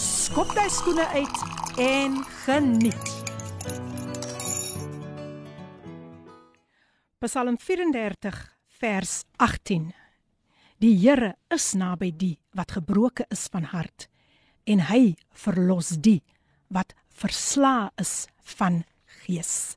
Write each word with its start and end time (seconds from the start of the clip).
skop 0.00 0.54
jy 0.56 0.66
skoene 0.72 1.04
uit 1.12 1.40
en 1.80 2.14
geniet. 2.44 3.08
Psalm 7.20 7.58
34 7.60 8.38
vers 8.80 9.12
18. 9.36 9.90
Die 10.80 10.94
Here 11.02 11.34
is 11.52 11.74
naby 11.76 12.08
die 12.16 12.38
wat 12.56 12.72
gebroken 12.78 13.28
is 13.28 13.44
van 13.52 13.68
hart 13.74 14.08
en 14.64 14.86
hy 14.88 15.18
verlos 15.44 15.92
die 16.00 16.22
wat 16.72 16.94
versla 17.12 17.90
is 18.00 18.24
van 18.56 18.84
gees. 19.20 19.76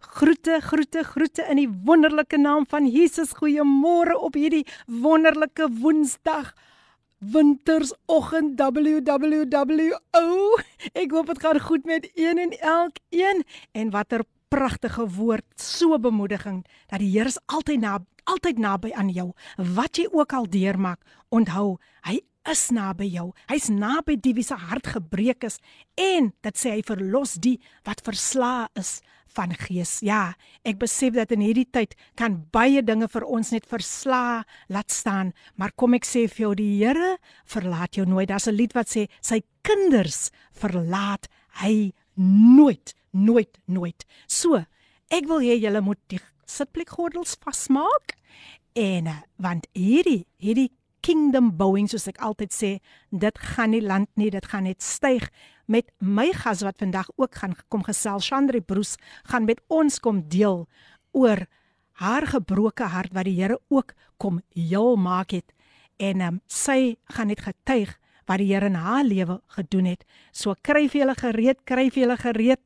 Groete, 0.00 0.62
groete, 0.64 1.04
groete 1.04 1.44
in 1.52 1.60
die 1.60 1.68
wonderlike 1.68 2.40
naam 2.40 2.64
van 2.70 2.88
Jesus. 2.88 3.36
Goeiemôre 3.36 4.16
op 4.16 4.38
hierdie 4.38 4.64
wonderlike 4.86 5.68
Woensdag. 5.82 6.54
Wintersoggend 7.18 8.60
www. 8.60 9.94
Ek 10.94 11.10
hoop 11.10 11.26
dit 11.32 11.40
gaan 11.42 11.58
goed 11.60 11.84
met 11.84 12.06
een 12.14 12.38
en 12.38 12.52
elkeen 12.58 13.42
en 13.72 13.90
watter 13.90 14.22
pragtige 14.48 15.08
woord, 15.16 15.44
so 15.58 15.98
bemoediging 15.98 16.62
dat 16.86 17.02
die 17.02 17.10
Here 17.10 17.28
is 17.28 17.40
altyd 17.50 17.82
na 17.82 17.98
altyd 18.24 18.58
naby 18.58 18.92
aan 18.94 19.10
jou. 19.10 19.32
Wat 19.56 19.98
jy 19.98 20.06
ook 20.12 20.32
al 20.32 20.46
deurmaak, 20.46 21.02
onthou, 21.34 21.78
hy 22.06 22.20
is 22.48 22.68
naby 22.70 23.08
jou. 23.10 23.32
Hy's 23.50 23.66
naby 23.72 24.16
die 24.22 24.36
wie 24.36 24.46
se 24.46 24.54
hart 24.54 24.86
gebreek 24.94 25.42
is 25.48 25.58
en 25.98 26.30
dit 26.46 26.56
sê 26.60 26.76
hy 26.76 26.82
verlos 26.86 27.34
die 27.42 27.58
wat 27.88 28.04
versla 28.06 28.68
is 28.78 29.00
van 29.38 29.54
gees. 29.54 29.98
Ja, 30.02 30.34
ek 30.66 30.80
besef 30.82 31.14
dat 31.16 31.32
in 31.34 31.44
hierdie 31.44 31.68
tyd 31.70 31.94
kan 32.18 32.40
baie 32.54 32.82
dinge 32.82 33.08
vir 33.10 33.26
ons 33.26 33.52
net 33.54 33.68
versla 33.70 34.42
laat 34.72 34.94
staan, 34.94 35.32
maar 35.56 35.74
kom 35.78 35.94
ek 35.98 36.08
sê 36.08 36.26
vir 36.26 36.48
jou 36.48 36.54
die 36.58 36.70
Here 36.78 37.16
verlaat 37.48 37.98
jou 37.98 38.06
nooit. 38.06 38.28
Daar's 38.28 38.48
'n 38.48 38.58
lied 38.58 38.74
wat 38.74 38.88
sê 38.90 39.08
sy 39.20 39.42
kinders 39.62 40.30
verlaat 40.52 41.28
hy 41.62 41.92
nooit, 42.18 42.94
nooit, 43.12 43.58
nooit. 43.66 44.04
So, 44.26 44.64
ek 45.10 45.26
wil 45.26 45.40
hê 45.40 45.58
julle 45.60 45.80
moet 45.80 45.98
die 46.08 46.20
sitplekgordels 46.46 47.36
vasmaak 47.44 48.16
en 48.74 49.06
eh, 49.06 49.22
want 49.36 49.66
hierdie 49.74 50.26
hierdie 50.38 50.70
kingdom 51.00 51.52
bouing 51.56 51.88
soos 51.88 52.08
ek 52.10 52.18
altyd 52.24 52.52
sê, 52.52 52.70
dit 53.10 53.38
gaan 53.54 53.70
nie 53.70 53.82
land 53.84 54.10
nie, 54.16 54.30
dit 54.30 54.44
gaan 54.50 54.66
net 54.68 54.82
styg 54.82 55.30
met 55.68 55.90
my 56.00 56.30
gas 56.32 56.64
wat 56.64 56.80
vandag 56.80 57.10
ook 57.16 57.34
gaan 57.34 57.54
kom 57.68 57.84
gesels 57.84 58.28
Chandri 58.28 58.60
Broos 58.60 58.96
gaan 59.28 59.44
met 59.44 59.60
ons 59.68 60.00
kom 60.00 60.24
deel 60.28 60.66
oor 61.12 61.44
haar 62.00 62.26
gebroke 62.26 62.88
hart 62.88 63.12
wat 63.12 63.28
die 63.28 63.36
Here 63.36 63.60
ook 63.68 63.94
kom 64.16 64.40
heel 64.56 64.96
maak 64.96 65.34
het 65.36 65.52
en 65.98 66.20
um, 66.22 66.40
sy 66.46 66.96
gaan 67.14 67.28
net 67.28 67.42
getuig 67.44 67.96
wat 68.28 68.40
die 68.40 68.50
Here 68.52 68.68
in 68.68 68.78
haar 68.78 69.04
lewe 69.04 69.40
gedoen 69.56 69.88
het. 69.88 70.04
So 70.32 70.54
kry 70.62 70.86
vir 70.88 71.02
julle 71.02 71.16
gereed, 71.18 71.64
kry 71.64 71.88
vir 71.90 72.04
julle 72.04 72.18
gereed. 72.20 72.60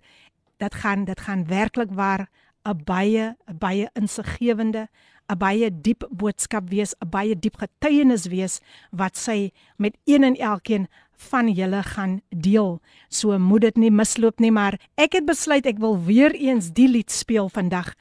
Dit 0.61 0.75
gaan 0.83 1.06
dit 1.06 1.20
gaan 1.27 1.47
werklik 1.48 1.95
waar 1.95 2.28
'n 2.67 2.84
baie 2.84 3.34
'n 3.48 3.58
baie 3.58 3.89
insiggewende 3.95 4.89
'n 5.30 5.39
baie 5.39 5.70
diep 5.70 6.05
boodskap 6.11 6.69
wees, 6.69 6.95
'n 7.01 7.08
baie 7.08 7.34
diep 7.34 7.57
getuienis 7.57 8.27
wees 8.27 8.61
wat 8.90 9.17
sy 9.17 9.52
met 9.79 9.96
een 10.05 10.24
en 10.24 10.36
elkeen 10.36 10.89
van 11.30 11.48
julle 11.52 11.83
gaan 11.83 12.20
deel. 12.30 12.80
So 13.08 13.38
moet 13.38 13.60
dit 13.68 13.77
nie 13.77 13.90
misloop 13.90 14.40
nie, 14.40 14.50
maar 14.50 14.78
ek 15.00 15.18
het 15.18 15.27
besluit 15.27 15.66
ek 15.66 15.78
wil 15.83 15.98
weer 16.05 16.34
eens 16.34 16.72
die 16.77 16.88
lied 16.88 17.10
speel 17.10 17.48
vandag 17.48 17.94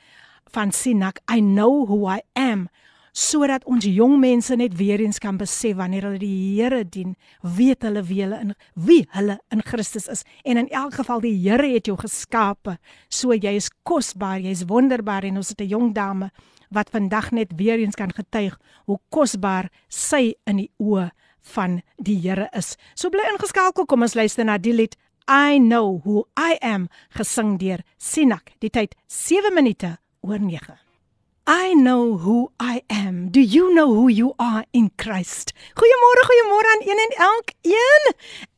van 0.51 0.71
Sinak 0.71 1.21
I 1.31 1.39
know 1.39 1.85
who 1.87 2.07
I 2.09 2.21
am 2.33 2.69
sodat 3.11 3.65
ons 3.67 3.83
jong 3.83 4.15
mense 4.21 4.55
net 4.55 4.77
weer 4.79 5.01
eens 5.03 5.19
kan 5.19 5.35
besef 5.39 5.75
wanneer 5.75 6.07
hulle 6.07 6.21
die 6.21 6.55
Here 6.55 6.83
dien, 6.87 7.15
weet 7.43 7.83
hulle 7.83 8.03
wie 8.07 8.21
hulle 8.23 8.39
in 8.39 8.53
wie 8.75 9.01
hulle 9.11 9.38
in 9.51 9.63
Christus 9.67 10.07
is. 10.07 10.23
En 10.47 10.57
in 10.57 10.69
elk 10.71 10.95
geval 11.01 11.23
die 11.23 11.35
Here 11.35 11.67
het 11.73 11.89
jou 11.91 11.97
geskape. 11.99 12.77
So 13.09 13.35
jy 13.35 13.57
is 13.59 13.69
kosbaar, 13.83 14.39
jy's 14.39 14.63
wonderbaar 14.67 15.27
en 15.27 15.38
ons 15.43 15.49
het 15.49 15.61
'n 15.61 15.67
jong 15.67 15.93
dame 15.93 16.31
wat 16.71 16.89
vandag 16.89 17.31
net 17.31 17.51
weer 17.55 17.79
eens 17.79 17.95
kan 17.95 18.13
getuig 18.13 18.57
hoe 18.85 18.99
kosbaar 19.09 19.69
sy 19.89 20.33
in 20.45 20.57
die 20.57 20.71
oë 20.79 21.11
van 21.41 21.81
die 21.97 22.18
Here 22.22 22.50
is. 22.57 22.75
So 22.96 23.09
bly 23.09 23.25
ingeskakel, 23.31 23.85
kom 23.85 24.06
ons 24.06 24.16
luister 24.16 24.46
na 24.46 24.57
die 24.57 24.75
lied 24.75 24.97
I 25.28 25.59
know 25.59 26.02
who 26.03 26.25
I 26.38 26.57
am 26.62 26.90
gesing 27.18 27.57
deur 27.62 27.84
Sinak. 27.97 28.56
Die 28.59 28.69
tyd 28.69 28.96
7 29.07 29.53
minute 29.53 29.97
oor 30.22 30.40
9. 30.40 30.91
I 31.53 31.73
know 31.73 32.16
who 32.16 32.50
I 32.62 32.81
am. 32.89 33.28
Do 33.28 33.41
you 33.41 33.73
know 33.73 33.94
who 33.94 34.07
you 34.07 34.34
are 34.39 34.63
in 34.72 34.89
Christ? 34.97 35.51
Goeiemôre, 35.75 36.22
goeiemôre 36.29 36.69
aan 36.73 36.84
een 36.88 37.01
en 37.06 37.16
elkeen. 37.25 38.07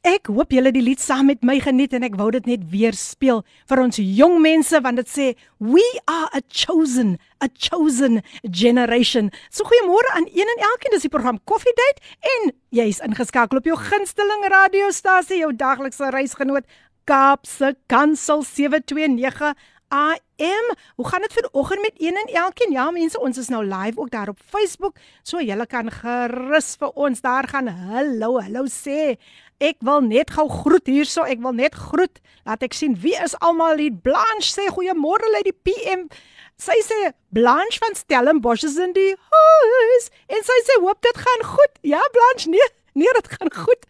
Ek 0.06 0.30
hoop 0.30 0.54
julle 0.54 0.70
die 0.76 0.84
lied 0.86 1.02
saam 1.02 1.26
met 1.32 1.42
my 1.42 1.56
geniet 1.64 1.96
en 1.98 2.06
ek 2.06 2.20
wou 2.22 2.30
dit 2.36 2.46
net 2.46 2.68
weer 2.70 2.94
speel 2.94 3.42
vir 3.72 3.82
ons 3.82 3.98
jong 3.98 4.38
mense 4.46 4.84
want 4.86 5.02
dit 5.02 5.10
sê 5.10 5.32
we 5.58 5.82
are 6.06 6.30
a 6.38 6.44
chosen, 6.54 7.18
a 7.42 7.50
chosen 7.50 8.22
generation. 8.46 9.34
So 9.50 9.66
goeiemôre 9.66 10.14
aan 10.14 10.30
een 10.30 10.54
en 10.54 10.66
elkeen. 10.70 10.94
Dis 10.94 11.10
die 11.10 11.16
program 11.18 11.42
Coffee 11.50 11.74
Date 11.74 12.14
en 12.36 12.54
jy's 12.78 13.02
ingeskakel 13.02 13.58
op 13.58 13.74
jou 13.74 13.80
gunsteling 13.90 14.46
radiostasie, 14.54 15.42
jou 15.42 15.50
daglikse 15.58 16.14
reisgenoot 16.14 16.70
Kaapse 17.10 17.74
Kansel 17.92 18.46
729 18.46 19.56
AM. 19.94 20.68
Hoe 20.96 21.08
gaan 21.08 21.22
dit 21.22 21.34
vanoggend 21.34 21.82
met 21.82 21.94
een 21.98 22.16
en 22.16 22.34
elkeen? 22.34 22.72
Ja, 22.72 22.92
mense, 22.92 23.20
ons 23.20 23.38
is 23.38 23.48
nou 23.48 23.66
live 23.66 24.00
ook 24.00 24.10
daar 24.10 24.30
op 24.30 24.40
Facebook, 24.46 24.96
so 25.22 25.42
julle 25.42 25.66
kan 25.66 25.92
gerus 25.92 26.76
vir 26.80 26.90
ons 26.90 27.22
daar 27.22 27.48
gaan 27.48 27.68
hallo, 27.68 28.40
hallo 28.42 28.66
sê. 28.66 29.16
Ek 29.62 29.78
wil 29.86 30.02
net 30.02 30.34
gou 30.34 30.48
groet 30.50 30.90
hierso, 30.90 31.22
ek 31.30 31.44
wil 31.46 31.54
net 31.54 31.76
groet. 31.78 32.18
Laat 32.44 32.66
ek 32.66 32.74
sien 32.74 32.98
wie 33.00 33.16
is 33.22 33.38
almal 33.40 33.78
hier. 33.78 33.94
Blanche 33.94 34.50
sê 34.50 34.66
goeiemôre 34.74 35.30
lê 35.36 35.44
die 35.46 35.56
PM. 35.68 36.08
Sy 36.58 36.80
sê 36.86 37.14
Blanche 37.34 37.80
van 37.84 37.96
Stellenbosch 37.98 38.66
is 38.66 38.80
in 38.82 38.98
die 38.98 39.14
huis 39.14 40.10
en 40.28 40.44
sy 40.50 40.58
sê 40.66 40.82
hoop 40.82 41.06
dit 41.06 41.22
gaan 41.22 41.48
goed. 41.54 41.80
Ja, 41.94 42.02
Blanche, 42.18 42.50
nee, 42.50 42.70
nee, 42.98 43.14
dit 43.22 43.32
gaan 43.38 43.54
goed. 43.54 43.88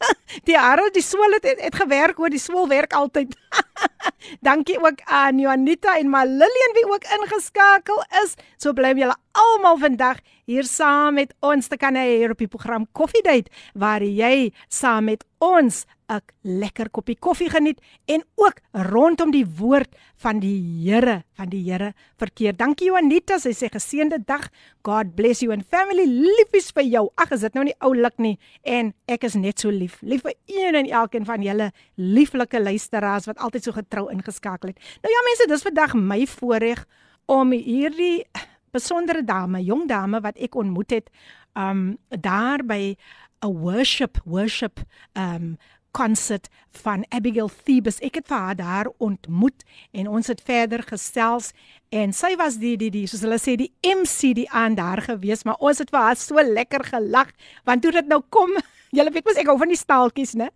die 0.48 0.56
hare 0.56 0.88
die 0.94 1.04
swol 1.04 1.36
het, 1.36 1.46
het 1.48 1.60
het 1.60 1.76
gewerk 1.76 2.20
oor 2.20 2.32
die 2.32 2.40
swol 2.40 2.68
werk 2.70 2.94
altyd. 2.96 3.34
Dankie 4.46 4.78
ook 4.78 5.00
aan 5.04 5.38
Juanita 5.38 5.98
en 5.98 6.10
Malillian 6.10 6.74
wie 6.74 6.86
ook 6.86 7.04
ingeskakel 7.04 8.04
is. 8.22 8.36
So 8.56 8.72
bly 8.72 8.94
julle 8.98 9.16
almal 9.32 9.78
vandag 9.78 10.20
hier 10.50 10.66
saam 10.66 11.14
met 11.20 11.34
ons 11.46 11.68
te 11.70 11.78
kan 11.78 11.94
hê 11.94 12.26
op 12.30 12.38
die 12.38 12.50
program 12.50 12.86
Coffee 12.92 13.22
Date 13.22 13.50
waar 13.74 14.02
jy 14.02 14.50
saam 14.68 15.10
met 15.10 15.24
ons 15.38 15.86
'n 16.10 16.20
lekker 16.42 16.90
koppie 16.90 17.16
koffie 17.16 17.48
geniet 17.50 17.78
en 18.06 18.24
ook 18.34 18.58
rondom 18.72 19.30
die 19.30 19.46
woord 19.46 19.94
van 20.16 20.40
die 20.40 20.58
Here, 20.84 21.22
van 21.38 21.48
die 21.48 21.62
Here 21.62 21.92
verkeer. 22.18 22.56
Dankie 22.56 22.90
Juanita, 22.90 23.38
sy 23.38 23.52
sê 23.54 23.70
geseënde 23.70 24.18
dag. 24.26 24.48
God 24.82 25.14
bless 25.14 25.40
you 25.40 25.52
and 25.52 25.64
family. 25.70 26.06
Liefies 26.06 26.72
vir 26.74 26.84
jou. 26.84 27.04
Ag, 27.14 27.30
is 27.36 27.40
dit 27.46 27.54
nou 27.54 27.64
nie 27.64 27.76
oulik 27.78 28.18
nie 28.18 28.38
en 28.62 28.92
ek 29.06 29.24
is 29.24 29.36
net 29.38 29.60
so 29.60 29.70
lief. 29.70 30.00
Lief 30.02 30.22
vir 30.26 30.34
een 30.50 30.74
en 30.74 30.90
elkeen 30.90 31.24
van 31.28 31.42
julle 31.42 31.70
lieflike 31.96 32.60
luisteraars 32.60 33.30
wat 33.30 33.39
altyd 33.40 33.66
so 33.66 33.72
getrou 33.76 34.08
ingeskakel 34.12 34.72
het. 34.72 34.78
Nou 35.02 35.12
ja 35.12 35.24
mense, 35.28 35.48
dis 35.50 35.66
vandag 35.66 35.94
my 35.94 36.22
voorreg 36.26 36.84
om 37.30 37.52
hierdie 37.52 38.24
besondere 38.74 39.24
dame, 39.26 39.62
jong 39.64 39.88
dame 39.90 40.20
wat 40.22 40.38
ek 40.38 40.54
ontmoet 40.58 40.90
het, 40.90 41.10
um 41.58 41.98
daar 42.08 42.62
by 42.64 42.96
'n 43.42 43.52
worship 43.64 44.20
worship 44.24 44.80
um 45.14 45.56
konsert 45.90 46.48
van 46.70 47.04
Abigail 47.08 47.50
Thebus. 47.64 47.98
Ek 47.98 48.20
het 48.20 48.26
vir 48.30 48.36
haar 48.36 48.56
daar 48.56 48.90
ontmoet 48.98 49.64
en 49.90 50.08
ons 50.08 50.26
het 50.26 50.40
verder 50.46 50.82
gesels 50.86 51.50
en 51.88 52.12
sy 52.12 52.36
was 52.38 52.58
die 52.62 52.76
die 52.76 52.90
die 52.90 53.06
soos 53.10 53.24
hulle 53.26 53.38
sê 53.42 53.56
die 53.58 53.72
MC 53.82 54.34
die 54.34 54.50
aan 54.50 54.74
daar 54.78 55.02
gewees, 55.02 55.42
maar 55.44 55.58
ons 55.58 55.78
het 55.82 55.90
vir 55.90 56.00
haar 56.00 56.16
so 56.16 56.34
lekker 56.42 56.84
gelag 56.84 57.32
want 57.64 57.82
toe 57.82 57.92
dit 57.92 58.06
nou 58.06 58.22
kom 58.28 58.54
Julle 58.90 59.12
weet 59.14 59.26
mos 59.26 59.38
ek 59.38 59.50
hou 59.50 59.58
van 59.60 59.70
die 59.70 59.78
staaltjies, 59.78 60.34
né? 60.38 60.48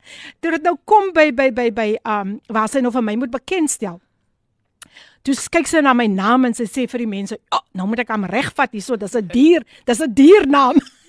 Toe 0.43 0.57
dit 0.57 0.65
nou 0.67 0.75
kom 0.89 1.13
by 1.15 1.31
by 1.35 1.51
by 1.55 1.69
by 1.75 1.89
um 2.03 2.39
waar 2.51 2.71
sy 2.71 2.83
nou 2.83 2.91
vir 2.95 3.07
my 3.07 3.15
moet 3.21 3.35
bekendstel. 3.35 4.01
Toe 5.25 5.37
kyk 5.55 5.71
sy 5.71 5.81
na 5.81 5.95
my 5.97 6.07
naam 6.11 6.45
en 6.49 6.57
sy 6.57 6.67
sê 6.69 6.89
vir 6.91 7.05
die 7.05 7.09
mense, 7.09 7.39
"Ag, 7.51 7.63
oh, 7.63 7.65
nou 7.73 7.87
moet 7.87 8.01
ek 8.01 8.11
hom 8.11 8.25
regvat 8.25 8.73
hierso, 8.73 8.97
dis 8.97 9.15
'n 9.15 9.29
dier, 9.29 9.65
dis 9.87 10.01
'n 10.01 10.13
diernaam." 10.13 10.77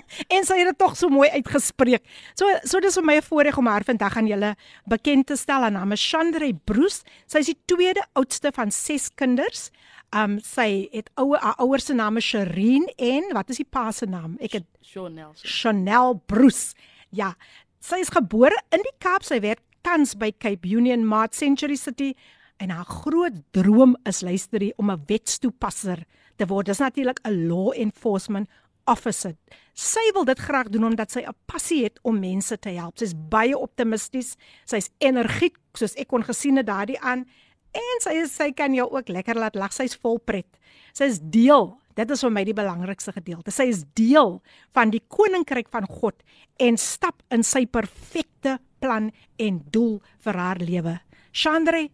en 0.34 0.46
sy 0.46 0.58
het 0.60 0.70
dit 0.70 0.78
tog 0.78 0.96
so 0.96 1.08
mooi 1.12 1.28
uitgespreek. 1.34 2.04
So 2.38 2.48
so 2.64 2.80
dis 2.80 2.96
vir 2.98 3.06
my 3.06 3.16
'n 3.16 3.26
voorreg 3.26 3.58
om 3.58 3.66
haar 3.66 3.84
vandag 3.84 4.16
aan 4.16 4.26
julle 4.26 4.54
bekend 4.86 5.26
te 5.26 5.36
stel. 5.36 5.62
Haar 5.62 5.72
naam 5.72 5.92
is 5.92 6.08
Chandre 6.10 6.52
Bruce. 6.64 7.02
Sy 7.26 7.38
is 7.38 7.52
die 7.52 7.60
tweede 7.66 8.04
oudste 8.14 8.52
van 8.52 8.70
6 8.70 9.10
kinders. 9.14 9.70
Um 10.14 10.38
sy 10.40 10.88
het 10.92 11.10
ouer 11.16 11.38
haar 11.40 11.58
ouers 11.58 11.86
se 11.86 11.94
name 11.94 12.20
Sherine 12.20 12.92
en 12.96 13.32
wat 13.34 13.50
is 13.50 13.56
die 13.56 13.68
pa 13.68 13.90
se 13.92 14.06
naam? 14.06 14.36
Ek 14.40 14.52
het 14.52 14.66
Chanel. 14.82 15.34
Chanel 15.42 16.22
Bruce. 16.26 16.74
Ja, 17.10 17.34
sy 17.80 18.00
is 18.00 18.10
gebore 18.10 18.56
in 18.70 18.82
die 18.82 18.96
Kaap. 18.98 19.24
Sy 19.24 19.40
werk 19.40 19.62
tans 19.82 20.14
by 20.14 20.32
Cape 20.32 20.66
Union 20.68 21.04
Mart 21.06 21.34
Century 21.34 21.76
City 21.76 22.14
en 22.62 22.70
haar 22.70 22.86
groot 22.88 23.34
droom 23.52 23.96
is 24.08 24.22
luisterie 24.22 24.72
om 24.76 24.90
'n 24.90 25.02
wetstoepasser 25.06 26.04
te 26.36 26.46
word. 26.46 26.66
Dis 26.66 26.78
natuurlik 26.78 27.20
'n 27.24 27.48
law 27.48 27.72
enforcement 27.74 28.48
officer. 28.86 29.36
Sy 29.76 30.02
wil 30.16 30.24
dit 30.24 30.38
graag 30.40 30.70
doen 30.72 30.84
omdat 30.88 31.10
sy 31.12 31.20
'n 31.20 31.36
passie 31.46 31.84
het 31.84 31.98
om 32.02 32.20
mense 32.20 32.58
te 32.58 32.70
help. 32.70 32.98
Sy's 32.98 33.14
baie 33.14 33.58
optimisties, 33.58 34.36
sy's 34.64 34.90
energiek, 34.98 35.56
soos 35.74 35.94
ek 35.96 36.08
kon 36.08 36.22
gesien 36.22 36.56
het 36.56 36.66
daardie 36.66 37.00
aan 37.00 37.26
en 37.72 38.00
sy 38.00 38.10
is, 38.10 38.34
sy 38.34 38.52
kan 38.52 38.74
jou 38.74 38.88
ook 38.90 39.08
lekker 39.08 39.34
laat 39.34 39.54
lag. 39.54 39.72
Sy's 39.72 39.96
vol 39.96 40.18
pret. 40.18 40.58
Sy 40.92 41.04
is 41.04 41.20
deel 41.20 41.76
Dit 41.96 42.10
is 42.12 42.20
vir 42.20 42.32
my 42.32 42.44
die 42.44 42.56
belangrikste 42.56 43.14
gedeelte. 43.16 43.50
Sy 43.50 43.70
is 43.72 43.84
deel 43.96 44.42
van 44.76 44.92
die 44.92 45.00
koninkryk 45.08 45.70
van 45.72 45.88
God 45.88 46.20
en 46.60 46.76
stap 46.76 47.22
in 47.32 47.44
sy 47.46 47.64
perfekte 47.64 48.58
plan 48.84 49.10
en 49.40 49.62
doel 49.72 50.02
vir 50.26 50.40
haar 50.42 50.60
lewe. 50.60 50.98
Chandre, 51.32 51.88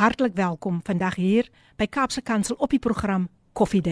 hartlik 0.00 0.36
welkom 0.40 0.80
vandag 0.84 1.20
hier 1.20 1.50
by 1.76 1.88
Kaapse 1.88 2.24
Kansel 2.24 2.56
op 2.56 2.72
die 2.72 2.80
program 2.80 3.28
Coffee 3.52 3.84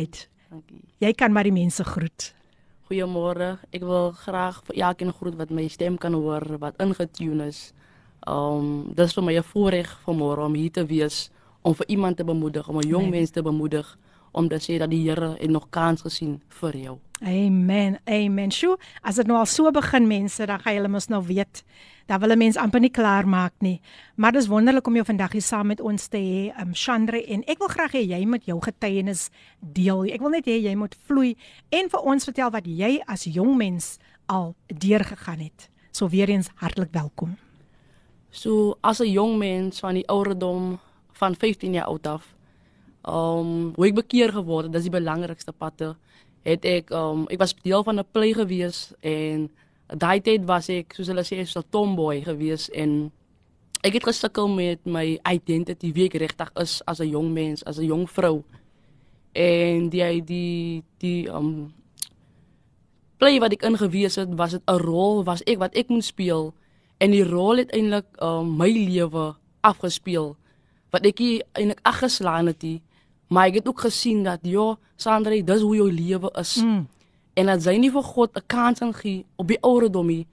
Dankie. 0.54 0.84
Jy 1.02 1.10
kan 1.18 1.32
maar 1.34 1.48
die 1.48 1.54
mense 1.54 1.82
groet. 1.82 2.28
Goeiemôre. 2.86 3.56
Ek 3.74 3.82
wil 3.82 4.12
graag 4.14 4.60
vir 4.68 4.76
elkeen 4.86 5.10
groet 5.16 5.34
wat 5.40 5.50
my 5.50 5.64
stem 5.72 5.96
kan 5.98 6.14
hoor, 6.14 6.44
wat 6.62 6.78
ingetune 6.82 7.48
is. 7.50 7.72
Um 8.30 8.92
dis 8.94 9.16
vir 9.16 9.24
my 9.24 9.34
'n 9.34 9.42
voorreg 9.42 9.90
vanmôre 10.06 10.46
om 10.46 10.54
hier 10.54 10.70
te 10.70 10.86
wees 10.86 11.30
om 11.62 11.74
vir 11.74 11.86
iemand 11.88 12.16
te 12.16 12.24
bemoedig, 12.24 12.68
om 12.68 12.78
'n 12.78 12.86
jong 12.86 13.06
Amen. 13.06 13.18
mens 13.18 13.30
te 13.30 13.42
bemoedig 13.42 13.98
om 14.32 14.48
te 14.48 14.58
sê 14.60 14.78
dat 14.78 14.90
die 14.90 15.08
Here 15.08 15.36
het 15.38 15.50
nog 15.50 15.70
kans 15.70 16.02
gesien 16.02 16.40
vir 16.48 16.76
jou. 16.76 16.98
Amen. 17.24 17.98
Amen. 18.04 18.50
Sjoe, 18.52 18.76
as 19.00 19.16
dit 19.16 19.28
nou 19.28 19.38
al 19.40 19.48
so 19.48 19.70
begin 19.72 20.04
mense, 20.06 20.44
dan 20.44 20.60
gaan 20.60 20.74
julle 20.76 20.90
mos 20.92 21.06
nou 21.08 21.22
weet. 21.24 21.62
Dan 22.06 22.20
wil 22.20 22.32
'n 22.32 22.38
mens 22.38 22.56
amper 22.56 22.80
nie 22.80 22.90
klaar 22.90 23.28
maak 23.28 23.52
nie. 23.58 23.80
Maar 24.14 24.32
dis 24.32 24.46
wonderlik 24.46 24.86
om 24.86 24.94
jou 24.94 25.04
vandag 25.04 25.32
hier 25.32 25.42
saam 25.42 25.66
met 25.66 25.80
ons 25.80 26.06
te 26.06 26.18
hê, 26.18 26.60
um 26.60 26.74
Chandre 26.74 27.24
en 27.26 27.42
ek 27.46 27.58
wil 27.58 27.68
graag 27.68 27.92
hê 27.92 28.06
jy 28.06 28.26
moet 28.26 28.44
jou 28.44 28.60
getuienis 28.60 29.30
deel. 29.60 30.04
Ek 30.04 30.20
wil 30.20 30.30
net 30.30 30.44
hê 30.46 30.60
jy 30.62 30.74
moet 30.74 30.96
vloei 31.06 31.36
en 31.70 31.88
vir 31.88 32.00
ons 32.00 32.24
vertel 32.24 32.50
wat 32.50 32.66
jy 32.66 33.00
as 33.06 33.24
jong 33.24 33.56
mens 33.56 33.98
al 34.26 34.54
deurgegaan 34.66 35.38
het. 35.38 35.70
So 35.90 36.08
weer 36.08 36.28
eens 36.28 36.50
hartlik 36.54 36.92
welkom. 36.92 37.36
So 38.30 38.76
as 38.82 39.00
'n 39.00 39.10
jong 39.10 39.38
mens 39.38 39.80
van 39.80 39.94
die 39.94 40.08
ouderdom 40.08 40.78
van 41.12 41.34
15 41.34 41.72
jaar 41.72 41.86
oud 41.86 42.06
af, 42.06 42.34
um 43.04 43.72
hoe 43.76 43.86
ek 43.86 43.94
bekeer 43.94 44.32
geword 44.32 44.64
het, 44.64 44.72
dis 44.72 44.88
die 44.88 45.00
belangrikste 45.00 45.52
patte. 45.52 45.96
Het 46.44 46.64
ek 46.64 46.90
um 46.94 47.26
ek 47.32 47.40
was 47.40 47.54
deel 47.64 47.84
van 47.84 47.98
'n 47.98 48.06
play 48.12 48.32
gewees 48.36 48.92
en 49.00 49.50
daai 49.88 50.20
tyd 50.20 50.44
was 50.44 50.68
ek 50.68 50.94
soos 50.94 51.08
hulle 51.08 51.24
sê 51.24 51.44
so 51.44 51.60
'n 51.60 51.70
tomboy 51.70 52.20
gewees 52.22 52.68
en 52.70 53.12
ek 53.82 53.92
het 54.00 54.04
gesukkel 54.04 54.48
met 54.48 54.80
my 54.86 55.18
identity 55.28 55.92
wie 55.92 56.06
ek 56.08 56.20
regtig 56.20 56.50
is 56.56 56.82
as 56.86 57.00
'n 57.00 57.08
jong 57.08 57.32
mens, 57.32 57.64
as 57.64 57.78
'n 57.78 57.86
jong 57.86 58.10
vrou. 58.10 58.44
En 59.32 59.88
die 59.88 60.24
die 60.24 60.82
die 60.98 61.28
um 61.28 61.74
play 63.18 63.40
wat 63.40 63.52
ek 63.52 63.62
ingewees 63.62 64.16
het, 64.16 64.28
was 64.34 64.50
dit 64.50 64.62
'n 64.66 64.78
rol 64.78 65.24
was 65.24 65.42
ek 65.46 65.58
wat 65.58 65.74
ek 65.74 65.88
moet 65.88 66.04
speel 66.04 66.54
en 66.98 67.10
die 67.10 67.24
rol 67.24 67.56
het 67.56 67.72
eintlik 67.74 68.06
um, 68.22 68.56
my 68.56 68.70
lewe 68.70 69.34
afgespeel 69.60 70.34
wat 70.94 71.06
ek 71.06 71.20
eintlik 71.20 71.80
aggeslaan 71.82 72.46
het 72.52 72.62
nie 72.62 72.80
maar 73.28 73.46
ek 73.48 73.54
het 73.54 73.68
ook 73.68 73.80
gesien 73.80 74.22
dat 74.22 74.40
ja 74.42 74.76
Sandra 74.96 75.40
dis 75.42 75.60
hoe 75.62 75.76
jou 75.76 75.92
lewe 75.92 76.30
is 76.38 76.56
Mm. 76.62 76.86
en 77.36 77.46
dat 77.46 77.62
sy 77.62 77.76
nie 77.76 77.90
vir 77.90 78.02
God 78.02 78.36
'n 78.36 78.42
kans 78.46 78.78
gaan 78.78 78.94
gee 78.94 79.24
op 79.36 79.48
die 79.48 79.58
ouderdom 79.62 80.06
nie 80.06 80.26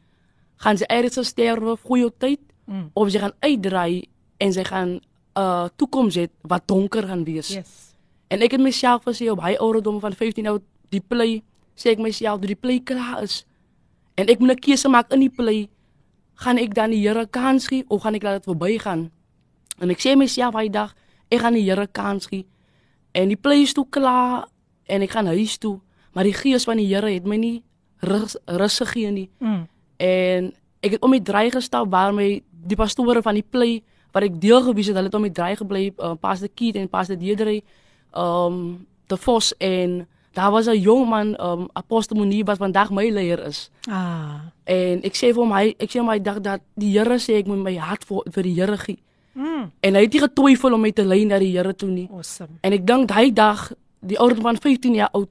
gaan 0.58 0.78
sy 0.78 0.86
eerder 0.90 1.26
sterwe 1.26 1.78
vir 1.78 1.98
jou 1.98 2.12
tyd 2.18 2.40
Mm. 2.68 2.90
of 2.94 3.10
sy 3.12 3.20
gaan 3.20 3.34
uitdraai 3.42 4.08
en 4.40 4.54
sy 4.54 4.64
gaan 4.64 4.90
'n 4.90 5.02
uh, 5.38 5.68
toekoms 5.78 6.16
hê 6.16 6.28
wat 6.44 6.68
donker 6.68 7.08
gaan 7.08 7.24
wees 7.24 7.50
Yes. 7.54 7.96
En 8.32 8.42
ek 8.42 8.52
het 8.52 8.62
myself 8.62 9.04
gesê 9.04 9.30
op 9.32 9.42
hy 9.42 9.56
ouderdom 9.60 10.00
van 10.00 10.14
15 10.14 10.48
oud 10.48 10.62
die 10.90 11.02
play 11.02 11.44
sê 11.76 11.90
ek 11.92 12.00
myself 12.00 12.40
dat 12.40 12.48
die 12.48 12.56
play 12.56 12.80
klaar 12.80 13.24
is. 13.24 13.46
En 14.16 14.28
ek 14.30 14.40
moet 14.40 14.52
'n 14.52 14.60
keuse 14.60 14.88
maak 14.90 15.12
in 15.12 15.20
die 15.20 15.30
play. 15.30 15.70
Gaan 16.36 16.58
ek 16.58 16.74
dan 16.74 16.90
die 16.92 17.02
Here 17.08 17.26
kans 17.28 17.68
gee 17.68 17.84
of 17.90 18.02
gaan 18.02 18.16
ek 18.16 18.24
laat 18.24 18.44
dit 18.44 18.56
verbygaan? 18.56 19.12
En 19.80 19.90
ek 19.90 20.00
sê 20.00 20.16
myself 20.16 20.54
hy 20.56 20.70
dag 20.70 20.96
ek 21.30 21.40
gaan 21.42 21.54
die 21.54 21.64
Here 21.70 21.88
kans 21.88 22.26
gee. 22.28 22.46
En 23.12 23.28
die 23.28 23.40
play 23.40 23.62
is 23.62 23.74
toe 23.74 23.86
klaar 23.90 24.48
en 24.86 25.02
ek 25.02 25.12
gaan 25.16 25.30
huis 25.32 25.58
toe, 25.58 25.80
maar 26.14 26.28
die 26.28 26.36
gees 26.36 26.64
van 26.68 26.78
die 26.78 26.88
Here 26.88 27.12
het 27.12 27.28
my 27.28 27.38
nie 27.40 27.64
rus, 28.00 28.38
rus 28.46 28.78
gegee 28.84 29.12
nie. 29.12 29.30
Mm. 29.40 29.68
En 29.98 30.52
ek 30.82 30.98
het 30.98 31.04
om 31.06 31.12
die 31.12 31.22
draai 31.22 31.52
gestap 31.52 31.92
waarmee 31.92 32.42
die 32.52 32.78
pastore 32.78 33.22
van 33.22 33.38
die 33.38 33.46
play 33.46 33.82
wat 34.12 34.26
ek 34.28 34.40
deel 34.42 34.64
gewees 34.66 34.90
het, 34.92 34.98
hulle 34.98 35.12
het 35.12 35.18
om 35.18 35.28
die 35.28 35.36
draai 35.36 35.56
gebly, 35.56 35.84
uh, 35.98 36.16
Pastor 36.20 36.50
Keith 36.54 36.80
en 36.80 36.90
Pastor 36.92 37.20
Deidre, 37.20 37.62
um 38.18 38.88
te 39.08 39.18
Vos 39.20 39.52
en 39.60 40.08
daar 40.36 40.52
was 40.52 40.68
'n 40.68 40.80
jong 40.80 41.08
man, 41.10 41.36
um 41.42 41.70
Apostel 41.74 42.18
Monie 42.18 42.44
wat 42.44 42.58
vandag 42.58 42.92
my 42.92 43.10
leier 43.10 43.40
is. 43.46 43.70
Ah. 43.90 44.52
En 44.64 45.04
ek 45.04 45.16
sê 45.16 45.32
vir 45.34 45.44
hom 45.44 45.52
hy 45.52 45.76
ek 45.80 45.90
sê 45.92 46.00
hom 46.00 46.10
hy 46.10 46.20
dag 46.20 46.42
dat 46.42 46.62
die 46.76 46.98
Here 46.98 47.20
sê 47.20 47.40
ek 47.40 47.48
moet 47.48 47.64
my 47.64 47.76
hart 47.76 48.04
vir, 48.06 48.24
vir 48.32 48.44
die 48.44 48.54
Here 48.54 48.78
gee. 48.78 48.98
Mm. 49.34 49.72
En 49.80 49.96
hy 49.96 50.02
het 50.02 50.14
nie 50.14 50.22
getwyfel 50.22 50.74
om 50.74 50.82
my 50.82 50.92
te 50.92 51.06
lei 51.06 51.26
na 51.26 51.40
die 51.40 51.54
Here 51.56 51.74
toe 51.74 51.90
nie. 51.90 52.08
Awesome. 52.12 52.58
En 52.62 52.74
ek 52.74 52.86
dink 52.88 53.08
daai 53.08 53.32
dag, 53.34 53.72
die 54.00 54.18
ouderdom 54.20 54.50
van 54.50 54.58
15 54.60 54.98
jaar 54.98 55.12
oud, 55.18 55.30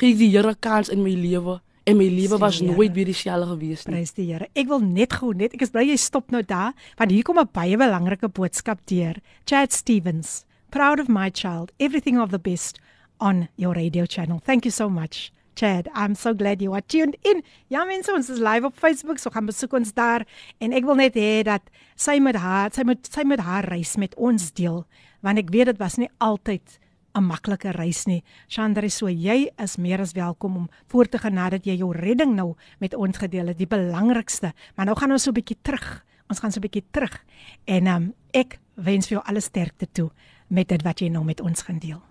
gee 0.00 0.12
ek 0.14 0.18
die 0.18 0.30
Here 0.34 0.54
kans 0.60 0.90
in 0.90 1.02
my 1.02 1.14
lewe 1.14 1.60
en 1.84 1.98
my 2.00 2.08
lewe 2.08 2.38
was 2.40 2.58
die 2.58 2.66
Here. 2.66 2.76
nooit 2.76 2.94
weer 2.96 3.04
dieselfde 3.04 3.46
gewees 3.52 3.84
nie. 3.86 3.94
Prys 3.94 4.14
die 4.16 4.26
Here. 4.32 4.48
Ek 4.54 4.68
wil 4.68 4.80
net 4.80 5.12
gou 5.20 5.34
net 5.34 5.54
ek 5.54 5.62
is 5.66 5.70
bly 5.74 5.84
jy 5.90 5.98
stop 6.00 6.30
nou 6.30 6.42
daar 6.42 6.72
want 6.98 7.10
hier 7.10 7.22
kom 7.22 7.38
'n 7.38 7.48
baie 7.52 7.76
belangrike 7.76 8.28
boodskap 8.28 8.80
deur. 8.86 9.20
Chad 9.44 9.72
Stevens, 9.72 10.44
proud 10.70 10.98
of 11.00 11.08
my 11.08 11.30
child, 11.30 11.72
everything 11.78 12.18
of 12.18 12.30
the 12.30 12.38
best 12.38 12.80
on 13.20 13.48
your 13.56 13.74
radio 13.74 14.06
channel. 14.06 14.40
Thank 14.44 14.64
you 14.64 14.72
so 14.72 14.88
much. 14.88 15.30
Chad, 15.54 15.88
I'm 15.94 16.14
so 16.14 16.34
glad 16.34 16.60
you 16.60 16.72
are 16.74 16.82
tuned 16.82 17.16
in. 17.22 17.42
Ja 17.70 17.84
mense, 17.84 18.12
ons 18.12 18.30
is 18.30 18.40
live 18.42 18.66
op 18.66 18.74
Facebook, 18.74 19.18
so 19.22 19.30
gaan 19.30 19.46
besoek 19.46 19.72
ons 19.78 19.92
daar 19.94 20.24
en 20.58 20.74
ek 20.74 20.86
wil 20.88 20.98
net 20.98 21.14
hê 21.14 21.44
dat 21.46 21.62
sy 21.94 22.18
met 22.22 22.38
haar, 22.42 22.72
sy 22.74 22.82
met 22.86 23.06
sy 23.06 23.22
met 23.28 23.42
haar 23.46 23.68
reis 23.70 23.94
met 24.00 24.16
ons 24.18 24.50
deel, 24.58 24.82
want 25.22 25.38
ek 25.38 25.52
weet 25.54 25.70
dit 25.70 25.78
was 25.78 25.98
nie 26.02 26.10
altyd 26.18 26.80
'n 27.14 27.22
maklike 27.22 27.70
reis 27.70 28.04
nie. 28.06 28.22
Chandra, 28.48 28.88
so 28.88 29.06
jy 29.08 29.48
is 29.62 29.76
meer 29.78 30.00
as 30.00 30.12
welkom 30.12 30.56
om 30.56 30.68
voort 30.90 31.10
te 31.10 31.18
gaan 31.18 31.34
nadat 31.34 31.64
jy 31.64 31.76
jou 31.78 31.92
redding 31.92 32.34
nou 32.34 32.54
met 32.80 32.94
ons 32.94 33.16
gedeel 33.16 33.46
het, 33.46 33.58
die 33.58 33.70
belangrikste. 33.70 34.52
Maar 34.74 34.86
nou 34.86 34.96
gaan 34.96 35.12
ons 35.12 35.22
so 35.22 35.30
'n 35.30 35.34
bietjie 35.34 35.58
terug. 35.62 36.04
Ons 36.28 36.40
gaan 36.40 36.50
so 36.50 36.58
'n 36.58 36.66
bietjie 36.66 36.84
terug. 36.90 37.24
En 37.66 37.86
um, 37.86 38.14
ek 38.32 38.58
wens 38.74 39.06
vir 39.06 39.18
jou 39.18 39.24
alle 39.26 39.40
sterkte 39.40 39.86
toe 39.92 40.10
met 40.48 40.68
dit 40.68 40.82
wat 40.82 41.00
jy 41.00 41.08
nou 41.08 41.24
met 41.24 41.40
ons 41.40 41.62
gaan 41.62 41.78
deel. 41.78 42.02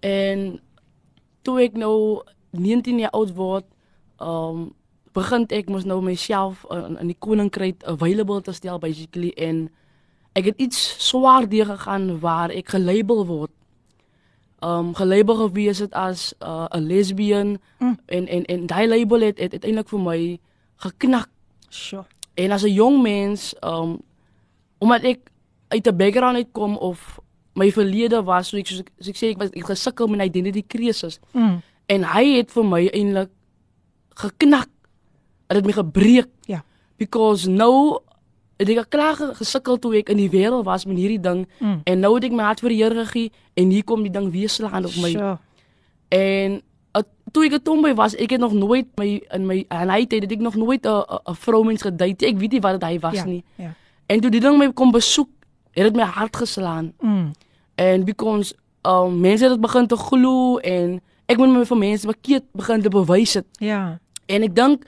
En 0.00 0.60
toe 1.46 1.60
ek 1.62 1.78
nou 1.78 2.22
19 2.56 2.98
jaar 3.04 3.14
oud 3.14 3.32
word, 3.38 3.66
um 4.22 4.72
begin 5.16 5.46
ek 5.48 5.70
mos 5.72 5.86
nou 5.88 6.02
myself 6.04 6.66
in, 6.68 6.98
in 7.00 7.08
die 7.08 7.16
koninkryk 7.24 7.84
available 7.88 8.42
te 8.44 8.52
stel 8.52 8.76
basically 8.82 9.30
en 9.40 9.70
ek 10.36 10.50
het 10.50 10.58
iets 10.60 10.80
swaar 11.00 11.46
deur 11.48 11.70
gegaan 11.70 12.18
waar 12.20 12.52
ek 12.52 12.74
gelabel 12.74 13.24
word. 13.28 13.52
Um 14.60 14.92
gelabel 14.98 15.38
gewees 15.46 15.80
het 15.80 15.96
as 15.96 16.34
uh, 16.40 16.66
'n 16.68 16.84
lesbian 16.84 17.56
Mm. 17.78 17.96
en 18.06 18.28
en 18.28 18.44
en 18.44 18.66
daai 18.66 18.88
label 18.88 19.20
het, 19.20 19.38
het 19.38 19.52
uiteindelik 19.52 19.88
vir 19.88 20.00
my 20.00 20.20
geknak 20.76 21.28
Sjoe. 21.70 22.04
En 22.34 22.52
as 22.52 22.62
'n 22.64 22.72
jong 22.72 23.02
mens, 23.02 23.54
um 23.64 24.00
omdat 24.78 25.02
ek 25.02 25.30
uit 25.68 25.86
'n 25.86 25.96
background 25.96 26.36
uitkom 26.36 26.76
of 26.76 27.20
my 27.56 27.70
verlede 27.72 28.22
was, 28.24 28.48
so 28.48 28.56
ek 28.60 28.66
soos 28.66 28.80
ek, 28.84 28.90
soos 29.00 29.08
ek 29.08 29.16
sê 29.16 29.30
ek 29.32 29.38
was 29.38 29.50
ek 29.56 29.64
gesukkel 29.66 30.06
met 30.12 30.20
identity 30.28 30.62
crisis 30.66 31.18
Mm. 31.32 31.62
en 31.88 32.02
hy 32.04 32.24
het 32.36 32.50
vir 32.52 32.64
my 32.64 32.86
eintlik 32.92 33.30
geknak. 34.16 34.68
Dit 35.48 35.56
het 35.56 35.66
my 35.66 35.72
gebreek 35.72 36.28
Ja. 36.46 36.62
because 36.98 37.48
nou 37.48 37.98
het 38.58 38.68
ek 38.68 38.90
klaar 38.90 39.14
ge- 39.16 39.34
gesukkel 39.34 39.78
toe 39.78 39.96
ek 39.96 40.08
in 40.08 40.16
die 40.16 40.30
wêreld 40.30 40.64
was 40.64 40.84
met 40.86 40.96
hierdie 40.96 41.20
ding 41.20 41.46
Mm. 41.60 41.80
en 41.84 42.00
nou 42.00 42.14
het 42.14 42.24
ek 42.24 42.32
my 42.32 42.42
hart 42.42 42.60
vir 42.60 42.68
die 42.70 42.82
Here 42.82 43.04
gegee 43.04 43.30
en 43.56 43.70
hier 43.70 43.84
kom 43.84 44.02
die 44.02 44.10
ding 44.12 44.30
weer 44.32 44.48
slaan 44.48 44.84
op 44.84 44.96
my. 44.96 45.10
Sjoe. 45.10 45.38
En 46.08 46.62
uh, 46.96 47.02
toe 47.32 47.44
ek 47.44 47.52
'n 47.52 47.62
tomboy 47.62 47.94
was, 47.94 48.14
ek 48.16 48.30
het 48.30 48.40
nog 48.40 48.52
nooit 48.52 48.86
my 48.96 49.22
in 49.32 49.46
my 49.46 49.64
en 49.68 49.88
hy 49.90 50.00
het 50.00 50.12
het 50.12 50.32
ek 50.32 50.40
nog 50.40 50.54
nooit 50.56 50.84
'n 50.86 50.88
'n- 50.88 51.20
'n 51.30 51.34
vroumens 51.34 51.82
gedate. 51.82 52.26
Ek 52.26 52.38
weet 52.38 52.52
nie 52.52 52.60
wat 52.60 52.80
dit 52.80 52.88
hy 52.90 52.98
was 52.98 53.14
Ja. 53.14 53.24
nie. 53.24 53.44
Ja. 53.56 53.74
En 54.06 54.20
toe 54.20 54.30
die 54.30 54.40
ding 54.40 54.58
my 54.58 54.72
kom 54.72 54.90
besoek, 54.90 55.28
het 55.72 55.84
dit 55.84 55.94
my 55.96 56.02
hart 56.02 56.36
geslaan. 56.36 56.92
Mm. 57.00 57.32
En 57.76 58.04
because 58.04 58.54
um 58.86 59.20
mense 59.20 59.44
het 59.44 59.52
dit 59.52 59.60
begin 59.60 59.86
te 59.86 59.96
glo 59.96 60.58
en 60.58 61.00
ek 61.26 61.38
moet 61.40 61.52
my 61.52 61.64
vir 61.66 61.80
mense 61.80 62.06
bekeer 62.06 62.42
begin 62.56 62.82
te 62.82 62.92
bewys 62.92 63.34
het. 63.40 63.46
Ja. 63.58 63.98
En 64.26 64.46
ek 64.46 64.54
dink 64.56 64.84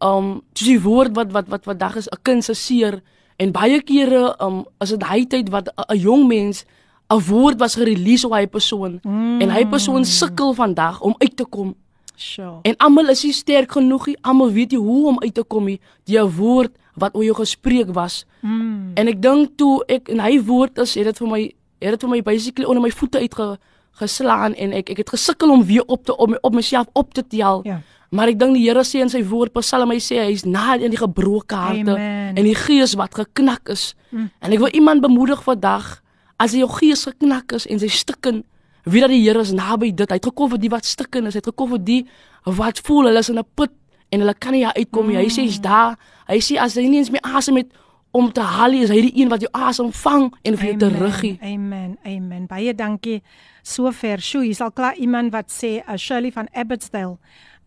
um 0.00 0.40
soos 0.54 0.68
die 0.68 0.80
woord 0.80 1.16
wat 1.18 1.32
wat 1.34 1.50
wat 1.52 1.66
vandag 1.68 1.96
is 2.00 2.08
'n 2.08 2.22
kind 2.22 2.44
se 2.44 2.54
seer 2.54 3.02
en 3.36 3.52
baie 3.52 3.82
kere 3.82 4.34
um 4.40 4.64
as 4.78 4.90
dit 4.90 5.02
hy 5.02 5.24
tyd 5.24 5.50
wat 5.50 5.68
'n 5.68 5.98
jong 5.98 6.26
mens 6.28 6.64
'n 7.10 7.20
woord 7.28 7.58
was 7.58 7.74
gerelease 7.74 8.26
op 8.26 8.32
hy 8.32 8.46
persoon 8.46 9.00
mm. 9.02 9.40
en 9.40 9.50
hy 9.50 9.66
persoon 9.66 10.04
sukkel 10.04 10.54
vandag 10.54 11.00
om 11.00 11.14
uit 11.18 11.36
te 11.36 11.44
kom. 11.44 11.74
Sure. 12.14 12.58
En 12.62 12.76
almal 12.76 13.08
is 13.08 13.24
nie 13.24 13.32
sterk 13.32 13.72
genoeg 13.72 14.06
nie. 14.06 14.16
Almal 14.20 14.52
weet 14.52 14.70
nie 14.70 14.80
hoe 14.80 15.06
om 15.08 15.20
uit 15.22 15.34
te 15.34 15.42
kom 15.42 15.64
nie. 15.64 15.80
Die 16.04 16.20
woord 16.20 16.72
wat 16.94 17.14
oor 17.16 17.24
jou 17.24 17.34
gespreek 17.34 17.94
was. 17.96 18.26
Mm. 18.40 18.92
En 18.94 19.08
ek 19.08 19.22
dink 19.22 19.56
toe 19.56 19.80
ek 19.88 20.10
en 20.12 20.20
hy 20.20 20.36
woord 20.44 20.78
is, 20.78 20.94
het 20.94 21.08
dit 21.08 21.18
vir 21.22 21.30
my 21.30 21.40
het 21.80 21.96
dit 21.96 22.06
vir 22.06 22.10
my 22.10 22.22
basically 22.22 22.68
onder 22.68 22.82
my 22.82 22.90
voete 22.90 23.18
uitge 23.18 23.58
geslaan 24.00 24.54
en 24.54 24.72
ek 24.72 24.92
ek 24.94 25.02
het 25.04 25.14
gesukkel 25.16 25.50
om 25.50 25.64
weer 25.64 25.84
op 25.86 26.04
te 26.04 26.16
op, 26.16 26.38
op 26.40 26.54
myself 26.54 26.86
op 26.92 27.14
te 27.14 27.26
tel. 27.26 27.60
Ja. 27.64 27.80
Maar 28.10 28.32
ek 28.32 28.38
dink 28.40 28.56
die 28.58 28.66
Here 28.66 28.82
sê 28.86 29.02
in 29.04 29.10
sy 29.10 29.22
woord 29.26 29.54
Psalm 29.54 29.92
hy 29.94 30.00
sê 30.02 30.18
hy's 30.24 30.44
na 30.44 30.74
in 30.74 30.90
die 30.90 30.98
gebroke 30.98 31.54
harte 31.54 31.94
Amen. 31.94 32.38
en 32.38 32.46
die 32.46 32.56
gees 32.58 32.96
wat 32.98 33.14
geknak 33.14 33.70
is. 33.70 33.94
Mm. 34.10 34.30
En 34.42 34.54
ek 34.56 34.62
wil 34.62 34.74
iemand 34.74 35.04
bemoedig 35.04 35.42
vandag 35.46 36.00
as 36.40 36.56
jou 36.56 36.66
gees 36.80 37.04
geknak 37.06 37.52
is 37.54 37.68
en 37.70 37.78
sy 37.78 37.90
stikken 37.92 38.42
weet 38.88 39.06
dat 39.06 39.14
die 39.14 39.22
Here 39.22 39.44
is 39.44 39.52
naby 39.54 39.92
dit. 39.94 40.08
Hy 40.10 40.18
het 40.18 40.26
gekom 40.26 40.50
vir 40.50 40.62
die 40.62 40.72
wat 40.72 40.88
stikken 40.88 41.28
is. 41.30 41.36
Hy 41.36 41.42
het 41.44 41.50
gekom 41.52 41.76
vir 41.76 41.84
die 41.84 42.00
wat 42.48 42.80
voel 42.86 43.10
hulle 43.10 43.22
is 43.22 43.30
in 43.30 43.38
'n 43.38 43.46
put 43.54 43.74
en 44.10 44.24
hulle 44.24 44.34
kan 44.34 44.52
nie 44.52 44.66
uitkom 44.66 45.06
nie. 45.06 45.16
Mm. 45.16 45.22
Hy 45.22 45.30
sê 45.30 45.46
hy's 45.46 45.60
daar. 45.60 45.98
Hy 46.26 46.40
sê 46.40 46.58
as 46.58 46.74
hy 46.74 46.88
nie 46.88 46.98
eens 46.98 47.10
meer 47.10 47.22
asem 47.22 47.56
het 47.56 47.70
om 48.10 48.32
te 48.32 48.40
haal 48.40 48.72
is 48.72 48.90
hy 48.90 49.00
die 49.06 49.12
een 49.22 49.30
wat 49.30 49.44
jou 49.44 49.50
asem 49.54 49.92
vang 50.02 50.30
en 50.42 50.56
vir 50.58 50.72
jou 50.72 50.76
teruggie. 50.82 51.36
Amen. 51.42 51.96
Amen. 52.06 52.46
Baie 52.50 52.74
dankie. 52.74 53.20
Sover. 53.62 54.22
Sjoe, 54.24 54.44
hier's 54.48 54.62
al 54.64 54.72
klaar 54.72 54.98
iemand 54.98 55.32
wat 55.32 55.52
sê 55.52 55.78
uh, 55.84 55.96
Shirley 55.96 56.32
van 56.34 56.48
Abbotsdale. 56.52 57.18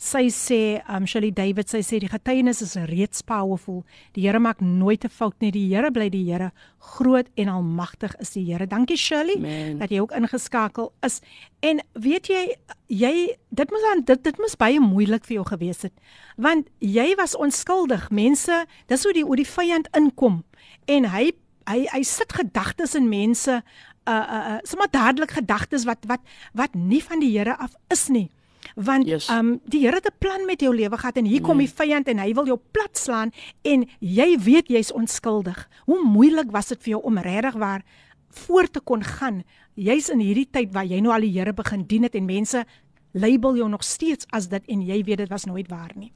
Sy 0.03 0.27
sê, 0.36 0.81
um 0.91 1.05
Shirley 1.07 1.31
David, 1.31 1.69
sy 1.72 1.79
sê 1.86 2.00
die 2.03 2.10
getuienis 2.12 2.60
is 2.65 2.74
reeds 2.89 3.22
powerful. 3.24 3.86
Die 4.17 4.25
Here 4.25 4.39
maak 4.39 4.60
nooit 4.60 5.05
'n 5.05 5.10
fout 5.10 5.36
nie. 5.39 5.51
Die 5.51 5.69
Here 5.72 5.91
bly 5.91 6.10
die 6.10 6.25
Here. 6.25 6.51
Groot 6.79 7.27
en 7.38 7.48
almagtig 7.48 8.12
is 8.19 8.31
die 8.31 8.43
Here. 8.43 8.67
Dankie 8.67 8.98
Shirley 8.98 9.38
Amen. 9.38 9.77
dat 9.79 9.89
jy 9.89 10.01
ook 10.01 10.12
ingeskakel 10.12 10.91
is. 11.01 11.22
En 11.62 11.79
weet 11.93 12.27
jy, 12.27 12.55
jy 12.88 13.38
dit 13.50 13.72
moes 13.72 13.83
aan 13.91 14.03
dit 14.03 14.24
dit 14.24 14.38
moes 14.38 14.55
baie 14.55 14.79
moeilik 14.79 15.24
vir 15.25 15.36
jou 15.36 15.45
gewees 15.45 15.81
het. 15.81 15.93
Want 16.36 16.67
jy 16.79 17.15
was 17.15 17.36
onskuldig. 17.36 18.12
Mense, 18.12 18.65
dis 18.88 19.03
hoe 19.03 19.13
die 19.13 19.24
hoe 19.24 19.36
die 19.36 19.48
vyand 19.48 19.88
inkom 19.95 20.43
en 20.86 21.05
hy 21.05 21.31
hy 21.65 21.88
hy 21.88 22.03
sit 22.03 22.33
gedagtes 22.33 22.95
in 22.95 23.07
mense 23.07 23.63
uh 24.05 24.12
uh, 24.12 24.55
uh 24.55 24.60
sommer 24.63 24.88
dadelik 24.91 25.31
gedagtes 25.31 25.86
wat 25.86 26.03
wat 26.07 26.19
wat 26.53 26.75
nie 26.75 27.03
van 27.03 27.19
die 27.19 27.38
Here 27.38 27.55
af 27.55 27.72
is 27.89 28.10
nie. 28.10 28.29
Want 28.75 29.05
Yes. 29.07 29.29
um 29.29 29.59
die 29.65 29.79
Here 29.85 29.95
het 29.95 30.05
'n 30.05 30.17
plan 30.19 30.45
met 30.45 30.61
jou 30.61 30.75
lewe 30.75 30.97
gehad 30.97 31.17
en 31.17 31.25
hier 31.25 31.41
kom 31.41 31.57
die 31.57 31.69
vyand 31.69 32.07
en 32.07 32.17
hy 32.17 32.33
wil 32.33 32.45
jou 32.45 32.59
plat 32.71 32.97
slaan 32.97 33.31
en 33.61 33.85
jy 33.99 34.37
weet 34.39 34.67
jy's 34.67 34.91
onskuldig. 34.91 35.69
Hoe 35.85 36.03
moeilik 36.03 36.51
was 36.51 36.67
dit 36.67 36.81
vir 36.83 36.89
jou 36.89 37.01
om 37.03 37.17
regtig 37.17 37.53
waar 37.53 37.83
voor 38.29 38.67
te 38.71 38.79
kon 38.79 39.03
gaan? 39.03 39.43
Jy's 39.75 40.09
in 40.09 40.19
hierdie 40.19 40.47
tyd 40.51 40.73
waar 40.73 40.85
jy 40.85 40.99
nou 40.99 41.13
al 41.13 41.21
die 41.21 41.31
Here 41.39 41.53
begin 41.53 41.83
dien 41.87 42.03
het 42.03 42.15
en 42.15 42.25
mense 42.25 42.65
label 43.11 43.55
jou 43.55 43.69
nog 43.69 43.83
steeds 43.83 44.25
as 44.29 44.47
dit 44.47 44.63
en 44.67 44.81
jy 44.81 45.03
weet 45.03 45.17
dit 45.17 45.29
was 45.29 45.45
nooit 45.45 45.67
waar 45.69 45.91
nie. 45.95 46.11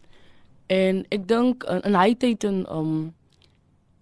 En 0.67 1.05
ek 1.09 1.27
dink 1.27 1.63
in, 1.63 1.81
in 1.81 1.95
hy 1.95 2.13
tyd 2.15 2.43
en 2.43 2.65
um 2.71 3.13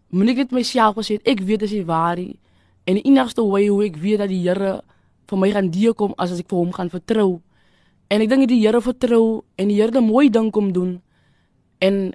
moet 0.10 0.30
ek 0.30 0.36
dit 0.36 0.52
myself 0.52 0.96
gesê, 0.96 1.18
het, 1.20 1.28
ek 1.28 1.40
weet 1.40 1.60
dis 1.60 1.72
nie 1.72 1.86
waar 1.86 2.16
nie. 2.16 2.40
En 2.86 2.96
die 2.96 3.04
enigste 3.04 3.44
way 3.44 3.68
hoe 3.68 3.84
ek 3.86 3.98
weet 3.98 4.18
dat 4.18 4.30
die 4.30 4.42
Here 4.48 4.82
vir 5.28 5.38
my 5.38 5.52
gaan 5.52 5.70
deurkom 5.74 6.14
as 6.18 6.32
as 6.32 6.40
ek 6.40 6.50
vir 6.50 6.58
hom 6.58 6.72
gaan 6.72 6.90
vertrou. 6.90 7.42
En 8.08 8.22
ek 8.22 8.30
dink 8.30 8.48
die 8.48 8.62
Here 8.62 8.82
vertrou 8.82 9.44
en 9.56 9.68
die 9.68 9.76
Here 9.80 9.92
het 9.92 9.98
'n 9.98 10.06
mooi 10.06 10.30
ding 10.30 10.52
kom 10.52 10.72
doen. 10.72 11.02
En 11.80 12.14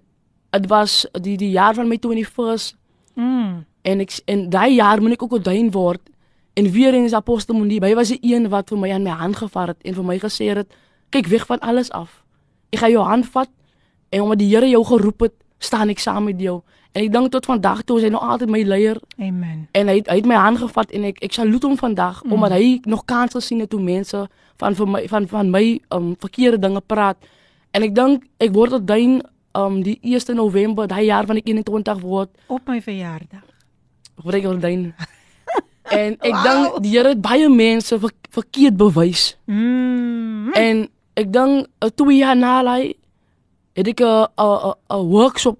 dit 0.51 0.67
was 0.67 1.07
die 1.13 1.37
die 1.37 1.51
jaar 1.51 1.75
van 1.75 1.89
my 1.89 1.97
21st 1.97 2.77
Mm. 3.15 3.65
en 3.83 4.01
ek 4.01 4.21
en 4.25 4.51
daai 4.51 4.75
jaar 4.75 5.03
moet 5.03 5.13
ek 5.13 5.23
ook 5.23 5.33
ordain 5.33 5.71
word. 5.71 6.01
En 6.55 6.71
weer 6.71 6.95
eens 6.95 7.13
apostel 7.13 7.55
Monie, 7.55 7.81
hy 7.83 7.95
was 7.95 8.09
die 8.09 8.19
een 8.23 8.49
wat 8.49 8.69
vir 8.69 8.79
my 8.79 8.91
aan 8.93 9.03
my 9.03 9.11
hand 9.11 9.37
gevat 9.37 9.69
het 9.69 9.83
en 9.83 9.95
vir 9.95 10.05
my 10.05 10.19
gesê 10.19 10.55
het, 10.55 10.73
kyk 11.11 11.27
weg 11.27 11.47
van 11.47 11.59
alles 11.59 11.91
af. 11.91 12.25
Ek 12.71 12.79
gaan 12.79 12.91
jou 12.91 13.05
hand 13.05 13.27
vat 13.27 13.49
en 14.09 14.23
omdat 14.23 14.39
die 14.39 14.49
Here 14.55 14.69
jou 14.69 14.85
geroep 14.85 15.21
het, 15.21 15.33
staan 15.59 15.89
ek 15.89 15.99
saam 15.99 16.25
met 16.25 16.41
jou. 16.41 16.63
En 16.93 17.05
ek 17.05 17.13
dink 17.15 17.31
tot 17.31 17.47
vandag 17.47 17.83
toe 17.87 18.01
is 18.01 18.05
hy 18.05 18.11
nog 18.11 18.23
altyd 18.27 18.51
my 18.51 18.61
leier 18.67 18.99
Amen. 19.19 19.69
en 19.79 19.91
hy 19.93 20.01
hy 20.09 20.17
het 20.19 20.27
my 20.27 20.35
hand 20.35 20.59
gevat 20.59 20.91
en 20.91 21.05
ek 21.13 21.21
ek 21.23 21.37
salute 21.39 21.69
hom 21.69 21.77
vandag 21.79 22.25
mm. 22.25 22.33
omdat 22.35 22.57
hy 22.57 22.81
nog 22.91 23.05
kans 23.07 23.37
gesien 23.39 23.61
het 23.63 23.71
toe 23.71 23.83
mense 23.83 24.25
van 24.59 24.75
vir 24.75 24.91
my 24.91 25.03
van 25.13 25.29
van 25.31 25.53
my 25.55 25.79
um 25.95 26.17
verkeerde 26.19 26.59
dinge 26.59 26.83
praat. 26.83 27.17
En 27.71 27.87
ek 27.87 27.95
dink 27.95 28.27
ek 28.43 28.51
word 28.57 28.75
ordain 28.81 29.21
um 29.55 29.79
die 29.87 29.99
1 30.03 30.35
November 30.35 30.91
daai 30.91 31.07
jaar 31.07 31.31
van 31.31 31.39
ek 31.39 31.47
21 31.47 32.03
word 32.03 32.31
Op 32.49 32.67
my 32.67 32.81
verjaardag. 32.83 33.47
word 34.25 34.35
ek 34.35 34.51
ordain. 34.51 34.91
en 36.03 36.19
ek 36.19 36.35
wow. 36.35 36.45
dink 36.45 36.83
die 36.83 36.97
Here 36.97 37.15
het 37.15 37.23
baie 37.23 37.49
mense 37.49 37.99
ver, 37.99 38.11
verkeerd 38.31 38.77
bewys. 38.77 39.37
Mm. 39.47 40.51
En 40.59 40.89
ek 41.15 41.33
dink 41.33 41.71
uh, 41.79 41.89
twee 41.95 42.19
jaar 42.19 42.37
na 42.37 42.63
daai 42.67 42.95
het 43.79 43.87
ek 43.87 44.03
'n 44.03 44.27
'n 44.35 44.75
'n 44.91 45.07
workshop 45.07 45.59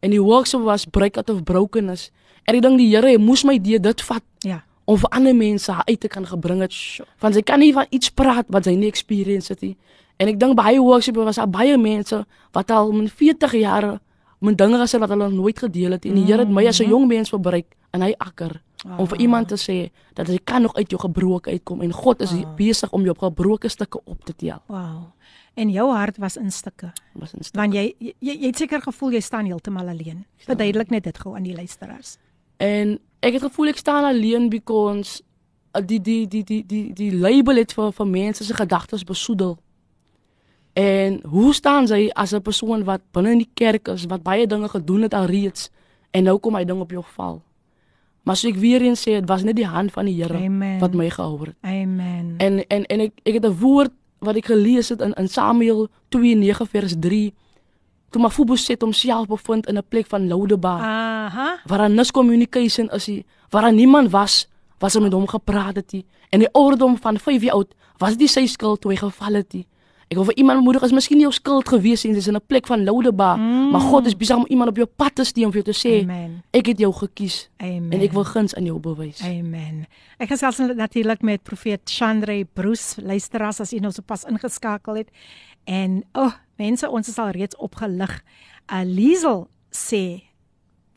en 0.00 0.10
die 0.10 0.22
workshop 0.22 0.62
was 0.62 0.84
break 0.84 1.16
out 1.16 1.30
of 1.30 1.42
brokenness. 1.44 2.10
En 2.44 2.54
ek 2.54 2.62
dink 2.62 2.78
die 2.78 2.88
Here 2.96 3.18
moes 3.18 3.44
my 3.44 3.58
deur 3.58 3.80
dit 3.80 4.00
vat 4.02 4.22
Ja. 4.44 4.62
om 4.86 4.96
vir 4.98 5.10
ander 5.10 5.34
mense 5.34 5.72
uit 5.84 6.00
te 6.00 6.08
kan 6.08 6.26
gebring 6.26 6.60
het. 6.60 6.72
Want 7.20 7.34
sy 7.34 7.42
kan 7.42 7.58
nie 7.58 7.72
van 7.72 7.86
iets 7.90 8.10
praat 8.10 8.46
wat 8.48 8.64
sy 8.64 8.74
nie 8.74 8.86
experience 8.88 9.48
het 9.52 9.60
nie. 9.62 9.76
En 10.18 10.28
ek 10.28 10.38
dink 10.38 10.54
baie 10.56 10.78
workshops 10.80 11.18
was 11.18 11.36
daar 11.36 11.48
baie 11.50 11.76
mense 11.78 12.24
wat 12.52 12.70
al 12.70 12.92
min 12.92 13.08
40 13.08 13.52
jaar 13.52 13.98
met 14.40 14.56
dinge 14.58 14.78
gesê 14.78 14.98
wat 15.00 15.08
hulle 15.08 15.30
nooit 15.30 15.58
gedeel 15.58 15.90
het 15.92 16.04
en 16.04 16.14
die 16.14 16.24
Here 16.24 16.38
het 16.44 16.48
my 16.48 16.66
as 16.66 16.80
'n 16.80 16.88
jong 16.88 17.08
mens 17.08 17.28
verbruik 17.30 17.66
in 17.92 18.02
hy 18.02 18.14
akker 18.18 18.60
om 18.98 19.06
vir 19.06 19.18
iemand 19.20 19.48
te 19.48 19.54
sê 19.56 19.90
dat 20.14 20.28
jy 20.28 20.38
kan 20.44 20.62
nog 20.62 20.74
uit 20.76 20.90
jou 20.90 21.00
gebroke 21.00 21.50
uitkom 21.50 21.82
en 21.82 21.92
God 21.92 22.20
is 22.22 22.30
Wow. 22.32 22.56
besig 22.56 22.92
om 22.92 23.02
jou 23.04 23.14
gebroke 23.18 23.68
stukke 23.68 23.98
op 24.04 24.24
te 24.24 24.32
tel. 24.36 24.62
Wow. 24.68 25.10
En 25.56 25.70
jou 25.72 25.86
hart 25.92 26.18
was 26.20 26.36
in 26.36 26.50
stukke. 26.52 26.92
Was 27.16 27.32
in 27.32 27.40
Want 27.56 27.72
jy 27.72 27.94
jy, 27.98 28.12
jy 28.18 28.34
het 28.42 28.58
seker 28.60 28.82
gevoel 28.84 29.16
jy 29.16 29.20
staan 29.24 29.46
heeltemal 29.48 29.88
alleen. 29.88 30.26
Verduidelik 30.44 30.90
net 30.92 31.06
dit 31.08 31.18
gou 31.18 31.32
aan 31.36 31.46
die 31.46 31.54
luisteraars. 31.56 32.18
En 32.60 32.98
ek 33.24 33.38
het 33.38 33.46
gevoel 33.48 33.72
ek 33.72 33.80
staan 33.80 34.04
alleen 34.04 34.50
because 34.52 35.22
uh, 35.72 35.80
die 35.80 36.00
die 36.00 36.26
die 36.28 36.44
die 36.44 36.60
die 36.66 36.92
die 36.92 37.12
label 37.16 37.56
het 37.56 37.72
vir 37.72 37.92
vir 37.96 38.10
mense 38.12 38.44
se 38.44 38.54
gedagtes 38.54 39.04
besoedel. 39.08 39.56
En 40.76 41.20
hoe 41.24 41.54
staan 41.56 41.88
sy 41.88 42.10
as 42.12 42.36
'n 42.36 42.42
persoon 42.42 42.84
wat 42.84 43.00
binne 43.12 43.30
in 43.30 43.38
die 43.38 43.54
kerk 43.54 43.88
is 43.88 44.04
wat 44.04 44.22
baie 44.22 44.46
dinge 44.46 44.68
gedoen 44.68 45.02
het 45.02 45.14
alreeds 45.14 45.70
en 46.10 46.24
nou 46.24 46.38
kom 46.38 46.54
hy 46.54 46.64
ding 46.64 46.80
op 46.80 46.90
jou 46.90 47.04
val. 47.16 47.42
Maar 48.22 48.36
so 48.36 48.48
ek 48.48 48.56
weer 48.60 48.82
eens 48.82 49.00
sê 49.00 49.16
dit 49.20 49.28
was 49.28 49.42
net 49.42 49.56
die 49.56 49.66
hand 49.66 49.92
van 49.92 50.04
die 50.04 50.22
Here 50.22 50.78
wat 50.80 50.94
my 50.94 51.10
gehou 51.10 51.44
het. 51.44 51.56
Amen. 51.60 52.34
En 52.36 52.66
en 52.68 52.84
en 52.84 53.00
ek 53.00 53.12
ek 53.22 53.34
het 53.34 53.46
'n 53.46 53.58
woord 53.60 53.92
wat 54.18 54.36
ek 54.36 54.46
gelees 54.46 54.88
het 54.88 55.00
in 55.00 55.12
in 55.12 55.28
Samuel 55.28 55.88
2:9 56.08 56.66
vers 56.70 56.94
3 57.00 57.34
toe 58.10 58.22
Mephibosheth 58.22 58.82
homself 58.82 59.26
bevind 59.26 59.66
in 59.66 59.76
'n 59.76 59.88
plek 59.88 60.06
van 60.06 60.28
Lodebar 60.28 60.80
Aha. 60.80 61.60
waar 61.66 61.78
daar 61.78 61.90
nis 61.90 62.10
communication 62.10 62.88
is 62.90 63.06
nie, 63.06 63.26
waar 63.50 63.62
daar 63.62 63.72
niemand 63.72 64.10
was 64.10 64.48
was 64.78 64.94
er 64.94 65.02
met 65.02 65.12
hom 65.12 65.26
gepraat 65.26 65.76
het 65.76 65.92
nie. 65.92 66.04
En 66.28 66.38
die 66.38 66.48
ouderdom 66.52 66.98
van 67.00 67.18
5 67.18 67.42
jaar 67.42 67.54
oud 67.54 67.74
was 67.96 68.16
dit 68.16 68.30
sy 68.30 68.46
skuld 68.46 68.80
toe 68.80 68.90
hy 68.90 68.96
geval 68.96 69.34
het 69.34 69.52
nie. 69.52 69.66
Ek 70.06 70.14
wil 70.14 70.28
vir 70.28 70.36
iemand 70.38 70.60
bemoedig 70.60 70.84
is 70.86 70.92
miskien 70.94 71.18
nie 71.18 71.24
jou 71.24 71.34
skuld 71.34 71.66
gewees 71.66 72.04
nie, 72.06 72.12
dis 72.14 72.28
in 72.30 72.36
'n 72.38 72.46
plek 72.46 72.68
van 72.70 72.84
Lodebar, 72.84 73.36
mm. 73.36 73.70
maar 73.74 73.80
God 73.80 74.06
is 74.06 74.14
besig 74.14 74.36
om 74.36 74.46
iemand 74.46 74.70
op 74.70 74.76
jou 74.76 74.86
pad 74.86 75.14
te 75.14 75.24
stuur 75.24 75.46
om 75.46 75.52
vir 75.52 75.62
jou 75.62 75.72
te 75.72 75.78
sê, 75.78 76.02
Amen. 76.02 76.42
ek 76.52 76.66
het 76.66 76.78
jou 76.78 76.92
gekies 76.92 77.48
Amen. 77.58 77.90
en 77.90 78.00
ek 78.00 78.12
wil 78.12 78.24
guns 78.24 78.54
aan 78.54 78.64
jou 78.64 78.78
bewys. 78.78 79.20
Amen. 79.26 79.86
Ek 80.18 80.30
gesels 80.30 80.58
natuurlik 80.58 81.22
met 81.22 81.42
profeet 81.42 81.82
Chandre 81.90 82.44
Bruce, 82.44 83.02
luisteraars 83.02 83.60
as 83.60 83.72
u 83.72 83.78
nou 83.78 83.90
sopas 83.92 84.24
ingeskakel 84.24 84.94
het. 84.94 85.10
En 85.66 86.04
o, 86.14 86.22
oh, 86.22 86.32
mense, 86.56 86.86
ons 86.88 87.08
is 87.08 87.18
al 87.18 87.34
reeds 87.34 87.56
opgelig. 87.56 88.22
Uh 88.70 88.84
Liesel 88.86 89.48
sê 89.74 90.22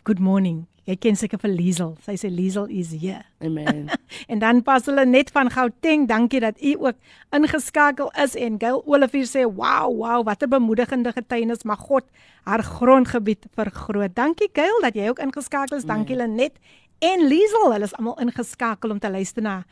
good 0.06 0.20
morning. 0.20 0.69
Jy 0.88 0.96
ken 0.96 1.18
seker 1.20 1.40
vir 1.42 1.52
Liesel. 1.52 1.96
Sy 2.06 2.16
sê 2.22 2.30
Liesel 2.32 2.70
is 2.72 2.92
hier. 2.92 3.26
Amen. 3.44 3.90
En 4.32 4.40
dan 4.42 4.62
pas 4.66 4.86
hulle 4.86 5.06
net 5.06 5.32
van 5.32 5.50
Gauteng. 5.52 6.08
Dankie 6.10 6.40
dat 6.40 6.62
u 6.62 6.76
ook 6.80 6.98
ingeskakel 7.36 8.12
is 8.24 8.36
en 8.36 8.60
Gail 8.62 8.82
Olivier 8.86 9.26
sê 9.26 9.44
wow, 9.46 9.90
wow, 9.90 10.24
wat 10.26 10.44
'n 10.44 10.50
bemoedigende 10.50 11.12
getuienis. 11.12 11.64
Mag 11.64 11.80
God 11.80 12.06
haar 12.44 12.64
grondgebied 12.64 13.46
vergroot. 13.56 14.16
Dankie 14.16 14.50
Gail 14.54 14.82
dat 14.82 14.96
jy 14.96 15.10
ook 15.10 15.20
ingeskakel 15.20 15.78
is. 15.78 15.86
Dankie 15.86 16.16
Lenet 16.16 16.56
en 17.00 17.28
Liesel. 17.28 17.72
Hulle 17.72 17.86
is 17.86 17.96
almal 17.96 18.20
ingeskakel 18.20 18.90
om 18.90 19.00
te 19.00 19.10
luister 19.10 19.42
na 19.42 19.64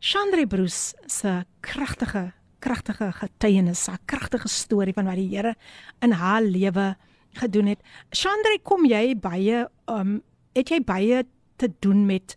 Chandre 0.00 0.46
Bruce 0.46 0.94
se 1.06 1.44
kragtige 1.60 2.32
kragtige 2.60 3.12
getuienis, 3.12 3.88
'n 3.88 3.98
kragtige 4.04 4.48
storie 4.48 4.92
van 4.92 5.04
wat 5.04 5.14
die 5.14 5.36
Here 5.36 5.54
in 6.00 6.12
haar 6.12 6.42
lewe 6.42 6.96
gedoen 7.32 7.66
het. 7.66 7.80
Chandre, 8.10 8.58
kom 8.62 8.84
jy 8.84 9.14
baie 9.16 9.68
um 9.86 10.22
het 10.56 10.72
jy 10.72 10.80
baie 10.84 11.24
te 11.60 11.70
doen 11.84 12.06
met 12.06 12.36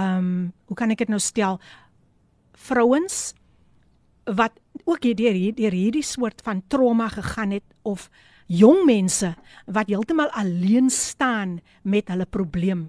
um 0.00 0.52
hoe 0.70 0.76
kan 0.78 0.92
ek 0.94 1.02
dit 1.04 1.12
nou 1.12 1.20
stel? 1.20 1.58
Vrouens 2.54 3.32
wat 4.30 4.56
ook 4.84 5.02
hierdeur 5.04 5.34
hierdeur 5.34 5.74
hierdie 5.74 6.06
soort 6.06 6.42
van 6.46 6.62
trauma 6.68 7.08
gegaan 7.10 7.56
het 7.56 7.66
of 7.82 8.08
jong 8.46 8.84
mense 8.86 9.34
wat 9.66 9.90
heeltemal 9.90 10.30
alleen 10.38 10.90
staan 10.90 11.60
met 11.82 12.08
hulle 12.08 12.26
probleem. 12.26 12.88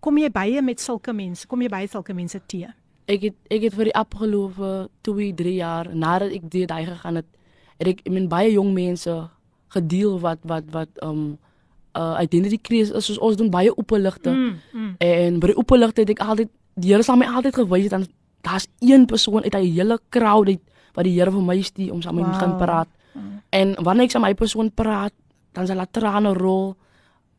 Kom 0.00 0.18
jy 0.18 0.30
baie 0.30 0.62
met 0.62 0.80
sulke 0.82 1.12
mense? 1.12 1.46
Kom 1.46 1.62
jy 1.62 1.70
baie 1.72 1.88
sulke 1.90 2.14
mense 2.14 2.38
teë? 2.38 2.72
Ek 3.10 3.22
het 3.28 3.38
ek 3.50 3.68
het 3.68 3.74
vir 3.78 3.90
die 3.90 3.96
afgelope 3.98 4.70
2, 5.06 5.32
3 5.38 5.54
jaar 5.60 5.90
nadat 5.94 6.34
ek 6.34 6.46
deur 6.50 6.70
daai 6.70 6.86
gegaan 6.86 7.20
het, 7.22 7.28
het 7.78 7.88
ek 7.94 8.06
met 8.10 8.28
baie 8.30 8.52
jong 8.54 8.72
mense 8.74 9.14
gedeel 9.74 10.18
wat 10.22 10.42
wat 10.46 10.70
wat 10.74 11.02
um 11.02 11.36
uh 11.96 12.18
identity 12.20 12.58
crisis 12.60 12.94
is 12.96 13.04
soos 13.04 13.18
ons 13.18 13.36
doen 13.36 13.50
baie 13.50 13.76
openligte. 13.76 14.30
Mm, 14.30 14.54
mm. 14.72 14.94
En 14.98 15.38
by 15.38 15.46
die 15.46 15.56
openligte 15.56 16.00
het 16.00 16.10
ek 16.10 16.20
altyd 16.20 16.48
die 16.74 16.92
Here 16.92 17.02
sal 17.02 17.16
my 17.16 17.26
altyd 17.26 17.54
gewys 17.54 17.82
het 17.82 17.90
dan 17.90 18.06
daar's 18.44 18.66
een 18.80 19.06
persoon 19.06 19.42
uit 19.42 19.54
'n 19.54 19.72
hele 19.72 19.98
crowd 20.08 20.48
uit 20.48 20.60
wat 20.94 21.04
die 21.04 21.14
Here 21.18 21.30
vir 21.30 21.42
my 21.42 21.60
stuur 21.62 21.92
om 21.92 22.02
saam 22.02 22.14
met 22.14 22.24
Wow. 22.24 22.32
te 22.32 22.38
gaan 22.40 22.56
praat. 22.56 22.88
En 23.50 23.74
wanneer 23.82 24.04
ek 24.04 24.10
saam 24.10 24.22
met 24.22 24.30
my 24.30 24.34
persoon 24.34 24.70
praat, 24.74 25.12
dan 25.52 25.66
sal 25.66 25.76
daar 25.76 25.90
trane 25.90 26.32
rol. 26.32 26.74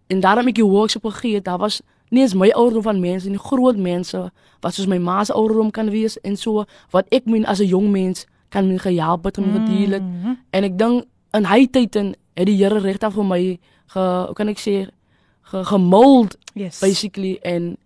En 0.08 0.20
daarom 0.20 0.48
ek 0.48 0.56
die 0.56 0.66
workshop 0.66 1.06
gegee 1.06 1.36
het, 1.36 1.46
daar 1.46 1.58
was 1.58 1.82
nie 2.10 2.22
eens 2.22 2.34
my 2.34 2.50
ouderdom 2.50 2.84
van 2.84 3.00
mense 3.00 3.30
nie, 3.30 3.38
groot 3.38 3.78
mense 3.78 4.32
wat 4.60 4.74
soos 4.74 4.88
my 4.88 4.98
ma 4.98 5.24
se 5.24 5.34
ouderdom 5.34 5.72
kan 5.72 5.90
wees 5.90 6.20
en 6.22 6.38
so 6.38 6.66
wat 6.92 7.06
ek 7.10 7.26
min 7.26 7.46
as 7.46 7.60
'n 7.60 7.68
jong 7.68 7.92
mens 7.92 8.26
kan 8.50 8.68
min 8.68 8.80
gehelp 8.80 9.24
het 9.24 9.38
om 9.38 9.52
gedeel 9.52 9.92
het. 9.92 10.04
Mhm. 10.04 10.34
En 10.50 10.64
ek 10.64 10.78
dink 10.78 11.06
in 11.34 11.46
hy 11.46 11.68
tyd 11.68 11.96
en 11.96 12.16
het 12.34 12.46
die 12.46 12.56
Here 12.64 12.80
regtig 12.80 13.14
vir 13.14 13.26
my 13.26 13.60
ge 13.88 14.00
hoe 14.00 14.34
kan 14.36 14.48
ek 14.48 14.60
sê 14.60 14.90
ge, 15.52 15.64
gemold 15.64 16.38
Yes. 16.54 16.80
basically 16.80 17.38
en 17.44 17.78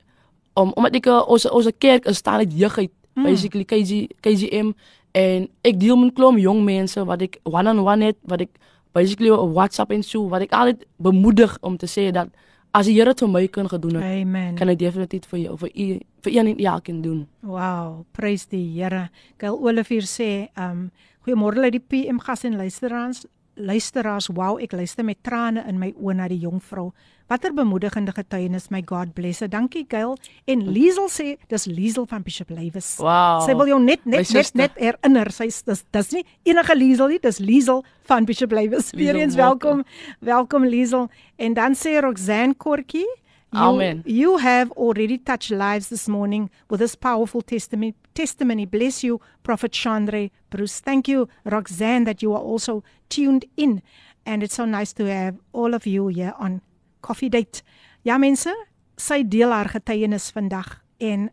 om 0.55 0.72
omdat 0.75 0.96
ek 0.96 1.05
uh, 1.08 1.22
ons 1.27 1.46
ons 1.50 1.67
kerk 1.77 2.05
is 2.05 2.17
staan 2.17 2.39
uit 2.39 2.53
jeugheid 2.53 2.91
Mm. 3.15 3.24
basically 3.27 3.65
KG 3.67 4.08
KGM 4.24 4.72
en 5.12 5.48
ek 5.67 5.79
deel 5.79 5.98
met 6.00 6.12
'n 6.12 6.15
klomp 6.15 6.38
jong 6.39 6.63
mense 6.63 6.96
wat 7.05 7.22
ek 7.22 7.39
one 7.43 7.70
on 7.70 7.79
one 7.84 8.05
het 8.05 8.15
wat 8.24 8.41
ek 8.41 8.50
basically 8.93 9.29
op 9.29 9.51
WhatsApp 9.53 9.91
en 9.91 10.03
so 10.03 10.29
wat 10.29 10.41
ek 10.41 10.51
altyd 10.53 10.86
bemoedig 10.98 11.58
om 11.62 11.75
te 11.77 11.88
sê 11.88 12.12
dat 12.12 12.29
as 12.72 12.86
die 12.86 12.93
Here 12.96 13.12
dit 13.12 13.20
vir 13.20 13.27
my 13.29 13.48
kan 13.48 13.67
gedoen 13.67 13.96
het 13.96 14.03
Amen. 14.24 14.55
kan 14.55 14.67
hy 14.67 14.75
definitief 14.75 15.25
vir 15.27 15.39
jou 15.39 15.58
vir 15.58 15.70
u 15.75 16.00
vir 16.24 16.31
een 16.34 16.48
en 16.48 16.58
elkeen 16.58 17.01
doen 17.01 17.27
Wow, 17.41 18.05
prys 18.13 18.46
die 18.48 18.79
Here. 18.79 19.10
Gail 19.38 19.60
Olivier 19.60 20.03
sê, 20.08 20.48
um 20.58 20.89
goeiemôre 21.27 21.63
uit 21.63 21.72
die 21.74 21.79
PM 21.79 22.20
gas 22.20 22.43
en 22.46 22.55
luisteraars. 22.55 23.25
Luisteraars, 23.62 24.27
wow, 24.34 24.58
ek 24.62 24.74
luister 24.74 25.06
met 25.06 25.20
trane 25.24 25.63
in 25.70 25.80
my 25.80 25.91
oë 26.01 26.15
na 26.18 26.27
die 26.32 26.39
jong 26.41 26.62
vrou. 26.65 26.89
Watter 27.32 27.53
bemoedigende 27.56 28.12
getuienis, 28.12 28.65
my 28.74 28.82
God 28.84 29.13
bless 29.15 29.39
her. 29.39 29.48
Dankie 29.48 29.86
Gail. 29.88 30.18
En 30.51 30.65
Liesel 30.68 31.08
sê, 31.08 31.27
dis 31.48 31.65
Liesel 31.70 32.08
van 32.12 32.25
Bishop 32.25 32.50
Lewis. 32.51 32.89
wow 33.00 33.39
Sy 33.46 33.56
wil 33.56 33.72
jou 33.72 33.77
net 33.80 34.03
net 34.03 34.34
net 34.36 34.51
net 34.60 34.75
herinner. 34.82 35.32
Sy's 35.32 35.62
dis 35.63 35.86
dis 35.96 36.12
nie 36.18 36.25
enige 36.51 36.75
Liesel 36.75 37.13
nie, 37.13 37.22
dis 37.24 37.39
Liesel 37.39 37.86
van 38.10 38.27
Bishop 38.27 38.51
Lewis. 38.51 38.91
Weer 38.98 39.15
eens 39.15 39.39
welkom. 39.39 39.86
Welkom 40.20 40.68
Liesel. 40.68 41.08
En 41.39 41.56
dan 41.56 41.77
sê 41.77 42.01
Roxanne 42.03 42.58
Kortjie, 42.60 43.08
Amen. 43.53 44.03
you 44.05 44.38
have 44.38 44.72
already 44.72 45.17
touched 45.17 45.51
lives 45.51 45.89
this 45.89 46.08
morning 46.08 46.50
with 46.70 46.79
this 46.79 46.96
powerful 46.96 47.41
testimony. 47.41 47.96
Testimony. 48.13 48.65
Bless 48.65 49.03
you, 49.03 49.20
Prophet 49.43 49.72
Chandre 49.72 50.31
Bruce. 50.50 50.79
Thank 50.79 51.08
you, 51.08 51.27
Roxanne, 51.46 52.05
that 52.05 52.22
you 52.22 52.34
are 52.34 52.41
also 52.41 52.84
tuned 53.10 53.46
in. 53.58 53.81
And 54.25 54.43
it's 54.43 54.55
so 54.55 54.65
nice 54.65 54.93
to 54.93 55.05
have 55.05 55.38
all 55.53 55.74
of 55.74 55.86
you 55.86 56.08
here 56.08 56.34
on 56.38 56.62
Coffee 57.01 57.29
Date. 57.29 57.62
Ja 58.03 58.17
mense, 58.17 58.53
sy 58.98 59.24
deel 59.24 59.51
haar 59.53 59.70
getuienis 59.70 60.31
vandag 60.34 60.79
en 61.01 61.29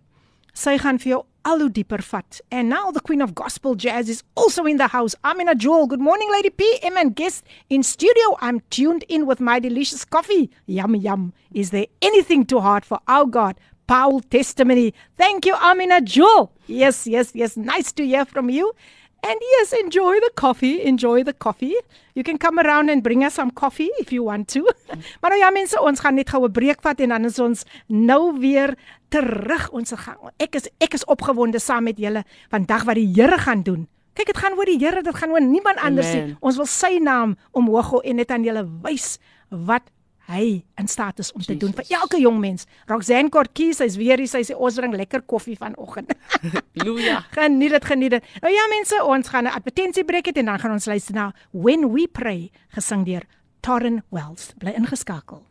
sy 0.57 0.77
gaan 0.81 0.99
vir 1.01 1.13
jou 1.13 1.23
al 1.49 1.71
vat. 1.71 2.41
And 2.51 2.69
now 2.69 2.91
the 2.91 3.01
Queen 3.01 3.23
of 3.23 3.35
Gospel 3.35 3.75
Jazz 3.75 4.11
is 4.11 4.23
also 4.35 4.67
in 4.67 4.77
the 4.77 4.89
house. 4.89 5.15
Amina 5.25 5.55
Jewel. 5.55 5.87
Good 5.87 6.01
morning 6.01 6.31
Lady 6.31 6.51
PM 6.51 6.99
and 6.99 7.17
guest 7.17 7.43
in 7.71 7.83
studio. 7.83 8.37
I'm 8.43 8.61
tuned 8.69 9.05
in 9.09 9.25
with 9.25 9.41
my 9.41 9.59
delicious 9.59 10.05
coffee. 10.05 10.51
Yum 10.67 10.95
yum. 10.95 11.33
Is 11.55 11.71
there 11.71 11.87
anything 12.03 12.45
too 12.45 12.61
hard 12.61 12.85
for 12.85 13.01
our 13.09 13.25
God? 13.25 13.59
Paul 13.87 14.21
testimony. 14.21 14.93
Thank 15.17 15.47
you 15.47 15.55
Amina 15.55 16.03
Jewel. 16.03 16.53
Yes, 16.67 17.07
yes, 17.07 17.31
yes. 17.35 17.57
Nice 17.57 17.93
to 17.93 18.05
hear 18.05 18.27
from 18.27 18.51
you. 18.51 18.75
And 19.21 19.41
yes, 19.41 19.73
enjoy 19.73 20.21
the 20.21 20.31
coffee. 20.35 20.83
Enjoy 20.83 21.25
the 21.25 21.33
coffee. 21.33 21.75
You 22.15 22.23
can 22.23 22.39
come 22.39 22.59
around 22.59 22.89
and 22.89 23.03
bring 23.03 23.25
us 23.25 23.35
some 23.35 23.51
coffee 23.51 23.91
if 23.99 24.13
you 24.13 24.23
want 24.23 24.49
to. 24.55 24.63
maar 25.21 25.31
nou 25.31 25.41
ja 25.41 25.51
mense, 25.51 25.81
ons 25.81 26.01
gaan 26.01 26.15
net 26.15 26.31
gou 26.31 26.45
'n 26.47 26.53
breek 26.53 26.81
vat 26.83 27.01
en 27.01 27.09
dan 27.09 27.25
is 27.25 27.39
ons 27.39 27.65
nou 27.87 28.39
weer 28.39 28.77
terug. 29.11 29.71
Ons 29.71 29.93
gaan 29.97 30.17
ek 30.39 30.55
is 30.55 30.69
ek 30.79 30.95
is 30.95 31.05
opgewonde 31.05 31.59
saam 31.59 31.85
met 31.85 31.99
julle 31.99 32.25
vandag 32.51 32.85
wat 32.85 32.95
die 32.95 33.11
Here 33.15 33.39
gaan 33.39 33.63
doen. 33.63 33.89
Kyk, 34.15 34.27
dit 34.27 34.39
gaan 34.39 34.59
oor 34.59 34.67
die 34.67 34.79
Here, 34.79 35.03
dit 35.03 35.15
gaan 35.15 35.31
oor 35.31 35.43
niemand 35.43 35.79
anders 35.79 36.13
nie. 36.15 36.37
Ons 36.41 36.57
wil 36.57 36.67
sy 36.67 36.99
naam 36.99 37.37
omhoog 37.53 37.91
hou 37.91 38.01
en 38.03 38.17
net 38.17 38.31
aan 38.31 38.45
julle 38.45 38.65
wys 38.83 39.19
wat 39.51 39.83
hy 40.29 40.63
in 40.81 40.89
staat 40.89 41.19
is 41.23 41.33
om 41.33 41.43
te 41.43 41.57
doen 41.57 41.73
vir 41.73 41.85
Jesus. 41.87 42.03
elke 42.03 42.21
jong 42.21 42.39
mens. 42.41 42.67
Roxanne 42.87 43.33
Kortkie, 43.33 43.73
sy's 43.77 43.97
weer 43.97 44.21
hier, 44.21 44.29
sy 44.29 44.45
sê 44.45 44.57
ons 44.57 44.77
drink 44.77 44.97
lekker 45.01 45.25
koffie 45.27 45.57
vanoggend. 45.57 46.13
Halleluja 46.77 47.23
Geniet 47.35 47.73
dit, 47.77 47.85
geniet 47.85 48.17
dit. 48.19 48.31
Nou 48.45 48.53
ja 48.53 48.69
mense, 48.73 49.03
ons 49.05 49.29
gaan 49.29 49.49
'n 49.49 49.57
advertensiebreek 49.57 50.29
hê 50.29 50.39
en 50.39 50.53
dan 50.53 50.59
gaan 50.59 50.73
ons 50.77 50.87
luister 50.87 51.15
na 51.15 51.33
When 51.53 51.93
We 51.93 52.07
Pray 52.07 52.51
gesing 52.77 53.05
deur 53.05 53.25
Torren 53.61 54.03
Wells. 54.11 54.53
Bly 54.59 54.77
ingeskakel. 54.77 55.43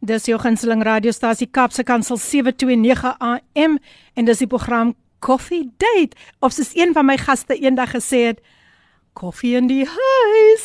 Dis 0.00 0.26
jou 0.26 0.38
gunsteling 0.38 0.82
radiostasie 0.82 1.46
Kapse 1.46 1.84
Kansel 1.84 2.16
729 2.16 3.14
AM 3.20 3.78
en 4.14 4.24
dis 4.24 4.38
die 4.38 4.46
program 4.46 4.94
Coffee 5.20 5.70
Date. 5.78 6.16
Of 6.40 6.52
soos 6.52 6.74
een 6.74 6.92
van 6.92 7.06
my 7.06 7.16
gaste 7.16 7.54
eendag 7.54 7.94
gesê 7.94 8.24
het, 8.32 8.40
koffie 9.12 9.56
in 9.56 9.68
die 9.70 9.84
huis. 9.88 10.64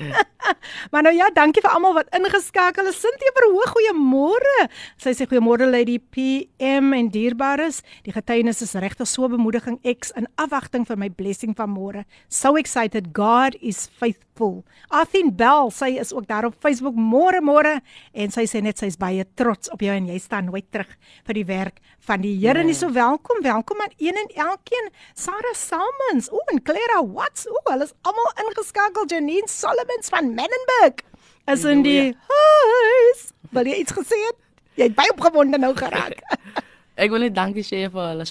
maar 0.92 1.04
nou 1.06 1.12
ja, 1.14 1.28
dankie 1.34 1.62
vir 1.62 1.72
almal 1.72 1.94
wat 1.98 2.10
ingeskakel 2.16 2.88
is. 2.90 2.98
Cynthia 3.00 3.32
Verhoog, 3.36 3.74
goeiemôre. 3.76 4.56
Sy 5.00 5.14
sê 5.16 5.26
goeiemôre 5.30 5.68
Lady 5.70 5.98
PM 6.12 6.92
en 6.96 7.10
dierbares. 7.12 7.82
Die 8.06 8.14
getuienis 8.14 8.62
is 8.66 8.74
regtig 8.80 9.08
so 9.10 9.28
bemoediging 9.30 9.78
X 9.86 10.14
in 10.18 10.28
afwagting 10.40 10.86
vir 10.88 10.98
my 11.00 11.10
blessing 11.14 11.54
van 11.58 11.72
môre. 11.72 12.04
So 12.28 12.56
excited. 12.60 13.12
God 13.16 13.56
is 13.60 13.86
faithful. 14.00 14.62
Arthien 14.88 15.34
Bell, 15.36 15.70
sy 15.74 15.94
is 16.00 16.14
ook 16.16 16.26
daar 16.30 16.48
op 16.48 16.58
Facebook 16.60 16.96
môre 16.96 17.42
môre 17.44 17.78
en 18.12 18.34
sy 18.34 18.46
sê 18.50 18.62
net 18.64 18.80
sy's 18.80 18.98
baie 19.00 19.24
trots 19.38 19.70
op 19.72 19.82
jou 19.84 19.94
en 19.94 20.08
jy 20.10 20.18
staan 20.20 20.48
nooit 20.50 20.66
terug 20.72 20.90
vir 21.28 21.40
die 21.40 21.46
werk 21.48 21.80
van 22.06 22.24
die 22.24 22.34
Here 22.40 22.64
nie. 22.64 22.74
So 22.74 22.92
welkom, 22.92 23.42
welkom 23.44 23.80
aan 23.84 23.92
een 23.98 24.16
en 24.16 24.30
elkeen. 24.46 24.88
Sarah 25.14 25.54
Salmons, 25.54 26.30
o 26.32 26.40
en 26.52 26.62
Clara 26.62 27.02
Watts, 27.04 27.46
o, 27.48 27.59
hulle 27.68 27.84
is 27.88 27.94
almal 28.02 28.32
ingeskakel. 28.44 29.06
Janine 29.10 29.48
Solomons 29.50 30.08
van 30.12 30.34
Menenberg 30.34 31.04
is 31.50 31.64
in 31.64 31.82
die 31.82 32.14
huis. 32.30 33.26
Wil 33.50 33.66
jy 33.72 33.80
iets 33.82 33.92
gesê 33.92 34.18
het? 34.28 34.38
Jy 34.78 34.88
het 34.88 34.94
baie 34.98 35.12
opgewonde 35.12 35.58
nou 35.58 35.74
geraak. 35.76 36.20
ek 37.00 37.12
wil 37.12 37.22
net 37.24 37.34
dankie 37.36 37.64
sê 37.64 37.84
vir 37.92 38.08
hulle 38.12 38.26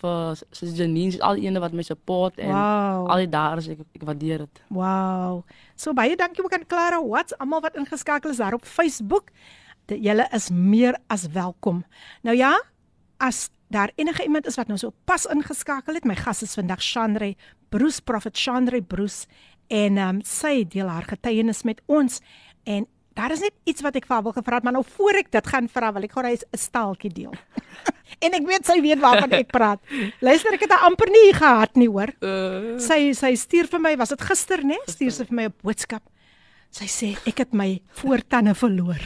vir 0.00 0.38
sis 0.56 0.74
Janine 0.78 1.12
is 1.12 1.20
al 1.20 1.36
die 1.38 1.48
ene 1.48 1.60
wat 1.62 1.74
my 1.76 1.84
support 1.84 2.38
en 2.40 2.52
Wow. 2.54 3.08
al 3.12 3.24
die 3.24 3.30
daar 3.32 3.60
is 3.60 3.68
ek 3.74 3.82
ek 3.98 4.06
waardeer 4.08 4.46
dit 4.46 4.62
Wow. 4.72 5.42
So 5.76 5.92
baie 5.96 6.16
dankie 6.16 6.44
ook 6.44 6.54
aan 6.56 6.66
Clara 6.66 7.00
Watts, 7.04 7.36
almal 7.38 7.60
wat 7.64 7.76
ingeskakel 7.76 8.30
is 8.32 8.40
daar 8.40 8.54
op 8.56 8.64
Facebook. 8.64 9.28
Julle 9.88 10.24
is 10.32 10.48
meer 10.50 10.96
as 11.12 11.26
welkom. 11.34 11.84
Nou 12.24 12.36
ja, 12.36 12.54
as 13.20 13.50
daar 13.68 13.90
enige 13.96 14.24
iemand 14.24 14.46
is 14.46 14.56
wat 14.56 14.68
nou 14.70 14.78
so 14.78 14.92
pas 15.04 15.26
ingeskakel 15.26 15.94
het, 15.98 16.04
my 16.08 16.14
gas 16.16 16.42
is 16.42 16.54
vandag 16.56 16.80
Chandre 16.80 17.34
Bruce 17.74 18.02
Prophet 18.06 18.36
Chandre 18.38 18.78
Bruce 18.82 19.26
en 19.74 19.98
um, 19.98 20.20
sy 20.22 20.60
deel 20.70 20.90
haar 20.92 21.06
getuienis 21.10 21.64
met 21.66 21.80
ons 21.90 22.20
en 22.70 22.86
daar 23.14 23.30
is 23.34 23.42
net 23.44 23.54
iets 23.70 23.82
wat 23.86 23.94
ek 23.98 24.06
vir 24.08 24.16
haar 24.16 24.24
wil 24.26 24.34
gevra 24.34 24.58
het, 24.58 24.64
maar 24.66 24.74
nou 24.74 24.82
voor 24.96 25.20
ek 25.20 25.28
dit 25.34 25.50
gaan 25.52 25.68
vra, 25.70 25.92
wil 25.94 26.02
ek 26.06 26.14
gou 26.16 26.22
'n 26.26 26.58
staaltjie 26.58 27.12
deel. 27.14 27.34
en 28.24 28.34
ek 28.34 28.46
weet 28.46 28.66
sy 28.66 28.80
weet 28.82 28.98
waarvan 28.98 29.30
ek 29.38 29.52
praat. 29.54 29.78
Luister, 30.20 30.54
ek 30.54 30.66
het 30.66 30.74
haar 30.74 30.86
amper 30.90 31.06
nie 31.10 31.30
gehad 31.32 31.76
nie, 31.78 31.86
hoor. 31.88 32.10
uh, 32.22 32.74
Sy 32.78 33.14
sy 33.14 33.34
stuur 33.38 33.70
vir 33.70 33.80
my, 33.80 33.94
was 33.96 34.10
dit 34.10 34.20
gister 34.20 34.58
nê? 34.66 34.78
Stuur 34.90 35.12
sy 35.14 35.24
vir 35.30 35.34
my 35.36 35.44
'n 35.46 35.54
boodskap. 35.62 36.02
Sy 36.74 36.86
sê 36.90 37.14
ek 37.26 37.38
het 37.38 37.54
my 37.54 37.78
voortande 38.02 38.54
verloor. 38.54 38.98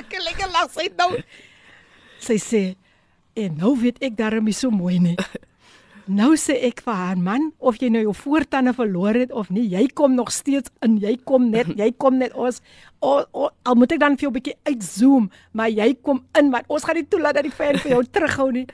ek 0.00 0.08
het 0.08 0.24
lekker 0.24 0.48
lag 0.48 0.72
sy 0.72 0.88
nou. 0.96 1.12
Sy 2.20 2.38
sê 2.40 2.76
en 3.36 3.52
nou 3.56 3.76
weet 3.76 4.00
ek 4.02 4.16
daarom 4.16 4.44
nie 4.48 4.56
so 4.56 4.70
mooi 4.70 4.98
nie. 4.98 5.16
Nou 6.08 6.30
sê 6.40 6.54
ek 6.64 6.80
vir 6.86 6.94
haar 6.96 7.18
man, 7.20 7.50
of 7.60 7.76
jy 7.82 7.90
nou 7.92 8.00
jou 8.00 8.14
voortande 8.16 8.72
verloor 8.72 9.16
het 9.20 9.32
of 9.36 9.50
nie, 9.52 9.66
jy 9.68 9.82
kom 9.92 10.14
nog 10.16 10.30
steeds 10.32 10.72
in. 10.84 10.96
Jy 11.02 11.18
kom 11.28 11.50
net, 11.52 11.68
jy 11.80 11.90
kom 12.00 12.16
net 12.16 12.32
ons 12.32 12.62
o, 13.04 13.20
o, 13.36 13.50
al 13.68 13.76
moet 13.78 13.92
ek 13.92 14.00
dan 14.00 14.16
vir 14.16 14.26
jou 14.26 14.30
'n 14.32 14.36
bietjie 14.38 14.56
uitzoom, 14.64 15.28
maar 15.52 15.68
jy 15.68 15.92
kom 16.02 16.22
in 16.40 16.48
want 16.50 16.64
ons 16.68 16.84
gaan 16.84 16.96
nie 16.96 17.04
toelaat 17.06 17.36
dat 17.36 17.44
die 17.44 17.52
vyand 17.52 17.82
vir 17.84 17.92
jou 17.92 18.02
terughou 18.16 18.48
nie. 18.52 18.64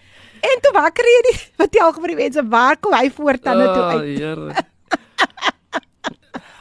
En 0.47 0.63
toe 0.63 0.73
wakker 0.79 1.11
jy 1.11 1.19
die 1.31 1.39
vertel 1.63 1.93
vir 1.99 2.15
die 2.15 2.21
mense 2.23 2.47
waar 2.55 2.77
kom 2.79 2.95
hy 2.95 3.11
voortande 3.11 3.67
toe 3.67 3.85
uit? 3.91 3.99
Oh, 3.99 4.07
Here. 4.15 4.55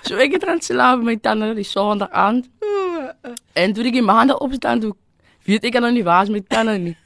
so 0.01 0.17
ek 0.17 0.33
het 0.33 0.41
dan 0.41 0.61
slaap 0.61 0.97
met 0.97 1.05
my 1.05 1.17
tande 1.21 1.53
die 1.53 1.63
sonderdag 1.69 2.11
aand. 2.17 2.49
En 3.53 3.73
toe 3.73 3.85
ek 3.85 3.93
die 3.93 4.01
maandag 4.01 4.41
opstaan 4.41 4.81
toe 4.81 4.95
weet 5.45 5.69
ek 5.69 5.75
al 5.77 5.91
nie 5.91 6.03
waar 6.03 6.23
is 6.25 6.33
my 6.33 6.41
tande 6.41 6.77
nie. 6.79 6.97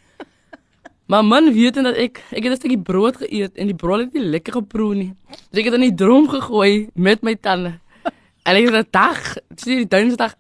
Maar 1.08 1.24
man 1.26 1.54
weet 1.54 1.74
dat 1.80 1.96
ek 1.96 2.20
ek 2.32 2.44
het 2.44 2.52
'n 2.54 2.56
stukkie 2.60 2.80
brood 2.82 3.16
geëet 3.18 3.56
en 3.56 3.66
die 3.68 3.76
brood 3.76 4.00
het 4.00 4.14
nie 4.14 4.24
lekker 4.24 4.54
geproe 4.54 4.96
nie. 4.96 5.14
Dus 5.52 5.60
ek 5.60 5.66
het 5.66 5.74
in 5.74 5.82
die 5.88 5.96
droom 5.96 6.28
gegooi 6.30 6.90
met 6.96 7.22
my 7.24 7.36
tande. 7.36 7.80
En 8.44 8.56
ek 8.56 8.66
het 8.70 8.74
'n 8.76 8.88
dag, 8.92 9.36
sien 9.56 9.78
die 9.78 9.88
Dinsdag 9.88 10.34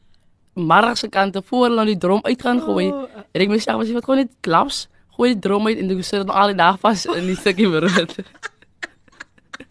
middag 0.55 0.97
se 0.97 1.07
kante 1.07 1.41
voor 1.45 1.67
hulle 1.69 1.85
die 1.85 1.97
drom 1.97 2.19
uit 2.23 2.41
gaan 2.41 2.59
gooi. 2.61 2.87
O, 2.91 3.07
En 3.31 3.41
ek 3.41 3.49
myself 3.49 3.81
as 3.81 3.87
jy 3.87 3.93
wat 3.93 4.03
gewoon 4.03 4.19
net 4.19 4.31
klaps, 4.41 4.87
gooi 5.15 5.33
die 5.33 5.39
drom 5.39 5.67
uit 5.67 5.77
en 5.77 5.89
jy 5.89 6.01
sit 6.01 6.25
dan 6.25 6.35
al 6.35 6.47
die 6.47 6.55
dag 6.55 6.79
vas 6.79 7.05
in 7.05 7.25
die 7.27 7.35
stukkie 7.35 7.69
brood. 7.69 8.15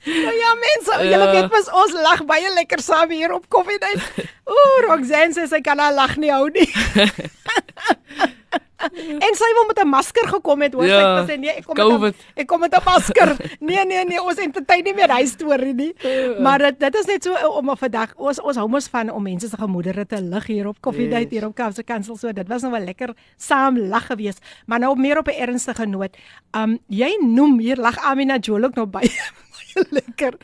Nou 0.06 0.34
ja 0.34 0.54
mense, 0.54 0.92
Ja. 1.02 1.10
julle 1.10 1.30
weet 1.32 1.50
mos 1.50 1.68
ons 1.72 1.92
lag 1.92 2.24
baie 2.24 2.54
lekker 2.54 2.80
saam 2.80 3.10
hier 3.10 3.32
op 3.32 3.48
Coffee 3.48 3.78
Date. 3.78 4.00
Ooh, 4.46 4.88
Roxanne 4.88 5.32
sê 5.34 5.46
sy 5.48 5.60
kan 5.60 5.78
haar 5.78 5.94
lag 5.94 6.16
nie 6.16 6.30
hou 6.30 6.48
nie. 6.50 6.70
en 9.26 9.34
sy 9.40 9.48
wil 9.56 9.66
met 9.66 9.78
'n 9.84 9.88
masker 9.88 10.28
gekom 10.28 10.60
het, 10.62 10.72
hoor 10.74 10.84
sy 10.84 10.88
Ja, 10.90 11.16
het 11.16 11.28
gesê 11.30 11.38
nee, 11.38 11.50
ek 11.50 11.64
kom 11.64 11.76
met 11.76 11.86
'n 11.86 11.90
COVID. 11.90 12.14
ek 12.36 12.46
kom 12.46 12.60
met 12.60 12.74
'n 12.74 12.84
masker. 12.84 13.36
Nee 13.60 13.84
nee 13.86 14.04
nee, 14.04 14.22
ons 14.22 14.36
entertain 14.38 14.84
nie 14.84 14.94
meer 14.94 15.10
hy 15.14 15.24
storie 15.26 15.74
nie. 15.74 15.92
Maar 16.40 16.58
dit 16.58 16.80
dit 16.80 16.94
is 16.94 17.06
net 17.06 17.22
so 17.24 17.32
uh, 17.32 17.56
om 17.56 17.70
'n 17.70 17.76
vandag 17.76 18.14
ons 18.16 18.40
ons 18.40 18.56
hou 18.56 18.68
mos 18.68 18.88
van 18.88 19.10
om 19.10 19.22
mense 19.22 19.48
se 19.48 19.56
gemoedere 19.56 20.06
te 20.06 20.20
lig 20.22 20.46
hier 20.46 20.66
op 20.66 20.80
Coffee 20.80 21.08
Date 21.08 21.22
Yes. 21.22 21.30
hier 21.30 21.46
op 21.46 21.54
Kaapse 21.54 21.82
Kansel 21.82 22.16
so. 22.16 22.32
Dit 22.32 22.48
was 22.48 22.62
nou 22.62 22.72
wel 22.72 22.84
lekker 22.84 23.14
saam 23.36 23.78
lag 23.78 24.06
geweest. 24.06 24.40
Maar 24.66 24.78
nou 24.78 24.96
meer 24.98 25.18
op 25.18 25.26
'n 25.28 25.40
ernstige 25.40 25.86
noot. 25.86 26.16
Um 26.52 26.78
jy 26.88 27.16
noem 27.22 27.58
hier 27.58 27.76
lag 27.76 27.98
Amina 27.98 28.36
Jol 28.38 28.64
ook 28.64 28.74
nog 28.74 28.90
baie 28.96 29.10
baie 29.56 29.86
lekker. 29.90 30.34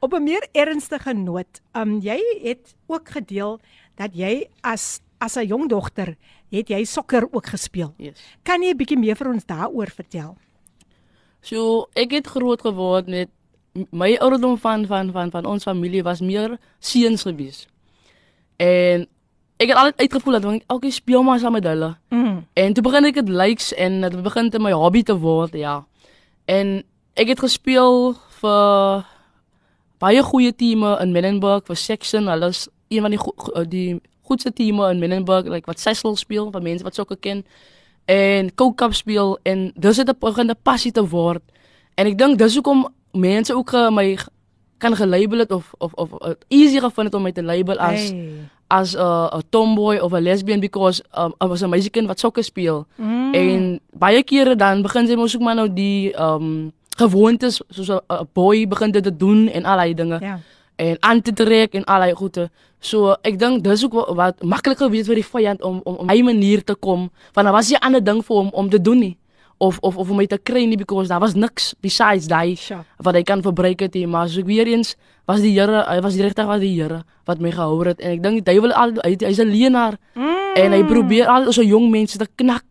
Op 0.00 0.12
'n 0.14 0.22
meer 0.22 0.46
ernstige 0.52 1.12
noot. 1.12 1.60
Um 1.72 1.98
jy 2.00 2.20
het 2.42 2.74
ook 2.86 3.08
gedeel 3.08 3.60
dat 3.96 4.10
jy 4.14 4.48
as 4.62 5.00
as 5.18 5.36
'n 5.36 5.46
jong 5.46 5.68
dogter 5.68 6.16
het 6.50 6.68
jy 6.68 6.84
sokker 6.84 7.28
ook 7.30 7.46
gespeel. 7.46 7.94
Yes. 7.96 8.20
Kan 8.42 8.62
jy 8.62 8.70
'n 8.70 8.76
bietjie 8.76 8.98
meer 8.98 9.16
vir 9.16 9.28
ons 9.28 9.44
daaroor 9.44 9.90
vertel? 9.90 10.36
So 11.40 11.88
ek 11.94 12.10
het 12.10 12.26
groot 12.26 12.60
geword 12.60 13.06
met 13.06 13.28
my 13.90 14.16
ouderdom 14.16 14.58
van 14.58 14.86
van 14.86 15.12
van 15.12 15.30
van 15.30 15.44
ons 15.44 15.62
familie 15.62 16.02
was 16.02 16.20
meer 16.20 16.58
seuns 16.78 17.22
gewees. 17.22 17.66
En 18.56 19.06
ek 19.56 19.68
het 19.68 19.76
altyd 19.76 20.00
uitgevoel 20.00 20.32
dat 20.32 20.44
ek 20.44 20.64
elke 20.66 20.90
speel 20.90 21.22
maar 21.22 21.38
saam 21.38 21.52
met 21.52 21.64
hulle. 21.64 21.96
Mm. 22.08 22.46
En 22.52 22.72
toe 22.72 22.82
begin 22.82 23.04
ek 23.04 23.14
dit 23.14 23.28
likes 23.28 23.72
en 23.74 24.00
dit 24.00 24.22
begin 24.22 24.50
te 24.50 24.58
my 24.58 24.72
hobby 24.72 25.02
te 25.02 25.16
word, 25.18 25.54
ja. 25.54 25.86
En 26.46 26.82
ek 27.14 27.28
het 27.34 27.40
gespeel 27.40 28.14
vir 28.40 29.06
baie 29.98 30.22
goeie 30.22 30.52
teame 30.54 30.96
in 31.02 31.12
Menenberg 31.12 31.66
vir 31.66 31.76
Section. 31.76 32.28
Hulle 32.30 32.52
is 32.54 32.68
een 32.88 33.02
van 33.02 33.14
die 33.14 33.68
die 33.68 34.00
goedste 34.28 34.52
teame 34.52 34.90
in 34.92 34.98
Menenberg, 35.00 35.46
like 35.48 35.66
wat 35.66 35.80
Cecil 35.80 36.16
speel, 36.16 36.50
vir 36.52 36.62
mense 36.62 36.84
wat 36.84 36.94
sokker 36.94 37.16
ken. 37.16 37.44
En 38.06 38.54
Coke 38.54 38.74
Cup 38.84 38.94
speel 38.94 39.38
en 39.44 39.72
dis 39.76 39.96
het 39.96 40.08
'n 40.08 40.16
begin 40.20 40.50
'n 40.50 40.56
passie 40.62 40.92
te 40.92 41.02
word. 41.08 41.42
En 41.96 42.06
ek 42.06 42.18
dink 42.18 42.38
dis 42.38 42.54
hoekom 42.54 42.86
mense 43.12 43.54
ook 43.54 43.70
ge, 43.70 43.90
my 43.90 44.16
g- 44.16 44.28
kan 44.78 44.94
gelabel 44.96 45.38
het 45.38 45.50
of 45.52 45.74
of 45.78 45.92
of 45.94 46.08
uh, 46.22 46.30
easy 46.48 46.78
gevind 46.78 47.06
het 47.06 47.14
om 47.14 47.22
my 47.22 47.32
te 47.32 47.42
label 47.42 47.76
as 47.78 48.08
Hey. 48.10 48.28
as 48.68 48.94
'n 48.94 48.98
uh, 49.00 49.36
'n 49.36 49.42
tomboy 49.50 49.96
of 49.98 50.12
'n 50.12 50.22
lesbian 50.22 50.60
because 50.60 51.02
um, 51.18 51.32
I 51.42 51.46
was 51.46 51.62
'n 51.62 51.68
meisiekind 51.68 52.06
wat 52.06 52.18
sokker 52.20 52.44
speel. 52.44 52.86
Mm. 52.96 53.34
En 53.34 53.80
baie 53.92 54.22
kere 54.22 54.56
dan 54.56 54.82
begin 54.82 55.06
sy 55.06 55.14
mos 55.14 55.34
ook 55.34 55.42
maar 55.42 55.54
nou 55.54 55.72
die 55.72 56.14
um 56.22 56.72
gewoontes 56.96 57.60
soos 57.68 57.88
'n 57.88 58.00
'n 58.08 58.28
boy 58.32 58.66
begin 58.68 58.90
dit 58.90 59.02
te 59.02 59.16
doen 59.16 59.48
en 59.48 59.64
al 59.64 59.76
daai 59.76 59.94
dinge 59.94 60.18
Ja. 60.20 60.38
en 60.76 60.96
aan 61.00 61.22
te 61.22 61.32
trek 61.32 61.72
en 61.74 61.84
al 61.84 61.98
daai 62.00 62.14
goede. 62.14 62.50
So 62.80 63.16
ek 63.24 63.38
dink 63.38 63.64
dis 63.64 63.84
ook 63.84 63.92
wat, 63.92 64.14
wat 64.16 64.42
maklik 64.42 64.78
gewees 64.78 65.06
vir 65.06 65.16
die 65.16 65.24
vyand 65.26 65.62
om 65.62 65.80
om 65.84 65.96
om 65.96 66.08
hy 66.08 66.22
manier 66.22 66.62
te 66.64 66.74
kom 66.74 67.10
want 67.34 67.44
daar 67.46 67.52
was 67.52 67.68
nie 67.70 67.78
ander 67.82 68.00
ding 68.04 68.22
vir 68.22 68.36
hom 68.36 68.50
om 68.52 68.68
te 68.70 68.78
doen 68.78 68.98
nie 69.00 69.16
of 69.58 69.78
of 69.82 69.96
of 69.98 70.10
om 70.10 70.16
my 70.16 70.26
te 70.26 70.38
kry 70.38 70.64
nie 70.66 70.76
because 70.78 71.08
daar 71.08 71.18
was 71.20 71.34
niks 71.34 71.74
besides 71.82 72.28
daai 72.28 72.54
Sure. 72.56 72.84
wat 73.02 73.14
hy 73.14 73.22
kan 73.22 73.42
verbruik 73.42 73.80
het 73.80 73.94
nie 73.94 74.06
maar 74.06 74.28
so 74.28 74.38
ek 74.40 74.46
weer 74.46 74.66
eens 74.68 74.94
was 75.26 75.40
die 75.40 75.50
Here 75.58 75.82
hy 75.88 76.00
was 76.00 76.14
die 76.14 76.22
regtig 76.22 76.46
was 76.46 76.60
die 76.60 76.70
Here 76.80 77.02
wat 77.26 77.40
my 77.40 77.50
gehou 77.50 77.82
het 77.84 77.98
en 78.00 78.12
ek 78.12 78.22
dink 78.22 78.34
die 78.44 78.52
duiwel 78.54 78.72
al 78.72 78.92
hy, 79.04 79.16
hy's 79.18 79.40
'n 79.40 79.50
leienaar 79.50 79.98
Mm. 80.14 80.54
en 80.56 80.72
hy 80.72 80.82
probeer 80.84 81.26
al 81.26 81.52
so 81.52 81.62
jong 81.62 81.90
mense 81.90 82.18
te 82.18 82.26
knak. 82.36 82.62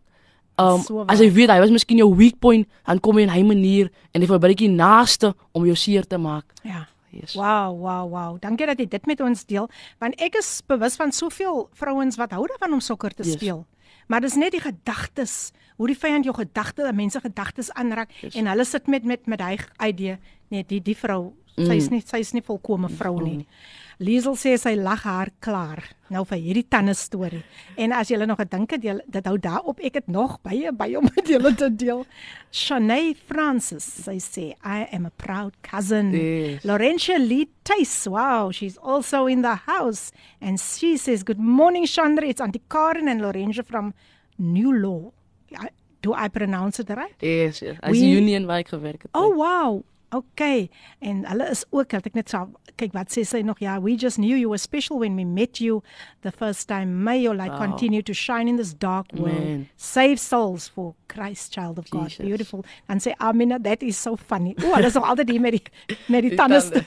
Um 0.58 0.80
So 0.82 0.94
waar. 0.94 1.06
as 1.08 1.20
hy 1.20 1.30
weet 1.30 1.50
hy 1.50 1.60
was 1.60 1.70
miskien 1.70 1.98
jou 1.98 2.14
weak 2.16 2.40
point, 2.40 2.66
dan 2.86 2.98
kom 3.00 3.16
hy 3.16 3.22
in 3.22 3.28
hy 3.28 3.42
manier 3.42 3.90
en 4.14 4.20
hy 4.20 4.26
verbruik 4.26 4.56
die 4.58 4.68
naaste 4.68 5.34
om 5.54 5.64
jou 5.64 5.76
seer 5.76 6.04
te 6.06 6.18
maak. 6.18 6.44
Ja. 6.64 6.88
Yes. 7.10 7.34
Wow, 7.34 7.72
wow, 7.80 8.08
wow. 8.10 8.36
Dankie 8.40 8.66
dat 8.66 8.78
jy 8.78 8.86
dit 8.88 9.06
met 9.06 9.20
ons 9.20 9.44
deel, 9.46 9.68
want 9.98 10.14
ek 10.20 10.34
is 10.40 10.62
bewus 10.66 10.96
van 10.96 11.12
soveel 11.12 11.68
vrouens 11.72 12.16
wat 12.16 12.30
hou 12.36 12.46
daarvan 12.46 12.72
om 12.72 12.80
sokker 12.80 13.14
te 13.14 13.22
Yes. 13.24 13.32
speel. 13.38 13.66
Maar 14.08 14.20
dis 14.20 14.34
net 14.36 14.52
die 14.52 14.60
gedagtes, 14.60 15.52
hoe 15.76 15.86
die 15.86 15.96
vyand 15.96 16.24
jou 16.24 16.34
gedagtes, 16.34 16.92
mense 16.92 17.20
gedagtes 17.20 17.72
aanraak 17.72 18.10
Yes. 18.22 18.34
en 18.34 18.46
hulle 18.46 18.64
sit 18.64 18.86
met 18.86 19.04
met 19.04 19.26
met 19.26 19.40
hy 19.40 19.58
idee, 19.88 20.18
net 20.50 20.68
die 20.68 20.80
die 20.80 20.96
vrou, 20.96 21.32
sy 21.56 21.74
is 21.76 21.88
nie 21.90 22.00
sy 22.00 22.18
is 22.18 22.32
nie 22.32 22.42
volkomme 22.42 22.88
vrou 22.88 23.20
nie. 23.22 23.46
Liesel 23.98 24.36
sê 24.38 24.52
sy 24.60 24.76
lag 24.78 25.02
haar 25.02 25.30
klaar 25.42 25.80
nou 26.08 26.22
vir 26.24 26.38
hierdie 26.38 26.62
tande 26.70 26.94
storie. 26.94 27.40
En 27.76 27.90
as 27.92 28.08
jy 28.08 28.16
nog 28.24 28.38
gedink 28.38 28.70
het, 28.76 28.84
jy 28.86 28.94
dit 29.10 29.26
hou 29.26 29.34
daarop, 29.42 29.80
ek 29.84 29.98
het 29.98 30.06
nog 30.08 30.36
baie 30.46 30.70
baie 30.72 30.96
om 31.00 31.04
met 31.16 31.26
julle 31.28 31.50
te 31.58 31.66
deel. 31.68 32.04
Shanae 32.54 33.16
Francis, 33.26 33.84
sy 34.04 34.14
sê 34.22 34.44
I 34.64 34.86
am 34.94 35.06
a 35.06 35.10
proud 35.10 35.56
cousin. 35.66 36.12
Yes. 36.14 36.62
Laurentia 36.64 37.18
Lee 37.18 37.48
Tuis, 37.64 38.06
wow, 38.06 38.52
she's 38.52 38.78
also 38.78 39.26
in 39.26 39.42
the 39.42 39.56
house. 39.66 40.12
And 40.40 40.60
she 40.60 40.96
says, 40.96 41.24
Good 41.24 41.40
morning, 41.40 41.84
Chandra. 41.84 42.24
It's 42.26 42.40
Auntie 42.40 42.62
Karen 42.70 43.08
and 43.08 43.20
Laurentia 43.20 43.64
from 43.66 43.92
New 44.38 44.72
Law. 44.78 45.12
I- 45.58 45.74
Do 46.00 46.14
I 46.14 46.28
pronounce 46.28 46.78
it 46.78 46.88
right? 46.90 47.16
Yes, 47.20 47.58
yes. 47.60 47.76
As 47.82 47.98
We- 47.98 48.06
union 48.16 48.46
waar 48.46 48.58
ek 48.62 48.68
gewerk 48.68 49.02
het. 49.02 49.10
Oh, 49.18 49.34
wow. 49.34 49.82
Okay. 50.10 50.70
En 51.00 51.24
hulle 51.28 51.48
is 51.50 51.64
ook, 51.70 51.90
het 51.92 52.06
ek 52.06 52.14
net 52.14 52.30
so 52.32 52.46
kyk 52.78 52.92
wat 52.94 53.10
sê 53.12 53.24
sy 53.26 53.40
nog 53.44 53.58
ja, 53.60 53.80
we 53.82 53.94
just 53.98 54.16
knew 54.16 54.36
you 54.38 54.48
were 54.48 54.58
special 54.58 54.98
when 55.02 55.16
we 55.16 55.24
met 55.24 55.58
you 55.60 55.82
the 56.22 56.30
first 56.32 56.68
time. 56.68 57.02
May 57.04 57.20
your 57.20 57.34
light 57.36 57.50
Wow. 57.52 57.58
continue 57.66 58.02
to 58.02 58.12
shine 58.14 58.48
in 58.48 58.56
this 58.56 58.72
dark 58.72 59.06
world. 59.12 59.36
Amen. 59.36 59.68
Save 59.76 60.16
souls 60.18 60.68
for 60.68 60.94
Christ, 61.08 61.52
child 61.52 61.78
of 61.78 61.90
God. 61.90 62.08
Jesus. 62.08 62.24
Beautiful. 62.24 62.64
Dan 62.88 62.98
sê 63.00 63.12
Amina, 63.18 63.58
that 63.60 63.82
is 63.82 63.98
so 64.00 64.16
funny. 64.16 64.54
O, 64.64 64.72
hulle 64.74 64.86
is 64.86 64.94
nog 64.94 65.04
altyd 65.08 65.28
hier 65.28 65.40
met 65.40 65.52
die 65.58 65.62
met 66.14 66.22
die 66.22 66.30
Die 66.30 66.38
tande. 66.38 66.60
tande. 66.62 66.84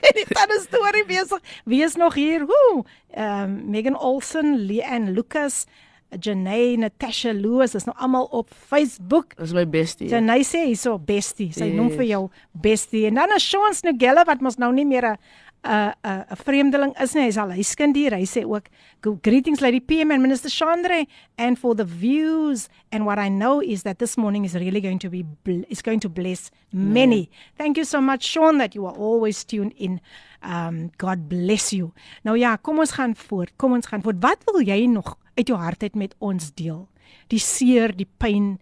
die 0.20 0.26
tande 0.30 0.60
storie 0.62 1.04
besig. 1.06 1.40
Wie 1.64 1.82
is 1.82 1.96
nog 1.96 2.14
hier? 2.14 2.44
Hoe? 2.46 2.84
Ehm 3.10 3.42
um, 3.58 3.70
Megan 3.70 3.96
Olsen, 3.96 4.54
Leanne 4.66 5.10
Lucas, 5.10 5.66
Janae, 6.10 6.76
Natasha 6.80 7.32
Lewis 7.32 7.74
is 7.74 7.84
nou 7.84 7.94
almal 8.00 8.28
op 8.32 8.48
Facebook. 8.68 9.34
Dis 9.36 9.52
my 9.52 9.66
bestie. 9.68 10.08
Ja. 10.08 10.16
Janay 10.16 10.44
sê 10.46 10.64
hyso 10.70 10.96
bestie. 10.98 11.50
Sy 11.52 11.68
yes. 11.68 11.76
noem 11.76 11.90
vir 11.98 12.06
jou 12.08 12.22
bestie. 12.52 13.04
En 13.10 13.20
dan 13.20 13.34
is 13.36 13.44
Sean 13.44 13.76
Snugella 13.76 14.24
wat 14.28 14.40
mos 14.44 14.56
nou 14.56 14.72
nie 14.72 14.86
meer 14.88 15.04
'n 15.12 15.18
'n 15.64 15.92
'n 16.30 16.36
vreemdeling 16.36 16.94
is 17.02 17.14
nie. 17.14 17.24
Hy's 17.24 17.36
al 17.36 17.50
huiskind 17.52 17.96
hier. 17.96 18.14
Hy 18.14 18.24
sê 18.24 18.44
ook 18.44 18.68
"Go- 19.02 19.18
greetings 19.22 19.60
Lady 19.60 19.80
PM 19.80 20.10
and 20.10 20.22
Minister 20.22 20.50
Chandre 20.50 21.06
and 21.36 21.58
for 21.58 21.74
the 21.74 21.84
views 21.84 22.68
and 22.90 23.04
what 23.04 23.18
I 23.18 23.28
know 23.28 23.60
is 23.60 23.82
that 23.82 23.98
this 23.98 24.16
morning 24.16 24.44
is 24.44 24.54
really 24.54 24.80
going 24.80 24.98
to 25.00 25.10
be 25.10 25.24
is 25.68 25.82
going 25.82 26.00
to 26.00 26.08
bless 26.08 26.50
many. 26.72 27.28
Thank 27.56 27.76
you 27.76 27.84
so 27.84 28.00
much 28.00 28.22
Sean 28.24 28.58
that 28.58 28.74
you 28.74 28.86
are 28.86 28.96
always 28.96 29.44
tuned 29.44 29.72
in. 29.76 30.00
Um 30.42 30.90
God 30.96 31.28
bless 31.28 31.72
you. 31.72 31.92
Nou 32.22 32.38
ja, 32.38 32.56
kom 32.56 32.78
ons 32.78 32.92
gaan 32.92 33.14
voort. 33.14 33.52
Kom 33.56 33.72
ons 33.72 33.86
gaan 33.86 34.02
voort. 34.02 34.16
Wat 34.20 34.38
wil 34.46 34.62
jy 34.62 34.86
nog 34.86 35.16
uit 35.38 35.46
jou 35.48 35.58
hart 35.58 35.82
uit 35.86 35.94
met 35.96 36.14
ons 36.18 36.50
deel? 36.58 36.88
Die 37.32 37.38
seer, 37.40 37.94
die 37.96 38.08
pyn, 38.18 38.58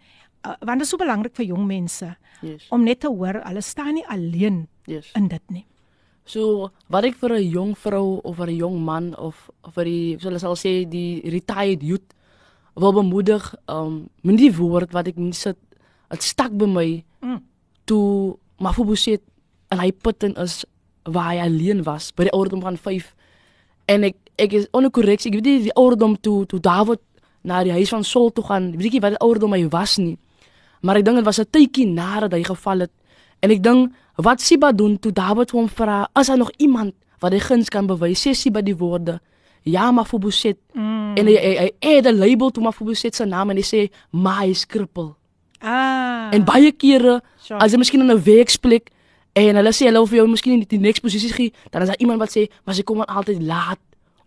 uh, 0.46 0.54
want 0.60 0.78
dit 0.78 0.86
is 0.86 0.92
so 0.92 1.00
belangrik 1.00 1.34
vir 1.36 1.46
jong 1.50 1.66
mense 1.66 2.12
Yes. 2.44 2.66
om 2.70 2.84
net 2.84 3.00
te 3.00 3.08
hoor 3.08 3.40
hulle 3.46 3.62
staan 3.64 3.94
nie 3.96 4.04
alleen 4.12 4.66
Yes. 4.86 5.08
in 5.16 5.28
dit 5.28 5.42
nie. 5.50 5.64
So 6.26 6.70
wat 6.90 7.04
ek 7.04 7.14
vir 7.16 7.32
'n 7.38 7.50
jong 7.50 7.74
vrou 7.78 8.20
of 8.24 8.36
vir 8.36 8.46
'n 8.50 8.56
jong 8.56 8.78
man 8.84 9.14
of 9.16 9.50
of 9.64 9.74
vir 9.74 9.84
die 9.84 10.12
soos 10.18 10.24
hulle 10.24 10.38
sal 10.38 10.54
sê 10.56 10.84
die 10.88 11.22
retired 11.30 11.82
youth 11.82 12.14
wil 12.76 12.92
bemoedig 12.92 13.54
um 13.68 14.08
met 14.22 14.36
die 14.38 14.52
woord 14.52 14.92
wat 14.92 15.08
ek 15.08 15.16
moet 15.16 15.34
sit 15.34 15.56
dit 16.10 16.22
stak 16.22 16.52
by 16.52 16.66
my 16.66 17.04
Mm. 17.22 17.40
toe 17.86 18.36
Mafubuset 18.60 19.22
en 19.70 19.78
hy 19.78 19.90
putten 19.92 20.34
is 20.36 20.64
waar 21.04 21.30
hy 21.32 21.38
alleen 21.40 21.82
was 21.84 22.10
by 22.12 22.24
die 22.24 22.32
ouderdom 22.32 22.60
van 22.62 22.76
5 22.76 23.14
en 23.88 24.04
ek 24.04 24.16
ek 24.38 24.52
is 24.52 24.66
onder 24.72 24.90
korreksie 24.90 25.30
ek 25.30 25.34
weet 25.40 25.44
nie 25.44 25.62
die 25.62 25.74
ouderdom 25.76 26.16
toe 26.20 26.46
toe 26.46 26.60
Dawid 26.60 27.00
na 27.42 27.62
die 27.64 27.72
huis 27.72 27.88
van 27.88 28.04
Saul 28.04 28.30
toe 28.32 28.44
gaan 28.44 28.72
weet 28.76 28.86
ek 28.86 28.92
nie 28.92 29.00
wat 29.00 29.10
die 29.16 29.20
ouderdom 29.24 29.52
hy 29.52 29.68
was 29.68 29.96
nie 29.98 30.18
maar 30.82 30.96
ek 30.96 31.04
dink 31.04 31.16
dit 31.16 31.24
was 31.24 31.38
'n 31.40 31.46
tydjie 31.50 31.86
nadat 31.86 32.32
hy 32.32 32.42
geval 32.42 32.80
het 32.80 32.92
en 33.42 33.50
ek 33.50 33.62
dink 33.62 33.92
wat 34.16 34.40
Siba 34.40 34.72
doen 34.72 34.98
toe 34.98 35.12
Dawid 35.12 35.50
vir 35.50 35.60
hom 35.60 35.68
vra 35.68 36.08
is 36.20 36.26
daar 36.26 36.38
nog 36.38 36.50
iemand 36.58 36.94
wat 37.20 37.32
hy 37.32 37.38
guns 37.38 37.68
kan 37.68 37.86
bewys 37.86 38.26
sê 38.26 38.34
Siba 38.34 38.62
die 38.62 38.76
woorde 38.76 39.20
ja 39.64 39.90
Mafubuset 39.90 40.56
Mm. 40.74 41.16
en 41.16 41.26
hy 41.26 41.34
hy, 41.36 41.70
hy 41.82 41.94
het 41.96 42.06
'n 42.06 42.18
label 42.18 42.50
toe 42.50 42.62
Mafubuset 42.62 43.14
se 43.14 43.24
naam 43.24 43.50
en 43.50 43.56
hy 43.56 43.62
sê 43.62 43.90
my 44.12 44.52
skrippel 44.52 45.16
Ah. 45.60 46.28
En 46.32 46.44
baie 46.44 46.72
kere 46.72 47.22
Sure. 47.40 47.60
as 47.60 47.72
jy 47.72 47.78
miskien 47.78 48.00
in 48.00 48.10
'n 48.10 48.22
werksplek 48.22 48.90
en 49.34 49.56
hulle 49.56 49.72
sê 49.72 49.86
hulle 49.86 49.98
wil 49.98 50.06
vir 50.06 50.18
jou 50.18 50.28
miskien 50.28 50.52
in 50.52 50.60
die 50.68 50.78
next 50.78 51.02
posisie 51.02 51.32
gee, 51.32 51.52
dan 51.70 51.82
is 51.82 51.88
daar 51.88 51.98
iemand 51.98 52.18
wat 52.18 52.30
sê, 52.36 52.48
"Maar 52.64 52.74
sy 52.74 52.82
kom 52.82 53.00
altyd 53.00 53.42
laat." 53.42 53.78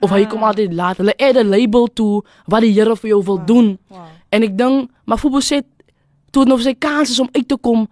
Of 0.02 0.10
hy 0.10 0.22
Ah. 0.24 0.30
kom 0.30 0.44
altyd 0.44 0.74
laat. 0.74 0.98
Hulle 0.98 1.14
add 1.18 1.38
'n 1.38 1.50
label 1.50 1.88
toe 1.94 2.24
wat 2.48 2.62
die 2.62 2.72
Here 2.74 2.96
vir 2.96 3.10
jou 3.10 3.24
wil 3.24 3.46
doen. 3.46 3.78
Wow. 3.90 4.00
En 4.30 4.44
ek 4.44 4.58
dink, 4.58 4.90
maar 5.06 5.18
Fubuset 5.18 5.66
toe 6.32 6.46
nog 6.46 6.62
sy 6.62 6.74
kans 6.74 7.10
is 7.10 7.20
om 7.20 7.30
uit 7.32 7.48
te 7.48 7.58
kom, 7.58 7.88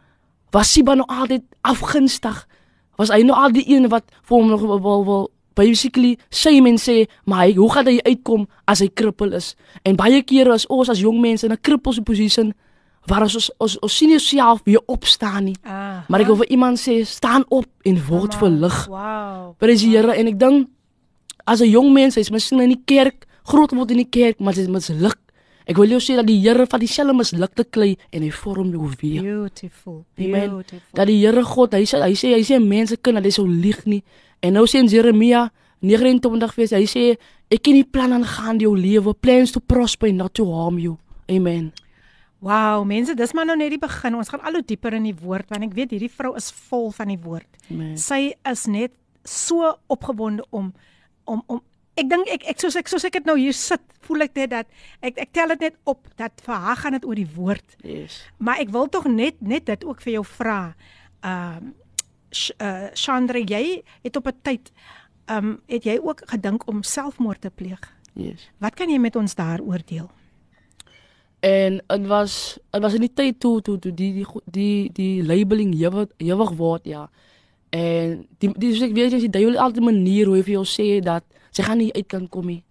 was 0.51 0.71
Siba 0.71 0.93
nog 0.93 1.07
altyd 1.07 1.41
afgunstig. 1.61 2.47
Was 2.97 3.09
hy 3.09 3.21
nog 3.21 3.37
al 3.37 3.51
die 3.51 3.65
een 3.75 3.89
wat 3.89 4.03
vir 4.23 4.37
hom 4.37 4.47
nog 4.49 4.61
wil 4.61 5.05
wil, 5.05 5.29
basically 5.53 6.17
sê 6.29 6.61
men 6.61 6.77
sê, 6.77 7.05
maar 7.25 7.45
hy, 7.45 7.53
hoe 7.53 7.71
gaan 7.71 7.85
hy 7.85 7.99
uitkom 8.05 8.47
as 8.65 8.79
hy 8.79 8.87
krippel 8.93 9.33
is? 9.33 9.55
En 9.83 9.95
baie 9.95 10.21
kere 10.23 10.53
as 10.53 10.65
ons 10.67 10.89
as 10.89 10.99
jong 10.99 11.19
mense 11.21 11.43
in 11.45 11.51
'n 11.51 11.57
krippelse 11.61 12.01
posisie 12.01 12.53
waar 13.07 13.21
ons 13.21 13.35
ons 13.35 13.51
ons, 13.59 13.79
ons 13.79 13.97
sien 13.97 14.09
jouself 14.09 14.61
weer 14.65 14.81
opstaan 14.87 15.43
nie. 15.45 15.55
Ah, 15.65 15.99
Maar 16.09 16.19
ek 16.21 16.27
wil 16.27 16.35
vir 16.35 16.49
iemand 16.49 16.77
sê, 16.79 17.05
staan 17.05 17.43
op 17.49 17.65
en 17.85 18.05
word 18.07 18.35
verlig. 18.35 18.87
Wow. 18.87 19.55
Prys 19.57 19.81
die 19.81 19.95
Here 19.95 20.11
en 20.13 20.27
ek 20.27 20.39
dink 20.39 20.67
as 21.47 21.61
'n 21.61 21.71
jong 21.71 21.93
mens, 21.93 22.15
hy's 22.15 22.29
miskien 22.29 22.61
in 22.61 22.75
die 22.75 22.83
kerk, 22.85 23.25
groot 23.47 23.71
word 23.71 23.91
in 23.91 24.03
die 24.03 24.09
kerk, 24.09 24.39
maar 24.39 24.53
hy's 24.53 24.67
misluk. 24.67 25.17
Ek 25.67 25.75
wil 25.75 25.91
jou 25.91 25.99
sê 25.99 26.15
dat 26.15 26.27
die 26.27 26.39
Here 26.39 26.65
van 26.65 26.79
dieselfde 26.79 27.13
mislukte 27.13 27.65
klei 27.67 27.97
en 28.15 28.23
hy 28.23 28.31
vorm 28.31 28.71
jou 28.71 28.87
weer. 29.01 29.21
Beautiful. 29.21 30.05
Amen. 30.17 30.49
Beautiful. 30.49 30.79
Dat 30.93 31.07
die 31.07 31.19
Here 31.19 31.43
God, 31.43 31.73
hy 31.73 31.83
sê 31.83 31.99
hy 31.99 32.13
sê 32.15 32.35
hy 32.35 32.43
sê 32.47 32.59
mense 32.63 32.95
kind 33.03 33.19
dat 33.19 33.27
hy 33.27 33.33
sou 33.35 33.47
lieg 33.47 33.83
nie. 33.85 34.03
En 34.39 34.53
nou 34.53 34.63
sê 34.65 34.79
in 34.79 34.87
Jeremia 34.87 35.49
29 35.83 36.53
vers 36.55 36.71
hy 36.71 36.85
sê 36.87 37.03
ek 37.51 37.63
ken 37.63 37.75
die 37.81 37.83
plan 37.83 38.15
aangaan 38.15 38.61
jou 38.63 38.73
lewe, 38.75 39.13
plans 39.13 39.51
to 39.51 39.59
prosper 39.59 40.07
and 40.07 40.17
not 40.23 40.33
to 40.33 40.47
harm 40.51 40.79
you. 40.79 40.97
Amen. 41.27 41.73
Wow, 42.39 42.85
mense, 42.85 43.15
dis 43.17 43.33
maar 43.33 43.47
nou 43.49 43.57
net 43.57 43.73
die 43.73 43.81
begin. 43.81 44.15
Ons 44.15 44.29
gaan 44.31 44.43
al 44.45 44.59
hoe 44.59 44.63
dieper 44.63 44.95
in 44.95 45.07
die 45.09 45.15
woord 45.19 45.49
want 45.51 45.67
ek 45.67 45.75
weet 45.75 45.97
hierdie 45.97 46.11
vrou 46.11 46.35
is 46.39 46.47
vol 46.69 46.93
van 46.95 47.11
die 47.11 47.19
woord. 47.19 47.49
Amen. 47.67 47.97
Sy 47.99 48.37
is 48.47 48.67
net 48.71 48.95
so 49.27 49.73
opgewonde 49.91 50.45
om 50.55 50.71
om 51.27 51.43
om 51.47 51.61
ek 51.97 52.09
dink 52.11 52.29
ek 52.29 52.43
ek 52.53 52.59
soos 52.61 52.75
ek 52.79 52.89
soos 52.91 53.05
ek 53.07 53.15
dit 53.17 53.25
nou 53.25 53.35
hier 53.39 53.55
sit, 53.57 53.81
voel 54.05 54.27
ek 54.27 54.35
net 54.37 54.51
dat 54.53 54.67
ek 55.01 55.17
ek 55.23 55.31
tel 55.33 55.53
dit 55.55 55.65
net 55.67 55.75
op 55.89 56.07
dat 56.19 56.43
vir 56.45 56.55
haar 56.65 56.77
gaan 56.77 56.97
dit 56.97 57.05
oor 57.09 57.19
die 57.19 57.31
woord. 57.35 57.75
Yes. 57.83 58.21
Maar 58.37 58.61
ek 58.63 58.69
wil 58.75 58.87
tog 58.93 59.07
net 59.09 59.41
net 59.41 59.65
dit 59.65 59.85
ook 59.87 60.01
vir 60.05 60.13
jou 60.19 60.25
vra. 60.37 60.61
Ehm 61.21 61.57
um, 61.57 61.73
Sh- 62.29 62.51
uh 62.59 62.89
Chandra, 62.93 63.39
jy 63.39 63.81
het 64.03 64.17
op 64.19 64.27
'n 64.27 64.39
tyd 64.43 64.71
ehm 65.27 65.45
um, 65.45 65.59
het 65.67 65.83
jy 65.83 65.97
ook 66.01 66.21
gedink 66.27 66.67
om 66.67 66.83
selfmoord 66.83 67.41
te 67.41 67.49
pleeg? 67.49 67.79
Yes. 68.13 68.49
Wat 68.59 68.75
kan 68.75 68.89
jy 68.89 68.99
met 68.99 69.15
ons 69.15 69.35
daaroor 69.35 69.81
deel? 69.85 70.09
En 71.39 71.81
dit 71.87 72.07
was 72.07 72.57
dit 72.71 72.81
was 72.81 72.93
in 72.93 73.01
die 73.05 73.13
tyd 73.13 73.39
toe 73.39 73.61
toe 73.61 73.79
toe 73.79 73.93
die 73.93 74.13
die 74.13 74.25
die 74.45 74.91
die 74.93 75.23
labeling 75.23 75.73
ewig 75.75 76.09
ewig 76.17 76.51
word 76.57 76.85
ja. 76.85 77.09
En 77.69 78.27
die 78.39 78.51
die 78.57 78.71
soos 78.73 78.87
ek 78.89 78.93
weet 78.95 79.11
jy 79.11 79.19
die 79.19 79.29
duiwel 79.29 79.57
altyd 79.59 79.81
'n 79.81 79.85
manier 79.85 80.25
hoe 80.25 80.35
hy 80.35 80.43
vir 80.43 80.53
jou 80.53 80.65
sê 80.65 81.01
dat 81.03 81.23
sy 81.51 81.63
gaan 81.63 81.77
nie 81.77 81.93
uit 81.93 82.07
kan 82.07 82.29
kom 82.29 82.45
nie. 82.45 82.63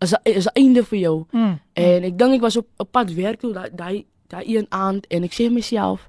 Is 0.00 0.14
is 0.24 0.46
einde 0.54 0.84
vir 0.84 0.98
jou. 0.98 1.24
Mm. 1.32 1.58
En 1.74 2.02
ek 2.04 2.18
dink 2.18 2.34
ek 2.34 2.40
was 2.40 2.56
op 2.56 2.66
'n 2.80 2.86
pad 2.90 3.10
werk 3.14 3.40
toe 3.40 3.52
daai 3.52 3.70
daai 3.74 4.04
daai 4.28 4.44
een 4.56 4.66
aand 4.68 5.06
en 5.06 5.22
ek 5.24 5.32
sê 5.32 5.50
myself 5.50 6.08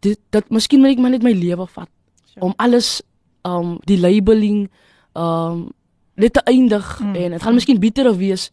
dit 0.00 0.18
dat 0.30 0.50
miskien 0.50 0.80
moet 0.80 0.90
ek 0.90 0.98
maar 0.98 1.10
net 1.10 1.22
my 1.22 1.32
lewe 1.32 1.66
vat 1.66 1.88
Sure. 2.26 2.46
om 2.46 2.52
alles 2.56 3.02
um 3.44 3.78
die 3.84 3.98
labeling 3.98 4.68
um 5.14 5.72
net 6.16 6.32
te 6.32 6.40
eindig 6.44 7.00
Mm. 7.00 7.14
en 7.14 7.30
dit 7.30 7.42
gaan 7.42 7.54
miskien 7.54 7.78
bitterer 7.80 8.16
wees 8.16 8.50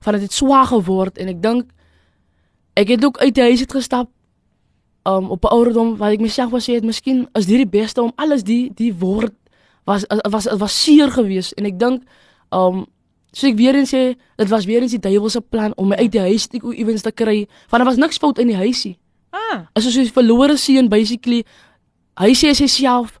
van 0.00 0.12
dit 0.14 0.22
het 0.22 0.32
swaar 0.32 0.66
geword 0.66 1.18
en 1.18 1.28
ek 1.28 1.42
dink 1.42 1.70
ek 2.74 2.88
het 2.88 3.04
ook 3.04 3.18
uit 3.18 3.34
die 3.34 3.42
huis 3.42 3.60
uit 3.60 3.72
gestap 3.72 4.08
um 5.06 5.30
op 5.30 5.44
'n 5.44 5.54
ouderdom 5.54 5.96
waar 5.96 6.10
ek 6.10 6.20
myself 6.20 6.50
was 6.50 6.68
sê 6.68 6.74
het 6.74 6.84
miskien 6.84 7.28
is 7.32 7.46
dit 7.46 7.56
die 7.56 7.80
beste 7.80 8.02
om 8.02 8.12
alles 8.14 8.42
die 8.42 8.72
die 8.74 8.94
woord 8.94 9.34
was 9.84 10.04
was 10.08 10.44
was, 10.44 10.56
was 10.58 10.82
seer 10.82 11.10
geweest. 11.10 11.52
En 11.52 11.64
ek 11.64 11.78
dink 11.78 12.02
um 12.50 12.86
so 13.32 13.46
ek 13.46 13.56
weer 13.56 13.74
eens 13.74 13.94
sê 13.94 14.16
dit 14.36 14.48
was 14.48 14.64
weer 14.64 14.82
eens 14.82 14.90
die 14.90 15.00
duiwel 15.00 15.28
se 15.28 15.40
plan 15.40 15.72
om 15.76 15.88
my 15.88 15.96
uit 15.96 16.12
die 16.12 16.20
huis 16.20 16.46
te 16.46 16.58
iewens 16.58 17.02
te 17.02 17.12
kry 17.12 17.46
want 17.68 17.82
daar 17.82 17.84
was 17.84 17.96
niks 17.96 18.18
fout 18.18 18.38
in 18.38 18.46
die 18.46 18.56
huisie. 18.56 18.98
Ah, 19.30 19.66
is 19.74 19.84
soos 19.84 19.96
'n 19.96 20.12
verlore 20.12 20.56
seun 20.56 20.88
basically 20.88 21.44
hy 22.16 22.32
sê 22.34 22.54
sy 22.54 22.66
self 22.66 23.20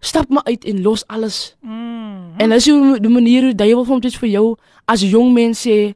stap 0.00 0.28
maar 0.28 0.44
uit 0.44 0.64
en 0.64 0.82
los 0.82 1.06
alles. 1.06 1.56
Mm. 1.60 2.38
en 2.38 2.50
dis 2.50 2.68
hoe 2.68 3.00
die 3.00 3.10
manier 3.10 3.42
hoe 3.42 3.54
die 3.54 3.64
duiwel 3.64 3.84
vir 3.84 3.92
hom 3.92 4.00
dit 4.00 4.16
vir 4.16 4.28
jou 4.28 4.56
as 4.86 5.02
jong 5.02 5.32
mens 5.34 5.66
sê 5.66 5.94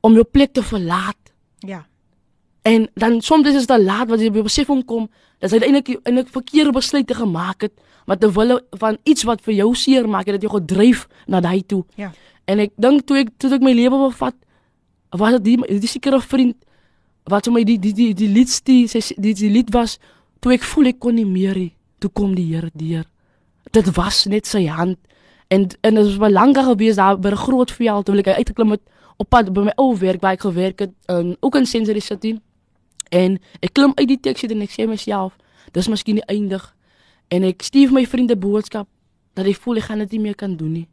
om 0.00 0.14
jou 0.14 0.24
plek 0.24 0.52
te 0.52 0.62
verlaat. 0.62 1.32
Ja. 1.66 1.84
En 2.66 2.88
dan 2.94 3.20
soms 3.20 3.46
is 3.46 3.54
dit 3.54 3.66
te 3.66 3.78
laat 3.82 4.08
wat 4.10 4.20
jy 4.20 4.30
by 4.34 4.42
besefing 4.42 4.82
kom 4.88 5.06
dat 5.38 5.52
jy 5.54 5.60
eintlik 5.62 5.92
eintlik 6.02 6.30
verkeerde 6.34 6.72
besluite 6.74 7.14
gemaak 7.14 7.66
het, 7.68 7.74
maar 8.06 8.18
ter 8.18 8.32
wille 8.34 8.56
van 8.80 8.98
iets 9.04 9.26
wat 9.28 9.42
vir 9.46 9.54
jou 9.60 9.68
seer 9.78 10.08
maak, 10.08 10.26
het 10.26 10.40
dit 10.40 10.46
jou 10.48 10.54
gedryf 10.56 11.04
na 11.30 11.40
daai 11.44 11.62
toe. 11.62 11.84
Ja. 11.94 12.10
En 12.50 12.62
ek 12.64 12.72
dink 12.80 13.04
toe 13.06 13.20
ek 13.22 13.34
toe 13.38 13.52
ek 13.54 13.62
my 13.62 13.74
lewe 13.76 14.00
wil 14.00 14.14
vat, 14.18 14.34
was 15.14 15.36
dit 15.38 15.44
die, 15.44 15.78
die 15.82 15.90
sekere 15.90 16.20
vriend 16.22 16.56
wat 17.30 17.46
vir 17.46 17.54
my 17.54 17.62
die 17.66 17.78
die 17.82 17.92
die 17.94 18.12
die 18.14 18.30
lied 18.30 18.50
die, 18.66 18.86
die, 18.90 19.02
die, 19.18 19.34
die 19.34 19.50
lied 19.50 19.70
was 19.74 19.98
toe 20.40 20.54
ek 20.56 20.66
voel 20.66 20.90
ek 20.92 20.98
kon 21.02 21.14
nie 21.18 21.26
meer 21.26 21.58
nie, 21.58 21.72
toe 22.02 22.10
kom 22.10 22.34
die 22.34 22.48
Here 22.50 22.70
deur. 22.74 23.06
Dit 23.74 23.90
was 23.94 24.24
net 24.30 24.46
sy 24.46 24.66
hand 24.66 24.98
en 25.54 25.68
en 25.82 25.94
dit 25.94 26.02
was 26.02 26.18
baie 26.22 26.34
langer 26.34 26.66
gewees 26.72 26.98
daar 26.98 27.18
by 27.18 27.30
'n 27.30 27.44
groot 27.46 27.70
veld 27.70 28.06
toe 28.06 28.18
ek 28.18 28.28
uitgeklim 28.42 28.70
het 28.74 28.82
op 29.16 29.28
pad 29.30 29.52
by 29.52 29.66
my 29.70 29.74
ou 29.76 29.94
werk 29.98 30.22
waar 30.22 30.32
ek 30.32 30.40
gewerk 30.40 30.78
het 30.78 30.92
in 31.08 31.36
ook 31.40 31.56
in 31.56 31.66
Sensory 31.66 32.00
City. 32.00 32.38
En 33.10 33.38
ek 33.60 33.72
klim 33.72 33.92
uit 33.94 34.08
die 34.08 34.20
taxi 34.20 34.46
en 34.50 34.62
ek 34.62 34.70
sê 34.70 34.86
myself, 34.86 35.36
dis 35.72 35.88
miskien 35.88 36.20
die 36.20 36.28
eindig. 36.32 36.74
En 37.28 37.42
ek 37.42 37.62
stuur 37.62 37.92
my 37.92 38.06
vriende 38.06 38.36
boodskap 38.36 38.88
dat 39.34 39.46
ek 39.46 39.60
voel 39.62 39.82
ek 39.82 39.88
gaan 39.90 39.98
dit 39.98 40.16
nie 40.16 40.20
meer 40.20 40.38
kan 40.38 40.56
doen 40.56 40.72
nie. 40.72 40.88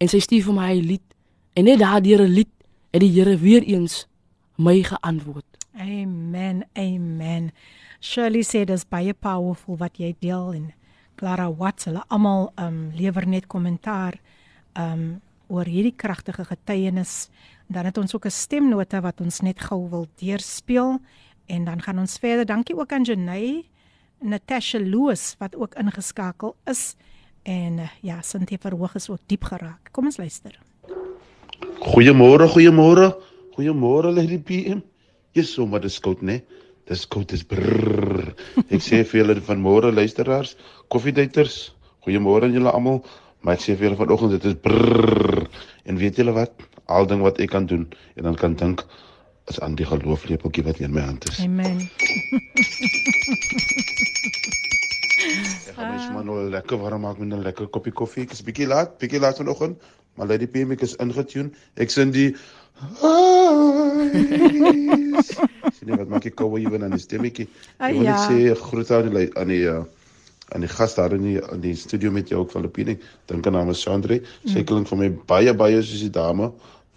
En 0.00 0.08
sy 0.08 0.18
stuur 0.18 0.44
vir 0.44 0.54
my 0.54 0.72
'n 0.72 0.86
lied. 0.86 1.06
En 1.54 1.64
net 1.64 1.78
daardeur 1.78 2.22
'n 2.22 2.34
lied 2.34 2.52
het 2.92 3.00
die 3.00 3.12
Here 3.12 3.36
weer 3.36 3.62
eens 3.62 4.06
my 4.56 4.82
geantwoord. 4.82 5.44
Amen. 5.78 6.64
Amen. 6.74 7.52
Shirley 8.00 8.42
sê 8.42 8.64
dis 8.64 8.84
baie 8.84 9.14
powerful 9.14 9.76
wat 9.76 9.98
jy 9.98 10.14
deel 10.20 10.52
en 10.52 10.72
Clara 11.16 11.48
Watts, 11.54 11.84
hulle 11.84 12.02
almal 12.08 12.50
um 12.58 12.90
lewer 12.96 13.26
net 13.28 13.46
kommentaar 13.46 14.18
um 14.74 15.20
oor 15.52 15.68
hierdie 15.68 15.94
kragtige 15.96 16.44
getuienis. 16.44 17.28
Dan 17.68 17.84
het 17.84 17.98
ons 17.98 18.14
ook 18.14 18.26
'n 18.26 18.30
stemnota 18.30 19.00
wat 19.00 19.20
ons 19.20 19.40
net 19.40 19.60
gou 19.60 19.88
wil 19.90 20.06
deurspeel 20.16 21.00
en 21.52 21.64
dan 21.64 21.82
gaan 21.82 21.98
ons 22.00 22.16
verder. 22.18 22.46
Dankie 22.48 22.76
ook 22.76 22.92
aan 22.92 23.02
Janey, 23.02 23.64
Natasha 24.20 24.80
Loos 24.80 25.34
wat 25.38 25.56
ook 25.56 25.74
ingeskakel 25.74 26.56
is 26.70 26.94
en 27.42 27.78
uh, 27.82 27.88
ja, 28.00 28.20
Sintie 28.22 28.58
Verhoog 28.58 28.94
is 28.94 29.10
ook 29.10 29.20
diep 29.26 29.44
geraak. 29.44 29.90
Kom 29.92 30.08
ons 30.08 30.16
luister. 30.16 30.54
Goeiemôre, 31.82 32.46
goeiemôre. 32.48 33.10
Goeiemôre 33.56 34.12
Lady 34.14 34.38
PM. 34.38 34.80
Jy's 35.36 35.52
sommer 35.52 35.82
dis 35.82 35.98
koud, 36.00 36.22
né? 36.22 36.40
Dis 36.88 37.04
koud, 37.06 37.28
dis 37.28 37.42
brrr. 37.44 38.32
Ek 38.70 38.80
sê 38.84 39.02
vir 39.02 39.22
julle 39.22 39.36
van 39.44 39.60
môre 39.60 39.92
luisteraars, 39.92 40.54
koffiedaters, 40.92 41.72
goeiemôre 42.06 42.48
aan 42.48 42.56
julle 42.56 42.72
almal. 42.72 43.02
Maar 43.42 43.58
ek 43.58 43.66
sê 43.66 43.76
vir 43.76 43.90
julle 43.90 44.00
vanoggend 44.00 44.36
dit 44.38 44.48
is 44.52 44.58
brrr. 44.62 45.48
En 45.84 45.98
weet 45.98 46.22
julle 46.22 46.34
wat? 46.36 46.54
Al 46.86 47.10
ding 47.10 47.24
wat 47.26 47.42
ek 47.42 47.52
kan 47.52 47.66
doen 47.66 47.88
en 48.16 48.30
dan 48.30 48.38
kan 48.38 48.54
dink 48.58 48.86
is 49.50 49.60
aan 49.60 49.74
die 49.74 49.86
gelooflepeltjie 49.86 50.64
wat 50.64 50.78
in 50.78 50.92
my 50.94 51.00
hand 51.00 51.28
is. 51.30 51.38
Amen. 51.42 51.80
Ek 55.68 55.74
gaan 55.76 55.90
my 55.92 55.98
sommer 56.02 56.24
nou 56.26 56.36
lekker 56.50 56.78
warm 56.82 57.00
maak 57.06 57.18
met 57.18 57.28
'n 57.32 57.42
lekker 57.42 57.66
koppie 57.68 57.92
koffie. 57.92 58.22
Ek 58.22 58.32
is 58.32 58.42
bietjie 58.42 58.66
laat, 58.66 58.98
bietjie 58.98 59.20
laat 59.20 59.36
vanoggend, 59.36 59.76
maar 60.16 60.26
Lady 60.26 60.46
PM 60.46 60.70
ek 60.72 60.82
is 60.82 60.94
ingetune. 60.96 61.50
Ek 61.76 61.90
sien 61.90 62.10
die 62.10 62.34
Sien 65.76 65.88
jy 65.88 65.96
wat 65.96 66.08
maak 66.08 66.26
ek 66.26 66.34
koue 66.38 66.58
ewen 66.60 66.82
aan 66.84 66.90
die 66.96 67.00
stemmetjie. 67.02 67.48
Ah, 67.78 67.88
Ek 67.88 67.94
wil 67.94 68.02
net 68.02 68.18
ja. 68.18 68.28
sê 68.28 68.54
groet 68.58 68.90
aan 68.90 69.10
die 69.14 69.28
aan 69.38 69.48
die 69.48 69.62
uh, 69.70 69.84
aan 70.54 70.60
die 70.60 70.68
gas 70.68 70.94
daar 70.94 71.12
in 71.16 71.22
die 71.22 71.38
in 71.52 71.60
die 71.60 71.74
studio 71.76 72.10
met 72.10 72.28
jou 72.28 72.40
ook 72.42 72.54
Lepine. 72.54 72.98
Dink 73.26 73.46
aan 73.46 73.68
is 73.70 73.80
Sandre. 73.82 74.20
Sy 74.44 74.58
Mm. 74.60 74.64
klink 74.64 74.88
vir 74.88 74.98
my 74.98 75.08
baie 75.26 75.54
baie 75.54 75.82
soos 75.82 76.00
die 76.00 76.10
dame 76.10 76.52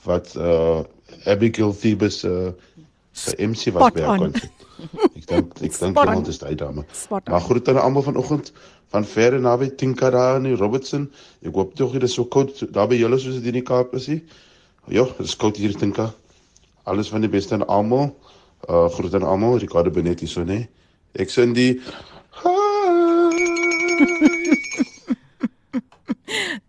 wat 0.06 0.36
uh 0.36 0.84
Abigail 1.26 1.74
Thebes 1.74 2.24
uh 2.24 2.52
sy 3.16 3.32
MC 3.40 3.72
was 3.72 3.94
by 3.96 4.02
haar 4.04 4.20
on. 4.20 4.20
konsert. 4.32 4.52
Ek 5.16 5.26
dink 5.30 5.54
ek 5.64 5.72
dink 5.80 6.00
iemand 6.02 6.28
is 6.28 6.40
daai 6.42 6.56
dame. 6.60 6.84
Spot 6.92 7.30
Maar 7.32 7.42
groet 7.48 7.70
aan 7.72 7.80
almal 7.80 8.04
vanoggend 8.04 8.52
van 8.92 9.06
ver 9.08 9.34
en 9.38 9.46
naby 9.48 9.70
Tinka 9.80 10.10
daar 10.12 10.36
in 10.42 10.50
die 10.50 10.58
Robertson. 10.60 11.08
Ek 11.42 11.56
hoop 11.56 11.76
tog 11.80 11.96
dit 11.96 12.04
is 12.04 12.14
so 12.20 12.28
koud 12.28 12.52
daar 12.76 12.90
by 12.92 13.00
julle 13.00 13.20
soos 13.20 13.40
dit 13.40 13.48
in 13.54 13.60
die 13.62 13.64
Kaap 13.66 13.96
is. 13.96 14.08
nie. 14.12 14.22
Ja, 14.92 15.06
dit 15.08 15.26
is 15.26 15.36
koud 15.40 15.58
hier 15.58 15.74
Tinka. 15.80 16.12
Alles 16.84 17.10
van 17.10 17.22
die 17.24 17.32
beste 17.32 17.56
aan 17.56 17.68
almal. 17.68 18.12
Uh 18.68 18.90
groet 18.92 19.16
aan 19.16 19.24
almal, 19.24 19.58
Ricardo 19.64 19.90
Benetti 19.92 20.28
so 20.28 20.44
nê. 20.44 20.68
Ek 21.16 21.32
sien 21.32 21.54
die 21.56 21.80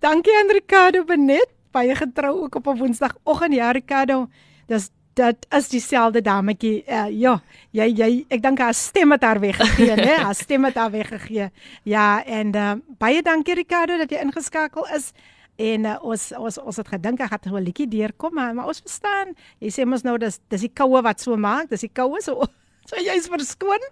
Dankie 0.00 0.36
aan 0.38 0.50
Ricardo 0.52 1.04
Benet, 1.04 1.50
baie 1.76 1.94
getrou 1.94 2.34
ook 2.44 2.54
op 2.60 2.66
'n 2.66 2.78
Woensdagoggend. 2.78 3.54
Ja, 3.54 3.70
Ricardo, 3.70 4.28
dis 4.66 4.90
dit 5.16 5.46
is 5.48 5.68
dieselfde 5.68 6.20
dametjie. 6.20 6.84
Uh, 6.84 7.08
ja, 7.10 7.40
jy 7.70 7.86
jy 7.96 8.10
ek 8.28 8.42
dink 8.42 8.60
haar 8.60 8.74
stem 8.76 9.14
het 9.14 9.24
haar 9.24 9.40
weggegee, 9.40 9.94
né? 9.96 10.16
Haar 10.26 10.36
stem 10.36 10.64
het 10.68 10.76
haar 10.76 10.90
weggegee. 10.92 11.48
Ja, 11.82 12.24
en 12.24 12.52
uh, 12.56 12.74
baie 13.00 13.22
dankie 13.22 13.56
Ricardo 13.56 13.96
dat 13.96 14.12
jy 14.12 14.20
ingeskakel 14.20 14.86
is. 14.96 15.12
En 15.56 15.88
uh, 15.88 15.96
ons 16.04 16.32
ons 16.36 16.58
ons 16.60 16.76
het 16.76 16.88
gedink 16.88 17.20
hy 17.20 17.28
gaan 17.32 17.48
so 17.48 17.56
'n 17.56 17.64
liedjie 17.64 17.88
deurkom, 17.88 18.34
maar, 18.34 18.54
maar 18.54 18.68
ons 18.68 18.80
verstaan. 18.84 19.32
Jy 19.58 19.72
sê 19.72 19.86
mos 19.88 20.04
nou 20.04 20.18
dis 20.18 20.40
dis 20.48 20.60
die 20.60 20.72
koue 20.74 21.02
wat 21.02 21.20
so 21.20 21.36
maak, 21.36 21.70
dis 21.70 21.80
die 21.80 21.92
koue 21.92 22.20
so 22.20 22.44
So 22.88 23.00
jy's 23.02 23.26
verskoon. 23.26 23.82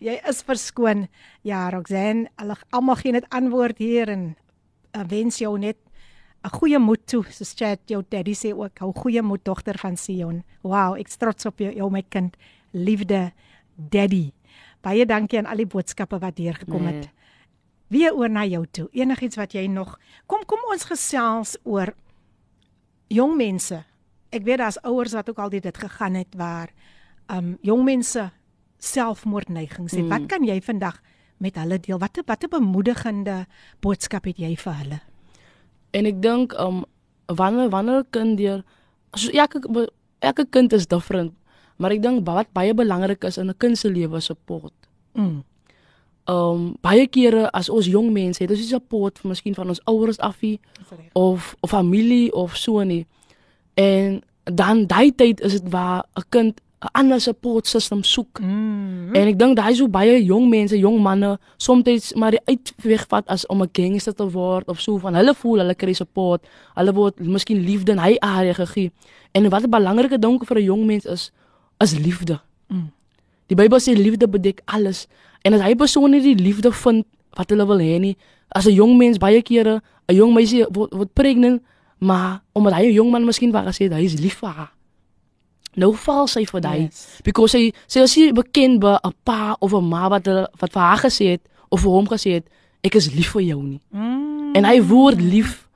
Jy 0.00 0.14
is 0.30 0.42
verskoon. 0.46 1.08
Ja, 1.44 1.68
Roxanne, 1.74 2.30
hulle 2.40 2.56
almal 2.70 2.96
gee 2.96 3.12
net 3.12 3.26
antwoord 3.34 3.78
hier 3.82 4.08
en 4.08 4.36
uh, 4.96 5.02
wens 5.10 5.38
jou 5.42 5.58
net 5.58 5.76
'n 6.48 6.58
goeie 6.58 6.78
moed 6.78 7.06
toe. 7.06 7.24
Soos 7.30 7.52
chat 7.54 7.80
jou 7.86 8.02
daddy 8.08 8.32
sê 8.34 8.52
ook, 8.56 8.78
hou 8.78 8.92
goeie 8.92 9.22
moed 9.22 9.44
dogter 9.44 9.78
van 9.78 9.96
Sion. 9.96 10.42
Wow, 10.62 10.96
ek 10.98 11.08
trots 11.08 11.46
op 11.46 11.58
jou, 11.58 11.72
jou 11.74 11.90
my 11.90 12.02
kind. 12.08 12.36
Liefde, 12.72 13.32
daddy. 13.76 14.32
Baie 14.82 15.06
dankie 15.06 15.38
aan 15.38 15.46
al 15.46 15.56
die 15.56 15.66
boodskappe 15.66 16.18
wat 16.18 16.38
hier 16.38 16.54
gekom 16.54 16.82
Nee. 16.84 16.94
het. 16.94 17.08
Weer 17.88 18.14
oor 18.14 18.30
na 18.30 18.44
jou 18.44 18.66
toe. 18.70 18.88
Enigiets 18.92 19.36
wat 19.36 19.52
jy 19.52 19.66
nog 19.66 19.98
Kom 20.26 20.44
kom 20.46 20.58
ons 20.72 20.84
gesels 20.84 21.56
oor 21.64 21.94
jong 23.08 23.36
mense. 23.36 23.84
Ek 24.30 24.44
weet 24.44 24.58
daar's 24.58 24.78
ouers 24.84 25.12
wat 25.12 25.28
ook 25.30 25.38
al 25.38 25.48
dit 25.48 25.78
gegaan 25.78 26.14
het 26.14 26.34
waar 26.36 26.68
um 27.30 27.56
jong 27.62 27.84
mense 27.84 28.30
selfmoordneigings 28.78 29.92
het. 29.92 30.04
Mm. 30.04 30.08
Wat 30.08 30.26
kan 30.26 30.44
jy 30.44 30.60
vandag 30.60 31.00
met 31.38 31.56
hulle 31.56 31.78
deel? 31.80 31.98
Watter 31.98 32.22
watter 32.26 32.48
bemoedigende 32.48 33.46
boodskap 33.80 34.24
het 34.24 34.36
jy 34.38 34.56
vir 34.56 34.72
hulle? 34.82 35.00
En 35.90 36.06
ek 36.06 36.22
dink 36.22 36.54
um 36.60 36.84
wanneer 37.26 37.68
wanneer 37.70 38.00
'n 38.00 38.10
kind 38.10 38.38
deur 38.38 38.64
so 39.14 39.30
elke 39.30 39.88
elke 40.18 40.46
kind 40.50 40.72
is 40.72 40.86
different, 40.86 41.32
maar 41.76 41.90
ek 41.90 42.02
dink 42.02 42.26
wat 42.26 42.52
baie 42.52 42.74
belangrik 42.74 43.24
is 43.24 43.38
in 43.38 43.48
'n 43.48 43.56
kind 43.56 43.78
se 43.78 43.88
lewe 43.90 44.16
is 44.16 44.24
support. 44.24 44.72
Mm. 45.12 45.44
Um 46.26 46.76
baie 46.80 47.06
kere 47.06 47.50
as 47.50 47.68
ons 47.68 47.86
jong 47.86 48.12
mense 48.12 48.42
het, 48.42 48.50
ons 48.50 48.60
is 48.60 48.68
support 48.68 49.18
van 49.18 49.30
miskien 49.30 49.54
van 49.54 49.68
ons 49.68 49.84
ouers 49.84 50.18
afie 50.18 50.60
of 51.12 51.54
of 51.60 51.70
familie 51.70 52.32
of 52.32 52.56
so 52.56 52.82
nie. 52.82 53.06
En 53.74 54.22
dan 54.44 54.86
daai 54.86 55.14
tyd 55.14 55.40
is 55.40 55.60
dit 55.60 55.70
waar 55.70 56.04
'n 56.16 56.24
kind 56.28 56.60
'n 56.78 56.88
ander 56.92 57.20
support 57.20 57.66
system 57.66 58.02
soek. 58.02 58.38
Mm. 58.40 59.14
En 59.14 59.26
ek 59.26 59.38
dink 59.38 59.56
daai 59.56 59.78
hoe 59.78 59.88
baie 59.88 60.24
jong 60.24 60.48
mense, 60.48 60.78
jong 60.78 61.00
manne 61.02 61.38
soms 61.56 62.12
maar 62.14 62.30
die 62.30 62.44
uitweg 62.44 63.06
vat 63.08 63.26
as 63.26 63.46
om 63.46 63.62
'n 63.62 63.68
gangster 63.72 64.14
te 64.14 64.30
word 64.30 64.68
of 64.68 64.80
so 64.80 64.98
van 64.98 65.14
hulle 65.14 65.34
voel 65.34 65.58
hulle 65.58 65.74
kry 65.74 65.92
support, 65.92 66.46
hulle 66.74 66.92
word 66.92 67.18
miskien 67.18 67.58
liefde 67.58 67.92
in 67.92 67.98
hy 67.98 68.16
area 68.20 68.52
gegee. 68.52 68.92
En 69.32 69.50
wat 69.50 69.62
'n 69.62 69.70
belangrike 69.70 70.18
ding 70.18 70.38
vir 70.46 70.56
'n 70.56 70.64
jong 70.64 70.86
mens 70.86 71.04
is 71.04 71.32
is 71.78 71.98
liefde. 71.98 72.40
Mm. 72.68 72.90
Die 73.46 73.56
Bybel 73.56 73.80
sê 73.80 73.96
liefde 73.96 74.28
bedek 74.28 74.60
alles. 74.64 75.06
En 75.42 75.52
as 75.52 75.60
hy 75.60 75.74
persoon 75.74 76.10
nie 76.10 76.20
die 76.20 76.34
liefde 76.34 76.72
vind 76.72 77.04
wat 77.32 77.50
hulle 77.50 77.66
wil 77.66 77.78
hê 77.78 77.98
nie, 77.98 78.16
as 78.48 78.66
'n 78.66 78.74
jong 78.74 78.96
mens 78.96 79.18
baie 79.18 79.42
kere 79.42 79.82
'n 80.06 80.14
jong 80.14 80.32
meisie 80.34 80.66
word, 80.70 80.92
word 80.92 81.12
pregnant, 81.12 81.62
maar 81.98 82.42
omdat 82.52 82.74
hy 82.74 82.86
'n 82.86 82.92
jong 82.92 83.10
man 83.10 83.24
miskien 83.24 83.52
wou 83.52 83.64
gesê 83.64 83.84
het 83.84 83.92
hy 83.92 84.04
is 84.04 84.20
lief 84.20 84.38
vir 84.38 84.48
haar. 84.48 84.77
Nou 85.76 85.92
val 85.94 86.26
sy 86.26 86.44
vir 86.44 86.60
daai 86.60 86.80
Yes. 86.82 87.20
because 87.24 87.52
sy 87.52 87.72
sy 87.86 88.00
is 88.00 88.16
nie 88.16 88.32
bekend 88.32 88.80
by 88.80 88.98
'n 89.04 89.12
pa 89.24 89.56
of 89.60 89.72
'n 89.74 89.84
ma 89.88 90.08
wat 90.08 90.26
wat 90.60 90.72
vir 90.72 90.82
haar 90.82 90.98
gesê 90.98 91.26
het 91.36 91.42
of 91.70 91.80
vir 91.80 91.90
hom 91.90 92.06
gesê 92.06 92.32
het 92.34 92.48
ek 92.84 92.94
is 92.94 93.12
lief 93.14 93.32
vir 93.32 93.42
jou 93.42 93.62
nie. 93.62 93.80
Mm. 93.92 94.56
En 94.56 94.64
hy 94.64 94.80
woord 94.82 95.20
lief 95.20 95.68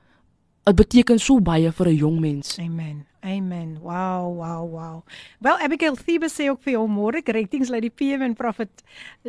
dit 0.65 0.75
beteken 0.75 1.19
so 1.19 1.39
baie 1.39 1.71
vir 1.71 1.87
'n 1.87 1.95
jong 1.97 2.19
mens. 2.19 2.57
Amen. 2.59 3.05
Amen. 3.25 3.77
Wow, 3.81 4.35
wow, 4.35 4.67
wow. 4.67 5.03
Wel, 5.39 5.55
Abigail 5.59 5.95
Thebe 5.95 6.27
sê 6.27 6.49
ook 6.49 6.61
vir 6.61 6.73
jou 6.73 6.87
môre 6.89 7.21
greetings 7.23 7.69
Lady 7.69 7.89
PM 7.89 8.21
and 8.21 8.35
Prophet 8.35 8.69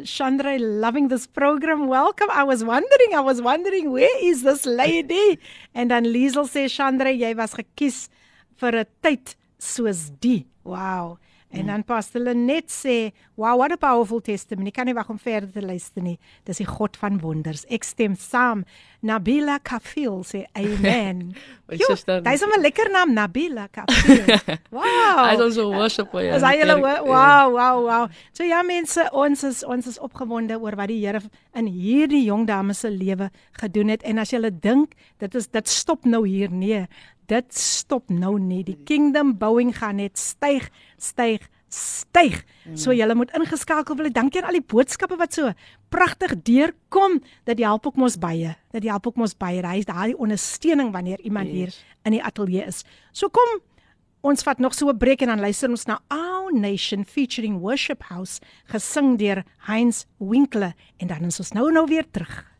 Chandra 0.03 0.59
loving 0.59 1.09
this 1.09 1.27
program. 1.27 1.87
Welcome. 1.87 2.29
I 2.31 2.43
was 2.43 2.65
wondering, 2.65 3.15
I 3.15 3.21
was 3.21 3.41
wondering 3.41 3.93
where 3.93 4.19
is 4.21 4.43
this 4.43 4.65
lady? 4.65 5.39
En 5.75 5.89
dan 5.89 6.05
Liesel 6.07 6.47
sê 6.47 6.69
Chandra, 6.69 7.11
jy 7.13 7.35
was 7.37 7.55
gekies 7.55 8.09
vir 8.57 8.81
'n 8.81 8.87
tyd 9.01 9.37
soos 9.59 10.11
die. 10.21 10.47
Wow. 10.63 11.19
En 11.55 11.67
dan 11.67 11.85
Pastor 11.85 12.21
Lenet 12.21 12.71
sê, 12.71 13.13
"Wow, 13.35 13.57
what 13.59 13.73
a 13.73 13.77
powerful 13.77 14.21
testimony. 14.21 14.71
Kan 14.71 14.87
nie 14.87 14.95
wag 14.95 15.09
om 15.09 15.19
verder 15.19 15.51
te 15.53 15.63
luister 15.63 16.03
nie. 16.03 16.19
Dis 16.45 16.57
die 16.57 16.67
God 16.67 16.97
van 16.97 17.21
wonders. 17.21 17.65
Ek 17.69 17.85
stem 17.85 18.17
saam." 18.17 18.65
Nabila 19.01 19.59
Kafil 19.63 20.25
sê, 20.25 20.45
"Amen." 20.55 21.35
My 21.69 21.77
suster. 21.77 22.23
Dis 22.23 22.43
'n 22.43 22.61
lekker 22.61 22.91
naam, 22.91 23.13
Nabila 23.13 23.69
Kafil. 23.71 24.25
Wow. 24.71 24.83
Hy 25.29 25.35
is 25.35 25.41
ons 25.41 25.57
worship 25.57 26.13
ja. 26.13 26.35
As 26.35 26.43
hy 26.43 26.59
hulle 26.59 26.77
wo- 26.81 27.05
wow, 27.07 27.53
wow, 27.53 27.85
wow. 27.87 28.09
So 28.33 28.43
ja 28.45 28.63
mense, 28.63 29.09
ons 29.13 29.45
is 29.45 29.65
ons 29.65 29.87
is 29.87 29.99
opgewonde 29.99 30.59
oor 30.61 30.75
wat 30.77 30.89
die 30.89 31.05
Here 31.05 31.21
in 31.55 31.67
hierdie 31.67 32.25
jong 32.25 32.47
dame 32.47 32.75
se 32.75 32.91
lewe 32.91 33.31
gedoen 33.53 33.89
het 33.89 34.03
en 34.03 34.19
as 34.19 34.31
jy 34.31 34.51
dink 34.51 34.95
dit 35.19 35.35
is 35.35 35.47
dit 35.47 35.69
stop 35.69 36.05
nou 36.05 36.27
hier 36.27 36.51
nee. 36.51 36.87
Dit 37.27 37.55
stop 37.55 38.11
nou 38.11 38.39
nie. 38.39 38.63
Die 38.65 38.79
kingdom 38.85 39.37
bouing 39.39 39.73
gaan 39.77 39.97
net 39.97 40.19
styg, 40.19 40.71
styg, 40.99 41.49
styg. 41.69 42.45
So 42.79 42.93
julle 42.93 43.15
moet 43.15 43.33
ingeskakel 43.35 43.97
word. 43.97 44.15
Dankie 44.15 44.41
aan 44.43 44.49
al 44.53 44.61
die 44.61 44.67
boodskappe 44.75 45.17
wat 45.17 45.33
so 45.35 45.53
pragtig 45.89 46.37
deurkom. 46.43 47.21
Dit 47.45 47.59
help 47.65 47.87
ook 47.87 47.97
mos 47.97 48.17
baie. 48.19 48.55
Dit 48.73 48.85
help 48.85 49.07
ook 49.07 49.17
mos 49.17 49.35
baie. 49.37 49.63
Hy 49.67 49.79
is 49.79 49.85
daai 49.89 50.15
ondersteuning 50.15 50.93
wanneer 50.93 51.21
iemand 51.21 51.47
Yes. 51.49 51.55
hier 51.55 51.75
in 52.05 52.13
die 52.13 52.23
ateljee 52.23 52.67
is. 52.67 52.85
So 53.13 53.29
kom 53.29 53.61
Ons 54.25 54.41
vat 54.43 54.59
nog 54.59 54.73
so 54.73 54.89
'n 54.89 54.97
breek 54.97 55.21
en 55.21 55.29
dan 55.29 55.41
luister 55.41 55.69
ons 55.69 55.85
na 55.85 56.01
Our 56.09 56.51
Nation 56.51 57.05
featuring 57.05 57.61
Worship 57.61 58.03
House 58.05 58.41
gesing 58.65 59.19
deur 59.19 59.45
Heinz 59.67 60.07
Winkler 60.19 60.73
en 60.97 61.09
dan 61.09 61.25
is 61.25 61.39
ons 61.39 61.53
nou 61.53 61.71
nou 61.73 61.87
weer 61.87 62.11
terug. 62.11 62.54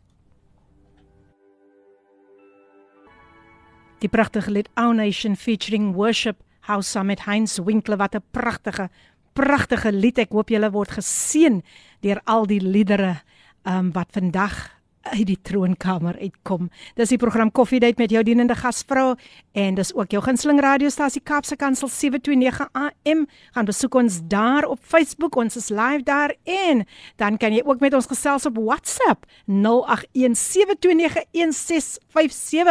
Die 4.05 4.13
pragtige 4.13 4.51
lied 4.51 4.69
Our 4.77 4.93
Nation 4.93 5.33
featuring 5.33 5.95
Worship 5.95 6.37
House 6.69 6.91
saam 6.93 7.07
met 7.09 7.23
Heinz 7.25 7.57
Winkler 7.65 7.97
wat 7.97 8.15
'n 8.15 8.23
pragtige 8.31 8.91
pragtige 9.33 9.93
lied. 9.93 10.19
Ek 10.19 10.33
hoop 10.33 10.49
julle 10.49 10.71
word 10.71 10.91
geseën 10.91 11.63
deur 12.01 12.21
al 12.25 12.45
die 12.47 12.61
liedere 12.61 13.23
um, 13.65 13.93
wat 13.93 14.13
vandag 14.13 14.77
uit 15.04 15.26
die 15.30 15.40
troonkamer 15.42 16.18
uitkom. 16.20 16.70
Dis 17.00 17.10
die 17.14 17.18
program 17.18 17.52
Koffiedייט 17.56 17.98
met 17.98 18.12
jou 18.14 18.24
dienende 18.26 18.56
gasvrou 18.58 19.16
en 19.58 19.76
dis 19.78 19.94
ook 19.96 20.12
jou 20.14 20.24
gunsteling 20.24 20.60
radiostasie 20.62 21.22
Kaapse 21.24 21.56
Kansel 21.60 21.88
729 21.90 22.70
AM. 22.74 23.28
Gaan 23.56 23.66
besoek 23.66 23.94
ons 23.96 24.20
daar 24.30 24.64
op 24.70 24.80
Facebook. 24.82 25.36
Ons 25.40 25.56
is 25.60 25.70
live 25.70 26.04
daar 26.04 26.36
en 26.44 26.86
dan 27.22 27.38
kan 27.38 27.54
jy 27.56 27.62
ook 27.66 27.80
met 27.80 27.94
ons 27.94 28.06
gesels 28.12 28.46
op 28.50 28.58
WhatsApp 28.58 29.26
0817291657. 29.48 29.60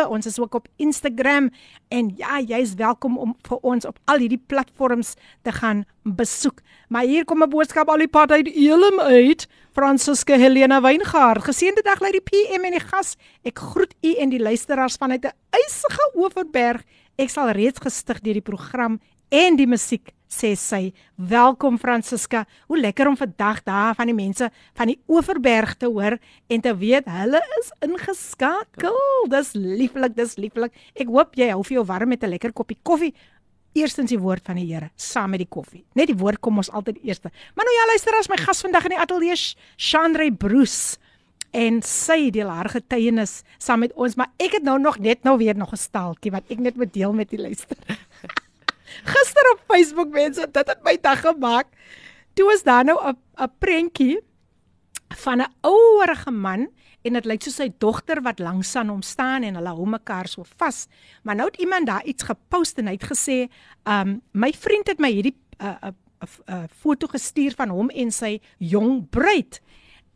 Ons 0.09 0.27
is 0.27 0.38
ook 0.38 0.55
op 0.55 0.68
Instagram 0.77 1.51
en 1.93 2.10
ja, 2.17 2.39
jy's 2.41 2.73
welkom 2.79 3.17
om 3.21 3.36
vir 3.45 3.60
ons 3.62 3.86
op 3.86 3.99
al 4.10 4.23
hierdie 4.23 4.41
platforms 4.49 5.13
te 5.45 5.53
gaan 5.53 5.84
besoek. 6.03 6.63
Maar 6.89 7.06
hier 7.10 7.25
kom 7.25 7.43
'n 7.43 7.49
boodskap 7.49 7.89
al 7.89 8.01
die 8.01 8.08
pad 8.08 8.32
uit 8.32 8.47
Elim 8.47 8.99
uit. 8.99 9.47
Fransiska 9.73 10.38
Helena 10.38 10.82
Weingard. 10.82 11.43
Geseënde 11.43 11.82
dag 11.82 11.99
lei 11.99 12.12
die 12.12 12.21
PM 12.21 12.65
en 12.65 12.71
die 12.71 12.79
gas. 12.79 13.15
Ek 13.43 13.60
groet 13.60 13.93
u 14.01 14.13
en 14.13 14.29
die 14.29 14.39
luisteraars 14.39 14.97
vanuit 14.97 15.25
'n 15.25 15.32
ysige 15.65 16.12
Oeverberg. 16.15 16.84
Ek 17.15 17.29
sal 17.29 17.49
reeds 17.49 17.79
gestig 17.79 18.21
deur 18.21 18.34
die 18.34 18.41
program 18.41 18.99
en 19.29 19.56
die 19.56 19.67
musiek 19.67 20.12
sê 20.34 20.54
sy. 20.58 20.91
Welkom 21.15 21.78
Fransiska. 21.82 22.43
Hoe 22.67 22.80
lekker 22.80 23.08
om 23.08 23.17
vandag 23.17 23.62
daar 23.63 23.96
van 23.98 24.10
die 24.10 24.17
mense 24.17 24.50
van 24.78 24.89
die 24.89 24.98
Oeverberg 25.08 25.76
te 25.78 25.89
hoor 25.91 26.17
en 26.50 26.63
te 26.63 26.74
weet 26.78 27.10
hulle 27.12 27.41
is 27.60 27.72
ingeskakel. 27.86 28.98
Dis 29.32 29.54
lieflik, 29.54 30.17
dis 30.17 30.36
lieflik. 30.41 30.74
Ek 30.98 31.12
hoop 31.12 31.38
jy 31.39 31.52
hou 31.54 31.62
vir 31.63 31.80
jou 31.80 31.86
warm 31.86 32.10
met 32.10 32.24
'n 32.24 32.34
lekker 32.34 32.54
koppie 32.54 32.80
koffie. 32.84 33.13
Eerstens 33.74 34.10
die 34.10 34.19
woord 34.19 34.46
van 34.46 34.56
die 34.56 34.67
Here 34.74 34.91
saam 34.96 35.32
met 35.32 35.39
die 35.39 35.50
koffie. 35.50 35.86
Net 35.96 36.08
die 36.08 36.17
woord 36.17 36.39
kom 36.39 36.58
ons 36.58 36.69
altyd 36.69 36.98
eerste. 37.04 37.32
Maar 37.56 37.65
nou 37.65 37.76
ja, 37.76 37.88
luister 37.88 38.13
as 38.19 38.30
my 38.30 38.38
gas 38.38 38.62
vandag 38.62 38.84
in 38.84 38.89
die 38.89 39.00
ateljee 39.00 39.56
Chandre 39.78 40.32
Bruce 40.32 40.98
en 41.52 41.82
sy 41.82 42.30
deel 42.30 42.50
haar 42.50 42.69
getuienis 42.69 43.43
saam 43.58 43.80
met 43.80 43.93
ons, 43.93 44.15
maar 44.15 44.30
ek 44.38 44.58
het 44.58 44.63
nou 44.63 44.80
nog 44.80 45.00
net 45.00 45.24
nou 45.24 45.38
weer 45.38 45.56
nog 45.56 45.72
'n 45.74 45.78
staaltjie 45.78 46.32
wat 46.32 46.43
ek 46.50 46.60
net 46.60 46.76
moet 46.76 46.93
deel 46.93 47.13
met 47.13 47.30
die 47.30 47.39
luister. 47.39 47.78
Gister 49.03 49.49
op 49.53 49.63
Facebook 49.67 50.10
mense, 50.13 50.47
dit 50.51 50.67
het 50.67 50.84
my 50.84 50.97
dag 51.01 51.21
gemaak. 51.21 51.67
Toe 52.34 52.51
is 52.53 52.63
daar 52.63 52.86
nou 52.86 52.97
'n 53.01 53.17
'n 53.38 53.51
prentjie 53.60 54.19
van 55.15 55.41
'n 55.41 55.53
ouerige 55.62 56.32
man 56.32 56.70
en 57.01 57.13
dit 57.13 57.26
lyk 57.26 57.41
soos 57.41 57.55
sy 57.55 57.70
dogter 57.78 58.22
wat 58.22 58.39
langs 58.39 58.76
aan 58.76 58.89
hom 58.89 59.01
staan 59.01 59.43
en 59.43 59.55
hulle 59.55 59.76
hou 59.76 59.88
mekaar 59.88 60.28
so 60.28 60.43
vas. 60.57 60.88
Maar 61.24 61.36
nou 61.36 61.47
het 61.47 61.59
iemand 61.61 61.88
daar 61.88 62.05
iets 62.05 62.24
gepost 62.24 62.78
en 62.78 62.88
hy 62.88 62.93
het 62.93 63.11
gesê, 63.11 63.49
um 63.84 64.22
my 64.32 64.53
vriend 64.53 64.88
het 64.88 64.99
my 64.99 65.11
hierdie 65.11 65.36
'n 65.59 65.65
uh, 65.65 65.76
'n 65.84 65.95
uh, 66.24 66.55
uh, 66.55 66.63
foto 66.80 67.07
gestuur 67.07 67.53
van 67.55 67.70
hom 67.70 67.89
en 67.89 68.11
sy 68.11 68.39
jong 68.57 69.09
bruid. 69.09 69.61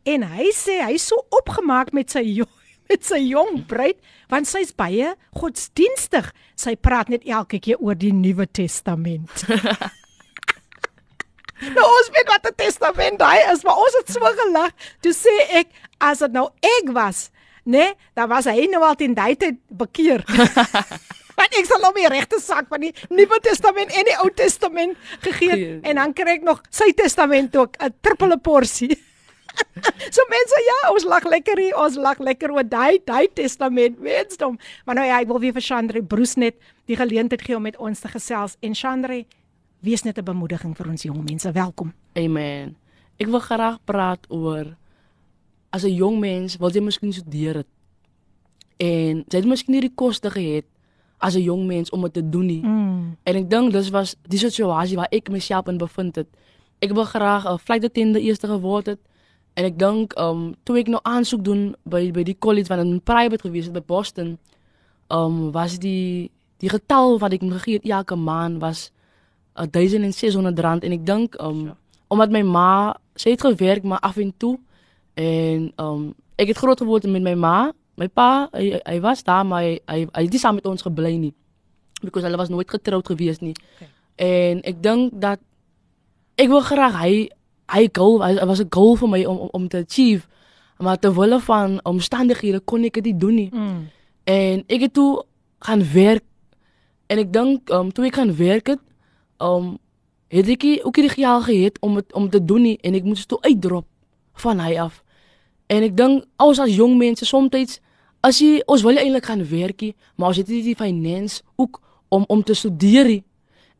En 0.02 0.22
hy 0.22 0.50
sê 0.54 0.80
hy's 0.84 1.06
so 1.06 1.16
opgemaak 1.28 1.92
met 1.92 2.10
sy 2.10 2.22
jong 2.22 2.57
met 2.90 3.04
sy 3.04 3.20
jong 3.28 3.64
bruid 3.68 3.98
want 4.32 4.48
sy's 4.48 4.72
baie 4.76 5.14
godsdienstig. 5.36 6.32
Sy 6.58 6.74
praat 6.76 7.12
net 7.12 7.26
elke 7.28 7.60
keer 7.62 7.80
oor 7.80 7.96
die 7.98 8.12
Nuwe 8.12 8.46
Testament. 8.46 9.44
nou 11.76 11.86
ons 11.86 12.10
weet 12.14 12.32
wat 12.32 12.46
'n 12.46 12.56
testament 12.56 13.18
daai 13.18 13.52
is, 13.52 13.64
maar 13.64 13.76
ons 13.76 13.94
het 14.00 14.12
so 14.12 14.20
gelag. 14.20 14.72
Toe 15.00 15.12
sê 15.12 15.34
ek 15.62 15.68
as 16.00 16.24
dit 16.24 16.32
nou 16.32 16.48
ek 16.62 16.92
was, 16.94 17.30
né, 17.64 17.78
nee, 17.78 17.94
dan 18.14 18.28
was 18.28 18.46
hy 18.46 18.66
nou 18.70 18.82
al 18.84 18.96
in 18.98 19.14
daai 19.14 19.36
tyd 19.36 19.58
bekeer. 19.68 20.24
Want 21.38 21.54
ek 21.54 21.68
sal 21.70 21.84
hom 21.86 21.94
die 21.94 22.08
regte 22.10 22.40
sak 22.42 22.66
van 22.68 22.82
die 22.82 22.90
Nuwe 23.14 23.38
Testament 23.40 23.92
en 23.94 24.08
die 24.08 24.16
Ou 24.24 24.30
Testament 24.34 24.96
gegee 25.22 25.78
en 25.86 26.00
dan 26.00 26.12
kry 26.12 26.40
ek 26.40 26.42
nog 26.42 26.64
sy 26.70 26.90
testament 26.92 27.54
ook 27.54 27.78
'n 27.78 27.94
triple 28.02 28.38
porsie. 28.38 28.98
so 30.14 30.24
mense 30.30 30.60
ja, 30.66 30.78
ons 30.92 31.04
lag 31.04 31.24
lekker 31.24 31.58
hier, 31.58 31.76
ons 31.76 31.96
lag 31.96 32.18
lekker 32.18 32.52
oor 32.54 32.66
daai 32.66 32.98
daai 33.04 33.28
testament, 33.34 33.98
mensdom. 34.00 34.58
Maar 34.86 34.94
nou 34.94 35.06
ja, 35.06 35.20
ek 35.20 35.30
wil 35.30 35.40
weer 35.40 35.52
vir 35.52 35.62
Chandre 35.64 36.02
Broes 36.02 36.36
net 36.36 36.58
die 36.86 36.96
geleentheid 36.96 37.42
gee 37.42 37.56
om 37.56 37.62
met 37.62 37.76
ons 37.76 38.00
te 38.00 38.08
gesels 38.08 38.56
en 38.60 38.74
Chandre, 38.74 39.24
wees 39.80 40.02
net 40.02 40.18
'n 40.18 40.24
bemoediging 40.24 40.76
vir 40.76 40.88
ons 40.88 41.02
jong 41.02 41.24
mense. 41.24 41.52
Welkom. 41.52 41.92
Amen. 42.14 42.76
Ek 43.18 43.26
wil 43.26 43.40
graag 43.40 43.78
praat 43.84 44.26
oor 44.28 44.76
as 45.70 45.84
'n 45.84 45.94
jong 45.94 46.18
mens 46.18 46.56
wil 46.56 46.70
jy 46.70 46.80
miskien 46.80 47.12
studeer 47.12 47.54
het. 47.54 47.70
En 48.78 49.24
jy 49.28 49.36
het 49.36 49.46
miskien 49.46 49.74
nie 49.74 49.80
die 49.80 49.94
koste 49.94 50.30
gehad 50.30 50.64
as 51.18 51.34
'n 51.34 51.42
jong 51.42 51.66
mens 51.66 51.90
om 51.90 52.02
dit 52.02 52.14
te 52.14 52.28
doen 52.28 52.46
nie. 52.46 52.62
Mm. 52.62 53.16
En 53.22 53.36
ek 53.36 53.50
dink 53.50 53.72
dis 53.72 53.90
was 53.90 54.16
die 54.28 54.38
situasie 54.38 54.96
waar 54.96 55.10
ek 55.10 55.30
myself 55.30 55.66
in 55.68 55.78
bevind 55.78 56.16
het. 56.16 56.28
Ek 56.78 56.92
wil 56.92 57.04
graag 57.04 57.44
'n 57.46 57.58
flight 57.58 57.84
attendant 57.84 58.24
eers 58.24 58.38
geword 58.38 58.86
het. 58.86 59.00
En 59.58 59.66
ek 59.66 59.78
dink 59.78 60.14
um 60.22 60.52
toe 60.62 60.78
ek 60.78 60.90
nou 60.92 61.00
aansoek 61.02 61.42
doen 61.42 61.72
by 61.82 62.04
by 62.14 62.22
die 62.26 62.36
college 62.38 62.70
wat 62.70 62.84
in 62.84 63.00
private 63.02 63.42
gewees 63.42 63.66
het 63.66 63.74
by 63.74 63.82
Boston, 63.82 64.36
um 65.10 65.48
was 65.54 65.80
die 65.82 66.30
die 66.62 66.70
getal 66.70 67.18
wat 67.18 67.34
ek 67.34 67.42
gegee 67.42 67.80
het 67.80 67.88
elke 67.90 68.14
maand 68.18 68.60
was 68.62 68.88
1600 69.58 70.58
rand 70.62 70.86
en 70.86 70.94
ek 70.94 71.04
dink 71.06 71.34
um 71.42 71.72
omdat 72.08 72.30
my 72.30 72.42
ma 72.46 72.70
sy 73.18 73.34
het 73.34 73.42
gewerk 73.42 73.82
maar 73.82 74.00
af 74.06 74.16
en 74.22 74.30
toe 74.38 74.54
en 75.18 75.72
um 75.82 76.14
ek 76.38 76.54
het 76.54 76.62
groot 76.62 76.78
geword 76.78 77.10
met 77.10 77.22
my 77.22 77.34
ma. 77.34 77.58
My 77.98 78.06
pa 78.06 78.46
hy, 78.54 78.78
hy 78.78 79.00
was 79.02 79.24
daar 79.26 79.42
maar 79.42 79.64
hy 79.66 79.78
hy, 79.90 80.04
hy 80.06 80.22
het 80.22 80.34
nie 80.34 80.40
saam 80.40 80.60
met 80.60 80.66
ons 80.70 80.86
gebly 80.86 81.16
nie. 81.18 81.34
Because 81.98 82.22
hulle 82.22 82.38
was 82.38 82.52
nooit 82.52 82.70
getroud 82.70 83.06
gewees 83.10 83.42
nie. 83.42 83.56
Okay. 83.74 83.90
En 84.22 84.62
ek 84.62 84.78
dink 84.82 85.18
dat 85.18 85.42
ek 86.38 86.46
wil 86.46 86.62
graag 86.62 86.94
hy 87.02 87.14
hy 87.72 87.88
goal 87.92 88.22
hy, 88.24 88.34
hy 88.38 88.46
was 88.46 88.60
'n 88.60 88.70
goal 88.70 88.96
vir 88.96 89.08
my 89.08 89.24
om 89.24 89.38
om, 89.38 89.48
om 89.52 89.68
te 89.68 89.84
achieve. 89.86 90.26
Maar 90.78 90.98
terwyl 90.98 91.40
van 91.40 91.80
omstandighede 91.82 92.60
kon 92.60 92.84
ek 92.84 92.94
dit 92.94 93.04
nie 93.04 93.16
doen 93.16 93.34
nie. 93.34 93.50
Mm. 93.52 93.90
En 94.24 94.64
ek 94.66 94.80
het 94.80 94.92
toe 94.92 95.24
gaan 95.58 95.92
werk. 95.92 96.24
En 97.06 97.18
ek 97.18 97.32
dink 97.32 97.70
um 97.70 97.92
toe 97.92 98.06
ek 98.06 98.14
gaan 98.14 98.36
werk 98.36 98.66
het, 98.66 98.80
um 99.38 99.78
het 100.28 100.48
ek 100.48 100.64
ook 100.84 100.96
nie 100.96 101.08
die 101.08 101.14
geld 101.16 101.44
gehad 101.44 101.78
om 101.80 101.96
het, 101.96 102.12
om 102.12 102.30
te 102.30 102.44
doen 102.44 102.62
nie 102.62 102.78
en 102.80 102.94
ek 102.94 103.04
moes 103.04 103.26
toe 103.26 103.40
uitdrop 103.40 103.86
van 104.32 104.60
hy 104.60 104.76
af. 104.78 105.02
En 105.66 105.82
ek 105.82 105.96
dink 105.96 106.24
ons 106.36 106.58
as 106.58 106.74
jong 106.74 106.96
mense 106.96 107.24
soms 107.24 107.80
as 108.20 108.40
jy 108.42 108.58
ons 108.66 108.82
wil 108.82 108.98
eintlik 108.98 109.28
gaan 109.30 109.44
werkie, 109.46 109.94
maar 110.16 110.32
ons 110.32 110.40
het 110.40 110.48
nie 110.48 110.62
die 110.62 110.76
finance 110.76 111.42
ook 111.56 111.80
om 112.08 112.24
om 112.28 112.42
te 112.42 112.54
studeer 112.54 113.06
nie. 113.06 113.22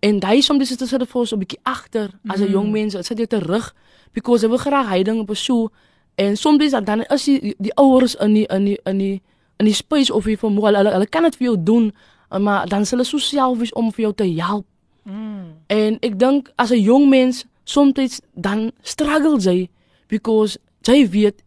En 0.00 0.18
daai 0.18 0.42
soms 0.42 0.70
is 0.70 0.76
dit 0.76 0.88
sit 0.88 1.02
vir 1.10 1.20
ons 1.20 1.32
'n 1.32 1.38
bietjie 1.38 1.60
agter 1.62 2.10
as 2.28 2.40
'n 2.40 2.50
jong 2.50 2.70
mens, 2.70 2.94
dit 2.94 3.06
sit 3.06 3.18
jou 3.18 3.26
terug 3.26 3.74
because 4.12 4.42
hy 4.42 4.48
wil 4.48 4.58
graag 4.58 4.88
hy 4.88 5.02
dinge 5.02 5.24
pursue 5.24 5.68
en 6.14 6.36
soms 6.36 6.64
is 6.64 6.70
dat 6.70 6.86
dan 6.86 7.06
as 7.06 7.24
jy 7.24 7.40
die, 7.40 7.54
die 7.58 7.74
ouers 7.74 8.14
in 8.14 8.34
die 8.34 8.46
in 8.46 8.64
die 8.64 8.78
in 8.84 8.98
die 8.98 9.22
in 9.58 9.66
die 9.66 9.74
space 9.74 10.12
of 10.12 10.24
jy 10.24 10.36
vermoë 10.36 10.66
hulle, 10.66 10.78
hulle 10.78 10.92
hulle 10.92 11.06
kan 11.06 11.22
dit 11.22 11.36
vir 11.36 11.44
jou 11.44 11.56
doen, 11.62 11.92
maar 12.38 12.68
dan 12.68 12.86
sal 12.86 12.98
hulle 12.98 13.08
so 13.08 13.18
selfies 13.18 13.72
om 13.72 13.92
vir 13.92 14.02
jou 14.02 14.12
te 14.14 14.26
help. 14.42 14.66
Mm. 15.02 15.54
En 15.66 15.98
ek 16.00 16.18
dink 16.18 16.52
as 16.56 16.70
'n 16.70 16.82
jong 16.82 17.08
mens 17.08 17.44
soms 17.64 18.20
dan 18.34 18.72
struggle 18.82 19.38
jy 19.40 19.68
because 20.08 20.58
jy 20.82 21.08
weet 21.08 21.42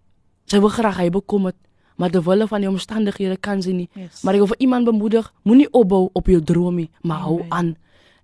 sy 0.45 0.59
wil 0.59 0.69
graag 0.69 0.97
hy 0.97 1.09
bekom 1.09 1.45
het, 1.45 1.55
maar 1.95 2.09
terwyl 2.09 2.47
van 2.47 2.61
die 2.61 2.69
omstandighede 2.69 3.37
kan 3.37 3.61
sy 3.61 3.71
nie. 3.71 3.89
Yes. 3.95 4.23
Maar 4.23 4.33
ek 4.33 4.39
wil 4.39 4.47
vir 4.47 4.59
iemand 4.59 4.85
bemoedig, 4.85 5.33
moenie 5.43 5.69
opbou 5.71 6.09
op 6.13 6.27
jou 6.27 6.41
drome, 6.41 6.89
maar 7.01 7.19
hou 7.19 7.45
aan. 7.49 7.75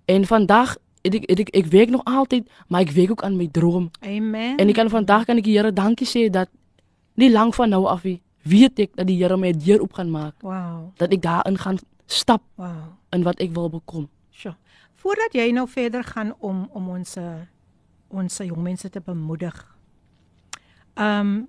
En 0.08 0.24
vandag 0.26 0.76
het 1.04 1.14
ek, 1.14 1.24
het 1.30 1.40
ek 1.44 1.50
ek 1.54 1.66
werk 1.72 1.90
nog 1.92 2.04
altyd, 2.08 2.48
maar 2.68 2.80
ek 2.86 2.90
werk 2.96 3.10
ook 3.10 3.22
aan 3.22 3.36
my 3.36 3.48
droom. 3.52 3.90
Amen. 4.00 4.56
En 4.56 4.68
ek 4.68 4.74
kan 4.74 4.88
vandag 4.90 5.24
kan 5.28 5.36
ek 5.36 5.44
die 5.44 5.56
Here 5.58 5.72
dankie 5.72 6.06
sê 6.08 6.30
dat 6.32 6.48
nie 7.14 7.28
lank 7.30 7.54
van 7.54 7.68
nou 7.68 7.84
af 7.90 8.04
nie, 8.08 8.22
weet 8.48 8.78
ek 8.78 8.96
dat 8.96 9.06
die 9.06 9.18
Here 9.20 9.36
my 9.36 9.52
deur 9.52 9.82
oop 9.84 9.92
gaan 9.98 10.10
maak, 10.10 10.34
Wow. 10.42 10.92
dat 10.96 11.12
ek 11.12 11.22
daarin 11.22 11.58
gaan 11.58 11.78
stap 12.06 12.42
Wow. 12.56 12.96
in 13.12 13.22
wat 13.22 13.40
ek 13.40 13.52
wil 13.52 13.68
bekom. 13.70 14.08
Sjoe. 14.32 14.54
Voordat 14.94 15.32
jy 15.36 15.50
nou 15.52 15.68
verder 15.68 16.04
gaan 16.04 16.32
om 16.40 16.68
om 16.72 16.88
ons 16.88 17.16
ons 18.08 18.38
jong 18.38 18.62
mense 18.62 18.88
te 18.90 19.00
bemoedig. 19.00 19.76
Ehm 20.96 21.20
um, 21.20 21.48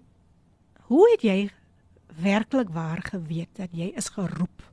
hoe 0.89 1.09
het 1.11 1.21
jy 1.21 1.49
werklik 2.21 2.69
waar 2.73 2.99
geweet 3.11 3.49
dat 3.55 3.69
jy 3.71 3.91
is 3.95 4.09
geroep 4.09 4.63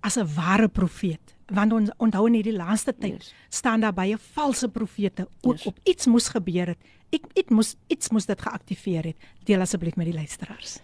as 0.00 0.16
'n 0.18 0.26
ware 0.34 0.68
profeet? 0.68 1.35
Want 1.46 1.72
ons 1.72 1.90
onthou 2.02 2.26
in 2.26 2.32
hierdie 2.34 2.56
laaste 2.56 2.92
tyd 2.98 3.12
Yes. 3.22 3.34
staan 3.48 3.80
daar 3.80 3.92
baie 3.94 4.16
valse 4.18 4.68
profete 4.68 5.28
ook 5.42 5.52
Yes. 5.56 5.66
op 5.66 5.78
iets 5.84 6.06
moes 6.06 6.28
gebeur 6.28 6.66
het. 6.66 6.78
Ek 7.12 7.22
iets 7.34 7.50
moes 7.50 7.76
iets 7.86 8.10
moes 8.10 8.26
dit 8.26 8.40
geaktiveer 8.42 9.04
het. 9.04 9.16
Deel 9.44 9.60
asseblief 9.60 9.96
met 9.96 10.06
die 10.06 10.14
luisteraars. 10.14 10.78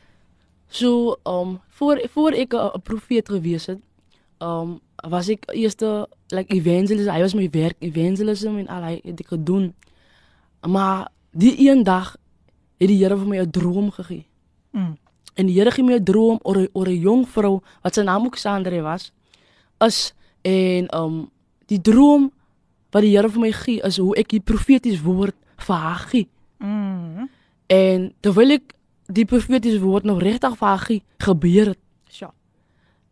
So, 0.69 1.17
um 1.27 1.61
voor 1.69 2.01
voor 2.13 2.33
ek 2.33 2.55
'n 2.55 2.71
'n 2.77 2.83
profeet 2.83 3.29
gewees 3.29 3.67
het, 3.67 3.79
um 4.41 4.81
was 5.09 5.29
ek 5.29 5.51
eerste 5.53 6.09
like 6.29 6.55
evangelist, 6.55 7.09
hy 7.11 7.21
was 7.21 7.35
my 7.35 7.49
werk 7.51 7.77
evangelism 7.81 8.57
en 8.59 8.69
al 8.69 8.83
hy 8.83 9.01
het 9.05 9.21
ek 9.21 9.27
gedoen. 9.29 9.75
Maar 10.67 11.09
die 11.33 11.71
een 11.71 11.83
dag 11.83 12.17
het 12.79 12.89
die 12.89 12.99
Here 13.05 13.17
vir 13.17 13.27
my 13.27 13.39
'n 13.39 13.51
droom 13.51 13.91
gegee. 13.91 14.27
Mm. 14.71 14.97
En 15.35 15.47
die 15.47 15.55
Here 15.59 15.71
gee 15.71 15.85
my 15.85 15.95
'n 15.95 16.05
droom 16.05 16.39
oor 16.43 16.69
oor 16.73 16.87
'n 16.89 17.01
jong 17.01 17.29
vrou 17.29 17.61
wat 17.83 17.95
sy 17.95 18.03
naam 18.03 18.25
ook 18.27 18.37
Sandre 18.37 18.81
was. 18.83 19.13
Is 19.81 20.15
en 20.43 20.89
um 20.97 21.31
die 21.71 21.81
droom 21.81 22.31
wat 22.93 23.03
die 23.03 23.15
Here 23.17 23.31
vir 23.33 23.41
my 23.41 23.53
gee 23.57 23.81
is 23.87 23.97
hoe 24.03 24.15
ek 24.21 24.35
die 24.35 24.41
profetiese 24.45 25.03
woord 25.03 25.37
vir 25.65 25.77
haar 25.77 26.03
gee. 26.11 26.29
Mm. 26.59 27.29
En 27.73 28.13
terwyl 28.21 28.59
ek 28.59 28.75
die 29.13 29.25
profetiese 29.25 29.81
woord 29.81 30.05
nog 30.05 30.21
regtig 30.23 30.57
vir 30.59 30.69
haar 30.69 30.85
gee, 30.87 31.03
gebeur 31.25 31.73
het. 31.73 31.81
Sjoe. 32.13 32.31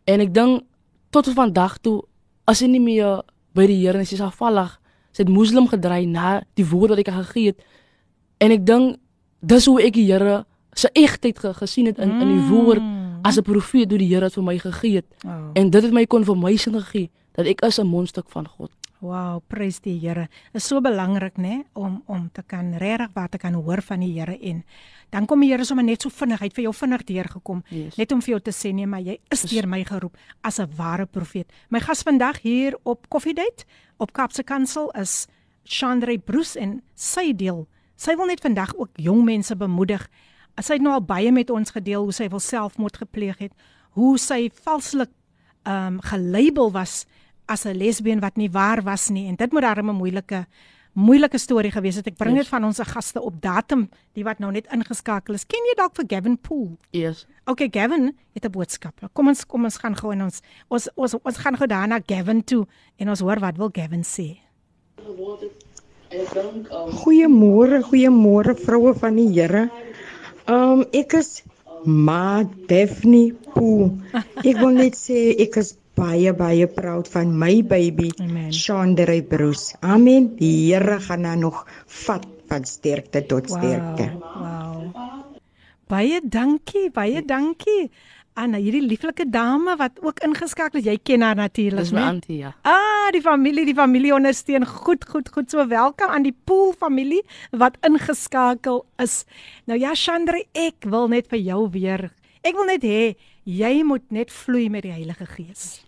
En 0.05 0.21
ek 0.21 0.33
dink 0.33 0.63
tot 1.09 1.27
vandag 1.33 1.79
toe 1.81 2.01
as 2.45 2.61
sy 2.61 2.69
nie 2.69 2.81
meer 2.83 3.23
by 3.57 3.65
die 3.67 3.81
Here 3.81 3.99
is, 4.01 4.13
is 4.13 4.21
afvallig. 4.23 4.77
Sy 5.11 5.25
het 5.25 5.31
moslim 5.33 5.67
gedraai 5.67 6.05
na 6.07 6.41
die 6.55 6.65
woord 6.65 6.93
wat 6.95 7.01
ek 7.03 7.11
haar 7.11 7.25
gegee 7.27 7.51
het. 7.51 7.59
En 8.39 8.53
ek 8.53 8.65
dink 8.65 8.99
dis 9.41 9.65
hoe 9.65 9.81
ek 9.81 9.97
die 9.97 10.07
Here 10.11 10.43
se 10.77 10.87
egtheid 10.95 11.39
ge, 11.39 11.53
gesien 11.57 11.89
het 11.89 11.97
in 11.99 12.13
in 12.21 12.29
die 12.31 12.47
woord 12.47 12.81
Mm. 12.81 13.19
as 13.23 13.37
'n 13.37 13.43
profeet 13.43 13.89
hoe 13.89 13.99
die 13.99 14.07
Here 14.07 14.25
dit 14.25 14.33
vir 14.33 14.43
my 14.43 14.57
gegee 14.57 14.95
het. 14.95 15.05
Wow. 15.23 15.49
En 15.53 15.69
dit 15.69 15.83
het 15.83 15.93
my 15.93 16.07
confirmation 16.07 16.73
gegee 16.79 17.09
dat 17.35 17.45
ek 17.45 17.61
is 17.65 17.79
'n 17.79 17.87
mondstuk 17.87 18.29
van 18.29 18.47
God. 18.47 18.71
Wow, 19.01 19.41
prys 19.47 19.79
die 19.81 19.95
Here. 19.97 20.27
Is 20.53 20.67
so 20.69 20.77
belangrik 20.81 21.39
nê 21.41 21.63
om 21.73 22.03
om 22.05 22.29
te 22.29 22.43
kan 22.45 22.75
regtig 22.77 23.09
wat 23.15 23.31
te 23.31 23.37
kan 23.41 23.53
hoor 23.53 23.81
van 23.81 23.99
die 23.99 24.11
Here 24.13 24.37
en 24.37 24.63
dan 25.09 25.25
kom 25.25 25.41
die 25.41 25.49
Here 25.49 25.65
sommer 25.65 25.83
net 25.83 26.01
so 26.01 26.09
vinnig, 26.09 26.39
hy 26.39 26.45
het 26.45 26.53
vir 26.53 26.63
jou 26.67 26.73
vinnig 26.73 27.03
deurgekom. 27.03 27.63
Yes. 27.69 27.97
Net 27.97 28.11
om 28.11 28.21
vir 28.21 28.35
jou 28.35 28.39
te 28.39 28.53
sê 28.53 28.69
nee, 28.73 28.85
maar 28.85 29.01
jy 29.01 29.17
is 29.33 29.41
deur 29.41 29.67
my 29.67 29.83
geroep 29.83 30.17
as 30.43 30.59
'n 30.59 30.69
ware 30.77 31.05
profeet. 31.05 31.49
My 31.69 31.79
gas 31.79 32.03
vandag 32.03 32.41
hier 32.41 32.77
op 32.83 33.09
Coffee 33.09 33.33
Date 33.33 33.65
op 33.97 34.13
Kaapse 34.13 34.43
Kansel 34.43 34.91
is 34.91 35.27
Chandre 35.63 36.19
Broes 36.19 36.55
en 36.55 36.83
sy 36.95 37.33
deel. 37.33 37.67
Sy 37.95 38.15
wil 38.15 38.25
net 38.25 38.41
vandag 38.41 38.75
ook 38.75 38.89
jong 38.95 39.23
mense 39.25 39.55
bemoedig. 39.55 40.09
Sy 40.61 40.73
het 40.73 40.81
nou 40.81 40.93
al 40.93 41.05
baie 41.05 41.31
met 41.31 41.49
ons 41.49 41.71
gedeel 41.71 42.03
hoe 42.03 42.13
sy 42.13 42.27
wil 42.29 42.39
selfmoord 42.39 42.97
gepleeg 42.97 43.37
het, 43.39 43.51
hoe 43.97 44.17
sy 44.17 44.51
valslik 44.63 45.09
ehm 45.63 45.87
um, 45.87 46.01
gelabel 46.01 46.71
was 46.71 47.05
as 47.51 47.65
'n 47.65 47.75
lesbien 47.77 48.19
wat 48.23 48.37
nie 48.37 48.49
waar 48.49 48.81
was 48.83 49.09
nie 49.09 49.27
en 49.27 49.35
dit 49.35 49.51
moet 49.51 49.61
darem 49.61 49.89
'n 49.89 49.95
moeilike 49.95 50.45
moeilike 50.93 51.37
storie 51.39 51.71
gewees 51.71 51.95
het. 51.95 52.07
Ek 52.07 52.17
bring 52.17 52.35
Yes. 52.35 52.43
dit 52.43 52.49
van 52.49 52.63
ons 52.65 52.79
gaste 52.83 53.21
op 53.21 53.41
datum 53.41 53.89
die 54.13 54.23
wat 54.23 54.39
nou 54.39 54.51
net 54.51 54.67
ingeskakel 54.73 55.33
is. 55.35 55.45
Ken 55.47 55.59
jy 55.69 55.75
dalk 55.77 55.95
vir 55.95 56.05
Gavin 56.07 56.37
Pool? 56.37 56.77
Yes. 56.91 57.25
Okay, 57.45 57.69
Gavin 57.71 58.11
het 58.33 58.45
'n 58.45 58.51
boodskap. 58.51 58.99
Kom 59.13 59.27
ons 59.27 59.45
kom 59.45 59.63
ons 59.63 59.77
gaan 59.77 59.95
gou 59.95 60.11
en 60.11 60.21
ons 60.23 60.41
ons 60.69 60.89
ons, 60.95 61.15
ons 61.23 61.37
gaan 61.37 61.55
gou 61.57 61.67
daarna 61.67 61.99
Gavin 62.05 62.43
toe 62.43 62.67
en 62.99 63.09
ons 63.09 63.19
hoor 63.19 63.39
wat 63.39 63.57
wil 63.57 63.69
Gavin 63.71 64.03
sê. 64.03 64.37
Goeiemôre, 66.69 67.81
goeiemôre 67.87 68.55
vroue 68.59 68.93
van 68.99 69.15
die 69.15 69.29
Here. 69.31 69.69
Um 70.47 70.83
ek 70.91 71.13
is 71.13 71.43
Ma 71.85 72.43
Daphne 72.67 73.33
Poo. 73.55 73.97
Ek 74.43 74.57
wil 74.59 74.75
net 74.75 74.97
sê 74.99 75.31
ek 75.39 75.55
is 75.61 75.75
baie 75.97 76.33
baie 76.33 76.67
proud 76.67 77.07
van 77.11 77.33
my 77.37 77.61
baby 77.63 78.09
Amen. 78.19 78.51
Chandre 78.51 79.21
Bruce. 79.23 79.75
Amen. 79.81 80.35
Die 80.39 80.73
Here 80.73 80.99
gaan 80.99 81.23
haar 81.23 81.37
nog 81.37 81.65
vat 81.85 82.25
van 82.47 82.65
sterkte 82.65 83.25
tot 83.25 83.49
sterkte. 83.49 84.11
Wow. 84.19 84.95
Baie 85.91 86.19
dankie, 86.23 86.89
baie 86.91 87.21
dankie 87.25 87.91
aan 88.39 88.53
hierdie 88.55 88.83
lieflike 88.85 89.25
dame 89.29 89.75
wat 89.79 89.99
ook 90.01 90.21
ingeskakel 90.23 90.79
is. 90.79 90.85
Jy 90.87 90.97
ken 91.03 91.21
haar 91.25 91.35
natuurlik, 91.35 91.83
Dis 91.83 91.91
my 91.91 91.99
né? 91.99 92.07
auntie, 92.13 92.37
ja. 92.45 92.53
Ah, 92.63 93.09
die 93.11 93.21
familie, 93.21 93.65
die 93.67 93.75
familie 93.75 94.13
ondersteun. 94.15 94.65
Goed, 94.65 95.03
goed, 95.09 95.29
goed. 95.29 95.51
So 95.51 95.67
welkom 95.67 96.09
aan 96.09 96.23
die 96.23 96.35
Pool 96.45 96.71
familie 96.79 97.21
wat 97.51 97.75
ingeskakel 97.87 98.85
is. 99.03 99.25
Nou 99.67 99.79
ja, 99.79 99.91
Chandre, 99.95 100.45
ek 100.55 100.87
wil 100.87 101.11
net 101.11 101.27
vir 101.31 101.43
jou 101.43 101.65
weer. 101.75 102.07
Ek 102.41 102.55
wil 102.57 102.71
net 102.71 102.87
hê 102.87 103.01
jy 103.43 103.83
moet 103.83 104.03
net 104.09 104.31
vloei 104.31 104.69
met 104.69 104.83
die 104.83 104.91
Heilige 104.91 105.25
Gees. 105.25 105.85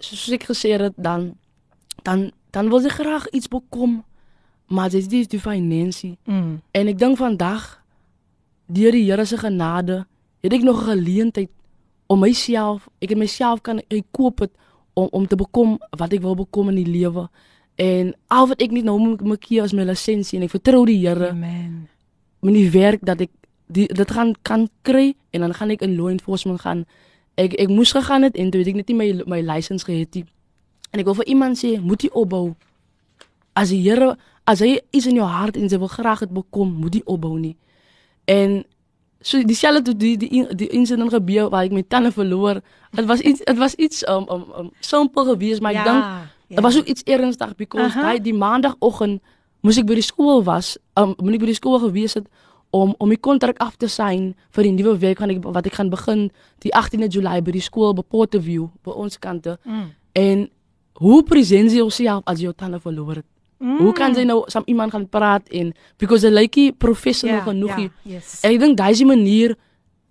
soos 0.00 0.30
ek 0.32 0.48
gesê 0.48 0.78
het 0.80 0.94
dan 0.96 1.34
dan 2.02 2.30
dan 2.50 2.68
wil 2.68 2.80
sy 2.80 2.88
graag 2.88 3.28
iets 3.30 3.48
bekom, 3.48 4.04
maar 4.66 4.90
dit 4.90 5.02
is 5.02 5.08
nie 5.08 5.26
die 5.26 5.40
finansie. 5.40 6.16
Mm. 6.24 6.60
En 6.72 6.88
ek 6.88 6.98
dink 6.98 7.18
vandag 7.18 7.82
deur 8.66 8.92
die 8.92 9.04
Here 9.04 9.24
se 9.24 9.38
genade 9.38 10.06
het 10.40 10.52
ek 10.52 10.62
nog 10.62 10.82
'n 10.82 10.90
geleentheid 10.90 11.50
om 12.06 12.20
myself, 12.20 12.88
ek 12.98 13.08
het 13.08 13.18
myself 13.18 13.60
kan 13.60 13.78
ek 13.78 14.06
koop 14.10 14.38
het 14.38 14.50
om 14.94 15.08
om 15.10 15.26
te 15.26 15.36
bekom 15.36 15.78
wat 15.90 16.12
ek 16.12 16.20
wil 16.20 16.34
bekom 16.34 16.68
in 16.68 16.74
die 16.74 16.90
lewe. 16.90 17.28
En 17.74 18.14
al 18.26 18.48
wat 18.48 18.60
ek 18.60 18.70
net 18.70 18.84
nou 18.84 18.98
moet 18.98 19.20
moet 19.20 19.40
keer 19.40 19.64
is 19.64 19.72
my 19.72 19.82
lisensie 19.82 20.38
en 20.38 20.44
ek 20.44 20.50
vertrou 20.50 20.86
die 20.86 21.06
Here 21.06 21.30
Amen. 21.30 21.88
met 22.40 22.54
die 22.54 22.70
werk 22.70 23.00
dat 23.02 23.20
ek 23.20 23.30
die 23.72 23.86
dit 23.86 24.10
gaan 24.10 24.34
kan 24.42 24.68
kry 24.82 25.14
en 25.30 25.46
dan 25.46 25.54
gaan 25.54 25.70
ek 25.70 25.84
in 25.86 25.96
law 25.96 26.10
enforcement 26.10 26.60
gaan. 26.60 26.84
Ek 27.38 27.54
ek 27.60 27.70
moes 27.70 27.92
gegaan 27.92 28.26
het 28.26 28.36
en 28.36 28.50
toe 28.50 28.60
het 28.60 28.72
ek 28.72 28.80
net 28.80 28.88
nie 28.90 28.98
my 28.98 29.08
my 29.26 29.40
lisensie 29.40 29.86
gehad 29.86 30.14
nie. 30.14 30.26
En 30.90 31.00
ek 31.00 31.06
wil 31.06 31.18
vir 31.20 31.30
iemand 31.30 31.58
sê, 31.58 31.76
moet 31.80 32.02
jy 32.02 32.10
opbou. 32.12 32.54
As 33.54 33.70
die 33.70 33.82
Here 33.82 34.16
as 34.48 34.62
hy 34.64 34.80
iets 34.90 35.06
in 35.06 35.20
jou 35.20 35.28
hart 35.28 35.56
en 35.56 35.68
jy 35.68 35.78
wil 35.78 35.90
graag 35.92 36.24
dit 36.24 36.32
bekom, 36.34 36.72
moet 36.82 36.94
jy 36.98 37.02
opbou 37.04 37.38
nie. 37.38 37.54
En 38.26 38.64
so 39.20 39.42
dieselfde 39.44 39.92
toe 39.92 39.94
die 39.94 40.16
die 40.16 40.46
die 40.56 40.68
insident 40.74 41.12
gebeur 41.12 41.50
waar 41.52 41.68
ek 41.68 41.76
my 41.76 41.84
tande 41.86 42.10
verloor. 42.12 42.62
Dit 42.96 43.06
was 43.06 43.20
iets 43.20 43.44
dit 43.44 43.58
was 43.58 43.74
iets 43.74 44.02
um 44.08 44.26
um, 44.28 44.44
um 44.58 44.70
simpel 44.80 45.24
geweest, 45.24 45.62
maar 45.62 45.76
ek 45.78 45.84
dink 45.86 46.04
Dit 46.50 46.60
was 46.60 46.76
ook 46.76 46.84
iets 46.84 47.02
ernstig 47.02 47.54
because 47.54 47.94
Aha. 47.94 48.02
daai 48.02 48.20
die 48.20 48.34
maandagooggend 48.34 49.22
moes 49.62 49.76
ek 49.78 49.86
by 49.86 49.94
die 49.94 50.02
skool 50.02 50.40
was, 50.42 50.74
um, 50.98 51.12
moet 51.20 51.36
ek 51.36 51.44
by 51.44 51.50
die 51.52 51.58
skool 51.58 51.78
gewees 51.78 52.16
het 52.18 52.26
om 52.70 52.94
om 52.98 53.08
die 53.08 53.18
kontrak 53.18 53.58
af 53.58 53.76
te 53.76 53.88
sign 53.88 54.34
vir 54.54 54.62
die 54.62 54.72
nuwe 54.72 54.98
week 54.98 55.18
gaan 55.18 55.30
ek 55.30 55.42
wat 55.44 55.66
ek 55.66 55.74
gaan 55.74 55.90
begin 55.90 56.30
die 56.62 56.70
18de 56.76 57.08
Julie 57.10 57.42
by 57.42 57.50
die 57.56 57.60
skool 57.64 57.94
by 57.94 58.02
Porterview 58.02 58.68
by 58.84 58.90
ons 58.94 59.18
kante. 59.18 59.58
Mm. 59.64 59.88
En 60.12 60.48
hoe 61.00 61.22
present 61.22 61.70
jy 61.70 61.76
jouself 61.82 62.22
as 62.26 62.38
jy 62.38 62.44
jou 62.50 62.54
tande 62.54 62.80
verloor 62.80 63.14
het? 63.16 63.26
Mm. 63.58 63.78
Hoe 63.78 63.92
kan 63.92 64.14
jy 64.14 64.24
nou 64.24 64.44
saam 64.48 64.62
iemand 64.66 64.92
gaan 64.92 65.08
praat 65.08 65.48
en 65.50 65.72
because 65.98 66.24
hy 66.26 66.30
lyk 66.32 66.56
nie 66.56 66.72
professional 66.72 67.36
Ja, 67.36 67.44
genoeg 67.44 67.76
nie. 67.76 67.90
Ja, 68.04 68.12
yes. 68.14 68.38
En 68.44 68.54
ek 68.54 68.60
dink 68.60 68.76
daai 68.78 68.90
is 68.92 68.98
die 69.02 69.06
manier 69.08 69.56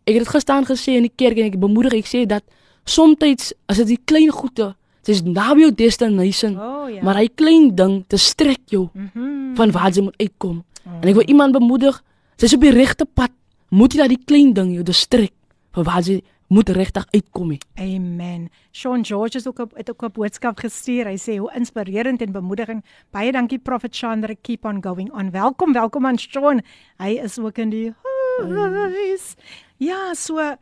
ek 0.05 0.14
het 0.16 0.24
dit 0.26 0.28
gestaan 0.36 0.66
gesê 0.66 0.97
in 0.97 1.05
die 1.07 1.16
kerk 1.16 1.38
en 1.38 1.45
ek 1.49 1.60
bemoedig 1.60 1.93
ek 1.93 2.05
sê 2.10 2.26
dat 2.28 2.43
soms 2.86 3.53
as 3.68 3.78
dit 3.78 3.88
die 3.88 3.99
klein 4.05 4.30
goede 4.34 4.74
dis 5.05 5.22
naby 5.24 5.62
jou 5.62 5.72
destination 5.74 6.57
Oh 6.60 6.89
ja. 6.89 7.01
maar 7.03 7.16
hy 7.16 7.28
klein 7.34 7.72
ding 7.76 8.03
te 8.07 8.18
strek 8.18 8.62
jou 8.70 8.89
Mhm. 8.93 9.55
van 9.55 9.72
waar 9.72 9.89
jy 9.91 10.01
moet 10.03 10.18
uitkom. 10.20 10.64
En 11.01 11.07
ek 11.10 11.16
wil 11.16 11.24
iemand 11.28 11.53
bemoedig, 11.53 12.03
jy's 12.40 12.56
op 12.56 12.64
die 12.64 12.72
regte 12.72 13.06
pad. 13.06 13.34
Moet 13.70 13.94
jy 13.94 14.00
dat 14.00 14.14
die 14.14 14.24
klein 14.26 14.54
ding 14.56 14.72
jou 14.74 14.84
distrek 14.88 15.34
van 15.76 15.86
waar 15.86 16.06
jy 16.08 16.22
moet 16.50 16.70
regtig 16.74 17.06
uitkom. 17.14 17.52
He. 17.52 17.60
Amen. 17.84 18.48
Sean 18.72 19.04
George 19.06 19.38
het 19.38 19.48
ook 19.48 19.60
op, 19.60 19.76
het 19.78 19.90
ook 19.90 20.04
'n 20.04 20.12
boodskap 20.12 20.58
gestuur. 20.58 21.06
Hy 21.06 21.18
sê 21.18 21.38
hoe 21.38 21.52
inspirerend 21.54 22.22
en 22.22 22.32
bemoediging. 22.32 22.84
Baie 23.12 23.32
dankie 23.32 23.60
Prophet 23.60 23.96
Chandra. 23.96 24.34
Keep 24.42 24.66
on 24.66 24.84
going 24.84 25.12
on. 25.14 25.32
Welkom, 25.32 25.74
welkom 25.74 26.06
aan 26.06 26.18
Sean. 26.18 26.62
Hy 26.98 27.20
is 27.24 27.40
ook 27.40 27.58
in 27.58 27.70
die 27.70 27.94
huis. 28.42 29.36
Ja, 29.78 30.14
so 30.14 30.38
ehm 30.40 30.58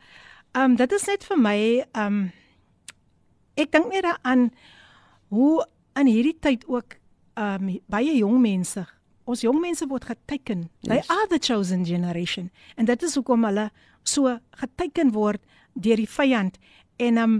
um, 0.54 0.76
dit 0.76 0.92
is 0.92 1.06
net 1.06 1.24
vir 1.24 1.38
my 1.38 1.84
ehm 1.92 2.06
um, 2.06 2.32
ek 3.54 3.72
dink 3.72 3.92
net 3.92 4.02
daaraan 4.02 4.50
hoe 5.28 5.66
in 5.94 6.06
hierdie 6.06 6.38
tyd 6.40 6.64
ook 6.66 6.98
ehm 7.34 7.68
um, 7.68 7.78
baie 7.86 8.16
jong 8.16 8.40
mense 8.40 8.86
Ons 9.28 9.42
jong 9.44 9.58
mense 9.60 9.84
word 9.90 10.06
geteken. 10.08 10.68
Yes. 10.80 10.88
They 10.88 10.96
Yes. 11.02 11.10
are 11.12 11.26
the 11.28 11.38
chosen 11.38 11.84
generation. 11.84 12.50
En 12.76 12.84
dit 12.88 13.02
is 13.02 13.14
hoekom 13.14 13.44
hulle 13.44 13.68
so 14.04 14.38
geteken 14.56 15.12
word 15.12 15.40
deur 15.74 15.96
die 16.00 16.08
vyand 16.08 16.56
en 16.98 17.18
um 17.18 17.34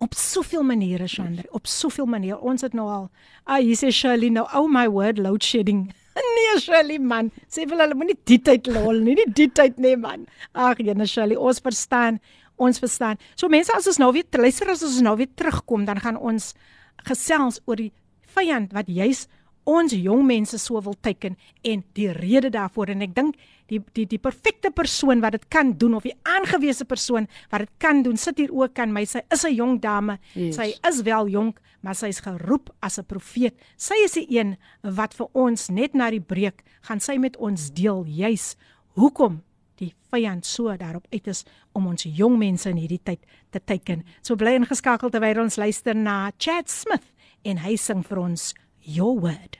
op 0.00 0.14
soveel 0.16 0.62
maniere 0.64 1.06
Chandra, 1.08 1.44
op 1.52 1.66
soveel 1.68 2.06
maniere. 2.06 2.38
Ons 2.40 2.62
het 2.64 2.72
nou 2.76 2.86
al 2.88 3.08
ah 3.46 3.58
hier 3.60 3.76
sê 3.76 3.90
Shirley 3.92 4.30
nou 4.32 4.46
oh 4.56 4.68
my 4.68 4.86
word 4.88 5.18
load 5.18 5.44
shedding. 5.44 5.90
nee 6.36 6.60
Shirley 6.60 6.98
man, 6.98 7.30
sê 7.48 7.66
vir 7.68 7.78
hulle 7.80 7.96
moenie 7.96 8.16
die 8.24 8.38
tyd 8.38 8.66
lol 8.72 9.00
nie, 9.04 9.14
nie 9.18 9.26
die 9.36 9.48
tyd 9.48 9.78
nee 9.78 9.96
man. 9.96 10.26
Ag 10.54 10.80
jene 10.84 11.06
Shirley, 11.06 11.36
ons 11.36 11.60
verstaan, 11.60 12.20
ons 12.56 12.80
verstaan. 12.80 13.20
So 13.36 13.48
mense 13.48 13.72
as 13.76 13.88
ons 13.88 14.00
nou 14.00 14.12
weer 14.16 14.24
luister 14.40 14.68
as 14.72 14.82
ons 14.84 15.00
nou 15.04 15.16
weer 15.20 15.32
terugkom, 15.36 15.84
dan 15.88 16.00
gaan 16.00 16.16
ons 16.16 16.54
gesels 17.08 17.60
oor 17.66 17.76
die 17.80 17.92
vyand 18.36 18.72
wat 18.76 18.88
juis 18.88 19.26
ons 19.70 19.94
jong 19.94 20.24
mense 20.26 20.58
so 20.58 20.80
wil 20.82 20.96
teiken 21.00 21.36
en 21.62 21.84
die 21.98 22.10
rede 22.16 22.50
daarvoor 22.50 22.90
en 22.94 23.04
ek 23.06 23.14
dink 23.14 23.40
die 23.70 23.80
die 23.94 24.06
die 24.10 24.18
perfekte 24.18 24.72
persoon 24.74 25.22
wat 25.22 25.36
dit 25.38 25.48
kan 25.52 25.72
doen 25.78 25.94
of 25.98 26.06
die 26.08 26.16
aangewese 26.26 26.86
persoon 26.88 27.28
wat 27.52 27.66
dit 27.66 27.74
kan 27.78 28.02
doen 28.06 28.18
sit 28.18 28.38
hier 28.42 28.52
ook 28.52 28.74
kan 28.74 28.92
my. 28.92 29.04
Sy 29.04 29.22
is 29.30 29.44
'n 29.44 29.54
jong 29.54 29.80
dame. 29.80 30.18
Yes. 30.34 30.56
sy 30.56 30.74
is 30.88 31.02
wel 31.02 31.28
jonk 31.28 31.60
maar 31.80 31.94
sy 31.94 32.10
is 32.12 32.20
geroep 32.20 32.70
as 32.82 32.98
'n 32.98 33.04
profeet. 33.04 33.54
Sy 33.76 33.94
is 34.04 34.12
die 34.12 34.26
een 34.38 34.56
wat 34.82 35.14
vir 35.14 35.28
ons 35.32 35.68
net 35.68 35.94
na 35.94 36.10
die 36.10 36.20
breek 36.20 36.62
gaan 36.82 37.00
sy 37.00 37.16
met 37.16 37.36
ons 37.36 37.70
deel 37.70 38.04
juis 38.06 38.56
hoekom 38.94 39.42
die 39.76 39.94
vyand 40.10 40.46
so 40.46 40.76
daarop 40.76 41.06
uit 41.10 41.26
is 41.26 41.44
om 41.72 41.86
ons 41.86 42.02
jong 42.02 42.38
mense 42.38 42.68
in 42.68 42.76
hierdie 42.76 43.00
tyd 43.02 43.20
te 43.50 43.60
teiken. 43.64 44.04
So 44.22 44.36
bly 44.36 44.54
ingeskakel 44.58 45.10
terwyl 45.10 45.40
ons 45.40 45.56
luister 45.56 45.94
na 45.94 46.30
Chad 46.38 46.68
Smith 46.68 47.12
en 47.44 47.56
hy 47.58 47.76
sing 47.76 48.04
vir 48.06 48.18
ons 48.18 48.54
your 48.81 49.19
word 49.19 49.59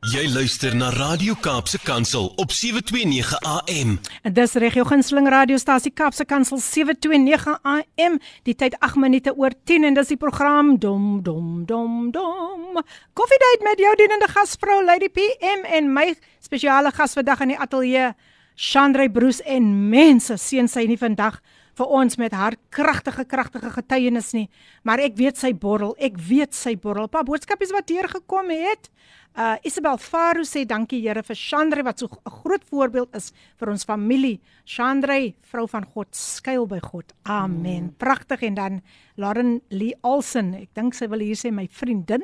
Jy 0.00 0.30
luister 0.32 0.72
na 0.72 0.88
Radio 0.88 1.34
Kaapse 1.36 1.76
Kansel 1.84 2.32
op 2.40 2.52
729 2.52 3.34
AM. 3.44 3.98
En 4.24 4.32
dis 4.32 4.54
reg 4.56 4.78
jou 4.78 4.86
gunsteling 4.88 5.28
radiostasie 5.28 5.92
Kapse 5.92 6.24
Kansel 6.24 6.56
729 6.56 7.58
AM. 7.60 8.16
Die 8.48 8.54
tyd 8.56 8.78
8 8.80 8.96
minute 8.96 9.34
oor 9.36 9.52
10 9.68 9.84
en 9.84 9.98
dis 9.98 10.14
die 10.14 10.16
program 10.16 10.78
Dom 10.80 11.20
Dom 11.22 11.66
Dom 11.68 12.08
Dom. 12.16 12.80
Koffiedייט 13.12 13.66
met 13.68 13.84
jou 13.84 13.92
dienende 14.00 14.30
gasvrou 14.32 14.80
Lady 14.88 15.12
PM 15.12 15.68
en 15.68 15.92
my 15.92 16.14
spesiale 16.40 16.94
gas 16.96 17.12
vandag 17.12 17.44
in 17.44 17.52
die 17.52 17.60
ateljee 17.60 18.14
Chandra 18.56 19.04
Bruce 19.12 19.44
en 19.44 19.68
mense 19.92 20.40
seën 20.40 20.68
sy 20.68 20.88
nie 20.88 20.96
vandag 20.96 21.42
vir 21.75 21.91
ons 21.99 22.17
met 22.17 22.33
haar 22.33 22.55
kragtige 22.73 23.25
kragtige 23.25 23.71
getuienis 23.73 24.33
nie, 24.33 24.47
maar 24.83 25.01
ek 25.03 25.17
weet 25.19 25.37
sy 25.37 25.53
borrel, 25.53 25.95
ek 25.99 26.17
weet 26.17 26.55
sy 26.55 26.75
borrel. 26.79 27.09
Pa 27.11 27.23
boodskapies 27.27 27.73
wat 27.75 27.89
hier 27.91 28.07
gekom 28.11 28.51
het. 28.53 28.89
Uh 29.35 29.57
Isabel 29.67 29.97
Faro 29.99 30.45
sê 30.47 30.61
dankie 30.63 31.01
Here 31.03 31.19
vir 31.19 31.35
Chandra 31.35 31.83
wat 31.83 31.99
so 31.99 32.07
'n 32.07 32.31
groot 32.39 32.63
voorbeeld 32.71 33.15
is 33.15 33.33
vir 33.59 33.69
ons 33.69 33.83
familie. 33.83 34.39
Chandra, 34.65 35.33
vrou 35.41 35.67
van 35.67 35.83
God, 35.83 36.07
skuil 36.15 36.65
by 36.65 36.79
God. 36.79 37.11
Amen. 37.23 37.83
Mm. 37.83 37.95
Pragtig 37.97 38.43
en 38.43 38.53
dan 38.53 38.81
Lauren 39.17 39.61
Lee 39.69 39.93
Olsen, 40.03 40.53
ek 40.53 40.69
dink 40.73 40.93
sy 40.93 41.07
wil 41.07 41.19
hier 41.19 41.35
sê 41.35 41.51
my 41.51 41.67
vriendin. 41.67 42.23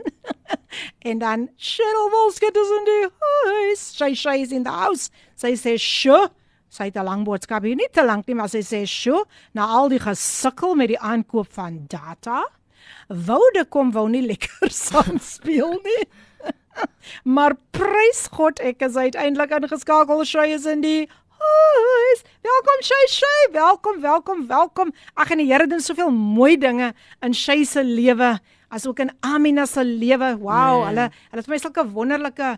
en 1.10 1.20
dan 1.20 1.49
Cheryl 1.58 2.10
Wolskut 2.12 2.56
is 2.56 2.72
in 2.80 2.86
die 2.86 3.08
huis. 3.20 3.82
Sy 3.97 4.14
sy 4.14 4.38
is 4.41 4.52
in 4.52 4.64
the 4.64 4.72
house. 4.72 5.12
Sy 5.36 5.52
sê, 5.56 5.76
"Sjoe, 5.78 6.30
sy 6.72 6.88
het 6.88 6.95
'n 6.97 7.03
lang 7.03 7.26
boodskap 7.28 7.63
hier, 7.67 7.76
nie 7.76 7.89
te 7.91 8.03
lank 8.05 8.28
nie, 8.28 8.36
maar 8.36 8.49
sy 8.49 8.61
sê, 8.63 8.86
"Sjoe, 8.88 9.26
na 9.53 9.65
al 9.67 9.89
die 9.89 9.99
gesukkel 9.99 10.76
met 10.76 10.88
die 10.88 10.99
aankoop 10.99 11.47
van 11.53 11.86
data, 11.88 12.45
woude 13.09 13.65
kom 13.69 13.91
wou 13.91 14.07
nie 14.09 14.22
lekker 14.26 14.72
saam 14.88 15.19
speel 15.19 15.80
nie." 15.84 16.05
maar 17.36 17.55
prys 17.72 18.28
God, 18.32 18.59
ek 18.59 18.82
is 18.82 18.95
uiteindelik 18.95 19.51
ingeskakel. 19.51 20.24
Sy 20.26 20.47
is 20.55 20.65
in 20.65 20.82
die 20.82 21.07
huis. 21.41 22.24
Welkom 22.41 22.82
Shay 22.86 23.05
Shay, 23.09 23.51
welkom, 23.51 24.01
welkom, 24.01 24.47
welkom. 24.47 24.93
Ag 25.15 25.32
en 25.32 25.38
die 25.38 25.47
Here 25.51 25.67
doen 25.67 25.82
soveel 25.82 26.11
mooi 26.11 26.55
dinge 26.57 26.93
in 27.22 27.34
Shay 27.34 27.63
se 27.65 27.84
lewe, 27.84 28.39
asook 28.72 28.99
in 28.99 29.11
Amina 29.22 29.65
se 29.65 29.84
lewe. 29.84 30.38
Wow, 30.39 30.80
Nee. 30.86 30.88
hulle 30.88 31.09
hulle 31.32 31.41
het 31.41 31.45
vir 31.45 31.53
my 31.55 31.59
sulke 31.59 31.86
wonderlike 31.91 32.57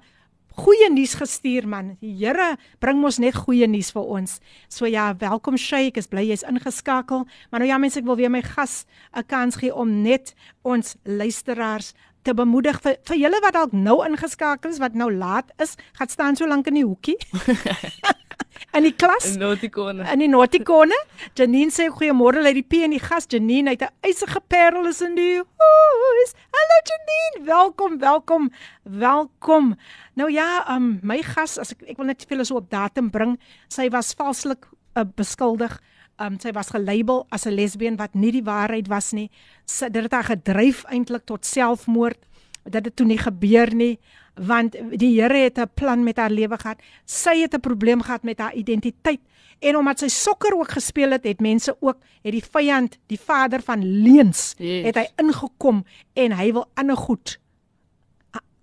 goeie 0.59 0.89
nuus 0.91 1.15
gestuur 1.17 1.67
man. 1.67 1.95
Die 2.01 2.13
Here 2.19 2.57
bring 2.79 3.01
mos 3.01 3.19
net 3.21 3.37
goeie 3.45 3.67
nuus 3.69 3.91
vir 3.93 4.07
ons. 4.17 4.39
So 4.69 4.89
ja, 4.89 5.11
welkom 5.19 5.57
Shay, 5.57 5.89
ek 5.91 5.99
is 6.01 6.09
bly 6.11 6.25
jy's 6.27 6.45
ingeskakel. 6.47 7.25
Maar 7.51 7.63
nou 7.63 7.69
ja 7.69 7.79
mense, 7.81 7.99
ek 7.99 8.07
wil 8.07 8.19
weer 8.19 8.31
my 8.33 8.41
gas 8.41 8.85
'n 9.15 9.23
kans 9.27 9.55
gee 9.55 9.73
om 9.73 10.03
net 10.03 10.35
ons 10.63 10.95
luisteraars 11.05 11.93
te 12.23 12.33
bemoedig 12.33 12.79
vir 12.81 12.97
vir 13.03 13.17
julle 13.17 13.39
wat 13.43 13.53
dalk 13.53 13.73
nou 13.73 14.03
ingeskakel 14.05 14.71
is, 14.71 14.79
wat 14.79 14.95
nou 14.95 15.11
laat 15.11 15.51
is, 15.59 15.75
gaan 15.93 16.09
staan 16.09 16.35
so 16.35 16.47
lank 16.47 16.67
in 16.67 16.75
die 16.75 16.85
hoekie. 16.85 17.17
in 18.77 18.85
die 18.87 18.93
klas 18.95 19.35
Notikone. 19.37 20.05
in 20.11 20.19
die 20.23 20.29
Nauticone. 20.31 20.97
Janine 21.37 21.71
sê 21.73 21.87
goeiemôre 21.91 22.43
uit 22.45 22.59
die 22.59 22.65
P 22.65 22.83
en 22.85 22.95
die 22.95 23.01
gas 23.01 23.27
Janine 23.29 23.73
uit 23.73 23.81
'n 23.81 23.93
eisige 24.01 24.41
parel 24.47 24.87
is 24.87 25.01
in 25.01 25.15
die 25.15 25.37
huis. 25.37 26.33
Hallo 26.57 26.77
Janine, 26.89 27.45
welkom, 27.45 27.99
welkom, 27.99 28.51
welkom. 28.83 29.75
Nou 30.13 30.31
ja, 30.31 30.65
um, 30.75 30.99
my 31.01 31.21
gas, 31.21 31.57
as 31.57 31.71
ek 31.71 31.83
ek 31.93 31.97
wil 31.97 32.05
net 32.05 32.19
te 32.19 32.27
veel 32.27 32.45
so 32.45 32.55
op 32.55 32.69
datum 32.69 33.09
bring, 33.09 33.39
sy 33.67 33.89
was 33.89 34.13
valslik 34.13 34.67
uh, 34.95 35.03
beskuldig. 35.15 35.79
Um, 36.21 36.37
sy 36.39 36.51
was 36.53 36.69
gelabel 36.69 37.25
as 37.29 37.45
'n 37.45 37.55
lesbien 37.55 37.97
wat 37.97 38.13
nie 38.13 38.31
die 38.31 38.43
waarheid 38.45 38.87
was 38.87 39.13
nie. 39.13 39.29
Sy 39.65 39.89
dit 39.89 40.03
het 40.03 40.13
haar 40.13 40.37
gedryf 40.37 40.85
eintlik 40.85 41.25
tot 41.25 41.45
selfmoord. 41.45 42.19
Dit 42.63 42.85
het 42.85 42.95
toe 42.95 43.05
nie 43.05 43.17
gebeur 43.17 43.73
nie. 43.75 43.99
Want 44.35 44.75
die 44.97 45.21
Here 45.21 45.37
het 45.37 45.57
'n 45.59 45.69
plan 45.73 46.03
met 46.03 46.17
haar 46.17 46.29
lewe 46.31 46.57
gehad. 46.57 46.77
Sy 47.05 47.37
het 47.41 47.53
'n 47.53 47.59
probleem 47.59 48.01
gehad 48.01 48.23
met 48.23 48.39
haar 48.39 48.53
identiteit 48.53 49.19
en 49.59 49.75
omdat 49.77 49.99
sy 49.99 50.07
sokker 50.07 50.53
ook 50.57 50.71
gespeel 50.71 51.11
het, 51.11 51.23
het 51.23 51.39
mense 51.41 51.75
ook 51.79 51.97
het 52.23 52.31
die 52.31 52.43
vyand, 52.51 52.97
die 53.07 53.19
vader 53.19 53.61
van 53.61 53.83
leuns, 54.01 54.55
Yes. 54.57 54.85
het 54.85 54.95
hy 54.95 55.07
ingekom 55.17 55.85
en 56.13 56.31
hy 56.31 56.51
wil 56.53 56.65
ander 56.73 56.97
goed 56.97 57.39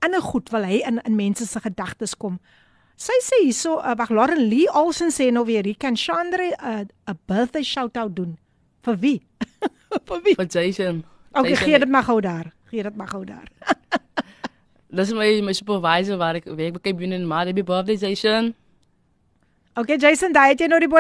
ander 0.02 0.22
goed 0.22 0.48
wil 0.50 0.62
hy 0.64 0.80
in 0.86 0.98
in 1.04 1.14
mense 1.16 1.46
se 1.46 1.60
gedagtes 1.60 2.16
kom. 2.16 2.38
Sy 2.96 3.12
sê 3.22 3.42
hierso, 3.44 3.78
uh, 3.78 3.94
wag 3.96 4.08
Lauren 4.10 4.48
Lee 4.48 4.72
Olsen 4.74 5.10
sê 5.10 5.30
nou 5.32 5.44
weer, 5.44 5.62
"He 5.64 5.74
can 5.74 5.96
Chandra 5.96 6.42
'n 6.58 6.88
'n 7.08 7.18
birthday 7.26 7.62
shout 7.62 7.96
out 7.96 8.16
doen." 8.16 8.38
Vir 8.82 8.98
wie? 8.98 9.22
vir 10.08 10.22
wie? 10.22 10.34
Vir 10.34 10.46
Jason. 10.46 11.04
Okay, 11.32 11.50
Jason- 11.50 11.66
gee 11.66 11.78
dit 11.78 11.88
maar 11.88 12.02
gou 12.02 12.20
daar. 12.20 12.52
Gee 12.64 12.82
dit 12.82 12.96
maar 12.96 13.08
gou 13.08 13.24
daar. 13.24 13.48
Dis 14.92 15.12
my 15.14 15.40
my 15.46 15.52
supervisor 15.54 16.16
waar 16.18 16.34
ek 16.40 16.48
werk 16.50 16.74
by 16.74 16.82
Cape 16.88 17.02
Union 17.06 17.26
maar 17.26 17.46
happy 17.46 17.62
birthday 17.62 17.96
Jason. 17.96 18.54
Okay, 19.78 19.96
Jason, 20.02 20.32
daai 20.34 20.48
het 20.50 20.60
jy 20.60 20.66
nou 20.66 20.80
die 20.82 20.90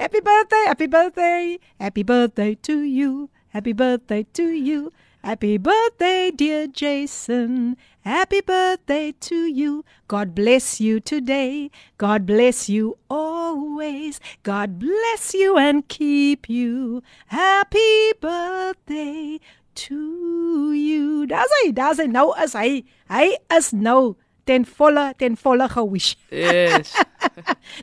happy 0.00 0.20
birthday, 0.24 0.64
happy 0.66 0.86
birthday. 0.86 1.58
Happy 1.78 2.02
birthday 2.02 2.54
to 2.68 2.80
you. 2.80 3.28
Happy 3.52 3.72
birthday 3.72 4.24
to 4.32 4.48
you. 4.48 4.92
Happy 5.22 5.58
birthday, 5.58 6.30
dear 6.30 6.66
Jason. 6.68 7.76
Happy 8.00 8.40
birthday 8.40 9.12
to 9.20 9.34
you. 9.34 9.84
God 10.08 10.34
bless 10.34 10.80
you 10.80 11.00
today. 11.00 11.70
God 11.98 12.24
bless 12.24 12.68
you 12.68 12.96
always. 13.10 14.20
God 14.42 14.78
bless 14.78 15.34
you 15.34 15.58
and 15.58 15.86
keep 15.88 16.48
you. 16.48 17.02
Happy 17.26 18.12
birthday 18.20 19.40
to 19.76 20.72
you. 20.72 21.26
Daar's 21.26 21.52
hy, 21.60 21.72
daar's 21.72 22.00
hy. 22.00 22.06
Nou 22.10 22.30
is 22.42 22.54
hy. 22.56 22.84
Hy 23.12 23.26
is 23.56 23.72
nou 23.76 24.16
ten 24.46 24.64
volle 24.64 25.10
ten 25.18 25.36
volle 25.36 25.68
gewish. 25.68 26.14
Yes. 26.30 26.94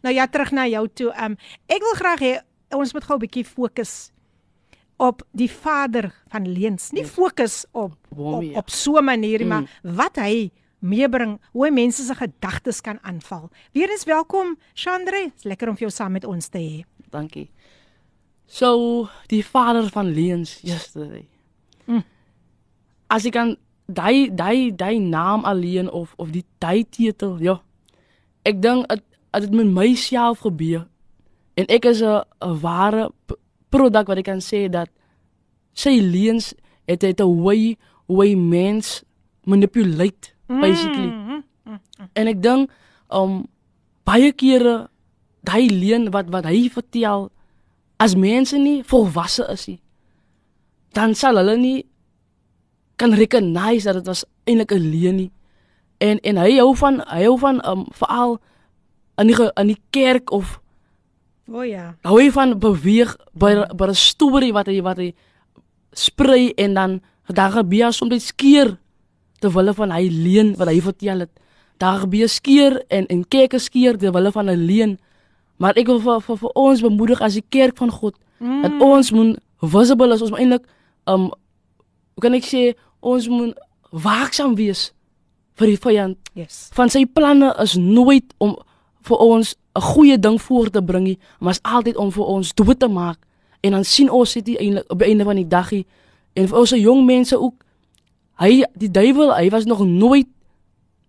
Nou 0.03 0.13
ja, 0.15 0.25
terug 0.31 0.53
na 0.55 0.63
jou 0.71 0.87
toe. 0.95 1.11
Um 1.19 1.35
ek 1.71 1.83
wil 1.83 1.95
graag 1.99 2.21
hê 2.23 2.33
ons 2.73 2.93
moet 2.95 3.05
gou 3.05 3.17
'n 3.17 3.23
bietjie 3.25 3.45
fokus 3.45 4.11
op 4.97 5.21
die 5.31 5.51
vader 5.51 6.09
van 6.31 6.47
Leens. 6.47 6.91
Nie 6.91 7.05
fokus 7.05 7.65
op 7.71 7.97
op, 8.15 8.41
ja. 8.41 8.57
op 8.57 8.69
so 8.69 8.97
'n 8.97 9.05
manier 9.05 9.39
nie, 9.39 9.47
maar 9.47 9.67
wat 9.83 10.15
hy 10.15 10.51
meebring, 10.79 11.39
hoe 11.51 11.65
hy 11.65 11.71
mense 11.71 12.03
se 12.03 12.15
gedagtes 12.15 12.81
kan 12.81 12.99
aanval. 13.01 13.49
Weerens 13.71 14.03
welkom, 14.03 14.57
Chandre. 14.73 15.31
Dis 15.33 15.43
lekker 15.43 15.69
om 15.69 15.75
jou 15.75 15.91
saam 15.91 16.11
met 16.11 16.25
ons 16.25 16.47
te 16.47 16.59
hê. 16.59 16.83
Dankie. 17.09 17.51
So 18.45 19.09
die 19.27 19.43
vader 19.45 19.89
van 19.89 20.11
Leens 20.11 20.59
yesterday. 20.61 21.27
As 23.13 23.27
ek 23.29 23.35
kan 23.37 23.53
daai 23.85 24.31
daai 24.33 24.71
daai 24.73 24.97
naam 24.97 25.45
alleen 25.45 25.91
of 25.91 26.15
of 26.17 26.31
die 26.33 26.45
daai 26.63 26.81
titel, 26.89 27.37
ja. 27.43 27.59
Ek 28.41 28.61
dink 28.61 28.89
dit 28.89 29.03
dit 29.33 29.53
met 29.53 29.69
myself 29.69 30.41
gebeur. 30.45 30.87
En 31.57 31.69
ek 31.69 31.85
is 31.85 32.01
'n 32.01 32.25
ware 32.61 33.09
produk 33.69 34.07
wat 34.07 34.17
ek 34.17 34.25
kan 34.25 34.41
sê 34.41 34.69
dat 34.69 34.89
sy 35.73 36.01
leens 36.01 36.53
het 36.85 37.01
het 37.01 37.21
'n 37.21 37.41
way 37.41 37.77
way 38.07 38.35
mens 38.35 39.03
manipulate 39.45 40.33
basically. 40.47 41.09
Mm, 41.09 41.43
En 42.13 42.27
ek 42.27 42.41
dink 42.41 42.71
um 43.09 43.45
baie 44.03 44.31
kere 44.31 44.89
daai 45.43 45.69
leen 45.69 46.11
wat 46.11 46.29
wat 46.29 46.45
hy 46.45 46.69
vertel 46.69 47.31
as 47.97 48.15
mense 48.15 48.57
nie 48.57 48.83
volwasse 48.83 49.45
is 49.51 49.67
nie, 49.67 49.79
dan 50.91 51.15
sal 51.15 51.39
hulle 51.39 51.55
nie 51.57 51.85
kan 52.95 53.13
recognize 53.13 53.85
dat 53.85 53.93
dit 53.93 54.05
was 54.05 54.25
eintlik 54.43 54.71
'n 54.71 54.89
leen 54.89 55.15
nie. 55.15 55.31
En 55.97 56.19
en 56.19 56.37
hy 56.37 56.57
hou 56.57 56.75
van 56.75 57.03
hy 57.07 57.23
hou 57.23 57.37
van 57.39 57.65
um 57.67 57.85
veral 57.91 58.39
in 59.17 59.27
die 59.27 59.51
in 59.53 59.67
die 59.67 59.81
kerk 59.89 60.31
of 60.31 60.59
O 61.51 61.59
oh, 61.59 61.65
ja. 61.67 61.95
hou 62.01 62.21
hy 62.21 62.31
van 62.31 62.59
beweeg 62.59 63.17
by 63.35 63.67
by 63.75 63.87
'n 63.91 63.95
storie 63.95 64.53
wat 64.53 64.67
hy 64.67 64.81
wat 64.81 64.97
hy 64.97 65.13
sprei 65.91 66.53
en 66.55 66.73
dan 66.73 67.01
daar 67.27 67.51
gebeur 67.51 67.93
soms 67.93 68.27
skeer 68.27 68.77
ter 69.39 69.51
wille 69.51 69.73
van 69.73 69.91
hy 69.91 70.07
leen 70.07 70.55
wat 70.55 70.67
hy 70.67 70.79
vertel 70.81 71.19
het. 71.19 71.31
Daar 71.77 71.99
gebeur 71.99 72.29
skeer 72.29 72.83
en 72.87 73.05
en 73.07 73.27
kerke 73.27 73.59
skeer 73.59 73.97
ter 73.97 74.11
wille 74.11 74.31
van 74.31 74.49
'n 74.49 74.65
leen. 74.65 74.99
Maar 75.57 75.75
ek 75.75 75.87
wil 75.87 75.99
vir, 75.99 76.21
vir 76.21 76.37
vir 76.37 76.51
ons 76.55 76.81
bemoedig 76.81 77.21
as 77.21 77.33
die 77.33 77.45
kerk 77.49 77.77
van 77.77 77.91
God 77.91 78.15
mm. 78.39 78.61
dat 78.61 78.81
ons 78.81 79.11
moet 79.11 79.39
visible 79.59 80.13
is 80.13 80.21
ons 80.21 80.31
moet 80.31 80.39
eintlik 80.39 80.65
um 81.05 81.31
hoe 82.13 82.21
kan 82.21 82.33
ek 82.33 82.43
sê 82.45 82.73
ons 83.01 83.27
moet 83.27 83.57
waaksaam 83.91 84.55
wees 84.55 84.91
vir 85.55 85.67
die 85.67 85.77
vyand 85.77 86.17
Yes. 86.33 86.69
van 86.73 86.89
sy 86.89 87.05
planne 87.05 87.53
is 87.61 87.75
nooit 87.77 88.33
om 88.39 88.55
vir 89.03 89.17
ons 89.17 89.55
'n 89.75 89.81
goeie 89.81 90.17
ding 90.19 90.41
voor 90.41 90.69
te 90.69 90.81
bring 90.81 91.03
nie, 91.03 91.19
maar 91.39 91.51
is 91.51 91.61
altyd 91.61 91.97
om 91.97 92.11
vir 92.11 92.23
ons 92.25 92.53
dood 92.53 92.79
te 92.79 92.87
maak. 92.87 93.17
En 93.61 93.71
dan 93.71 93.83
sien 93.83 94.09
ons 94.09 94.33
dit 94.33 94.57
eintlik 94.57 94.91
op 94.91 94.99
die 94.99 95.07
einde 95.07 95.23
van 95.23 95.35
die 95.35 95.47
dag 95.47 95.69
hier 95.69 95.83
en 96.35 96.47
vir 96.47 96.57
ons 96.59 96.69
se 96.69 96.79
jong 96.79 97.05
mense 97.05 97.39
ook 97.39 97.53
hy 98.39 98.63
die 98.75 98.91
duiwel, 98.91 99.33
hy 99.35 99.49
was 99.49 99.65
nog 99.65 99.79
nooit 99.85 100.27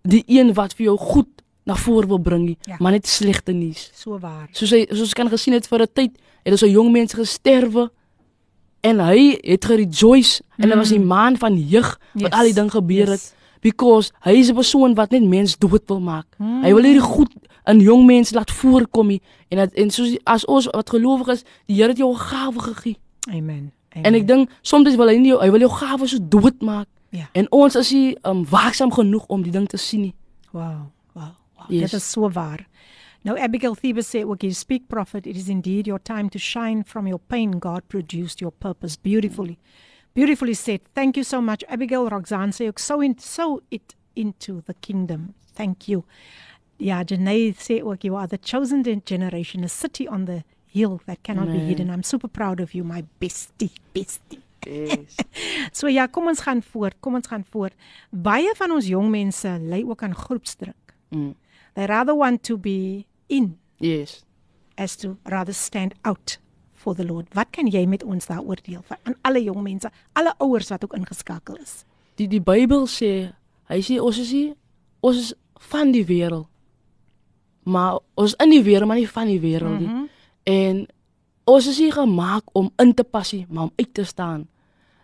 die 0.03 0.23
een 0.27 0.53
wat 0.53 0.73
vir 0.73 0.85
jou 0.85 0.97
goed 0.97 1.27
na 1.65 1.75
vore 1.75 2.07
wil 2.07 2.19
bring 2.19 2.45
nie, 2.45 2.57
Ja. 2.65 2.75
maar 2.79 2.91
net 2.91 3.07
slegte 3.07 3.51
nuus. 3.51 3.91
So 3.95 4.19
waar. 4.19 4.47
Soos 4.51 4.69
hy 4.71 4.85
soos 4.89 4.99
ons 5.01 5.13
kan 5.13 5.29
gesien 5.29 5.53
het 5.53 5.67
vir 5.67 5.81
'n 5.81 5.87
tyd 5.93 6.11
het 6.43 6.51
ons 6.51 6.59
so 6.59 6.67
jong 6.67 6.91
mense 6.91 7.15
gesterwe 7.15 7.89
en 8.85 8.99
hy 9.01 9.37
het 9.41 9.65
gerejoice 9.65 10.43
en 10.61 10.69
dit 10.69 10.77
was 10.77 10.91
die 10.93 10.99
maan 11.01 11.37
van 11.41 11.57
jeug 11.57 11.95
wat 12.13 12.21
Yes. 12.29 12.31
al 12.39 12.43
die 12.49 12.53
ding 12.53 12.71
gebeur 12.71 13.07
het 13.15 13.21
Yes. 13.21 13.33
because 13.61 14.11
hy 14.21 14.31
is 14.37 14.49
'n 14.51 14.55
persoon 14.55 14.93
wat 14.95 15.09
net 15.11 15.23
mens 15.23 15.57
dood 15.57 15.83
wil 15.87 15.99
maak. 15.99 16.27
Mm. 16.37 16.61
Hy 16.63 16.73
wil 16.73 16.83
hierdie 16.83 17.01
goed 17.01 17.31
in 17.65 17.79
jong 17.79 18.05
mense 18.05 18.33
laat 18.35 18.51
voorkom 18.51 19.07
nie. 19.07 19.21
en 19.49 19.57
dat, 19.57 19.73
en 19.73 19.89
soos 19.89 20.17
as 20.23 20.45
ons 20.45 20.65
wat 20.71 20.89
gelowig 20.89 21.27
is, 21.27 21.43
die 21.67 21.75
Here 21.75 21.87
het 21.89 21.97
jou 21.97 22.11
'n 22.13 22.17
gawe 22.17 22.59
gegee. 22.59 22.97
Amen. 23.29 23.71
Amen. 23.89 24.05
En 24.05 24.13
ek 24.13 24.27
dink 24.27 24.49
soms 24.61 24.95
wil 24.95 25.07
hy 25.07 25.17
nie 25.17 25.27
jou, 25.31 25.41
hy 25.41 25.49
wil 25.51 25.59
jou 25.59 25.71
gawe 25.71 26.07
so 26.07 26.17
dood 26.21 26.61
maak. 26.61 26.87
Ja. 27.09 27.29
En 27.33 27.51
ons 27.51 27.75
is 27.75 27.91
nie 27.91 28.17
um, 28.23 28.45
waaksaam 28.49 28.91
genoeg 28.91 29.25
om 29.27 29.41
die 29.41 29.51
ding 29.51 29.67
te 29.67 29.77
sien 29.77 30.01
nie. 30.01 30.13
Wow, 30.51 30.91
wow, 31.13 31.23
wow. 31.57 31.69
Yes. 31.69 31.91
Dit 31.91 31.99
is 31.99 32.11
so 32.11 32.29
waar. 32.29 32.67
Nou 33.25 33.39
Abigail 33.41 33.73
Thebes 33.75 34.07
sê 34.15 34.21
ook, 34.23 34.41
"You 34.41 34.53
speak 34.53 34.87
prophet, 34.87 35.25
it 35.25 35.35
is 35.35 35.47
indeed 35.47 35.85
your 35.85 36.01
time 36.01 36.29
to 36.29 36.37
shine 36.37 36.83
from 36.83 37.07
your 37.07 37.21
pain. 37.27 37.59
God 37.59 37.87
produced 37.87 38.39
your 38.39 38.53
purpose 38.57 38.97
beautifully." 39.01 39.57
Beautifully 40.13 40.53
said. 40.53 40.79
Thank 40.93 41.15
you 41.15 41.23
so 41.23 41.41
much 41.41 41.63
Abigail 41.67 42.07
Roxanne 42.07 42.51
sê 42.51 42.67
ook 42.67 42.79
so 42.79 43.01
in 43.01 43.17
so 43.17 43.61
it 43.69 43.95
into 44.13 44.61
the 44.61 44.73
kingdom. 44.79 45.33
Thank 45.55 45.87
you. 45.87 46.03
Ja, 46.77 47.03
Janae 47.03 47.53
sê 47.57 47.81
ook 47.81 48.03
you 48.03 48.15
are 48.15 48.27
the 48.27 48.37
chosen 48.41 49.01
generation, 49.05 49.63
a 49.63 49.67
city 49.67 50.07
on 50.07 50.25
the 50.25 50.43
hill 50.67 50.99
that 51.05 51.17
cannot 51.23 51.47
be 51.47 51.57
Nee. 51.57 51.67
hidden. 51.67 51.89
I'm 51.89 52.03
super 52.03 52.29
proud 52.29 52.59
of 52.61 52.73
you, 52.73 52.85
my 52.85 53.03
bestie, 53.19 53.71
bestie. 53.93 54.39
Yes. 54.65 55.15
So 55.71 55.87
ja, 55.87 56.07
kom 56.07 56.27
ons 56.27 56.39
gaan 56.39 56.61
voort. 56.61 56.95
Kom 56.99 57.15
ons 57.15 57.27
gaan 57.27 57.43
voort. 57.43 57.73
Baie 58.11 58.53
van 58.55 58.71
ons 58.71 58.87
jong 58.87 59.09
mense 59.09 59.57
ly 59.61 59.83
ook 59.83 60.03
aan 60.03 60.15
groepsdruk. 60.15 60.95
Mm. 61.09 61.35
They 61.73 61.85
rather 61.85 62.15
want 62.15 62.43
to 62.43 62.57
be 62.57 63.05
in 63.27 63.57
yes. 63.77 64.23
as 64.77 64.95
to 64.95 65.17
rather 65.23 65.53
stand 65.53 65.93
out 66.03 66.37
for 66.73 66.95
the 66.95 67.05
Lord. 67.05 67.27
Wat 67.33 67.49
kan 67.49 67.67
jy 67.67 67.85
met 67.89 68.03
ons 68.03 68.27
daaroor 68.29 68.59
deel 68.63 68.83
van 68.85 68.97
aan 69.03 69.15
alle 69.21 69.43
jong 69.43 69.61
mense, 69.63 69.89
alle 70.13 70.33
ouers 70.37 70.69
wat 70.69 70.83
ook 70.83 70.93
ingeskakel 70.93 71.57
is? 71.57 71.83
Die 72.15 72.27
die 72.27 72.41
Bybel 72.41 72.85
sê, 72.87 73.31
hy 73.71 73.79
sê 73.83 73.97
ons 74.01 74.19
is 74.21 74.33
nie 74.35 74.49
ons 75.05 75.17
is 75.17 75.31
van 75.71 75.91
die 75.93 76.05
wêreld. 76.05 76.47
Maar 77.65 77.97
ons 78.13 78.33
is 78.33 78.37
in 78.43 78.53
die 78.53 78.61
wêreld, 78.61 78.89
maar 78.89 79.01
nie 79.01 79.09
van 79.09 79.29
die 79.29 79.41
wêreld 79.41 79.79
nie. 79.79 79.87
Mm 79.87 79.95
-hmm. 79.95 80.09
En 80.43 80.85
ons 81.45 81.67
is 81.67 81.79
nie 81.79 81.91
gemaak 81.91 82.43
om 82.53 82.71
in 82.77 82.93
te 82.93 83.03
pas 83.03 83.33
maar 83.49 83.63
om 83.63 83.73
uit 83.75 83.93
te 83.93 84.03
staan. 84.03 84.47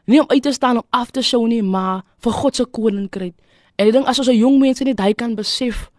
Nie 0.06 0.22
om 0.22 0.30
uit 0.30 0.42
te 0.42 0.52
staan 0.52 0.78
om 0.78 0.84
af 0.90 1.12
te 1.12 1.22
show 1.22 1.48
nie, 1.48 1.64
maar 1.64 2.04
vir 2.18 2.32
God 2.32 2.56
se 2.56 2.66
koninkryk. 2.66 3.34
En 3.76 3.88
ek 3.88 3.94
dink 3.94 4.06
as 4.06 4.20
ons 4.20 4.28
as 4.28 4.36
jong 4.36 4.60
mense 4.60 4.84
net 4.84 5.00
hy 5.00 5.14
kan 5.14 5.36
besef 5.36 5.90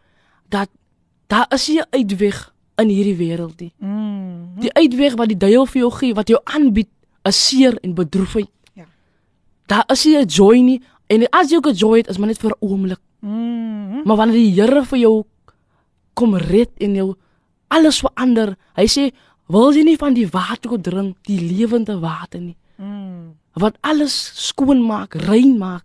dat 0.48 0.68
daar 1.33 1.49
is 1.49 1.68
nie 1.68 1.80
'n 1.80 1.87
uitweg 1.91 2.53
in 2.76 2.89
hierdie 2.89 3.16
wêreld 3.16 3.61
nie. 3.61 3.72
Mm. 3.78 4.61
Die 4.61 4.72
uitweg 4.72 5.14
wat 5.14 5.28
die 5.28 5.37
duiwel 5.37 5.66
vir 5.66 5.80
jou 5.80 5.93
gee, 5.93 6.14
wat 6.14 6.28
jou 6.28 6.41
aanbied, 6.45 6.89
is 7.22 7.47
seer 7.49 7.78
en 7.83 7.95
bedroefheid. 7.95 8.51
Ja. 8.74 8.85
Daar 9.66 9.85
is 9.87 10.05
nie 10.05 10.16
'n 10.16 10.26
joy 10.26 10.59
nie 10.61 10.83
en 11.07 11.28
as 11.30 11.51
jy 11.51 11.59
'n 11.59 11.74
joy 11.74 11.97
het, 11.97 12.09
is 12.09 12.18
maar 12.18 12.28
net 12.28 12.39
vir 12.39 12.51
'n 12.51 12.57
oomblik. 12.61 13.01
Mm. 13.20 14.03
Maar 14.05 14.16
wanneer 14.16 14.37
die 14.37 14.61
Here 14.61 14.85
vir 14.85 14.99
jou 14.99 15.24
kom 16.14 16.35
red 16.37 16.70
en 16.78 16.95
jou 16.95 17.14
alles 17.68 18.01
verander, 18.01 18.57
hy 18.74 18.87
sê, 18.87 19.12
"Wil 19.49 19.72
jy 19.72 19.85
nie 19.85 19.97
van 19.97 20.14
die 20.14 20.26
water 20.26 20.70
kon 20.70 20.80
drink, 20.83 21.16
die 21.22 21.41
lewende 21.41 21.99
water 22.01 22.41
nie, 22.41 22.57
Mm. 22.76 23.35
wat 23.53 23.76
alles 23.80 24.33
skoon 24.35 24.87
maak, 24.87 25.14
rein 25.14 25.59
maak 25.59 25.85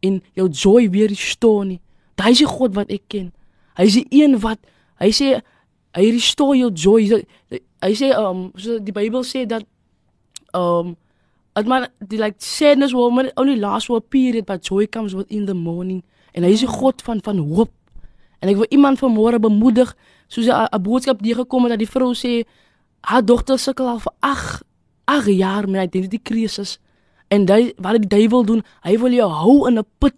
en 0.00 0.22
jou 0.34 0.48
joy 0.48 0.90
weer 0.90 1.08
restore 1.08 1.64
nie." 1.64 1.80
Daai 2.14 2.30
is 2.30 2.38
die 2.38 2.46
God 2.46 2.74
wat 2.74 2.90
ek 2.90 3.02
ken. 3.08 3.32
Hy 3.74 3.84
is 3.84 3.94
die 3.94 4.06
een 4.08 4.40
wat 4.40 4.58
hy 5.00 5.10
sê 5.10 5.40
hy 5.96 6.10
restore 6.12 6.58
jou 6.58 6.70
joy. 6.70 7.24
Hy 7.82 7.92
sê- 7.94 8.16
um 8.18 8.52
so 8.56 8.78
die 8.78 8.92
Bybel 8.92 9.24
sê 9.24 9.46
dat 9.46 9.64
um 10.54 10.96
It 11.56 11.64
man 11.66 11.86
die 12.04 12.18
like 12.18 12.36
sadness 12.38 12.92
will 12.92 13.10
man 13.10 13.30
only 13.36 13.56
last 13.56 13.86
for 13.86 13.96
a 13.96 14.00
period 14.00 14.44
but 14.44 14.62
joy 14.62 14.86
comes 14.86 15.14
within 15.14 15.46
the 15.46 15.54
morning. 15.54 16.02
En 16.34 16.44
hy 16.44 16.50
is 16.52 16.60
die 16.60 16.68
God 16.68 17.00
van 17.02 17.22
van 17.24 17.38
hoop. 17.40 17.72
En 18.44 18.52
ek 18.52 18.58
wil 18.60 18.68
iemand 18.68 19.00
vanmôre 19.00 19.40
bemoedig 19.40 19.94
soos 20.28 20.50
'n 20.52 20.82
boodskap 20.82 21.22
die 21.22 21.34
gekom 21.34 21.64
het 21.64 21.70
dat 21.70 21.78
die 21.80 21.88
vrou 21.88 22.12
sê 22.12 22.44
haar 23.00 23.24
dogter 23.24 23.58
sukkel 23.58 23.88
al 23.88 23.98
vir 24.04 24.12
8 24.20 24.62
8 25.06 25.32
jaar 25.32 25.68
met 25.68 25.88
identity 25.88 26.20
crisis. 26.22 26.78
En 27.28 27.48
hy 27.48 27.72
wat 27.78 27.96
die 28.02 28.08
duiwel 28.08 28.44
doen, 28.44 28.62
hy 28.82 28.98
wil 28.98 29.12
jou 29.12 29.30
hou 29.30 29.68
in 29.68 29.78
'n 29.78 29.86
put 29.98 30.14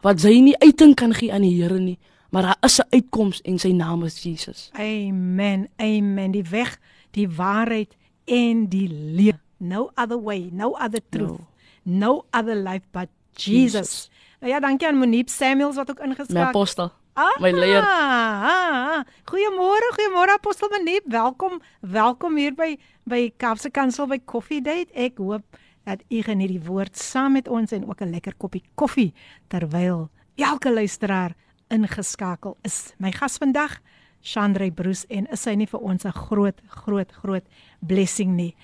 wat 0.00 0.20
sy 0.20 0.40
nie 0.40 0.56
uiting 0.58 0.94
kan 0.94 1.12
gee 1.12 1.32
aan 1.32 1.42
die 1.42 1.60
Here 1.62 1.78
nie, 1.78 1.98
maar 2.34 2.42
daar 2.42 2.56
is 2.60 2.78
'n 2.78 2.86
uitkoms 2.90 3.40
en 3.40 3.58
sy 3.58 3.70
naam 3.70 4.04
is 4.04 4.22
Jesus. 4.22 4.70
Amen. 4.72 5.68
Amen. 5.76 6.30
Die 6.30 6.44
weg, 6.50 6.78
die 7.10 7.30
waarheid 7.30 7.96
en 8.24 8.68
die 8.68 8.88
lewe. 8.88 9.38
No 9.56 9.90
other 9.94 10.22
way, 10.22 10.48
no 10.52 10.70
other 10.70 11.00
truth. 11.08 11.38
No, 11.38 11.46
no 11.82 12.24
other 12.30 12.56
life 12.56 12.86
but 12.90 13.08
Jesus. 13.32 13.72
Jesus. 13.72 14.10
Nou 14.40 14.52
ja, 14.52 14.60
dankie 14.60 14.88
aan 14.88 14.96
Monique 14.96 15.30
Samuels 15.30 15.76
wat 15.76 15.90
ook 15.90 15.98
ingeskakel. 15.98 16.34
My 16.34 16.40
apostel. 16.40 16.92
Ah, 17.12 17.40
my 17.40 17.50
leier. 17.50 17.80
Ah, 17.80 18.42
ah. 18.42 19.04
Goeiemôre, 19.24 19.92
goeiemôre 19.94 20.32
apostel 20.32 20.68
Monique. 20.68 21.08
Welkom, 21.10 21.62
welkom 21.80 22.36
hier 22.36 22.54
by 22.54 22.78
by 23.04 23.32
Kaapse 23.36 23.70
Kansel 23.70 24.06
by 24.06 24.18
Coffee 24.24 24.60
Date. 24.60 24.92
Ek 24.92 25.16
hoop 25.16 25.42
dat 25.84 26.02
u 26.08 26.22
geniet 26.22 26.48
die 26.48 26.62
woord 26.62 26.98
saam 26.98 27.32
met 27.32 27.48
ons 27.48 27.72
en 27.72 27.88
ook 27.88 28.00
'n 28.00 28.10
lekker 28.10 28.34
koppie 28.36 28.62
koffie 28.74 29.14
terwyl 29.46 30.10
elke 30.34 30.72
luisteraar 30.72 31.34
ingeskakel 31.70 32.56
is. 32.62 32.94
My 32.98 33.12
gas 33.12 33.38
vandag, 33.38 33.80
Chandre 34.24 34.70
Bruce 34.72 35.06
en 35.12 35.26
is 35.32 35.44
hy 35.44 35.54
nie 35.54 35.68
vir 35.68 35.80
ons 35.80 36.04
'n 36.04 36.12
groot 36.12 36.60
groot 36.68 37.12
groot 37.12 37.44
blessing 37.80 38.36
nie. 38.36 38.54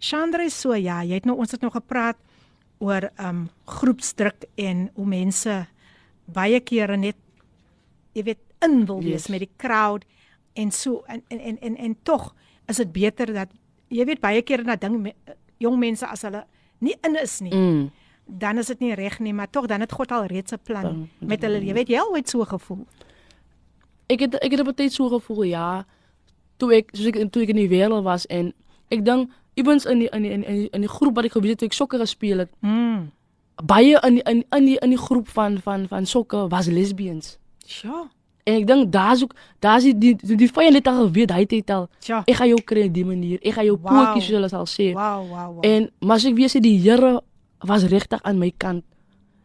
Chandre 0.00 0.50
so 0.50 0.74
ja, 0.74 1.02
jy 1.04 1.14
het 1.14 1.26
nou 1.26 1.36
ons 1.36 1.50
het 1.50 1.60
nog 1.60 1.72
gepraat 1.72 2.16
oor 2.78 3.10
um 3.18 3.50
groepsdruk 3.66 4.44
en 4.56 4.90
hoe 4.94 5.06
mense 5.06 5.66
baie 6.24 6.60
kere 6.60 6.96
net 6.96 7.16
jy 8.14 8.24
weet 8.24 8.40
in 8.64 8.86
wil 8.86 9.02
wees 9.02 9.26
yes. 9.26 9.28
met 9.28 9.40
die 9.40 9.52
crowd 9.56 10.04
en 10.54 10.70
so 10.70 11.04
en 11.06 11.22
en 11.28 11.40
en 11.40 11.58
en, 11.60 11.76
en 11.76 11.96
tog 12.02 12.34
is 12.68 12.76
dit 12.76 12.92
beter 12.92 13.32
dat 13.34 13.52
jy 13.88 14.04
weet 14.04 14.20
baie 14.20 14.42
kere 14.42 14.64
na 14.64 14.76
ding 14.76 15.12
jong 15.58 15.78
mense 15.78 16.06
as 16.06 16.22
hulle 16.22 16.44
nie 16.80 16.96
in 17.04 17.16
is 17.20 17.40
nie. 17.40 17.52
Mm. 17.52 17.90
Dan 18.38 18.58
is 18.58 18.66
dit 18.66 18.78
nie 18.78 18.94
reg 18.94 19.18
nie, 19.18 19.32
maar 19.34 19.50
tog 19.50 19.66
dan 19.66 19.80
het 19.80 19.92
God 19.92 20.12
al 20.12 20.24
reeds 20.24 20.52
'n 20.52 20.60
plan 20.62 20.82
dan, 20.82 21.08
met 21.18 21.42
hulle. 21.42 21.64
Jy 21.64 21.72
weet 21.72 21.88
jy 21.88 21.98
al 21.98 22.10
ooit 22.10 22.28
so 22.28 22.44
gevoel. 22.44 22.86
Ek 24.06 24.20
het 24.20 24.34
ek 24.34 24.50
het 24.50 24.60
op 24.60 24.76
tyd 24.76 24.92
so 24.92 25.08
gevoel, 25.08 25.42
ja. 25.42 25.86
Toe 26.56 26.74
ek 26.74 26.88
soos 26.92 27.06
ek 27.06 27.32
toe 27.32 27.42
ek 27.42 27.48
in 27.48 27.56
die 27.56 27.68
wêreld 27.68 28.02
was 28.02 28.26
en 28.26 28.52
ek 28.88 29.04
dink 29.04 29.30
iewens 29.54 29.84
in 29.84 29.98
die 29.98 30.08
in 30.08 30.22
die 30.22 30.30
in 30.30 30.40
die, 30.40 30.68
in 30.70 30.80
die 30.80 30.88
groep 30.88 31.14
wat 31.14 31.24
ek 31.24 31.32
geweet 31.32 31.50
het 31.50 31.58
toe 31.58 31.68
ek 31.68 31.72
sokker 31.72 31.98
gespeel 31.98 32.38
het. 32.38 32.50
Mm. 32.60 33.10
Baie 33.64 33.98
in 34.06 34.14
die, 34.14 34.22
in 34.22 34.44
in 34.56 34.64
die 34.64 34.78
in 34.78 34.90
die 34.90 34.98
groep 34.98 35.28
van 35.28 35.60
van 35.60 35.88
van 35.88 36.06
sokker 36.06 36.48
was 36.48 36.66
lesbians. 36.66 37.38
Ja. 37.82 38.08
En 38.44 38.54
ek 38.54 38.66
dink 38.66 38.92
daar's 38.92 39.22
ook 39.22 39.34
daar's 39.58 39.84
die 39.84 39.94
die 39.98 40.36
die, 40.36 40.48
vyand 40.48 40.74
het 40.74 40.86
al 40.86 41.06
geweet 41.06 41.32
hy 41.34 41.44
het 41.48 41.70
al. 41.70 41.88
Ja. 42.06 42.22
Ek 42.26 42.40
gaan 42.40 42.48
jou 42.48 42.60
kry 42.64 42.86
op 42.88 42.94
die 42.94 43.04
manier. 43.04 43.38
Ek 43.42 43.58
gaan 43.58 43.68
jou 43.68 43.76
wow. 43.76 43.90
pootjies 43.90 44.28
soos 44.28 44.38
hulle 44.38 44.48
sal 44.52 44.66
sê. 44.70 44.90
Wow, 44.96 45.26
wow, 45.28 45.48
wow. 45.54 45.66
En 45.66 45.90
maar 46.00 46.16
as 46.16 46.26
ek 46.30 46.38
weet 46.38 46.54
sy 46.54 46.62
die 46.64 46.78
Here 46.80 47.20
was 47.66 47.84
regtig 47.84 48.22
aan 48.22 48.38
my 48.38 48.52
kant. 48.56 48.84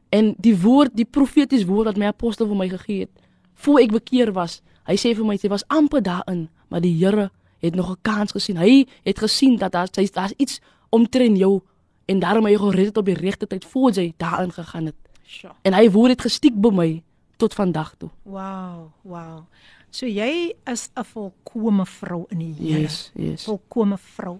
En 0.09 0.34
die 0.38 0.55
woord, 0.61 0.95
die 0.95 1.05
profetiese 1.05 1.66
woord 1.66 1.86
wat 1.86 1.97
my 1.97 2.05
apostel 2.11 2.47
vir 2.47 2.55
my 2.55 2.70
gegee 2.70 2.99
het, 2.99 3.11
voor 3.53 3.80
ek 3.80 3.91
bekeer 3.91 4.32
was, 4.36 4.61
hy 4.88 4.95
sê 4.99 5.16
vir 5.18 5.26
my 5.26 5.38
sy 5.41 5.49
was 5.51 5.66
amper 5.74 6.03
daarin, 6.03 6.47
maar 6.70 6.84
die 6.84 6.93
Here 6.95 7.32
het 7.59 7.76
nog 7.76 7.91
'n 7.91 8.01
kans 8.01 8.32
gesien. 8.32 8.57
Hy 8.57 8.86
het 9.03 9.20
gesien 9.20 9.57
dat 9.57 9.72
daar 9.72 9.88
sy 9.91 10.07
daar's 10.11 10.34
iets 10.38 10.59
omtrent 10.89 11.38
jou 11.38 11.61
en 12.05 12.20
daarom 12.20 12.45
hy 12.45 12.55
gered 12.57 12.86
het 12.86 12.97
op 12.97 13.05
die 13.05 13.18
regte 13.18 13.47
tyd 13.47 13.66
voor 13.66 13.91
jy 13.91 14.13
daarin 14.18 14.51
gegaan 14.51 14.86
het. 14.86 14.95
Sure. 15.24 15.53
En 15.61 15.74
hy 15.74 15.89
woord 15.91 16.09
het 16.09 16.22
gestiek 16.22 16.53
by 16.55 16.70
my 16.70 17.03
tot 17.38 17.53
vandag 17.53 17.95
toe. 17.97 18.09
Wow, 18.24 18.91
wow. 19.01 19.45
So 19.89 20.05
jy 20.05 20.53
is 20.66 20.89
'n 20.95 21.03
volkomme 21.03 21.86
vrou 21.86 22.26
in 22.30 22.39
die 22.39 22.53
Here. 22.53 22.82
Yes, 22.82 23.11
yes. 23.16 23.43
Volkomme 23.43 23.97
vrou. 23.97 24.39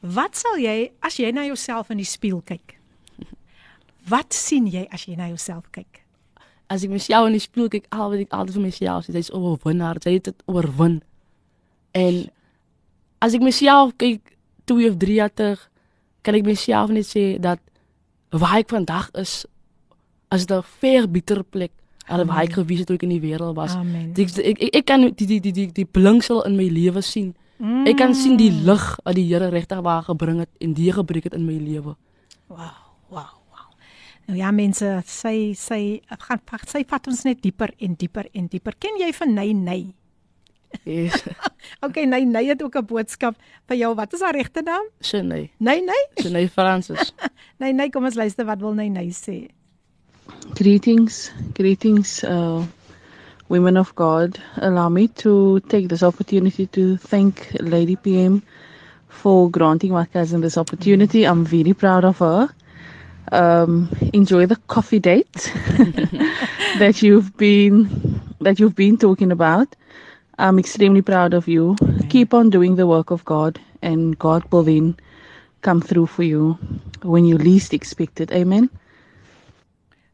Wat 0.00 0.36
sal 0.36 0.58
jy 0.58 0.92
as 1.00 1.16
jy 1.16 1.30
na 1.30 1.44
jouself 1.44 1.90
in 1.90 1.96
die 1.96 2.06
spieël 2.06 2.42
kyk? 2.44 2.78
Wat 4.08 4.34
sien 4.36 4.66
jy 4.68 4.84
as 4.92 5.06
jy 5.08 5.16
na 5.16 5.28
jouself 5.30 5.68
kyk? 5.72 6.02
As 6.68 6.84
ek 6.84 6.92
myself 6.92 7.28
in 7.28 7.36
die 7.36 7.42
spieël 7.42 7.70
kyk, 7.72 7.86
al 7.92 8.10
wat 8.12 8.24
ek 8.24 8.32
altyd 8.32 8.58
vir 8.58 8.66
myself 8.66 9.06
sê, 9.06 9.12
dis 9.12 9.32
oorwinnaar, 9.32 10.00
jy 10.04 10.16
het 10.18 10.30
dit 10.30 10.42
oorwin. 10.50 10.98
En 11.96 12.24
as 13.24 13.36
ek 13.36 13.44
myself 13.44 13.94
kyk 14.00 14.34
2 14.68 14.90
of 14.90 14.98
3 15.00 15.18
jaar 15.20 15.32
terug, 15.32 15.62
kan 16.24 16.36
ek 16.36 16.48
myself 16.48 16.92
net 16.92 17.08
sê 17.08 17.24
dat 17.40 17.60
waar 18.34 18.58
ek 18.60 18.72
vandag 18.72 19.10
is, 19.20 19.44
is 20.34 20.46
'n 20.48 20.62
ver 20.80 21.08
beter 21.08 21.44
plek 21.44 21.72
waar 22.08 22.42
ek 22.42 22.52
gewees 22.58 22.78
het 22.78 22.86
toe 22.86 22.96
ek 22.96 23.02
in 23.02 23.16
die 23.16 23.20
wêreld 23.20 23.56
was. 23.56 23.76
Die, 24.14 24.24
ek, 24.24 24.58
ek 24.60 24.74
ek 24.74 24.84
kan 24.84 25.00
die 25.00 25.26
die 25.26 25.40
die 25.40 25.52
die 25.52 25.72
die 25.72 25.84
blinksel 25.84 26.42
in 26.44 26.56
my 26.56 26.68
lewe 26.68 27.00
sien. 27.00 27.34
Mm. 27.58 27.86
Ek 27.86 27.96
kan 27.96 28.14
sien 28.14 28.36
die 28.36 28.50
lig 28.50 28.84
wat 29.04 29.14
die 29.14 29.24
Here 29.28 29.48
regtig 29.48 29.80
waar 29.80 30.02
gebring 30.02 30.40
het 30.40 30.50
en 30.60 30.74
die 30.74 30.92
gebreek 30.92 31.24
het 31.24 31.34
in 31.34 31.46
my 31.46 31.56
lewe. 31.56 31.96
Wow, 32.48 32.74
wow. 33.08 33.43
Nou 34.26 34.38
ja 34.38 34.50
mense, 34.56 34.86
sy 35.06 35.52
sy 35.58 36.00
gaan 36.26 36.40
sy 36.70 36.84
vat 36.88 37.08
ons 37.10 37.24
net 37.26 37.42
dieper 37.44 37.74
en 37.78 37.96
dieper 38.00 38.30
en 38.32 38.48
dieper. 38.48 38.76
Ken 38.80 38.96
jy 39.00 39.12
van 39.12 39.34
Nay 39.36 39.52
Nay? 39.52 39.82
Yes. 40.84 41.22
okay, 41.84 42.06
Nay 42.08 42.24
Nay 42.24 42.46
het 42.48 42.62
ook 42.62 42.76
'n 42.76 42.86
boodskap 42.86 43.36
vir 43.68 43.76
jou. 43.76 43.94
Wat 43.94 44.12
is 44.12 44.20
haar 44.20 44.34
regte 44.34 44.62
naam? 44.62 44.88
Shenay. 45.00 45.50
Nay 45.58 45.80
Nay? 45.80 46.02
Shenay 46.22 46.48
Francis. 46.48 47.12
Nay 47.60 47.72
Nay, 47.72 47.90
kom 47.90 48.04
ons 48.04 48.14
luister 48.16 48.44
wat 48.44 48.60
wil 48.60 48.74
Nay 48.74 48.88
Nay 48.88 49.10
sê. 49.12 49.48
Greetings, 50.54 51.30
greetings, 51.52 52.24
uh, 52.24 52.64
women 53.48 53.76
of 53.76 53.94
God. 53.94 54.40
Allow 54.56 54.88
me 54.88 55.08
to 55.08 55.60
take 55.68 55.88
this 55.88 56.02
opportunity 56.02 56.66
to 56.66 56.96
thank 56.96 57.52
Lady 57.60 57.96
PM 57.96 58.42
for 59.08 59.50
granting 59.50 59.92
my 59.92 60.06
cousin 60.06 60.40
this 60.40 60.56
opportunity. 60.56 61.24
I'm 61.24 61.44
very 61.44 61.74
proud 61.74 62.04
of 62.04 62.18
her. 62.18 62.48
Um, 63.32 63.88
enjoy 64.12 64.46
the 64.46 64.56
coffee 64.68 64.98
date 64.98 65.32
that 66.78 67.02
you've 67.02 67.36
been 67.36 67.88
that 68.40 68.60
you've 68.60 68.76
been 68.76 68.96
talking 68.96 69.32
about. 69.32 69.74
I'm 70.38 70.58
extremely 70.58 71.02
proud 71.02 71.32
of 71.32 71.48
you. 71.48 71.76
Keep 72.10 72.34
on 72.34 72.50
doing 72.50 72.76
the 72.76 72.86
work 72.86 73.10
of 73.10 73.24
God, 73.24 73.60
and 73.82 74.18
God 74.18 74.44
will 74.52 74.62
then 74.62 74.96
come 75.62 75.80
through 75.80 76.06
for 76.06 76.22
you 76.22 76.58
when 77.02 77.24
you 77.24 77.38
least 77.38 77.72
expect 77.72 78.20
it. 78.20 78.30
Amen. 78.32 78.68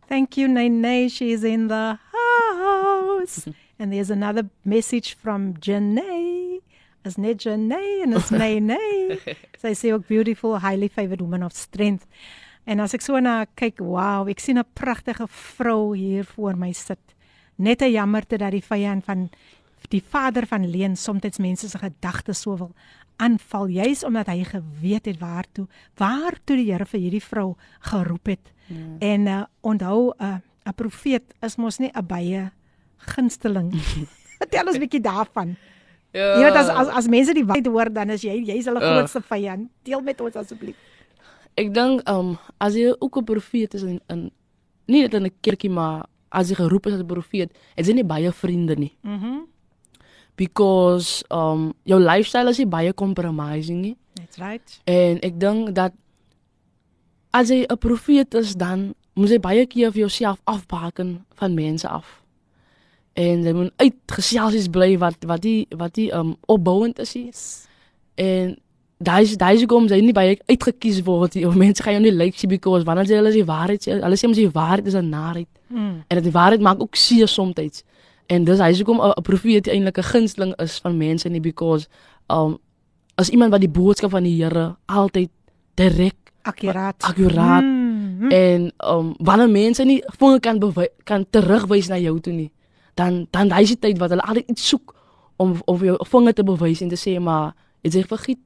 Thank 0.08 0.36
you, 0.36 0.48
Nene. 0.48 1.08
She's 1.08 1.44
in 1.44 1.68
the 1.68 1.98
house. 2.12 3.48
and 3.78 3.92
there's 3.92 4.10
another 4.10 4.48
message 4.64 5.14
from 5.14 5.54
Janae. 5.54 6.60
Is 7.04 7.16
net 7.16 7.38
Janae 7.38 8.02
and 8.02 8.14
it's 8.14 8.30
Nene. 8.42 9.18
Sy 9.60 9.74
sê 9.74 9.92
ook 9.92 10.06
beautiful, 10.06 10.58
highly 10.58 10.88
favored 10.88 11.20
woman 11.20 11.42
of 11.42 11.52
strength. 11.52 12.06
En 12.64 12.80
as 12.80 12.94
ek 12.94 13.02
so 13.02 13.18
na 13.18 13.44
kyk, 13.54 13.80
wow, 13.80 14.28
ek 14.28 14.40
sien 14.40 14.58
'n 14.58 14.64
pragtige 14.74 15.26
vrou 15.28 15.96
hier 15.96 16.24
voor 16.24 16.56
my 16.56 16.72
sit. 16.72 17.00
Net 17.56 17.82
'n 17.82 17.92
jammerte 17.92 18.38
dat 18.38 18.52
die 18.52 18.64
vyand 18.64 19.04
van 19.04 19.30
die 19.88 20.02
vader 20.02 20.46
van 20.46 20.70
Leen 20.70 20.96
soms 20.96 21.38
mense 21.38 21.68
se 21.68 21.78
gedagtes 21.78 22.40
so 22.40 22.56
wil 22.56 22.72
aanval 23.20 23.66
juis 23.66 24.04
omdat 24.04 24.26
hy 24.32 24.44
geweet 24.44 25.04
het 25.10 25.18
waartoe 25.20 25.66
waartoe 26.00 26.56
die 26.56 26.70
Here 26.72 26.86
vir 26.86 27.00
hierdie 27.00 27.24
vrou 27.24 27.54
geroep 27.80 28.26
het. 28.26 28.52
Ja. 28.66 28.76
En 28.98 29.26
uh, 29.26 29.42
onthou 29.60 30.12
'n 30.16 30.24
uh, 30.24 30.36
'n 30.64 30.74
profeet 30.74 31.34
is 31.42 31.56
mos 31.56 31.78
nie 31.78 31.90
'n 31.92 32.06
baie 32.06 32.50
gunsteling. 32.96 33.72
Vertel 34.40 34.66
ons 34.66 34.76
'n 34.76 34.80
bietjie 34.80 35.00
daarvan. 35.00 35.56
Ja. 36.12 36.36
Jy 36.36 36.44
weet 36.44 36.54
as 36.54 36.68
as 36.68 36.88
as 36.88 37.08
mense 37.08 37.34
die 37.34 37.44
waarheid 37.44 37.66
hoor 37.66 37.92
dan 37.92 38.10
is 38.10 38.22
jy 38.22 38.42
jy's 38.44 38.64
hulle 38.64 38.80
ja. 38.80 38.94
grootste 38.94 39.20
vyand. 39.20 39.68
Deel 39.82 40.00
met 40.00 40.20
ons 40.20 40.36
asseblief. 40.36 40.76
Ek 41.56 41.74
dink 41.74 42.08
um 42.08 42.38
as 42.58 42.74
jy 42.74 42.94
ook 42.98 43.16
'n 43.16 43.24
profeet 43.24 43.74
is 43.74 43.82
in 43.82 44.00
in 44.08 44.30
nie 44.86 45.02
net 45.02 45.14
in 45.14 45.24
'n 45.24 45.34
kerkie 45.40 45.70
maar 45.70 46.06
as 46.30 46.48
jy 46.48 46.54
geroep 46.54 46.86
is 46.86 46.94
as 46.94 47.00
'n 47.00 47.06
profeet, 47.06 47.50
het 47.74 47.86
jy 47.86 47.94
nie 47.94 48.04
baie 48.04 48.32
vriende 48.32 48.76
nie. 48.76 48.96
Mhm. 49.02 49.26
Mm 49.26 49.46
because 50.40 51.24
um 51.28 51.74
jou 51.84 52.00
lifestyle 52.00 52.48
is 52.48 52.58
nie 52.58 52.66
baie 52.66 52.94
compromising 52.94 53.82
nie. 53.82 53.96
That's 54.16 54.38
right. 54.38 54.80
En 54.88 55.20
ek 55.26 55.36
dink 55.40 55.74
dat 55.76 55.92
as 57.36 57.52
jy 57.52 57.66
'n 57.68 57.78
profeet 57.78 58.34
is 58.34 58.54
dan 58.56 58.94
moet 59.14 59.28
jy 59.28 59.40
baie 59.40 59.66
keer 59.66 59.92
vir 59.92 60.00
jouself 60.06 60.40
afbaken 60.44 61.26
van 61.34 61.54
mense 61.54 61.88
af. 61.88 62.22
En 63.12 63.44
jy 63.44 63.52
moet 63.52 63.72
uitgeselsies 63.76 64.68
bly 64.68 64.96
wat 64.98 65.24
wat 65.26 65.42
die 65.42 65.66
wat 65.76 65.94
die 65.94 66.08
um 66.12 66.36
opbouend 66.46 66.98
is. 66.98 67.12
Yes. 67.12 67.68
En 68.14 68.56
daai 69.00 69.36
daai 69.36 69.66
kom 69.66 69.86
jy 69.88 70.00
nie 70.04 70.12
baie 70.12 70.36
uitgekies 70.48 71.00
word 71.06 71.34
nie. 71.34 71.46
Of 71.48 71.56
mense 71.56 71.82
gaan 71.82 71.96
jou 71.96 72.02
nie 72.04 72.12
like 72.12 72.48
because 72.48 72.84
wanneer 72.84 73.08
jy 73.08 73.20
hulle 73.20 73.32
die 73.32 73.46
waarheid 73.48 73.86
sê, 73.86 73.96
hulle 73.96 74.16
sê 74.16 74.28
mos 74.28 74.36
die 74.36 74.50
waarheid 74.52 74.86
is 74.86 74.94
'n 74.94 75.08
narheid. 75.08 75.48
Mm. 75.68 76.04
En 76.08 76.22
die 76.22 76.32
waarheid 76.32 76.60
maak 76.60 76.80
ook 76.80 76.96
seer 76.96 77.28
soms. 77.28 77.84
En 78.26 78.44
dis 78.44 78.58
hy 78.58 78.72
hoekom 78.76 79.00
'n 79.00 79.22
profeet 79.22 79.68
eintlik 79.68 79.98
'n 79.98 80.10
gunsteling 80.12 80.54
is 80.60 80.78
van 80.78 80.96
mense 80.96 81.28
nie 81.28 81.40
because 81.40 81.88
um 82.28 82.58
as 83.16 83.28
iemand 83.28 83.50
wat 83.50 83.60
die 83.60 83.68
boodskap 83.68 84.10
van 84.10 84.22
die 84.22 84.42
Here 84.42 84.76
altyd 84.86 85.30
direk 85.74 86.14
Akkuraat. 86.42 87.02
Akkuraat. 87.02 87.62
Mm, 87.62 88.30
En 88.30 88.72
um 88.78 89.14
wanneer 89.18 89.50
mense 89.50 89.84
nie 89.84 90.02
vinge 90.18 90.40
kan 90.40 90.60
kan 91.04 91.26
terugwys 91.30 91.88
na 91.88 91.98
jou 91.98 92.20
toe 92.20 92.32
nie, 92.32 92.52
dan 92.94 93.26
dan 93.30 93.48
daai 93.48 93.62
is 93.62 93.68
die 93.68 93.78
tyd 93.78 93.98
wat 93.98 94.10
hulle 94.10 94.22
altyd 94.22 94.48
iets 94.48 94.68
soek 94.68 94.94
om 95.36 95.56
om 95.64 95.78
vir 95.78 95.86
jou 95.86 96.06
vinge 96.06 96.32
te 96.32 96.44
bewys 96.44 96.80
en 96.80 96.88
te 96.88 97.00
sê 97.00 97.20
maar 97.20 97.54
het 97.82 97.94
jy 97.94 98.04
vergiet 98.04 98.38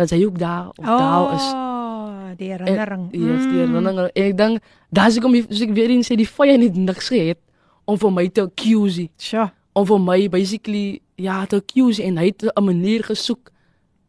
dat 0.00 0.10
jy 0.14 0.24
ook 0.26 0.38
daar 0.40 0.68
of 0.74 0.84
daar 0.86 1.34
is. 1.36 1.46
Oh, 1.52 2.30
die 2.40 2.50
herinnering. 2.54 3.08
Ja, 3.12 3.18
yes, 3.34 3.44
die 3.50 3.58
herinnering. 3.60 3.98
En 4.14 4.24
ek 4.30 4.36
dink 4.38 4.62
daar's 4.90 5.16
ek 5.20 5.24
om 5.28 5.34
soos 5.36 5.60
ek 5.66 5.74
weer 5.76 5.90
eens 5.92 6.08
sê 6.10 6.16
die 6.18 6.28
vyand 6.28 6.62
het 6.66 6.76
niks 6.76 7.08
gehad 7.12 7.38
om 7.84 7.98
vir 7.98 8.12
my 8.12 8.26
te 8.28 8.42
accuse, 8.46 9.08
Sjoe. 9.18 9.50
om 9.74 9.86
vir 9.86 10.00
my 10.00 10.28
basically 10.32 11.00
ja 11.20 11.44
te 11.46 11.56
accuse 11.60 12.02
en 12.02 12.16
hy 12.18 12.30
het 12.30 12.42
'n 12.56 12.64
manier 12.64 13.02
gesoek 13.04 13.50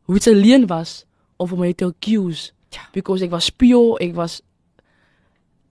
hoe 0.05 0.15
dit 0.15 0.27
alleen 0.27 0.67
was 0.67 1.05
om 1.37 1.47
vir 1.47 1.57
my 1.57 1.73
te 1.73 1.85
accuse. 1.85 2.51
Ja. 2.69 2.81
Because 2.93 3.23
ek 3.23 3.31
was 3.31 3.49
pure, 3.49 3.97
ek 3.99 4.13
was 4.15 4.41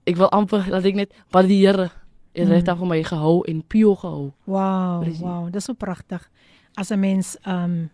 ek 0.05 0.15
wil 0.17 0.29
amper 0.29 0.65
dat 0.69 0.85
ek 0.85 0.95
net 0.95 1.13
wat 1.31 1.47
die 1.47 1.65
Here 1.65 1.89
het 2.33 2.47
Mm. 2.47 2.47
mm. 2.47 2.51
reg 2.63 2.77
vir 2.77 2.87
my 2.87 3.03
gehou 3.03 3.43
en 3.47 3.63
pure 3.67 3.95
gehou. 3.95 4.31
Wow, 4.45 5.03
wow, 5.19 5.51
dis 5.51 5.63
so 5.65 5.73
pragtig. 5.73 6.29
As 6.77 6.89
'n 6.91 6.99
mens 6.99 7.37
um 7.45 7.89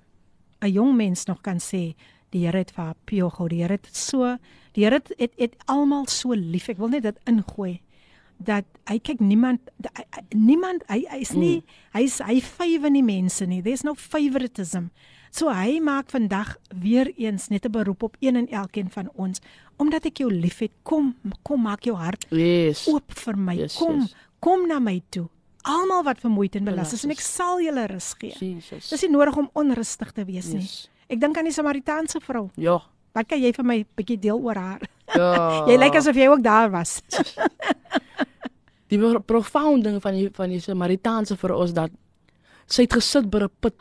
'n 0.62 0.72
jong 0.72 0.96
mens 0.96 1.26
nog 1.26 1.42
kan 1.42 1.58
sê 1.60 1.96
die 2.32 2.46
Here 2.46 2.58
het 2.58 2.72
vir 2.72 2.84
haar 2.84 2.96
pure 3.06 3.30
gehou. 3.32 3.50
Die 3.50 3.62
Here 3.64 3.74
het 3.74 3.90
so 3.96 4.38
die 4.74 4.84
Here 4.84 4.96
het, 4.96 5.12
het, 5.18 5.34
het 5.38 5.56
almal 5.66 6.08
so 6.08 6.34
lief. 6.34 6.70
Ek 6.70 6.78
wil 6.78 6.90
net 6.90 7.04
dit 7.04 7.20
ingooi 7.26 7.80
dat 8.38 8.66
hy 8.86 9.00
kyk 9.02 9.20
niemand 9.20 9.72
hy, 9.82 10.04
hy, 10.14 10.24
niemand 10.38 10.84
hy 10.92 11.00
hy's 11.10 11.32
nie 11.34 11.64
hy's 11.96 12.20
hy 12.22 12.40
vywe 12.42 12.92
nie 12.94 13.02
mense 13.06 13.46
nie. 13.50 13.64
There's 13.66 13.84
no 13.84 13.96
favoritism. 13.98 14.92
So 15.34 15.50
hy 15.54 15.80
maak 15.84 16.12
vandag 16.14 16.56
weer 16.70 17.10
eens 17.18 17.50
net 17.50 17.66
'n 17.66 17.72
beroep 17.72 18.04
op 18.04 18.18
een 18.20 18.36
en 18.36 18.48
elkeen 18.48 18.90
van 18.90 19.10
ons 19.16 19.42
omdat 19.78 20.06
ek 20.06 20.18
jou 20.18 20.32
liefhet. 20.34 20.72
Kom, 20.84 21.16
kom 21.44 21.62
maak 21.62 21.84
jou 21.84 21.96
hart 21.96 22.26
Yes. 22.30 22.88
oop 22.88 23.12
vir 23.12 23.38
my. 23.38 23.56
Yes, 23.56 23.76
kom, 23.78 24.00
yes. 24.02 24.16
kom 24.40 24.68
na 24.68 24.80
my 24.80 25.02
toe. 25.10 25.28
Almal 25.64 26.04
wat 26.04 26.20
vermoeid 26.20 26.56
en 26.56 26.64
belas 26.64 26.94
is 26.94 27.04
en 27.04 27.12
ek 27.12 27.18
is. 27.20 27.36
sal 27.36 27.60
julle 27.62 27.88
rus 27.88 28.14
gee. 28.14 28.34
Jesus. 28.40 28.90
Dis 28.90 29.02
nie 29.02 29.12
nodig 29.12 29.38
om 29.38 29.50
onrustig 29.54 30.12
te 30.12 30.26
wees 30.26 30.48
nie. 30.54 30.62
Yes. 30.62 30.90
Ek 31.08 31.20
dink 31.20 31.38
aan 31.38 31.48
die 31.48 31.56
Samaritaanse 31.56 32.20
vrou. 32.20 32.50
Ja. 32.56 32.82
Wat 33.16 33.28
kan 33.28 33.40
jy 33.42 33.54
vir 33.56 33.66
my 33.66 33.78
'n 33.80 33.86
bietjie 33.96 34.20
deel 34.20 34.40
oor 34.40 34.56
haar? 34.56 34.82
Ja. 35.16 35.66
Jy 35.70 35.78
lyk 35.78 35.96
asof 35.96 36.16
jy 36.16 36.28
ook 36.28 36.44
daar 36.44 36.70
was. 36.72 37.02
die 38.92 39.00
pro- 39.00 39.20
profound 39.20 39.84
ding 39.84 40.02
van 40.02 40.14
die 40.14 40.30
van 40.36 40.50
die 40.50 40.60
Samaritaanse 40.60 41.38
vir 41.38 41.54
ons 41.56 41.74
dat 41.74 41.92
sy 42.68 42.84
het 42.84 42.94
gesit 42.94 43.30
by 43.32 43.40
'n 43.48 43.50
put. 43.60 43.76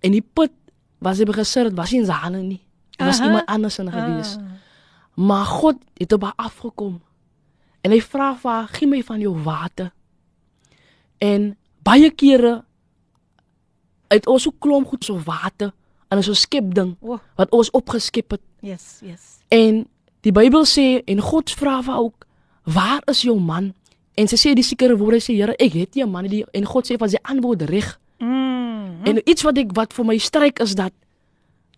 En 0.00 0.12
die 0.12 0.22
put 0.24 0.52
was 1.00 1.18
hy 1.18 1.24
gesit, 1.32 1.64
dit 1.68 1.76
was 1.76 1.92
nie 1.92 2.00
in 2.00 2.06
sy 2.06 2.12
hande 2.12 2.42
nie. 2.42 2.62
Dit 2.96 3.06
was 3.06 3.20
Aha. 3.20 3.26
iemand 3.26 3.46
anders 3.46 3.78
in 3.78 3.90
gewees. 3.92 4.36
Ah. 4.36 4.42
Maar 5.16 5.44
God 5.46 5.76
het 5.98 6.12
op 6.12 6.22
haar 6.22 6.36
afgekom. 6.36 7.02
En 7.82 7.90
hy 7.90 8.00
vra 8.00 8.34
vir 8.34 8.50
haar, 8.50 8.68
"Gee 8.72 8.88
my 8.88 9.02
van 9.02 9.20
jou 9.20 9.34
water." 9.42 9.92
En 11.18 11.56
baie 11.82 12.10
kere 12.10 12.64
het 14.08 14.26
ons 14.26 14.42
so 14.42 14.52
klomp 14.58 14.88
goed 14.88 15.04
so 15.04 15.20
water 15.24 15.72
en 16.08 16.22
so 16.22 16.32
skep 16.32 16.74
ding 16.74 16.94
oh, 17.00 17.18
wat 17.36 17.50
ons 17.50 17.70
opgeskep 17.70 18.36
het. 18.36 18.42
yes, 18.60 18.98
yes. 19.02 19.38
En 19.48 19.84
die 20.24 20.32
Bybel 20.32 20.64
sê 20.68 21.02
en 21.06 21.20
God 21.20 21.50
vra 21.50 21.82
vir 21.82 21.96
ook, 21.96 22.26
"Waar 22.64 23.02
is 23.06 23.22
jou 23.22 23.40
man?" 23.40 23.74
En 24.14 24.28
sy 24.30 24.36
sê 24.36 24.54
die 24.54 24.64
sekere 24.64 24.96
woorde 24.96 25.20
sê, 25.20 25.34
"Here, 25.34 25.56
ek 25.58 25.72
het 25.72 25.94
nie 25.94 26.04
'n 26.04 26.10
man 26.10 26.24
nie." 26.24 26.44
En 26.52 26.64
God 26.64 26.86
sê 26.86 26.96
van 26.96 27.08
sy 27.08 27.18
antwoord 27.22 27.62
reg. 27.62 28.00
Mm. 28.18 29.04
En 29.04 29.28
iets 29.28 29.42
wat 29.42 29.58
ek 29.58 29.72
wat 29.72 29.92
vir 29.92 30.04
my 30.04 30.18
stryk 30.18 30.58
is 30.58 30.74
dat 30.74 30.92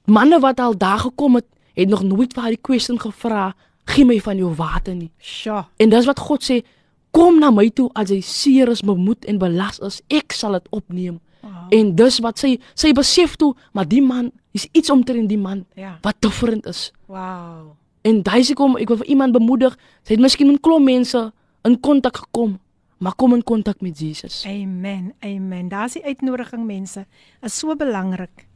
manne 0.04 0.40
wat 0.40 0.60
al 0.60 0.76
daar 0.76 0.98
gekom 0.98 1.34
het, 1.34 1.46
het 1.74 1.88
nog 1.88 2.02
nooit 2.02 2.32
vir 2.32 2.42
haar 2.42 2.50
die 2.50 2.60
question 2.60 3.00
gevra, 3.00 3.54
"Gee 3.84 4.04
my 4.04 4.20
van 4.20 4.36
jou 4.36 4.54
water 4.54 4.94
nie." 4.94 5.10
Sjoe. 5.18 5.64
En 5.76 5.88
dis 5.88 6.04
wat 6.04 6.18
God 6.18 6.50
sê, 6.50 6.64
"Kom 7.10 7.38
na 7.38 7.50
my 7.50 7.70
toe 7.70 7.90
as 7.92 8.08
jy 8.08 8.20
seer 8.20 8.68
is, 8.68 8.80
bemoed 8.80 9.24
en 9.24 9.38
belas 9.38 9.78
is, 9.78 10.00
ek 10.08 10.32
sal 10.32 10.52
dit 10.52 10.66
opneem." 10.70 11.20
Wow. 11.46 11.72
En 11.78 11.94
dis 11.98 12.18
wat 12.24 12.38
sy 12.42 12.56
sy 12.74 12.92
besef 12.96 13.36
toe, 13.40 13.54
maar 13.72 13.86
die 13.88 14.02
man, 14.02 14.32
is 14.56 14.66
iets 14.72 14.90
omtrent 14.90 15.28
die 15.28 15.38
man 15.38 15.64
Ja. 15.76 15.98
wat 16.02 16.16
different 16.20 16.66
is. 16.66 16.92
Wow. 17.06 17.74
En 18.06 18.22
daai 18.22 18.42
se 18.44 18.54
kom, 18.54 18.76
ek 18.76 18.88
wil 18.88 18.96
vir 19.02 19.06
iemand 19.06 19.32
bemoedig, 19.34 19.74
sy 20.06 20.14
het 20.14 20.22
miskien 20.22 20.46
met 20.52 20.60
klomp 20.62 20.84
mense 20.86 21.32
in 21.66 21.80
kontak 21.80 22.16
gekom, 22.16 22.58
maar 22.98 23.14
kom 23.14 23.34
in 23.34 23.42
kontak 23.42 23.80
met 23.82 23.98
Jesus. 23.98 24.44
Amen. 24.46 25.12
Amen. 25.20 25.68
Daar's 25.68 25.92
die 25.98 26.04
uitnodiging 26.04 26.64
mense. 26.66 27.06
Is 27.42 27.58
so 27.58 27.74
belangrik 27.76 28.46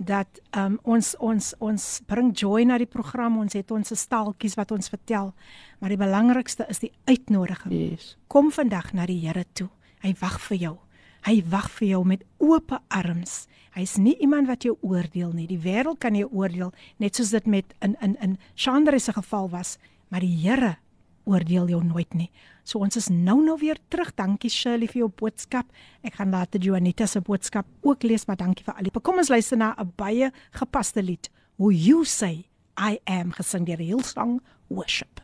dat 0.00 0.40
um, 0.56 0.78
ons 0.82 1.14
ons 1.20 1.54
ons 1.60 2.00
bring 2.08 2.32
joy 2.36 2.64
na 2.64 2.78
die 2.80 2.88
program. 2.88 3.38
Ons 3.38 3.52
het 3.52 3.70
ons 3.70 3.92
staaltjies 4.00 4.56
wat 4.56 4.72
ons 4.72 4.88
vertel, 4.88 5.32
maar 5.78 5.92
die 5.92 6.00
belangrikste 6.00 6.66
is 6.68 6.80
die 6.80 6.92
uitnodiging. 7.06 7.72
Yes. 7.92 8.16
Kom 8.28 8.50
vandag 8.50 8.92
na 8.96 9.06
die 9.06 9.20
Here 9.20 9.44
toe. 9.52 9.68
Hy 10.02 10.14
wag 10.20 10.40
vir 10.48 10.56
jou. 10.56 10.76
Hy 11.26 11.42
wag 11.52 11.70
vir 11.78 11.88
jou 11.88 12.04
met 12.08 12.24
oop 12.38 12.72
arms. 12.88 13.46
Hy's 13.76 13.96
nie 14.00 14.16
iemand 14.18 14.48
wat 14.50 14.64
jou 14.66 14.76
oordeel 14.82 15.32
nie. 15.36 15.46
Die 15.46 15.60
wêreld 15.60 16.00
kan 16.02 16.16
jou 16.18 16.28
oordeel, 16.32 16.72
net 16.98 17.16
soos 17.16 17.30
dit 17.30 17.46
met 17.46 17.74
in 17.84 17.96
in 18.00 18.16
in 18.20 18.38
Chandra 18.54 18.98
se 18.98 19.12
geval 19.12 19.50
was, 19.50 19.78
maar 20.08 20.20
die 20.20 20.36
Here 20.42 20.76
oordeel 21.24 21.68
jou 21.68 21.84
nooit 21.84 22.14
nie. 22.14 22.30
So 22.64 22.78
ons 22.78 22.96
is 22.96 23.08
nou 23.08 23.38
nou 23.44 23.56
weer 23.60 23.78
terug. 23.88 24.12
Dankie 24.14 24.50
Shirley 24.50 24.88
vir 24.88 25.04
jou 25.04 25.10
boodskap. 25.22 25.66
Ek 26.02 26.14
gaan 26.18 26.30
later 26.34 26.60
Juanita 26.60 27.06
se 27.06 27.20
boodskap 27.20 27.66
ook 27.82 28.02
lees, 28.02 28.26
maar 28.26 28.36
dankie 28.40 28.64
vir 28.64 28.74
al 28.76 28.88
die. 28.88 28.94
Kom 29.00 29.18
ons 29.18 29.28
luister 29.28 29.56
na 29.58 29.74
'n 29.78 29.92
baie 29.96 30.32
gepaste 30.52 31.02
lied. 31.02 31.30
Who 31.58 31.70
you 31.70 32.04
say 32.04 32.46
I 32.78 32.98
am 33.04 33.32
gesing 33.32 33.66
deur 33.66 33.78
Hillsong 33.78 34.40
Worship. 34.68 35.20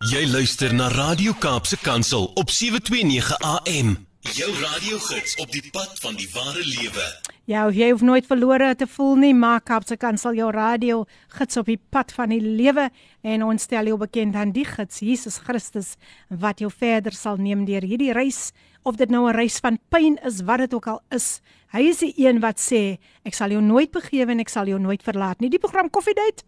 Jy 0.00 0.26
luister 0.26 0.72
na 0.74 0.88
Radio 0.88 1.32
Kaapse 1.32 1.76
Kansel 1.76 2.24
op 2.34 2.50
729 2.50 3.38
AM. 3.40 4.11
Jou 4.35 4.51
radiogids 4.59 5.35
op 5.41 5.51
die 5.51 5.63
pad 5.71 5.99
van 6.03 6.15
die 6.19 6.27
ware 6.33 6.63
lewe. 6.65 7.05
Ja, 7.47 7.69
jy 7.71 7.91
hoef 7.93 8.01
nooit 8.03 8.25
verlore 8.27 8.73
te 8.75 8.87
voel 8.91 9.15
nie. 9.21 9.33
Maak 9.33 9.69
Kaapse 9.69 9.95
Kansel 9.97 10.35
jou 10.35 10.49
radio 10.51 11.05
gids 11.37 11.57
op 11.57 11.69
die 11.71 11.79
pad 11.79 12.11
van 12.11 12.33
die 12.33 12.41
lewe 12.41 12.89
en 13.23 13.45
ons 13.47 13.63
stel 13.63 13.87
jou 13.87 13.95
bekend 13.97 14.35
aan 14.35 14.51
die 14.51 14.65
gids 14.67 14.99
Jesus 14.99 15.37
Christus 15.45 15.95
wat 16.27 16.59
jou 16.59 16.67
verder 16.67 17.15
sal 17.15 17.39
neem 17.39 17.63
deur 17.65 17.87
hierdie 17.87 18.11
reis 18.11 18.51
of 18.83 18.99
dit 18.99 19.09
nou 19.09 19.27
'n 19.29 19.35
reis 19.35 19.59
van 19.59 19.79
pyn 19.89 20.17
is, 20.23 20.41
wat 20.41 20.59
dit 20.59 20.73
ook 20.73 20.87
al 20.87 21.01
is. 21.09 21.41
Hy 21.71 21.81
is 21.87 21.99
die 21.99 22.13
een 22.17 22.39
wat 22.39 22.59
sê 22.59 22.97
ek 23.23 23.33
sal 23.33 23.49
jou 23.49 23.61
nooit 23.61 23.91
begewe 23.91 24.31
en 24.31 24.39
ek 24.39 24.49
sal 24.49 24.67
jou 24.67 24.79
nooit 24.79 25.03
verlaat 25.03 25.39
nie. 25.39 25.49
Die 25.49 25.59
program 25.59 25.89
Koffiedייט 25.89 26.43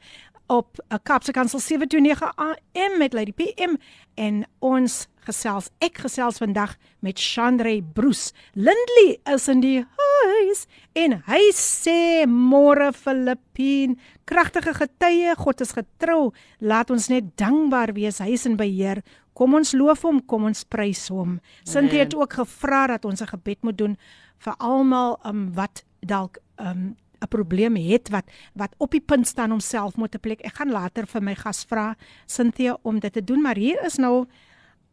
op 0.47 0.79
'n 0.89 0.99
Kaapse 1.03 1.31
Kansel 1.31 1.59
729 1.59 2.33
AM 2.35 2.97
met 2.97 3.13
Lady 3.13 3.31
PM 3.31 3.75
en 4.15 4.45
ons 4.59 5.07
gesels 5.26 5.70
ek 5.84 5.98
gesels 6.04 6.38
vandag 6.42 6.76
met 7.04 7.20
Chandre 7.20 7.82
Broos. 7.82 8.32
Lindley 8.54 9.18
is 9.32 9.48
in 9.48 9.60
die 9.64 9.80
huis 9.82 10.64
en 10.94 11.18
hy 11.26 11.42
sê 11.56 12.24
môre 12.30 12.92
Filippien 12.96 13.96
kragtige 14.28 14.74
getuie 14.76 15.34
God 15.40 15.60
is 15.64 15.74
getrou. 15.76 16.32
Laat 16.60 16.92
ons 16.94 17.10
net 17.12 17.34
dankbaar 17.40 17.94
wees. 17.96 18.22
Hy 18.22 18.34
is 18.36 18.46
in 18.48 18.58
beheer. 18.60 19.02
Kom 19.34 19.56
ons 19.58 19.74
loof 19.74 20.04
hom 20.06 20.20
kom 20.22 20.46
ons 20.50 20.64
prys 20.70 21.08
hom. 21.10 21.40
Cynthia 21.66 22.04
het 22.04 22.14
ook 22.14 22.38
gevra 22.40 22.86
dat 22.94 23.04
ons 23.04 23.20
'n 23.22 23.32
gebed 23.34 23.62
moet 23.62 23.78
doen 23.78 23.96
vir 24.38 24.54
almal 24.58 25.18
um, 25.24 25.52
wat 25.54 25.84
dalk 26.00 26.38
um, 26.60 26.96
'n 27.24 27.28
probleem 27.28 27.76
het 27.76 28.08
wat 28.08 28.24
wat 28.52 28.74
op 28.78 28.90
die 28.90 29.00
punt 29.00 29.26
staan 29.26 29.52
om 29.52 29.60
selfmoord 29.60 30.10
te 30.10 30.18
pleeg. 30.18 30.40
Ek 30.40 30.60
gaan 30.60 30.70
later 30.70 31.06
vir 31.06 31.22
my 31.22 31.34
gas 31.34 31.64
vra 31.64 31.94
Cynthia 32.26 32.76
om 32.82 32.98
dit 33.00 33.12
te 33.12 33.24
doen, 33.24 33.42
maar 33.42 33.56
hier 33.56 33.84
is 33.84 33.96
nou 33.96 34.26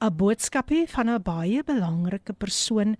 'n 0.01 0.15
boodskapie 0.17 0.87
van 0.89 1.09
'n 1.09 1.21
baie 1.21 1.61
belangrike 1.63 2.33
persoon 2.33 2.95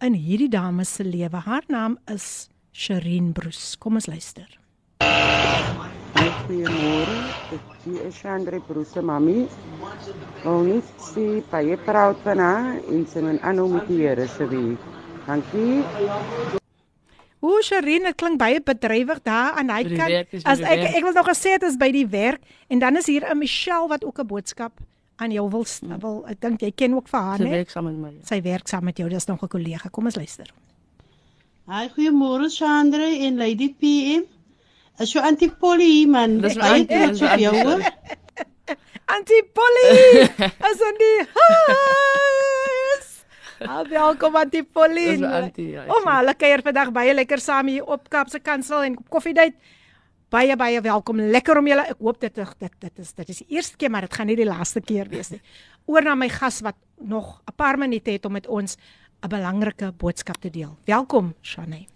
in 0.00 0.14
hierdie 0.14 0.48
dame 0.48 0.84
se 0.84 1.04
lewe. 1.04 1.36
Haar 1.36 1.62
naam 1.68 1.98
is 2.06 2.48
Sherine 2.72 3.32
Broos. 3.32 3.76
Kom 3.78 3.94
ons 3.94 4.06
luister. 4.06 4.58
Goeiemôre, 6.42 7.18
ek 7.54 7.86
is 8.06 8.18
Chandra 8.18 8.58
Bruce 8.58 9.02
mami. 9.02 9.46
Ons 10.44 10.84
sê 10.98 11.42
baie 11.50 11.76
proud 11.76 12.18
van 12.24 12.38
haar 12.38 12.74
en 12.90 13.06
sy 13.06 13.20
gaan 13.20 13.40
aanhou 13.40 13.68
met 13.68 13.86
die 13.86 14.02
Here 14.02 14.26
se 14.26 14.48
week. 14.48 14.78
Dankie. 15.26 15.84
O, 17.40 17.60
Sherine, 17.62 18.10
dit 18.10 18.16
klink 18.16 18.38
baie 18.38 18.60
bedrywig 18.60 19.22
daar 19.22 19.52
aan 19.58 19.70
hy 19.70 19.82
kant. 19.84 20.30
by 20.30 20.42
As 20.42 20.58
ek 20.60 20.90
ek 20.90 21.02
wil 21.02 21.12
nog 21.12 21.28
gesê 21.30 21.54
dit 21.58 21.70
is 21.70 21.78
by 21.78 21.90
die 21.90 22.06
werk 22.06 22.42
en 22.68 22.78
dan 22.78 22.96
is 22.96 23.06
hier 23.06 23.30
'n 23.30 23.38
Michelle 23.38 23.88
wat 23.88 24.04
ook 24.04 24.18
'n 24.18 24.26
boodskap 24.26 24.72
aan 25.17 25.31
jou 25.31 25.49
wil 25.49 25.65
st- 25.65 25.87
wil 26.01 26.23
ek 26.29 26.39
dink 26.41 26.61
jy 26.61 26.71
ken 26.71 26.93
ook 26.93 27.07
vir 27.09 27.19
haar, 27.19 27.37
Sy 27.37 27.43
né? 27.43 27.49
werk 27.49 27.69
saam 27.69 27.85
met 27.85 27.95
my. 27.97 28.11
Sy 28.23 28.41
werk 28.41 28.67
saam 28.67 28.83
met 28.85 28.97
jou, 28.97 29.09
dis 29.09 29.25
nog 29.27 29.41
'n 29.43 29.47
kollega. 29.47 29.89
Kom 29.89 30.05
ons 30.05 30.15
luister. 30.15 30.45
Hi, 31.67 31.87
goeiemôre 31.89 32.49
Chandra 32.49 33.07
en 33.09 33.37
Lady 33.37 33.73
PM. 33.73 34.23
Is 34.99 35.11
jou 35.13 35.23
Auntie 35.23 35.49
Polly 35.51 35.83
hier 35.85 36.07
man? 36.09 36.39
Dis 36.41 36.55
Ek 36.55 36.61
my 36.63 36.69
auntie, 36.69 36.87
baie 36.97 37.07
dis 37.09 37.19
trots 37.19 37.21
my 37.21 37.33
op 37.33 37.39
jou. 37.39 37.55
auntie, 37.55 37.67
hoor. 37.69 37.91
Auntie 39.15 39.43
Polly 39.53 40.21
is 40.71 40.81
in 40.81 40.95
die 40.97 41.25
huis. 41.33 43.07
Ah, 43.65 43.81
welkom 43.89 44.35
Auntie 44.37 44.63
Polly. 44.63 45.05
Dis 45.15 45.19
my 45.23 45.31
auntie, 45.41 45.69
ja, 45.73 45.83
ek 45.87 45.91
O, 45.95 46.01
maar 46.05 46.19
hulle 46.21 46.35
kuier 46.37 46.61
vandag 46.65 46.91
baie 46.93 47.13
lekker 47.17 47.39
saam 47.41 47.67
hier 47.71 47.85
op 47.89 48.09
Kaapse 48.13 48.39
Kansel 48.39 48.83
en 48.85 48.97
koffiedייט. 49.09 49.55
baie 50.32 50.56
baie 50.56 50.80
welkom. 50.80 51.20
Lekker 51.32 51.60
om 51.60 51.68
julle. 51.68 51.84
Ek 51.92 52.00
hoop 52.00 52.20
dit 52.22 52.34
dit 52.34 52.74
dit 52.80 52.98
is 53.04 53.12
dit 53.18 53.32
is 53.34 53.42
die 53.44 53.56
eerste 53.58 53.76
keer, 53.76 53.92
maar 53.92 54.06
dit 54.06 54.14
gaan 54.14 54.30
nie 54.30 54.38
die 54.38 54.48
laaste 54.48 54.80
keer 54.80 55.10
wees 55.12 55.32
nie. 55.34 55.40
Oor 55.90 56.04
na 56.06 56.14
my 56.16 56.28
gas 56.32 56.62
wat 56.64 56.76
nog 56.98 57.40
'n 57.46 57.54
paar 57.56 57.78
minute 57.78 58.10
het 58.10 58.24
om 58.24 58.32
met 58.32 58.46
ons 58.46 58.76
'n 59.22 59.28
belangrike 59.28 59.92
boodskap 59.92 60.40
te 60.40 60.50
deel. 60.50 60.76
Welkom, 60.86 61.34
Shane. 61.42 61.86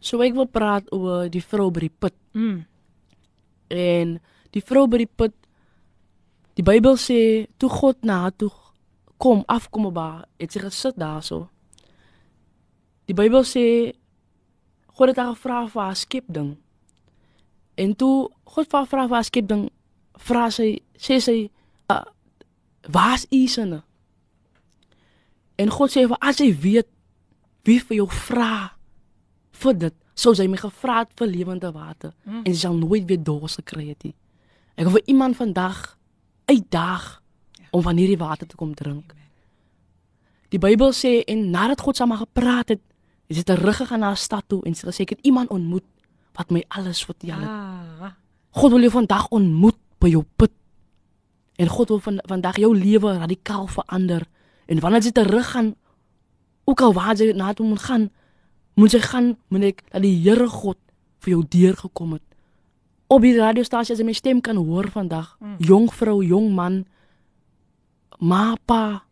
So 0.00 0.20
ek 0.20 0.34
wil 0.34 0.46
praat 0.46 0.92
oor 0.92 1.28
die 1.28 1.42
vrou 1.42 1.70
by 1.70 1.80
die 1.80 1.94
put. 1.98 2.14
Mm. 2.32 2.66
En 3.68 4.20
die 4.50 4.62
vrou 4.62 4.86
by 4.86 4.98
die 4.98 5.12
put 5.16 5.34
die 6.54 6.62
Bybel 6.62 6.96
sê 6.96 7.46
toe 7.58 7.68
God 7.68 8.04
na 8.04 8.20
haar 8.20 8.36
toe 8.36 8.50
kom 9.18 9.42
afkom 9.46 9.86
op 9.86 9.96
haar, 9.96 10.24
het 10.38 10.52
sy 10.52 10.60
gesit 10.60 10.96
daarso. 10.96 11.48
Die 13.06 13.14
Bybel 13.14 13.42
sê 13.42 13.92
God 14.86 15.08
het 15.08 15.16
haar 15.16 15.34
gevra 15.34 15.66
vir 15.68 15.82
haar 15.82 15.96
skepding. 15.96 16.56
En 17.76 17.92
toe 17.96 18.30
God 18.44 18.72
haar 18.72 18.86
vra 18.88 19.04
vir 19.06 19.16
haar 19.16 19.26
skepding, 19.28 19.66
vra 20.26 20.46
sy 20.50 20.68
sê 20.96 21.18
sy 21.20 21.36
uh, 21.92 22.04
waar's 22.88 23.26
u 23.30 23.42
sinne? 23.52 23.82
En 25.60 25.72
God 25.72 25.92
sê 25.92 26.06
vir 26.08 26.20
as 26.20 26.40
jy 26.40 26.50
weet 26.52 26.88
wie 27.66 27.80
vir 27.82 28.00
jou 28.00 28.08
vra 28.28 28.76
vir 29.56 29.76
dit, 29.80 29.94
sou 30.16 30.32
sy 30.36 30.46
my 30.48 30.58
gevra 30.60 31.02
het 31.02 31.12
vir 31.18 31.28
lewende 31.28 31.72
water 31.74 32.12
mm. 32.24 32.44
en 32.44 32.52
sy 32.52 32.62
sal 32.62 32.76
nooit 32.78 33.04
weer 33.08 33.20
dors 33.20 33.58
gekry 33.60 33.90
het 33.90 34.08
nie. 34.08 34.14
Ek 34.76 34.88
wil 34.88 34.98
vir 34.98 35.12
iemand 35.12 35.36
vandag 35.36 35.96
uitdaag 36.48 37.06
ja. 37.60 37.68
om 37.72 37.84
van 37.84 38.00
hierdie 38.00 38.20
water 38.20 38.48
te 38.48 38.56
kom 38.56 38.74
drink. 38.76 39.12
Die 40.52 40.60
Bybel 40.62 40.92
sê 40.94 41.18
en 41.28 41.48
nadat 41.50 41.82
God 41.82 41.98
saam 41.98 42.14
gepraat 42.16 42.76
het, 42.76 42.82
is 43.26 43.40
dit 43.40 43.48
terug 43.48 43.80
gegaan 43.80 44.00
na 44.00 44.12
'n 44.14 44.16
stad 44.16 44.44
toe 44.46 44.62
en 44.64 44.74
sy 44.74 44.86
gesê 44.86 45.02
ek 45.02 45.16
het 45.16 45.24
iemand 45.26 45.50
ontmoet 45.50 45.84
wat 46.36 46.52
my 46.52 46.62
alles 46.68 47.02
vertel 47.04 47.40
het. 47.40 47.48
Ah. 47.48 48.12
God 48.56 48.76
wil 48.76 48.84
jou 48.84 48.92
vandag 48.92 49.28
ontmoet 49.34 49.78
by 50.00 50.12
jou 50.12 50.24
put. 50.36 50.52
En 51.56 51.68
God 51.72 51.88
wil 51.88 52.00
van 52.04 52.20
vandag 52.28 52.60
jou 52.60 52.72
lewe 52.76 53.16
radikaal 53.18 53.66
verander. 53.66 54.26
En 54.66 54.80
wanneer 54.80 55.02
jy 55.08 55.12
terug 55.16 55.50
gaan 55.50 55.74
ook 56.64 56.80
al 56.80 56.92
waar 56.92 57.16
jy 57.16 57.32
na 57.32 57.52
toe 57.52 57.66
moet 57.66 57.82
gaan, 57.82 58.10
moet 58.74 58.92
jy 58.92 59.00
gaan 59.00 59.36
moet 59.48 59.70
ek 59.72 59.82
dat 59.92 60.02
die 60.04 60.16
Here 60.20 60.48
God 60.48 60.78
vir 61.24 61.36
jou 61.36 61.42
deur 61.48 61.76
gekom 61.76 62.16
het. 62.16 62.24
Op 63.06 63.22
die 63.22 63.36
radiostasie 63.38 63.94
as 63.94 64.02
jy 64.02 64.06
my 64.06 64.16
stem 64.16 64.40
kan 64.42 64.58
hoor 64.58 64.88
vandag, 64.90 65.36
mm. 65.38 65.58
jong 65.62 65.86
vrou, 65.94 66.18
jong 66.26 66.50
man, 66.54 66.84
ma 68.18 68.56
pa, 68.66 69.06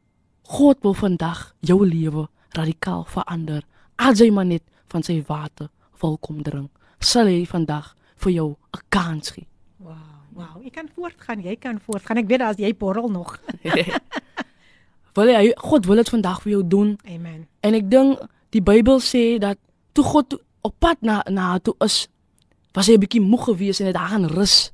God 0.50 0.82
wil 0.82 0.96
vandag 0.98 1.52
jou 1.64 1.78
lewe 1.86 2.26
radikaal 2.58 3.04
verander. 3.08 3.62
As 3.96 4.20
jy 4.20 4.30
maar 4.34 4.48
net 4.48 4.64
van 4.92 5.06
sy 5.06 5.20
water 5.28 5.70
wil 6.02 6.18
kom 6.18 6.42
drink, 6.42 6.72
sal 7.04 7.26
hy 7.26 7.44
vandag 7.46 7.94
vir 8.24 8.32
jou 8.32 8.56
'n 8.74 8.82
kans 8.88 9.30
gee. 9.30 9.46
Wow, 9.78 9.96
wow, 10.32 10.62
jy 10.62 10.70
kan 10.70 10.88
voortgaan, 10.94 11.42
jy 11.42 11.56
kan 11.56 11.80
voortgaan. 11.80 12.16
Ek 12.16 12.28
weet 12.28 12.40
as 12.40 12.56
jy 12.56 12.74
borrel 12.76 13.08
nog. 13.10 13.38
wil 15.14 15.28
hy 15.30 15.52
God 15.56 15.86
wil 15.86 15.96
dit 15.96 16.08
vandag 16.08 16.42
vir 16.42 16.50
jou 16.52 16.62
doen. 16.66 16.98
Amen. 17.06 17.46
En 17.60 17.74
ek 17.74 17.90
dink 17.90 18.18
die 18.50 18.62
Bybel 18.62 19.00
sê 19.00 19.38
dat 19.38 19.58
toe 19.92 20.04
God 20.04 20.38
op 20.64 20.74
pad 20.78 21.00
na 21.02 21.22
na 21.30 21.58
toe 21.58 21.74
is, 21.84 22.08
was 22.74 22.86
hy 22.86 22.94
'n 22.94 23.00
bietjie 23.00 23.20
moeg 23.20 23.44
geweest 23.44 23.80
en 23.80 23.86
het 23.86 23.94
daar 23.94 24.08
gaan 24.08 24.26
rus. 24.26 24.72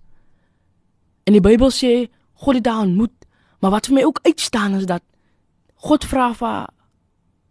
En 1.25 1.33
die 1.33 1.45
Bybel 1.45 1.71
sê 1.71 2.09
God 2.35 2.55
het 2.55 2.65
daar 2.65 2.81
ontmoet, 2.81 3.13
maar 3.61 3.71
wat 3.71 3.87
vir 3.87 3.95
my 3.95 4.05
ook 4.05 4.21
uitstaan 4.23 4.75
is 4.75 4.87
dat 4.87 5.03
God 5.75 6.05
vra 6.05 6.33
vir 6.35 6.69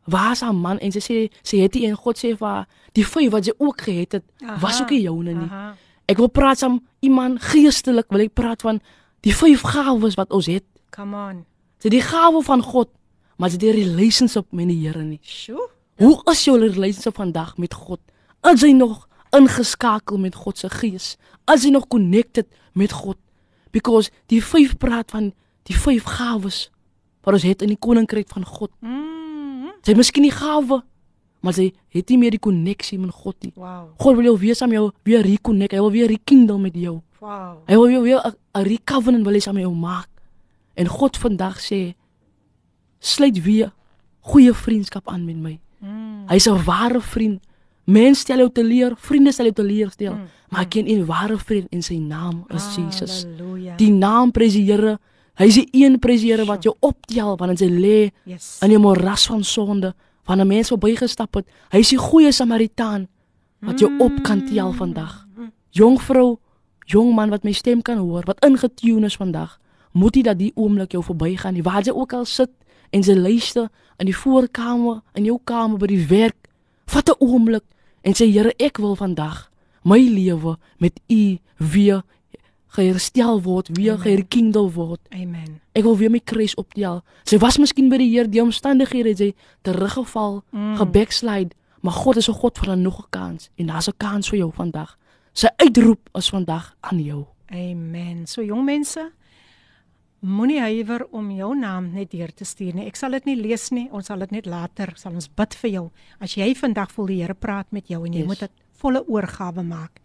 waar 0.10 0.32
is 0.32 0.41
haar 0.41 0.55
man 0.55 0.80
en 0.80 0.91
sy 0.91 1.01
sê 1.03 1.18
sy 1.41 1.62
het 1.64 1.74
die 1.76 1.86
een 1.88 1.97
God 1.97 2.20
sê 2.20 2.34
vir 2.38 2.66
die 2.97 3.05
vyf 3.05 3.32
wat 3.34 3.49
sy 3.49 3.53
ook 3.57 3.82
gehet 3.88 4.18
het, 4.18 4.26
aha, 4.43 4.57
was 4.64 4.82
ook 4.82 4.93
nie 4.95 5.03
joune 5.03 5.34
nie. 5.34 5.49
Aha. 5.49 5.74
Ek 6.10 6.18
wil 6.18 6.32
praat 6.34 6.62
saam 6.62 6.80
iemand 7.05 7.41
geestelik, 7.51 8.10
wil 8.10 8.26
ek 8.26 8.34
praat 8.38 8.64
van 8.66 8.82
die 9.26 9.34
vyf 9.36 9.66
gawes 9.68 10.18
wat 10.18 10.32
ons 10.34 10.49
het. 10.49 10.66
Come 10.95 11.18
on. 11.18 11.43
Dis 11.84 11.93
die 11.93 12.03
gawe 12.03 12.41
van 12.43 12.64
God, 12.66 12.89
maar 13.38 13.53
dit 13.53 13.62
die 13.62 13.76
relationship 13.76 14.49
met 14.51 14.68
die 14.72 14.80
Here 14.82 15.03
nie. 15.03 15.20
Sjoe. 15.24 15.70
Hoe 15.99 16.16
is 16.32 16.43
jou 16.47 16.57
relationship 16.60 17.20
vandag 17.20 17.57
met 17.60 17.76
God? 17.76 18.01
Is 18.47 18.64
jy 18.64 18.72
nog 18.74 19.05
ingeskakel 19.36 20.18
met 20.18 20.36
God 20.36 20.57
se 20.57 20.70
gees? 20.72 21.14
Is 21.51 21.68
jy 21.68 21.72
nog 21.76 21.88
connected 21.91 22.47
met 22.74 22.95
God? 22.95 23.20
Because 23.72 24.12
die 24.32 24.41
vyf 24.41 24.78
praat 24.82 25.12
van 25.12 25.32
die 25.70 25.78
vyf 25.78 26.07
gawes 26.18 26.70
wat 27.28 27.36
ons 27.36 27.45
het 27.45 27.62
in 27.62 27.76
die 27.76 27.80
koninkryk 27.80 28.32
van 28.32 28.47
God. 28.47 28.74
Mm 28.80 29.18
Jy 29.89 29.95
miskien 29.97 30.25
die 30.27 30.33
gawe, 30.35 30.81
maar 31.41 31.55
jy 31.57 31.71
het 31.95 32.11
nie 32.13 32.17
meer 32.21 32.35
die 32.35 32.41
koneksie 32.43 32.99
met 33.01 33.09
God 33.15 33.35
nie. 33.41 33.53
Wow. 33.57 33.87
God 33.97 34.19
wil 34.19 34.27
jou 34.29 34.35
weer 34.37 34.57
saam 34.59 34.73
jou 34.75 34.91
weer 35.07 35.23
reconnect. 35.25 35.73
Hy 35.73 35.81
wil 35.81 35.93
weer 35.95 36.11
rekindle 36.11 36.59
met 36.61 36.75
jou. 36.77 36.99
Wow. 37.23 37.63
Hy 37.67 37.77
wil 37.79 37.89
jou 37.95 38.03
weer 38.03 38.21
'n 38.27 38.63
recovenant 38.67 39.25
wil 39.25 39.33
hy 39.33 39.39
saam 39.39 39.57
jou 39.57 39.73
maak. 39.73 40.07
En 40.75 40.87
God 40.87 41.17
vandag 41.17 41.57
sê 41.59 41.95
sluit 42.99 43.41
weer 43.43 43.71
goeie 44.21 44.53
vriendskap 44.53 45.07
aan 45.09 45.25
met 45.25 45.35
my. 45.37 45.59
Mm. 45.81 46.27
Hy's 46.27 46.47
'n 46.47 46.63
ware 46.65 47.01
vriend. 47.01 47.41
Mense 47.85 48.21
stel 48.21 48.37
jou 48.37 48.49
te 48.51 48.63
leer, 48.63 48.93
vriende 48.95 49.31
stel 49.31 49.45
jou 49.45 49.55
te 49.55 49.63
leer 49.63 49.89
stel, 49.89 50.13
Mm. 50.13 50.27
maar 50.51 50.61
ek 50.61 50.69
ken 50.69 50.85
'n 50.85 51.05
ware 51.05 51.37
vriend 51.37 51.67
en 51.71 51.81
sy 51.81 51.97
naam 51.97 52.45
is 52.49 52.75
Jesus. 52.75 53.25
Halleluja. 53.25 53.75
Die 53.77 53.91
naam 53.91 54.31
prys 54.31 54.53
die 54.53 54.65
Here. 54.71 54.99
Hy's 55.39 55.55
die 55.55 55.69
een 55.71 55.99
prys 56.03 56.21
Here 56.27 56.43
wat 56.45 56.65
jou 56.67 56.73
optel 56.83 57.37
wanneer 57.39 57.61
jy 57.63 57.69
lê 57.71 57.99
Yes. 58.27 58.57
in 58.61 58.69
die 58.73 58.77
moras 58.77 59.25
van 59.29 59.43
sonde, 59.43 59.93
wanneer 60.27 60.47
mense 60.47 60.73
verbygestap 60.73 61.33
het. 61.39 61.47
Hy's 61.71 61.89
die 61.89 61.97
goeie 61.97 62.31
Samaritaan 62.31 63.07
wat 63.63 63.79
jou 63.79 63.89
op 63.99 64.23
kan 64.23 64.45
tel 64.47 64.73
vandag. 64.73 65.27
Jong 65.71 65.99
vrou, 66.01 66.39
jong 66.87 67.13
man 67.15 67.29
wat 67.29 67.43
my 67.43 67.51
stem 67.51 67.81
kan 67.81 67.97
hoor, 67.97 68.23
wat 68.25 68.43
ingetune 68.45 69.05
is 69.05 69.15
vandag, 69.15 69.59
moet 69.91 70.15
jy 70.15 70.23
dat 70.23 70.37
die 70.39 70.51
oomblik 70.55 70.91
jou 70.91 71.03
verbygaan, 71.03 71.53
nie 71.53 71.63
waar 71.63 71.83
jy 71.83 71.91
ook 71.91 72.13
al 72.13 72.25
sit 72.25 72.51
en 72.91 73.01
jy 73.01 73.15
luister 73.15 73.69
in 73.99 74.05
die 74.05 74.15
voorkamer, 74.15 75.01
in 75.13 75.25
jou 75.25 75.39
kamer 75.43 75.77
by 75.77 75.87
die 75.87 76.05
werk, 76.07 76.49
vat 76.87 77.09
'n 77.09 77.15
oomblik 77.19 77.63
en 78.03 78.13
sê 78.13 78.31
Here, 78.31 78.53
ek 78.59 78.77
wil 78.77 78.95
vandag 78.95 79.49
my 79.83 79.99
lewe 79.99 80.57
met 80.79 80.99
U 81.09 81.37
weer 81.57 82.03
geherstel 82.70 83.41
word, 83.41 83.70
weer 83.78 83.97
gerekindel 83.97 84.72
word. 84.76 85.01
Amen. 85.09 85.59
Ek 85.74 85.84
wil 85.84 85.97
weer 85.97 86.11
my 86.13 86.22
kruis 86.22 86.55
optel. 86.55 87.01
Sy 87.30 87.39
was 87.41 87.57
miskien 87.57 87.89
by 87.89 87.97
die 87.97 88.09
Here, 88.11 88.30
die 88.30 88.41
omstandighede 88.43 89.09
het 89.09 89.17
sy 89.24 89.34
teruggeval, 89.65 90.43
mm. 90.51 90.76
gebackslide, 90.82 91.55
maar 91.82 91.93
God 91.93 92.17
is 92.17 92.30
'n 92.30 92.34
God 92.34 92.57
van 92.57 92.82
nog 92.82 92.99
'n 92.99 93.09
kans 93.09 93.49
en 93.57 93.67
daar's 93.67 93.88
'n 93.89 93.97
kans 93.97 94.30
vir 94.30 94.39
jou 94.39 94.51
vandag. 94.53 94.97
Sy 95.34 95.47
uitroep 95.57 96.09
is 96.13 96.30
vandag 96.30 96.76
aan 96.82 96.99
jou. 97.03 97.26
Amen. 97.51 98.28
So 98.28 98.41
jong 98.43 98.65
mense, 98.65 99.11
moenie 100.20 100.59
huiwer 100.59 101.07
om 101.11 101.32
jou 101.32 101.55
naam 101.55 101.93
net 101.93 102.11
deur 102.11 102.34
te 102.34 102.43
stuur 102.43 102.76
nie. 102.76 102.86
Ek 102.86 102.95
sal 102.95 103.11
dit 103.11 103.26
nie 103.26 103.36
lees 103.36 103.70
nie. 103.72 103.88
Ons 103.91 104.05
sal 104.05 104.20
dit 104.20 104.32
net 104.32 104.45
later 104.45 104.91
sal 104.95 105.13
ons 105.13 105.30
bid 105.30 105.55
vir 105.55 105.72
jou. 105.72 105.91
As 106.20 106.36
jy 106.36 106.53
vandag 106.55 106.91
voel 106.91 107.05
die 107.05 107.22
Here 107.22 107.34
praat 107.34 107.72
met 107.72 107.88
jou 107.88 108.05
en 108.05 108.13
jy 108.13 108.20
Yes. 108.20 108.28
moet 108.28 108.39
dit 108.39 108.51
volle 108.82 109.07
oorgawe 109.07 109.63
maak, 109.63 110.01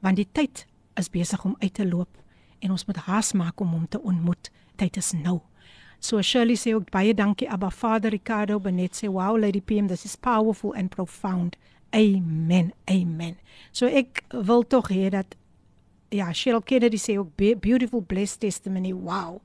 want 0.00 0.16
die 0.16 0.28
tyd 0.32 0.66
is 0.98 1.10
besig 1.10 1.44
om 1.44 1.56
uit 1.58 1.74
te 1.74 1.86
loop 1.86 2.18
en 2.58 2.70
ons 2.74 2.84
moet 2.86 2.96
haas 3.06 3.32
maak 3.32 3.60
om 3.60 3.70
hom 3.72 3.86
te 3.88 4.00
ontmoet. 4.02 4.50
Tyd 4.76 4.96
is 4.96 5.12
nou. 5.12 5.40
So 6.00 6.22
Shirley 6.22 6.56
sê 6.58 6.74
ook 6.74 6.90
baie 6.94 7.14
dankie 7.14 7.48
Abba 7.50 7.70
Vader 7.74 8.10
Ricardo 8.14 8.60
Benet 8.62 8.94
sê 8.98 9.08
wow 9.10 9.38
Lady 9.38 9.60
PM 9.60 9.88
this 9.90 10.04
is 10.04 10.16
powerful 10.16 10.74
and 10.74 10.90
profound. 10.90 11.56
Amen. 11.94 12.72
Amen. 12.90 13.36
So 13.72 13.86
ek 13.86 14.22
wil 14.30 14.66
tog 14.66 14.90
hê 14.94 15.08
dat 15.10 15.34
ja, 16.14 16.30
Cheryl 16.32 16.62
Kennedy 16.62 16.96
sê 16.96 17.18
ook 17.18 17.36
"Be- 17.36 17.56
beautiful 17.56 18.00
blessed 18.00 18.40
testimony. 18.40 18.92
Wow. 18.94 19.40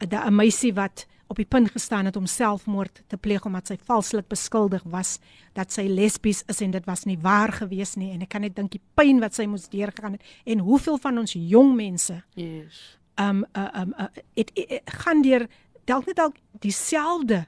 'n 0.00 0.34
meisie 0.34 0.74
wat 0.74 1.06
op 1.28 1.36
die 1.36 1.44
punt 1.44 1.70
gestaan 1.74 2.04
het 2.04 2.16
om 2.16 2.26
selfmoord 2.26 3.02
te 3.10 3.16
pleeg 3.16 3.44
omdat 3.44 3.66
sy 3.66 3.76
valslik 3.84 4.28
beskuldig 4.28 4.82
was 4.84 5.18
dat 5.58 5.72
sy 5.72 5.82
lesbies 5.90 6.44
is 6.46 6.60
en 6.62 6.70
dit 6.70 6.84
was 6.86 7.04
nie 7.04 7.18
waar 7.22 7.52
gewees 7.52 7.96
nie 7.96 8.12
en 8.14 8.22
ek 8.22 8.28
kan 8.28 8.40
net 8.46 8.54
dink 8.56 8.70
die 8.76 8.82
pyn 8.94 9.18
wat 9.20 9.34
sy 9.34 9.46
moes 9.50 9.68
deurgegaan 9.72 10.12
het 10.18 10.22
en 10.44 10.58
hoeveel 10.58 10.98
van 11.02 11.18
ons 11.18 11.32
jong 11.34 11.74
mense 11.76 12.20
Yes. 12.34 12.98
um 13.18 13.44
uh, 13.56 13.68
um 13.82 13.94
uh, 13.98 14.06
het, 14.36 14.50
het, 14.54 14.70
het 14.70 14.90
gaan 15.02 15.22
deur 15.22 15.46
dalk 15.84 16.06
net 16.06 16.16
dalk 16.16 16.36
dieselfde 16.60 17.46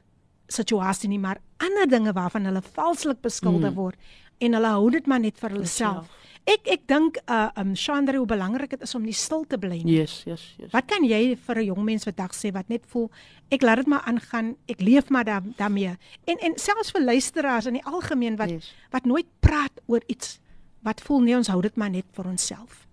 situasie 0.49 1.09
nie 1.09 1.18
maar 1.18 1.39
ander 1.59 1.89
dinge 1.91 2.12
waarvan 2.16 2.45
hulle 2.49 2.62
valslik 2.62 3.20
beskuldig 3.20 3.70
Mm. 3.70 3.76
word 3.76 3.97
en 4.41 4.53
hulle 4.55 4.66
hou 4.74 4.91
dit 4.91 5.07
maar 5.07 5.20
net 5.20 5.39
vir 5.39 5.51
hulle 5.51 5.66
self. 5.66 6.07
Ek 6.49 6.65
ek 6.65 6.87
dink 6.89 7.19
uh 7.29 7.51
um 7.61 7.75
Chandra 7.77 8.17
hoe 8.17 8.27
belangrik 8.27 8.71
dit 8.71 8.83
is 8.83 8.95
om 8.97 9.05
nie 9.05 9.13
stil 9.13 9.45
te 9.45 9.59
bly 9.61 9.83
nie. 9.83 9.99
Yes, 10.01 10.23
yes, 10.25 10.55
yes. 10.57 10.71
Wat 10.73 10.87
kan 10.89 11.05
jy 11.05 11.37
vir 11.37 11.57
'n 11.61 11.67
jong 11.67 11.85
mens 11.85 12.05
vandag 12.09 12.33
sê 12.33 12.53
wat 12.53 12.69
net 12.69 12.87
voel 12.87 13.11
ek 13.51 13.63
laat 13.63 13.77
dit 13.77 13.87
maar 13.87 14.03
aangaan, 14.09 14.57
ek 14.69 14.81
leef 14.81 15.11
maar 15.11 15.25
daar 15.25 15.43
daarmee. 15.57 15.97
En 16.25 16.37
en 16.41 16.53
selfs 16.57 16.91
vir 16.91 17.03
luisteraars 17.03 17.67
in 17.67 17.75
die 17.75 17.85
algemeen 17.85 18.37
wat 18.37 18.51
Yes. 18.51 18.73
wat 18.91 19.05
nooit 19.05 19.27
praat 19.41 19.73
oor 19.87 20.01
iets 20.07 20.41
wat 20.83 21.01
voel 21.01 21.21
nee 21.21 21.37
ons 21.37 21.49
hou 21.49 21.61
dit 21.61 21.77
maar 21.77 21.91
net 21.91 22.07
vir 22.13 22.25
onsself. 22.27 22.87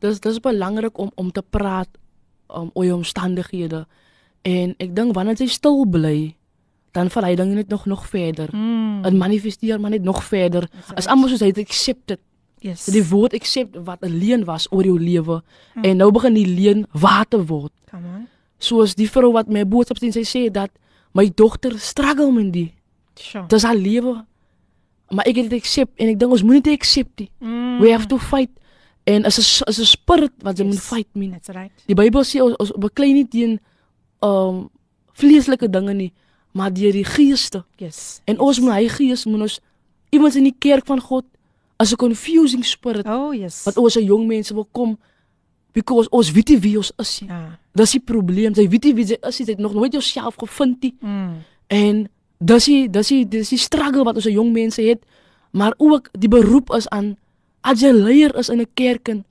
dis 0.00 0.20
dis 0.20 0.38
belangrik 0.40 0.98
om 0.98 1.10
om 1.14 1.30
te 1.30 1.42
praat 1.42 1.88
um, 2.54 2.70
oor 2.74 2.84
jou 2.84 2.96
omstandighede. 2.96 3.86
En 4.42 4.74
ek 4.78 4.94
dink 4.94 5.14
wanneer 5.14 5.36
jy 5.36 5.48
stil 5.50 5.84
bly, 5.86 6.34
dan 6.92 7.10
val 7.10 7.24
hy 7.24 7.34
dinge 7.34 7.54
net 7.54 7.68
nog 7.68 7.86
nog 7.86 8.06
verder. 8.08 8.48
Mm. 8.52 9.04
En 9.04 9.16
manifesteer 9.16 9.80
maar 9.80 9.90
net 9.90 10.02
nog 10.02 10.24
verder. 10.24 10.68
That's 10.68 10.92
As 10.94 11.06
almal 11.06 11.28
soos 11.28 11.40
hy 11.40 11.52
het 11.52 11.58
accepted 11.58 12.20
Yes. 12.60 12.84
Die 12.90 13.04
woord 13.06 13.34
accept 13.34 13.76
wat 13.84 14.00
'n 14.00 14.18
leuen 14.18 14.44
was 14.44 14.66
oor 14.70 14.84
jou 14.84 15.00
lewe 15.00 15.42
mm. 15.74 15.84
en 15.84 15.96
nou 15.96 16.10
begin 16.12 16.34
die 16.34 16.46
leuen 16.46 16.86
waar 16.92 17.28
te 17.28 17.44
word. 17.46 17.72
Come 17.90 18.06
on. 18.16 18.26
Soos 18.58 18.94
die 18.94 19.10
vrou 19.10 19.32
wat 19.32 19.48
my 19.48 19.66
boodskap 19.66 19.98
sien, 19.98 20.12
sy 20.12 20.24
sê 20.26 20.50
dat 20.50 20.70
my 21.12 21.30
dogter 21.34 21.78
struggle 21.78 22.32
met 22.32 22.52
die. 22.52 22.74
Sure. 23.14 23.46
Dis 23.46 23.62
haar 23.62 23.76
lewe. 23.76 24.24
Maar 25.08 25.24
ek 25.24 25.36
het 25.36 25.50
dit 25.50 25.60
accept 25.60 25.92
en 25.96 26.08
ek 26.08 26.18
dink 26.18 26.32
ons 26.32 26.42
moenie 26.42 26.62
dit 26.62 26.74
accept 26.74 27.18
nie. 27.18 27.30
Mm. 27.38 27.78
We 27.80 27.92
have 27.92 28.06
to 28.06 28.18
fight. 28.18 28.50
En 29.04 29.24
as 29.24 29.38
'n 29.38 29.64
as 29.66 29.78
'n 29.78 29.84
spirit 29.84 30.32
wat 30.42 30.58
jy 30.58 30.64
yes. 30.64 30.74
moet 30.74 30.82
fight 30.82 31.14
mee. 31.14 31.30
That's 31.30 31.48
right. 31.48 31.72
Die 31.86 31.94
Bybel 31.94 32.24
sê 32.24 32.42
ons, 32.42 32.56
ons 32.56 32.72
beklei 32.76 33.12
nie 33.12 33.28
teen 33.28 33.60
um 34.20 34.68
vleeslike 35.12 35.70
dinge 35.70 35.94
nie, 35.94 36.12
maar 36.52 36.72
deur 36.72 36.92
die 36.92 37.04
geeste. 37.04 37.64
Yes. 37.76 38.20
En 38.24 38.38
ons 38.38 38.60
moet 38.60 38.72
hy 38.74 38.88
gees 38.88 39.24
moet 39.24 39.40
ons 39.40 39.60
iemand 40.10 40.34
in 40.34 40.44
die 40.44 40.56
kerk 40.58 40.86
van 40.86 41.00
God 41.00 41.24
as 41.76 41.92
'n 41.92 41.96
confusing 41.96 42.64
spirit 42.64 43.06
Oh, 43.06 43.34
yes. 43.34 43.64
wat 43.64 43.76
ons 43.76 43.96
as 43.96 44.02
jong 44.04 44.26
mense 44.26 44.54
wil 44.54 44.68
kom 44.72 44.98
because 45.72 46.08
ons 46.10 46.30
weet 46.32 46.48
nie 46.48 46.58
wie 46.58 46.76
ons 46.76 46.92
is 46.98 47.20
nie. 47.20 47.28
Ja. 47.30 47.58
Dis 47.74 47.90
die 47.90 48.00
probleem. 48.00 48.52
Jy 48.54 48.68
weet 48.68 48.84
nie 48.84 48.94
wie 48.94 49.04
jy 49.04 49.16
is 49.28 49.38
nie. 49.38 49.46
Jy 49.46 49.52
het 49.52 49.60
nog 49.60 49.74
nooit 49.74 49.92
jouself 49.92 50.34
gevind 50.36 50.82
nie. 50.82 50.94
Mm. 51.00 51.34
En 51.66 52.08
dis 52.38 52.64
die 52.64 52.90
dis 52.90 53.08
die 53.08 53.28
dis 53.28 53.48
die 53.48 53.58
struggle 53.58 54.04
wat 54.04 54.16
ons 54.16 54.26
as 54.26 54.32
jong 54.32 54.52
mense 54.52 54.82
het, 54.82 55.04
maar 55.52 55.74
ook 55.78 56.08
die 56.18 56.28
beroep 56.28 56.70
is 56.74 56.88
aan 56.88 57.16
as 57.60 57.80
jy 57.80 57.92
leier 57.92 58.34
is 58.36 58.48
in 58.48 58.60
'n 58.60 58.66
kerk 58.74 59.08
en 59.08 59.24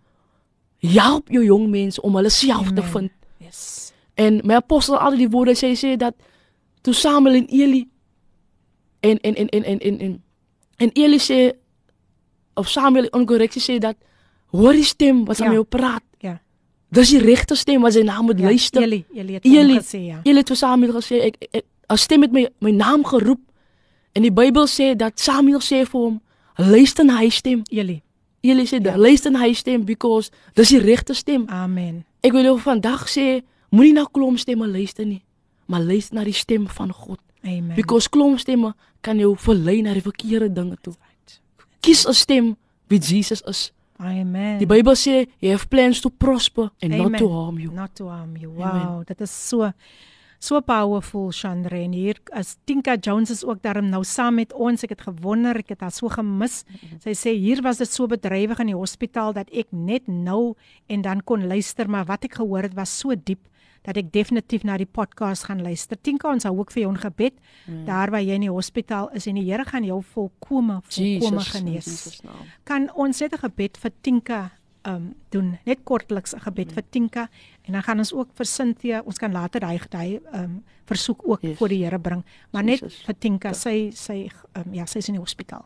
help 0.80 1.30
jou 1.30 1.44
jong 1.44 1.70
mense 1.70 2.02
om 2.02 2.16
hulle 2.16 2.30
self 2.30 2.68
te 2.72 2.82
Amen. 2.82 2.92
vind. 2.92 3.12
Yes. 3.40 3.94
En 4.16 4.42
my 4.44 4.54
apostel 4.54 4.98
altyd 4.98 5.20
die 5.20 5.30
woorde 5.30 5.56
sê 5.56 5.74
sê 5.76 5.96
dat 5.98 6.14
toe 6.88 6.96
Samuel 6.96 7.36
en 7.42 7.48
Eli 7.52 7.82
en 9.04 9.20
en 9.28 9.36
en 9.36 9.50
en 9.50 9.64
en 9.64 9.80
en 9.80 10.00
en, 10.06 10.14
en 10.78 10.92
Eli 10.96 11.20
sê 11.20 11.40
of 12.56 12.70
Samuel 12.72 13.10
in 13.14 13.26
korreksie 13.28 13.62
sê 13.62 13.78
dat 13.84 13.96
hoor 14.56 14.74
die 14.74 14.84
stem 14.88 15.26
wat 15.28 15.42
aan 15.42 15.48
Ja. 15.52 15.54
jou 15.60 15.66
praat. 15.66 16.04
Ja. 16.24 16.38
Dis 16.90 17.10
die 17.12 17.20
regte 17.20 17.56
stem 17.56 17.82
wat 17.82 17.94
jy 17.94 18.04
na 18.04 18.22
moet 18.22 18.40
Ja, 18.40 18.46
luister. 18.46 18.82
Eli, 18.82 19.04
Eli 19.14 19.34
het 19.34 19.46
Eli, 19.46 19.78
gesê, 19.80 20.00
ja. 20.08 20.20
Eli 20.24 20.38
het 20.40 20.48
vir 20.48 20.58
Samuel 20.58 20.94
gesê 20.96 21.16
ek, 21.28 21.36
ek 21.52 21.66
'n 21.92 21.98
stem 21.98 22.22
het 22.22 22.32
my 22.32 22.48
my 22.62 22.72
naam 22.72 23.04
geroep. 23.06 23.40
En 24.14 24.22
die 24.22 24.32
Bybel 24.32 24.66
sê 24.68 24.96
dat 24.96 25.20
Samuel 25.20 25.60
sê 25.60 25.84
vir 25.86 26.00
hom 26.02 26.22
luister 26.56 27.06
na 27.06 27.18
hy 27.20 27.30
stem. 27.30 27.62
Eli. 27.70 28.02
Eli 28.42 28.66
sê 28.66 28.80
Ja. 28.86 28.96
luister 28.98 29.32
na 29.32 29.40
hy 29.40 29.54
stem 29.54 29.84
because 29.86 30.32
dis 30.54 30.70
die 30.70 30.80
regte 30.80 31.14
stem. 31.14 31.46
Amen. 31.50 32.06
Ek 32.24 32.32
wil 32.32 32.44
jou 32.44 32.60
vandag 32.60 33.08
sê 33.10 33.42
moenie 33.72 33.94
na 33.94 34.06
klomp 34.12 34.38
stemme 34.40 34.68
luister 34.68 35.06
nie, 35.06 35.22
maar 35.68 35.84
luister 35.84 36.16
na 36.16 36.24
die 36.28 36.36
stem 36.36 36.68
van 36.68 36.92
God. 36.92 37.20
Amen. 37.44 37.76
Because 37.76 38.10
klomp 38.10 38.40
stemme 38.40 38.74
kan 39.06 39.20
jou 39.20 39.36
verlei 39.40 39.82
na 39.86 39.94
die 39.96 40.04
verkeerde 40.04 40.50
dinge 40.54 40.78
toe. 40.82 40.96
Kies 41.80 42.08
'n 42.08 42.14
stem 42.14 42.56
wie 42.88 43.00
Jesus 43.00 43.42
is. 43.42 43.72
Amen. 43.98 44.58
Die 44.60 44.68
Bybel 44.70 44.96
sê 44.96 45.26
you 45.40 45.52
have 45.52 45.68
plans 45.68 46.02
to 46.02 46.10
prosper 46.10 46.70
and 46.82 46.94
Amen. 46.94 47.12
not 47.12 47.18
to 47.18 47.30
harm 47.30 47.60
you. 47.60 47.72
Not 47.72 47.96
to 47.96 48.10
harm 48.10 48.36
you. 48.38 48.52
Amen. 48.62 48.88
Wow, 48.88 49.06
dit 49.06 49.22
is 49.22 49.32
so 49.32 49.72
so 50.40 50.62
powerful 50.62 51.32
Chandra 51.32 51.78
en 51.78 51.96
hier 51.98 52.20
as 52.32 52.58
Tinka 52.66 52.96
Jones 53.02 53.32
is 53.34 53.44
ook 53.46 53.62
daarom 53.62 53.90
nou 53.90 54.04
saam 54.06 54.36
met 54.36 54.54
ons. 54.54 54.84
Ek 54.86 54.94
het 54.94 55.02
gewonder, 55.02 55.58
ek 55.58 55.74
het 55.74 55.82
haar 55.82 55.92
so 55.92 56.10
gemis. 56.14 56.62
Sy 57.02 57.16
sê 57.18 57.34
hier 57.34 57.64
was 57.66 57.82
dit 57.82 57.90
so 57.90 58.06
bedrywig 58.08 58.60
in 58.62 58.74
die 58.74 58.78
hospitaal 58.78 59.34
dat 59.34 59.50
ek 59.50 59.72
net 59.72 60.06
nou 60.08 60.56
en 60.88 61.02
dan 61.02 61.24
kon 61.26 61.48
luister, 61.48 61.90
maar 61.90 62.06
wat 62.06 62.30
ek 62.30 62.38
gehoor 62.38 62.70
het 62.70 62.78
was 62.78 62.94
so 63.00 63.16
diep 63.18 63.42
dat 63.88 63.98
ek 64.02 64.12
definitief 64.12 64.66
na 64.68 64.76
die 64.78 64.86
podcast 64.90 65.48
gaan 65.48 65.62
luister. 65.64 65.98
Tinka, 66.02 66.28
ons 66.34 66.44
hou 66.48 66.54
ook 66.60 66.74
vir 66.76 66.84
jou 66.84 66.92
in 66.92 67.00
gebed 67.02 67.34
Mm. 67.68 67.86
daar 67.88 68.12
waar 68.12 68.22
jy 68.24 68.36
in 68.36 68.42
die 68.46 68.52
hospitaal 68.52 69.10
is 69.16 69.28
en 69.28 69.36
die 69.36 69.44
Here 69.48 69.64
gaan 69.66 69.84
jou 69.84 70.02
volkome 70.14 70.82
volkome 70.84 71.40
Jesus, 71.40 71.48
genees. 71.56 71.86
Jesus 71.86 72.22
naam. 72.24 72.46
Kan 72.64 72.90
ons 72.96 73.20
net 73.20 73.34
'n 73.34 73.38
gebed 73.40 73.78
vir 73.78 73.92
Tinka 74.02 74.52
um 74.86 75.14
doen 75.32 75.58
net 75.66 75.80
kortliks 75.84 76.34
'n 76.36 76.40
gebed 76.40 76.72
vir 76.72 76.84
Tinka 76.92 77.30
en 77.68 77.74
dan 77.74 77.84
gaan 77.84 77.98
ons 78.00 78.14
ook 78.14 78.30
vir 78.36 78.46
Cynthia 78.46 79.02
ons 79.06 79.18
kan 79.18 79.32
later 79.32 79.60
daai 79.60 79.80
daai 79.90 80.20
um 80.34 80.64
versoek 80.86 81.22
ook 81.28 81.42
yes. 81.42 81.58
Voor 81.58 81.68
die 81.70 81.84
Here 81.84 82.00
bring 82.00 82.24
maar 82.54 82.64
net 82.64 82.80
Jesus. 82.80 83.04
vir 83.06 83.16
Tinka 83.20 83.54
sy 83.54 83.92
sy 83.94 84.30
um, 84.56 84.74
ja 84.74 84.86
sy 84.86 85.00
is 85.00 85.08
in 85.10 85.16
die 85.16 85.22
hospitaal 85.22 85.66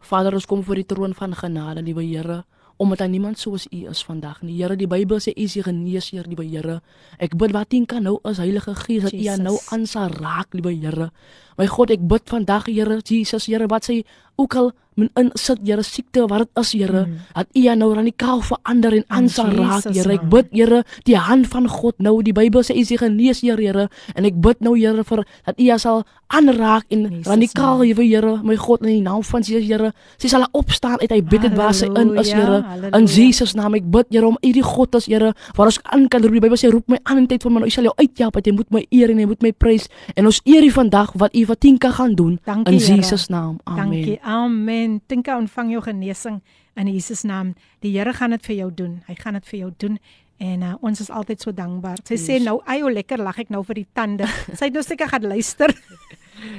Vader, 0.00 0.34
ons 0.34 0.46
kom 0.46 0.62
voor 0.62 0.74
die 0.76 0.84
troon 0.86 1.14
van 1.14 1.34
genade, 1.34 1.82
liewe 1.82 2.02
Here, 2.04 2.44
omdat 2.76 2.98
daar 2.98 3.08
niemand 3.08 3.38
soos 3.38 3.66
U 3.70 3.88
is 3.88 4.02
vandag 4.04 4.42
nie. 4.42 4.56
Here, 4.62 4.76
die 4.76 4.88
Bybel 4.88 5.20
sê 5.22 5.32
U 5.32 5.44
is 5.46 5.56
die 5.56 5.64
geneesheer, 5.64 6.28
liewe 6.28 6.44
Here. 6.44 6.80
Ek 7.18 7.36
bid 7.38 7.54
wat 7.56 7.72
U 7.72 7.84
kan 7.88 8.04
nou 8.04 8.18
is 8.28 8.40
Heilige 8.42 8.74
Gees 8.74 9.08
dat 9.08 9.16
U 9.16 9.42
nou 9.42 9.56
aan 9.72 9.86
sal 9.86 10.12
raak, 10.20 10.52
liewe 10.52 10.74
Here. 10.74 11.10
My 11.56 11.66
God, 11.66 11.90
ek 11.90 12.04
bid 12.08 12.28
vandag, 12.28 12.68
Here, 12.68 13.00
Jesus, 13.00 13.46
Here, 13.46 13.68
wat 13.72 13.88
sy 13.88 14.02
ook 14.36 14.54
al 14.54 14.72
min 14.96 15.10
insit, 15.20 15.58
Here, 15.62 15.82
siekte 15.84 16.22
wat 16.26 16.38
dit 16.38 16.48
is, 16.62 16.72
Here, 16.72 17.02
Mm. 17.06 17.16
dat 17.34 17.46
U 17.54 17.66
aan 17.68 17.78
nou 17.78 17.94
radikaal 17.94 18.40
verander 18.40 18.92
en 18.96 19.04
aan 19.08 19.22
In 19.22 19.28
sal 19.28 19.50
raak, 19.52 19.84
Here. 19.84 20.12
Ek 20.12 20.28
bid, 20.30 20.46
Here, 20.52 20.84
die 21.04 21.16
hand 21.18 21.46
van 21.52 21.68
God 21.68 21.94
nou, 21.98 22.22
die 22.22 22.32
Bybel 22.32 22.62
sê 22.64 22.72
U 22.74 22.80
is 22.80 22.88
die 22.88 22.96
geneesheer, 22.98 23.58
Here, 23.60 23.88
en 24.14 24.24
ek 24.24 24.40
bid 24.40 24.60
nou, 24.60 24.72
Here, 24.78 25.04
vir 25.04 25.24
dat 25.44 25.60
U 25.60 25.78
sal 25.78 26.04
aanraak 26.28 26.84
en 26.90 27.02
Jesus' 27.10 27.26
radikaal. 27.28 27.78
Liewe 27.84 28.02
Here, 28.08 28.40
my 28.42 28.56
God, 28.56 28.80
in 28.82 28.88
die 28.88 29.02
naam 29.02 29.22
van 29.22 29.42
Jesus, 29.42 29.68
Here, 29.68 29.92
sy 30.16 30.28
sal 30.28 30.46
opstaan 30.52 30.98
uit 31.00 31.10
hy 31.12 31.20
bid 31.20 31.42
dit 31.42 31.54
waar 31.54 31.74
sy 31.74 31.86
in 31.92 32.16
is, 32.18 32.32
Here. 32.32 32.64
In 32.96 33.04
Jesus 33.06 33.52
naam, 33.54 33.74
ek 33.74 33.84
bid, 33.90 34.06
Here, 34.10 34.26
om 34.26 34.38
U 34.40 34.52
die 34.52 34.62
God 34.64 34.94
is, 34.94 35.06
Here, 35.06 35.34
waar 35.56 35.66
ons 35.66 35.78
aan 35.92 36.08
kan 36.08 36.22
roep. 36.24 36.32
Die 36.32 36.40
Bybel 36.40 36.56
sê 36.56 36.72
roep 36.72 36.88
my 36.88 36.98
aan 37.04 37.18
in 37.18 37.26
tyd 37.26 37.42
van 37.42 37.52
my, 37.52 37.60
nou, 37.60 37.68
U 37.68 37.70
sal 37.70 37.84
jou 37.84 37.94
uithelp, 38.00 38.32
dat 38.32 38.46
jy 38.46 38.52
moet 38.56 38.70
my 38.72 38.86
eer 38.90 39.10
en 39.10 39.18
jy 39.18 39.26
moet 39.26 39.42
my 39.42 39.52
prys. 39.52 39.88
En 40.16 40.24
ons 40.24 40.40
eer 40.44 40.64
U 40.64 40.70
vandag 40.70 41.12
wat 41.20 41.36
U 41.36 41.44
wat 41.52 41.60
Tinka 41.60 41.90
gaan 41.90 42.14
doen 42.14 42.40
Dankie, 42.44 42.72
in 42.72 42.80
Here. 42.80 42.96
Jesus 42.96 43.28
naam. 43.28 43.60
Amen. 43.64 43.84
Dankie. 43.92 44.18
Amen. 44.26 45.00
Tinka 45.06 45.36
ontvang 45.38 45.70
jou 45.76 45.82
genesing 45.86 46.40
in 46.74 46.88
Jesus 46.90 47.22
naam. 47.22 47.54
Die 47.84 47.92
Here 47.94 48.12
gaan 48.12 48.34
dit 48.34 48.46
vir 48.46 48.56
jou 48.56 48.70
doen. 48.74 48.96
Hy 49.06 49.14
gaan 49.20 49.38
dit 49.38 49.46
vir 49.52 49.58
jou 49.60 49.70
doen. 49.78 49.98
En 50.42 50.62
uh, 50.66 50.72
ons 50.84 51.00
is 51.00 51.10
altyd 51.14 51.40
so 51.40 51.54
dankbaar. 51.54 52.02
Sy 52.04 52.18
sê 52.18 52.34
Yes. 52.36 52.44
nou, 52.44 52.60
"Ai, 52.66 52.82
o 52.82 52.90
lekker 52.90 53.22
lag 53.22 53.38
ek 53.38 53.48
nou 53.54 53.62
vir 53.64 53.74
die 53.74 53.86
tande." 53.94 54.26
Sy 54.58 54.64
het 54.66 54.74
nou 54.74 54.82
seker 54.82 55.08
gaan 55.08 55.22
luister. 55.22 55.70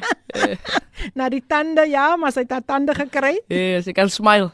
Na 1.18 1.28
die 1.30 1.44
tande, 1.48 1.86
ja, 1.90 2.16
maar 2.16 2.32
sy 2.32 2.40
het 2.48 2.52
haar 2.56 2.66
tande 2.66 2.96
gekry. 2.96 3.36
Yes, 3.52 3.88
ek 3.88 3.96
kan 4.00 4.10
smile. 4.10 4.50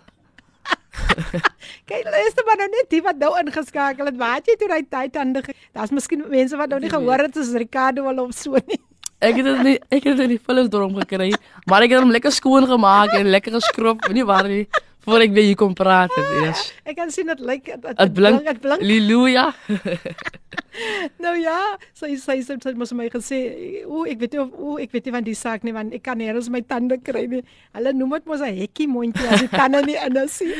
Kyk, 1.89 2.03
luister 2.09 2.43
maar 2.45 2.57
nou 2.57 2.67
net 2.69 2.89
die 2.89 3.01
wat 3.01 3.17
nou 3.21 3.31
ingeskakel 3.39 4.09
het. 4.09 4.17
Waar 4.17 4.35
het 4.41 4.47
jy 4.51 4.55
toe 4.59 4.67
daai 4.67 5.09
tande? 5.09 5.43
Daar's 5.71 5.91
miskien 5.91 6.25
mense 6.29 6.57
wat 6.57 6.69
nou 6.69 6.79
nie 6.83 6.89
gehoor 6.91 7.23
het 7.27 7.37
soos 7.37 7.53
Ricardo 7.53 8.05
al 8.09 8.19
of 8.25 8.33
so 8.35 8.57
nie. 8.67 8.81
Ek 9.23 9.37
het 9.39 9.45
dit 9.47 9.59
nie 9.63 9.75
ek 9.87 10.03
het 10.03 10.17
dit 10.17 10.23
in 10.25 10.33
die 10.33 10.41
vullisdorm 10.41 10.97
gekry, 10.99 11.29
maar 11.71 11.85
ek 11.85 11.93
het 11.95 12.03
hom 12.03 12.11
lekker 12.11 12.33
skoon 12.35 12.67
gemaak 12.67 13.13
en 13.15 13.29
lekker 13.31 13.55
geskrob, 13.55 14.03
nie 14.11 14.25
waar 14.27 14.49
nie, 14.51 14.65
voor 15.05 15.19
ek 15.21 15.31
weer 15.35 15.43
hier 15.43 15.55
kom 15.59 15.73
praat 15.73 16.11
het. 16.15 16.29
Yes. 16.43 16.73
Ek 16.85 16.95
kan 16.95 17.11
sien 17.11 17.27
dit 17.27 17.39
lyk 17.39 17.65
dit 17.65 18.13
blink. 18.13 18.43
dit 18.45 18.61
blink. 18.61 18.81
Halleluja. 18.81 19.53
Nou 21.21 21.35
ja, 21.37 21.57
sy 21.93 22.15
sy 22.17 22.39
sy 22.41 22.55
sy 22.57 22.69
het 22.71 22.77
mos 22.79 22.91
my 22.97 23.05
gesê, 23.13 23.37
o, 23.85 24.03
ek 24.09 24.17
weet 24.23 24.33
nie 24.33 24.39
of 24.41 24.53
o, 24.57 24.77
ek 24.81 24.89
weet 24.95 25.05
nie 25.05 25.13
van 25.13 25.25
die 25.27 25.35
saak 25.37 25.61
nie 25.67 25.73
want 25.75 25.93
ek 25.93 26.01
kan 26.07 26.17
nêrens 26.17 26.49
my 26.49 26.61
tande 26.65 26.97
kry 27.05 27.27
nie. 27.29 27.43
Hulle 27.77 27.93
noem 27.93 28.15
dit 28.17 28.25
mos 28.31 28.41
'n 28.41 28.57
hekkie 28.57 28.87
mondjie 28.89 29.27
as 29.29 29.43
die 29.45 29.51
tande 29.53 29.83
nie 29.85 29.97
in 30.01 30.17
is 30.17 30.39
nie. 30.41 30.55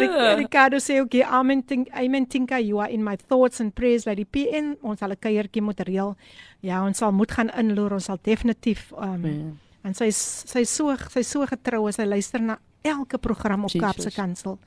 Ric- 0.00 0.18
Ricardo 0.42 0.76
sê 0.76 1.00
okay, 1.00 1.22
amen 1.22 1.62
think 1.64 1.88
amen 1.96 2.26
Tinka, 2.28 2.58
you 2.60 2.78
are 2.78 2.90
in 2.92 3.02
my 3.02 3.16
thoughts 3.16 3.60
and 3.60 3.74
prayers 3.74 4.04
lady 4.06 4.24
PN. 4.24 4.76
Ons 4.82 4.98
sal 5.00 5.10
'n 5.12 5.16
kuiertjie 5.16 5.62
moet 5.62 5.80
reël. 5.80 6.14
Ja, 6.60 6.84
ons 6.84 6.98
sal 6.98 7.12
moet 7.12 7.30
gaan 7.32 7.48
inloer. 7.56 7.92
Ons 7.94 8.04
sal 8.04 8.18
definitief 8.22 8.92
um 8.92 8.98
Amen. 9.02 9.58
en 9.84 9.94
sy 9.94 10.10
sy 10.12 10.64
so 10.64 10.94
sy 11.08 11.22
so 11.22 11.46
getrou 11.46 11.90
sy 11.92 12.04
luister 12.04 12.40
na 12.40 12.58
elke 12.84 13.18
program 13.18 13.64
op 13.64 13.70
Jesus. 13.70 13.80
Kaapse 13.88 14.10
Kansel. 14.14 14.58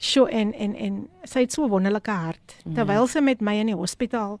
Sjoe 0.00 0.30
en 0.32 0.52
en 0.56 0.74
en 0.74 1.08
sy 1.28 1.40
het 1.44 1.52
so 1.52 1.64
'n 1.64 1.68
wonderlike 1.70 2.10
hart. 2.10 2.56
Terwyl 2.74 3.06
sy 3.06 3.20
met 3.20 3.40
my 3.40 3.54
in 3.60 3.66
die 3.66 3.76
hospitaal 3.76 4.38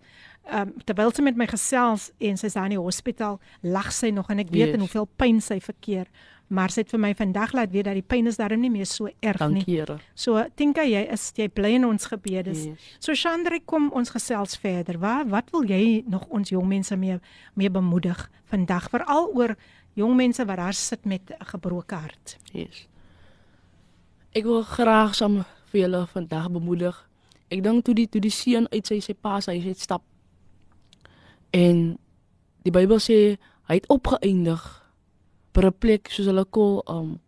um, 0.52 0.72
terwyl 0.84 1.12
sy 1.14 1.22
met 1.22 1.36
my 1.36 1.46
gesels 1.46 2.10
en 2.18 2.36
sy's 2.40 2.52
daar 2.56 2.64
in 2.70 2.70
die 2.76 2.80
hospitaal, 2.80 3.38
lag 3.62 3.92
sy 3.92 4.10
nog 4.10 4.30
en 4.30 4.38
ek 4.38 4.50
weet 4.50 4.66
Yes. 4.70 4.74
in 4.74 4.80
hoeveel 4.80 5.08
pyn 5.16 5.40
sy 5.40 5.60
verkeer. 5.60 6.06
Maar 6.50 6.70
sy 6.70 6.80
het 6.80 6.90
vir 6.90 6.98
my 6.98 7.14
vandag 7.14 7.52
laat 7.52 7.70
weet 7.70 7.84
dat 7.84 7.94
die 7.94 8.02
pyn 8.02 8.26
is 8.26 8.36
darem 8.36 8.60
nie 8.60 8.70
meer 8.70 8.86
so 8.86 9.06
erg 9.06 9.38
nie. 9.50 9.64
Dankie, 9.64 9.76
Here. 9.76 9.98
So 10.14 10.44
Tinka, 10.56 10.82
jy 10.82 11.06
is 11.12 11.32
jy 11.36 11.48
bly 11.48 11.74
in 11.74 11.84
ons 11.84 12.06
gebede. 12.06 12.50
Yes. 12.54 12.96
So 12.98 13.14
Chandra, 13.14 13.58
kom 13.64 13.90
ons 13.92 14.10
gesels 14.10 14.56
verder. 14.58 14.98
Waar 14.98 15.28
wat 15.28 15.50
wil 15.52 15.62
jy 15.62 16.02
nog 16.08 16.26
ons 16.28 16.48
jong 16.50 16.66
mense 16.68 16.96
mee 16.96 17.20
mee 17.54 17.70
bemoedig 17.70 18.30
vandag 18.50 18.88
veral 18.90 19.30
oor 19.34 19.56
jong 19.94 20.16
mense 20.16 20.44
wat 20.44 20.56
daar 20.56 20.74
sit 20.74 21.04
met 21.04 21.20
'n 21.30 21.44
gebroke 21.44 21.94
hart? 21.94 22.36
Yes. 22.52 22.88
Ek 24.36 24.44
wil 24.46 24.62
graag 24.62 25.14
saam 25.18 25.40
vir 25.72 25.80
julle 25.84 26.06
vandag 26.12 26.50
bemoedig. 26.54 26.96
Ek 27.50 27.62
dink 27.64 27.84
toe 27.84 27.94
die 27.94 28.06
toe 28.08 28.20
die 28.22 28.30
seun 28.30 28.68
uit 28.70 28.86
sy 28.86 29.00
sy 29.02 29.14
pa 29.14 29.40
se 29.42 29.50
huis 29.50 29.66
uit 29.66 29.78
stap 29.82 30.02
en 31.50 31.98
die 32.62 32.70
Bybel 32.70 33.00
sê 33.02 33.16
hy 33.66 33.74
het 33.80 33.88
opgeëindig 33.90 34.62
by 35.54 35.64
'n 35.66 35.74
plek 35.82 36.10
soos 36.14 36.26
hulle 36.30 36.44
kol 36.44 36.82
um 36.86 37.18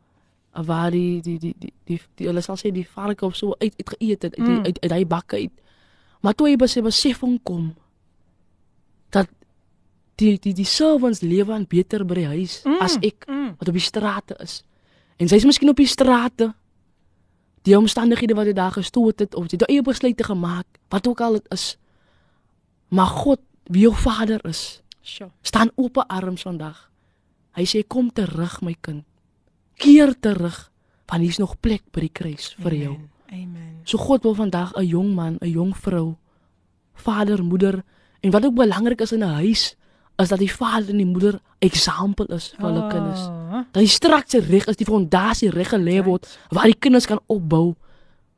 waar 0.55 0.91
die 0.91 1.21
die 1.23 1.39
die 1.39 1.55
die, 1.59 1.73
die, 1.87 2.01
die 2.17 2.27
hulle 2.27 2.41
sal 2.41 2.57
sê 2.57 2.71
die 2.71 2.87
varke 2.87 3.27
of 3.27 3.35
so 3.37 3.57
uit 3.59 3.75
uit 3.79 3.89
geëet 3.97 4.23
het 4.23 4.39
uit 4.39 4.49
Mm. 4.49 4.65
uit, 4.67 4.79
uit 4.83 4.93
hy 4.93 5.05
bakke 5.07 5.37
uit. 5.37 5.53
Maar 6.21 6.35
toe 6.35 6.49
hy 6.49 6.57
by 6.57 6.67
sy 6.67 6.81
besefing 6.83 7.41
kom 7.43 7.75
dat 9.11 9.29
die 10.17 10.39
die 10.39 10.55
die 10.55 10.65
servants 10.65 11.21
lewe 11.21 11.53
aan 11.53 11.67
beter 11.67 12.05
by 12.05 12.15
die 12.15 12.27
huis 12.27 12.63
Mm, 12.65 12.79
as 12.81 12.97
ek 13.03 13.27
mm. 13.29 13.55
wat 13.59 13.69
op 13.69 13.75
die 13.75 13.81
strate 13.83 14.37
is. 14.41 14.63
En 15.19 15.29
sy's 15.29 15.45
miskien 15.45 15.69
op 15.71 15.77
die 15.77 15.87
strate. 15.87 16.55
Die 17.63 17.79
omstandighede 17.79 18.35
wat 18.35 18.47
jy 18.47 18.53
daar 18.53 18.75
gestoot 18.75 19.19
het 19.19 19.35
of 19.35 19.51
jy 19.51 19.59
daai 19.63 19.77
eie 19.77 19.83
besluite 19.83 20.25
gemaak, 20.25 20.67
wat 20.89 21.07
ook 21.07 21.21
al 21.21 21.33
dit 21.33 21.47
is. 21.55 21.77
Maar 22.89 23.07
God, 23.07 23.41
wie 23.71 23.83
jou 23.87 23.95
Vader 23.95 24.45
is, 24.45 24.83
Sjoe. 25.03 25.31
staan 25.43 25.71
oop 25.75 25.99
arms 26.09 26.43
vandag. 26.43 26.91
Hy 27.53 27.65
sê 27.65 27.83
kom 27.87 28.13
terug 28.13 28.61
my 28.63 28.75
kind. 28.81 29.05
Keer 29.77 30.15
terug 30.21 30.69
want 31.13 31.27
hier's 31.27 31.39
nog 31.39 31.59
plek 31.61 31.83
by 31.93 32.07
die 32.07 32.13
kruis 32.13 32.55
vir 32.57 32.73
jou. 32.73 32.93
Amen. 32.95 33.11
Amen. 33.33 33.73
So 33.85 34.01
God 34.01 34.25
wil 34.25 34.35
vandag 34.35 34.73
'n 34.77 34.87
jong 34.87 35.15
man, 35.15 35.37
'n 35.41 35.51
jong 35.51 35.77
vrou, 35.77 36.17
vader, 36.95 37.45
moeder 37.45 37.85
en 38.21 38.31
wat 38.31 38.45
ook 38.45 38.55
belangrik 38.55 39.01
is 39.01 39.13
in 39.13 39.23
'n 39.23 39.37
huis 39.45 39.77
is 40.17 40.29
dat 40.29 40.39
die 40.39 40.53
vader 40.53 40.91
en 40.91 40.97
die 40.97 41.07
moeder 41.07 41.41
eksempel 41.59 42.27
is 42.35 42.53
vir 42.59 42.69
hulle 42.69 42.87
kinders. 42.91 43.27
Oh, 43.27 43.63
Dat 43.73 43.83
die 43.83 43.91
struktuur 43.91 44.45
reg 44.51 44.67
is, 44.67 44.77
die 44.77 44.87
fondasie 44.87 45.51
reg 45.51 45.73
gelê 45.73 46.03
word 46.05 46.29
waar 46.51 46.69
die 46.71 46.79
kinders 46.79 47.07
kan 47.07 47.21
opbou. 47.27 47.75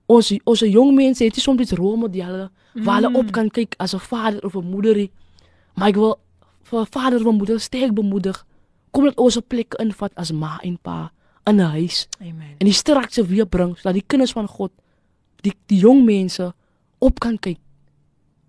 Ons 0.07 0.33
ons 0.45 0.61
jong 0.61 0.95
mense 0.95 1.25
het 1.25 1.35
nie 1.35 1.43
soms 1.43 1.73
rolmodelle 1.73 2.51
waar 2.85 3.01
hulle 3.01 3.19
op 3.19 3.33
kan 3.33 3.51
kyk 3.51 3.75
as 3.79 3.95
'n 3.95 3.99
vader 4.01 4.45
of 4.45 4.55
'n 4.55 4.71
moeder. 4.71 5.09
Maar 5.75 5.89
ek 5.89 5.95
wil 5.95 6.19
vir 6.63 6.87
vader 6.87 7.27
of 7.27 7.35
moeder 7.35 7.61
sterk 7.61 7.95
bemoedig. 7.95 8.47
Kom 8.91 9.05
dat 9.05 9.19
ons 9.19 9.37
'n 9.37 9.47
plek 9.47 9.75
invat 9.75 10.13
as 10.15 10.33
ma 10.33 10.59
en 10.63 10.79
pa 10.79 11.13
in 11.45 11.57
'n 11.57 11.71
huis 11.77 12.09
Amen. 12.21 12.57
en 12.59 12.67
die 12.67 12.73
struktuur 12.73 13.27
weer 13.27 13.47
bring 13.47 13.77
sodat 13.77 13.93
die 13.93 14.07
kinders 14.07 14.33
van 14.33 14.49
God 14.49 14.73
die 15.43 15.53
die 15.67 15.79
jong 15.79 16.05
mense 16.05 16.53
op 16.99 17.21
kan 17.21 17.39
kyk 17.39 17.59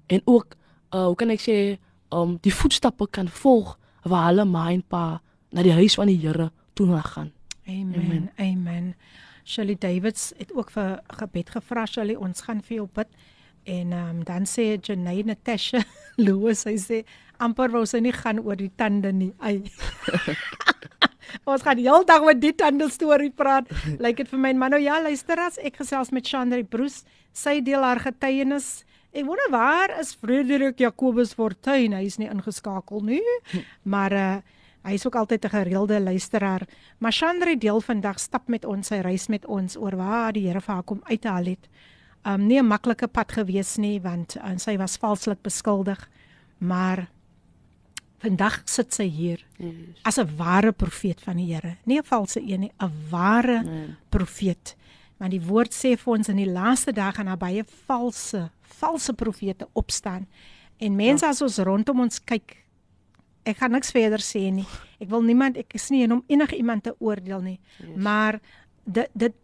en 0.07 0.21
ook 0.25 0.55
uh, 0.93 1.05
hoe 1.05 1.15
kan 1.15 1.29
ek 1.29 1.41
sê 1.41 1.77
um 2.11 2.37
die 2.41 2.53
voetstappe 2.53 3.07
kan 3.11 3.27
volg 3.27 3.77
waar 4.03 4.29
hulle 4.29 4.45
ma 4.45 4.69
en 4.71 4.83
pa 4.83 5.21
na 5.51 5.63
die 5.65 5.73
huis 5.73 5.95
van 5.95 6.07
die 6.11 6.19
Here 6.19 6.51
toe 6.73 6.87
na 6.87 7.01
gaan. 7.01 7.31
Amen. 7.67 7.95
Amen. 7.95 8.29
Amen. 8.37 8.95
Shirley 9.45 9.75
Davids 9.79 10.33
het 10.37 10.53
ook 10.53 10.71
vir 10.73 10.99
gebed 11.19 11.49
gevra, 11.49 11.85
Shirley, 11.85 12.15
ons 12.15 12.41
gaan 12.41 12.61
vir 12.65 12.81
jou 12.81 12.87
bid. 12.93 13.09
En 13.65 13.93
um, 13.97 14.23
dan 14.25 14.45
sê 14.45 14.75
Janay 14.77 15.23
Natasha 15.25 15.81
Louis, 16.25 16.59
sy 16.59 16.75
sê 16.81 17.01
amper 17.41 17.71
wou 17.73 17.85
sy 17.89 18.01
nie 18.03 18.13
gaan 18.13 18.39
oor 18.43 18.57
die 18.57 18.71
tande 18.77 19.11
nie. 19.13 19.31
Ai. 19.41 19.63
ons 21.49 21.65
gaan 21.65 21.77
die 21.77 21.87
hele 21.87 22.05
dag 22.05 22.25
met 22.25 22.41
die 22.41 22.53
tande 22.57 22.89
storie 22.93 23.31
praat. 23.33 23.69
Lyk 23.97 24.01
like 24.01 24.23
dit 24.23 24.33
vir 24.33 24.41
my 24.41 24.53
maar 24.57 24.75
nou 24.75 24.81
ja, 24.81 24.99
luister 25.01 25.41
as 25.41 25.57
ek 25.61 25.81
gesels 25.81 26.13
met 26.13 26.27
Chandra 26.29 26.61
Bruce, 26.63 27.05
sy 27.33 27.59
deel 27.65 27.85
haar 27.85 28.01
getuienis. 28.03 28.85
Ek 29.15 29.23
wonder 29.23 29.47
waar 29.53 29.93
is 30.01 30.11
Frederik 30.19 30.79
Jacobus 30.81 31.31
Fortuin? 31.37 31.93
Hy 31.95 32.03
is 32.09 32.17
nie 32.19 32.27
ingeskakel 32.31 33.03
nie. 33.07 33.23
Maar 33.83 34.11
uh 34.13 34.35
hy 34.85 34.93
is 34.93 35.05
ook 35.07 35.15
altyd 35.17 35.45
'n 35.45 35.49
gereelde 35.49 35.99
luisteraar. 35.99 36.61
Maar 36.99 37.11
Chandra 37.11 37.55
deel 37.55 37.81
vandag 37.81 38.19
stap 38.19 38.47
met 38.47 38.65
ons, 38.65 38.87
sy 38.87 38.99
reis 39.01 39.27
met 39.27 39.45
ons 39.45 39.75
oor 39.77 39.95
waar 39.97 40.31
die 40.33 40.45
Here 40.47 40.61
vir 40.61 40.73
haar 40.75 40.83
kom 40.83 41.01
uithaal 41.09 41.45
het. 41.45 41.67
Um 42.23 42.45
nie 42.47 42.59
'n 42.61 42.67
maklike 42.67 43.07
pad 43.07 43.31
gewees 43.31 43.77
nie 43.77 43.99
want 44.01 44.35
uh, 44.37 44.57
sy 44.57 44.77
was 44.77 44.97
valslik 44.97 45.41
beskuldig. 45.41 46.09
Maar 46.59 47.07
vandag 48.19 48.61
sit 48.65 48.93
sy 48.93 49.07
hier 49.09 49.39
Yes. 49.57 49.73
as 50.03 50.17
'n 50.19 50.35
ware 50.37 50.71
profeet 50.71 51.21
van 51.21 51.37
die 51.37 51.53
Here. 51.53 51.77
Nie 51.85 51.97
'n 51.99 52.03
valse 52.03 52.39
een 52.41 52.59
nie, 52.59 52.71
'n 52.79 52.91
ware 53.09 53.63
Nee. 53.63 53.95
profeet. 54.09 54.75
Want 55.21 55.31
die 55.31 55.41
woord 55.41 55.73
sê 55.73 55.93
vir 55.99 56.17
ons 56.17 56.29
in 56.31 56.41
die 56.41 56.49
laaste 56.49 56.91
dae 56.95 57.13
gaan 57.15 57.29
daar 57.31 57.39
baie 57.39 57.63
valse, 57.87 58.49
valse 58.79 59.13
profete 59.15 59.67
opstaan. 59.73 60.27
En 60.77 60.95
mense 60.95 61.23
ja. 61.25 61.31
as 61.31 61.41
ons 61.45 61.61
rondom 61.63 62.03
ons 62.03 62.19
kyk, 62.19 62.57
ek 63.47 63.61
gaan 63.61 63.75
niks 63.77 63.93
verder 63.95 64.23
sê 64.23 64.49
nie. 64.51 64.67
Ek 64.99 65.07
wil 65.11 65.23
niemand 65.23 65.59
ek 65.61 65.77
is 65.77 65.87
nie 65.93 66.03
een 66.03 66.17
om 66.17 66.23
enige 66.27 66.59
iemand 66.59 66.83
te 66.87 66.95
oordeel 66.99 67.43
nie. 67.45 67.59
Yes. 67.79 67.95
Maar 67.95 68.39
dit 68.83 69.11
dit 69.15 69.37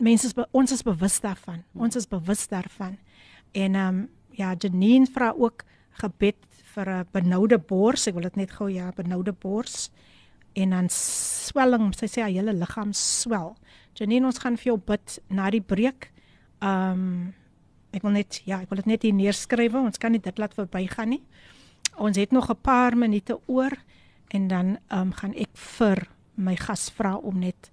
mense 0.00 0.30
is 0.30 0.36
ons 0.56 0.72
is 0.72 0.84
bewus 0.86 1.18
daarvan. 1.20 1.60
Ons 1.76 2.00
is 2.00 2.08
bewus 2.08 2.46
daarvan. 2.48 2.96
En 3.52 3.74
ehm 3.74 3.88
um, 3.88 4.08
ja, 4.38 4.54
Janine 4.56 5.10
vra 5.10 5.34
ook 5.36 5.66
gebed 6.00 6.38
vir 6.72 6.88
'n 6.88 7.08
benoude 7.12 7.58
bors. 7.58 8.06
Ek 8.06 8.14
wil 8.14 8.22
dit 8.22 8.36
net 8.36 8.50
gou 8.50 8.70
ja, 8.70 8.92
benoude 8.96 9.32
bors 9.32 9.90
en 10.52 10.70
dan 10.70 10.88
swelling. 10.90 11.90
Sy 11.96 12.08
sê 12.10 12.24
haar 12.24 12.32
hele 12.34 12.54
liggaam 12.56 12.92
swel. 12.96 13.54
Janine, 13.98 14.26
ons 14.26 14.40
gaan 14.42 14.56
vir 14.56 14.72
jou 14.72 14.78
bid 14.78 15.18
na 15.28 15.50
die 15.50 15.62
breek. 15.64 16.10
Ehm 16.60 17.04
um, 17.04 17.34
ek 17.90 18.04
wil 18.06 18.12
net 18.14 18.36
ja, 18.46 18.60
ek 18.62 18.70
wil 18.70 18.78
dit 18.78 18.86
net 18.86 19.02
hier 19.02 19.14
neerskryf. 19.18 19.74
Ons 19.74 19.98
kan 19.98 20.12
nie 20.14 20.22
dit 20.22 20.36
laat 20.38 20.54
verbygaan 20.54 21.10
nie. 21.16 21.22
Ons 21.98 22.16
het 22.16 22.30
nog 22.32 22.50
'n 22.50 22.60
paar 22.62 22.96
minute 22.96 23.40
oor 23.46 23.74
en 24.30 24.48
dan 24.48 24.78
ehm 24.88 25.00
um, 25.00 25.12
gaan 25.12 25.34
ek 25.34 25.50
vir 25.54 26.08
my 26.36 26.56
gas 26.56 26.90
vra 26.90 27.16
om 27.16 27.38
net 27.38 27.70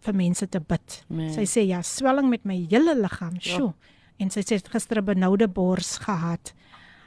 vir 0.00 0.14
mense 0.14 0.48
te 0.48 0.60
bid. 0.60 1.04
Nee. 1.08 1.32
Sy 1.32 1.44
sê 1.44 1.66
ja, 1.66 1.82
swelling 1.82 2.28
met 2.28 2.44
my 2.44 2.66
hele 2.70 2.94
liggaam. 2.94 3.34
Ja. 3.40 3.56
Sjoe. 3.56 3.74
En 4.18 4.30
sy 4.30 4.40
sê 4.40 4.60
gister 4.70 4.98
'n 4.98 5.04
benoude 5.04 5.48
bors 5.48 5.98
gehad. 5.98 6.54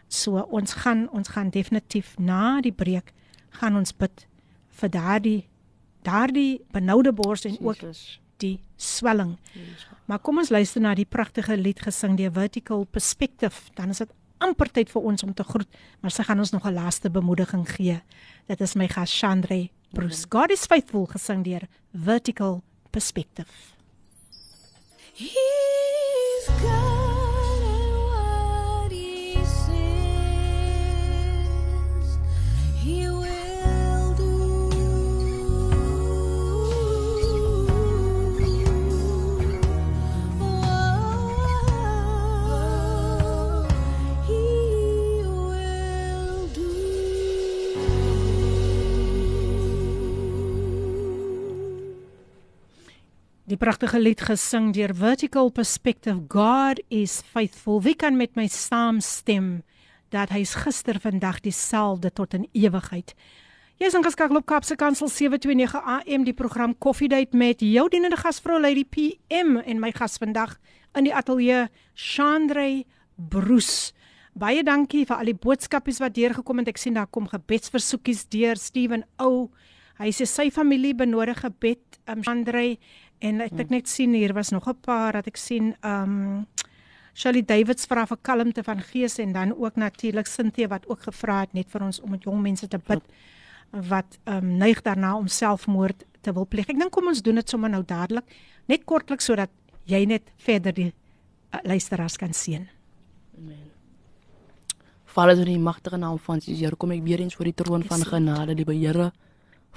So 0.08 0.40
ons 0.52 0.74
gaan 0.74 1.10
ons 1.10 1.28
gaan 1.28 1.50
definitief 1.50 2.18
na 2.20 2.62
die 2.62 2.72
breek 2.72 3.14
gaan 3.50 3.76
ons 3.76 3.92
bid 3.92 4.28
vir 4.82 4.90
daardie 4.90 5.40
daardie 6.08 6.62
benoude 6.72 7.12
bors 7.12 7.44
en 7.46 7.58
ook 7.60 7.82
die 8.38 8.60
swelling. 8.76 9.36
Maar 10.06 10.22
kom 10.24 10.38
ons 10.38 10.52
luister 10.54 10.82
na 10.82 10.94
die 10.96 11.08
pragtige 11.10 11.58
lied 11.58 11.82
gesing 11.84 12.16
deur 12.20 12.32
Vertical 12.32 12.86
Perspective. 12.86 13.74
Dan 13.76 13.90
is 13.90 14.04
dit 14.04 14.14
amper 14.44 14.70
tyd 14.72 14.92
vir 14.94 15.08
ons 15.10 15.24
om 15.26 15.34
te 15.34 15.44
groet, 15.44 15.80
maar 16.02 16.14
sy 16.14 16.24
gaan 16.24 16.40
ons 16.40 16.54
nog 16.54 16.66
'n 16.66 16.74
laaste 16.74 17.10
bemoediging 17.10 17.66
gee. 17.70 18.02
Dit 18.48 18.62
is 18.62 18.76
my 18.76 18.88
gas 18.88 19.12
Chandre 19.20 19.70
Bruce. 19.92 20.26
God 20.30 20.52
is 20.52 20.66
faithful 20.66 21.06
gesing 21.06 21.44
deur 21.44 21.68
Vertical 21.94 22.62
Perspective. 22.92 23.50
He's 25.14 26.48
good 26.62 26.97
Die 53.57 53.57
pragtige 53.57 53.99
lied 53.99 54.21
gesing 54.21 54.73
deur 54.73 54.95
Vertical 54.95 55.51
Perspective. 55.51 56.25
God 56.29 56.81
is 56.89 57.23
faithful. 57.23 57.83
Wie 57.83 57.95
kan 57.95 58.17
met 58.17 58.37
my 58.37 58.47
saamstem 58.47 59.63
dat 60.13 60.33
hy's 60.35 60.55
gister, 60.61 61.01
vandag 61.01 61.41
dieselfde 61.41 62.13
tot 62.13 62.35
in 62.37 62.45
ewigheid. 62.53 63.15
Jy's 63.81 63.97
ingeskakel 63.97 64.39
op 64.39 64.47
Kapse 64.47 64.77
Kansel 64.77 65.09
729 65.09 65.73
AM 65.97 66.27
die 66.29 66.37
program 66.37 66.75
Koffiedייט 66.79 67.33
met 67.33 67.65
jou 67.65 67.89
dienende 67.91 68.19
gasvrou 68.21 68.61
Lady 68.61 68.85
PM 68.85 69.57
en 69.57 69.81
my 69.81 69.91
gas 69.97 70.21
vandag 70.21 70.59
in 70.95 71.09
die 71.09 71.15
ateljee 71.17 71.65
Chandre 71.95 72.85
Bruce. 73.17 73.95
Baie 74.39 74.63
dankie 74.65 75.07
vir 75.09 75.17
al 75.17 75.33
die 75.33 75.37
boodskapies 75.37 76.01
wat 76.05 76.15
deurgekom 76.17 76.61
het. 76.63 76.71
Ek 76.73 76.81
sien 76.81 76.95
daar 76.97 77.09
kom 77.11 77.27
gebedsversoekies 77.33 78.27
deur 78.33 78.61
Steven 78.61 79.07
Ou. 79.21 79.49
Hy 79.99 80.13
sê 80.13 80.29
sy 80.29 80.49
familie 80.53 80.95
benodig 80.97 81.41
gebed, 81.41 81.83
um, 82.07 82.23
Chandre 82.25 82.77
en 83.20 83.42
ek 83.42 83.56
het 83.58 83.70
net 83.74 83.90
sien 83.90 84.14
hier 84.14 84.34
was 84.34 84.50
nog 84.50 84.68
'n 84.68 84.80
paar 84.82 85.14
dat 85.14 85.28
ek 85.28 85.38
sien 85.38 85.76
um 85.84 86.46
Shirley 87.14 87.42
Davids 87.42 87.86
vra 87.86 88.06
vir 88.06 88.18
kalmte 88.22 88.64
van 88.64 88.82
gees 88.82 89.18
en 89.18 89.34
dan 89.34 89.54
ook 89.58 89.76
natuurlik 89.76 90.28
Cynthia 90.28 90.68
wat 90.68 90.88
ook 90.88 91.02
gevra 91.02 91.40
het 91.40 91.54
net 91.54 91.70
vir 91.70 91.82
ons 91.82 92.00
om 92.00 92.10
met 92.10 92.24
jong 92.24 92.42
mense 92.42 92.68
te 92.68 92.78
bid 92.78 93.04
wat 93.72 94.20
um 94.26 94.58
neig 94.58 94.82
daarna 94.82 95.16
om 95.18 95.28
selfmoord 95.28 96.06
te 96.22 96.34
wil 96.34 96.48
pleeg. 96.48 96.70
Ek 96.70 96.80
dink 96.80 96.92
kom 96.92 97.08
ons 97.08 97.22
doen 97.22 97.36
dit 97.36 97.50
sommer 97.50 97.70
nou 97.70 97.84
dadelik, 97.88 98.26
net 98.68 98.86
kortliks 98.86 99.26
sodat 99.26 99.50
jy 99.88 100.06
net 100.06 100.32
verder 100.38 100.76
die 100.76 100.92
uh, 100.92 101.60
luisteraars 101.64 102.18
kan 102.18 102.34
sien. 102.34 102.68
Amen. 103.38 103.72
Vader 105.06 105.40
in 105.40 105.54
die 105.56 105.60
magtige 105.64 105.98
naam 105.98 106.20
van 106.20 106.42
Jesus, 106.44 106.60
Here, 106.62 106.76
kom 106.76 106.92
ek 106.94 107.06
weer 107.06 107.24
eens 107.24 107.36
voor 107.38 107.50
die 107.50 107.56
troon 107.58 107.84
van 107.88 108.04
genade, 108.06 108.54
liewe 108.54 108.76
Here. 108.76 109.12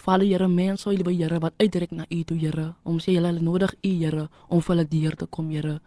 Vader, 0.05 0.27
Here, 0.27 0.48
mense, 0.48 0.89
o 0.89 0.93
liewe 0.93 1.12
Here, 1.12 1.39
wat 1.40 1.55
uitreik 1.60 1.93
na 1.93 2.06
U 2.10 2.22
toe, 2.24 2.39
Here, 2.39 2.74
om 2.85 2.98
sê 2.98 3.16
hulle 3.18 3.32
nodig 3.40 3.74
U, 3.85 3.93
Here, 4.02 4.28
om 4.48 4.60
vir 4.60 4.74
hulle 4.74 4.86
deur 4.89 5.16
te 5.16 5.27
kom, 5.27 5.51
Here. 5.51 5.81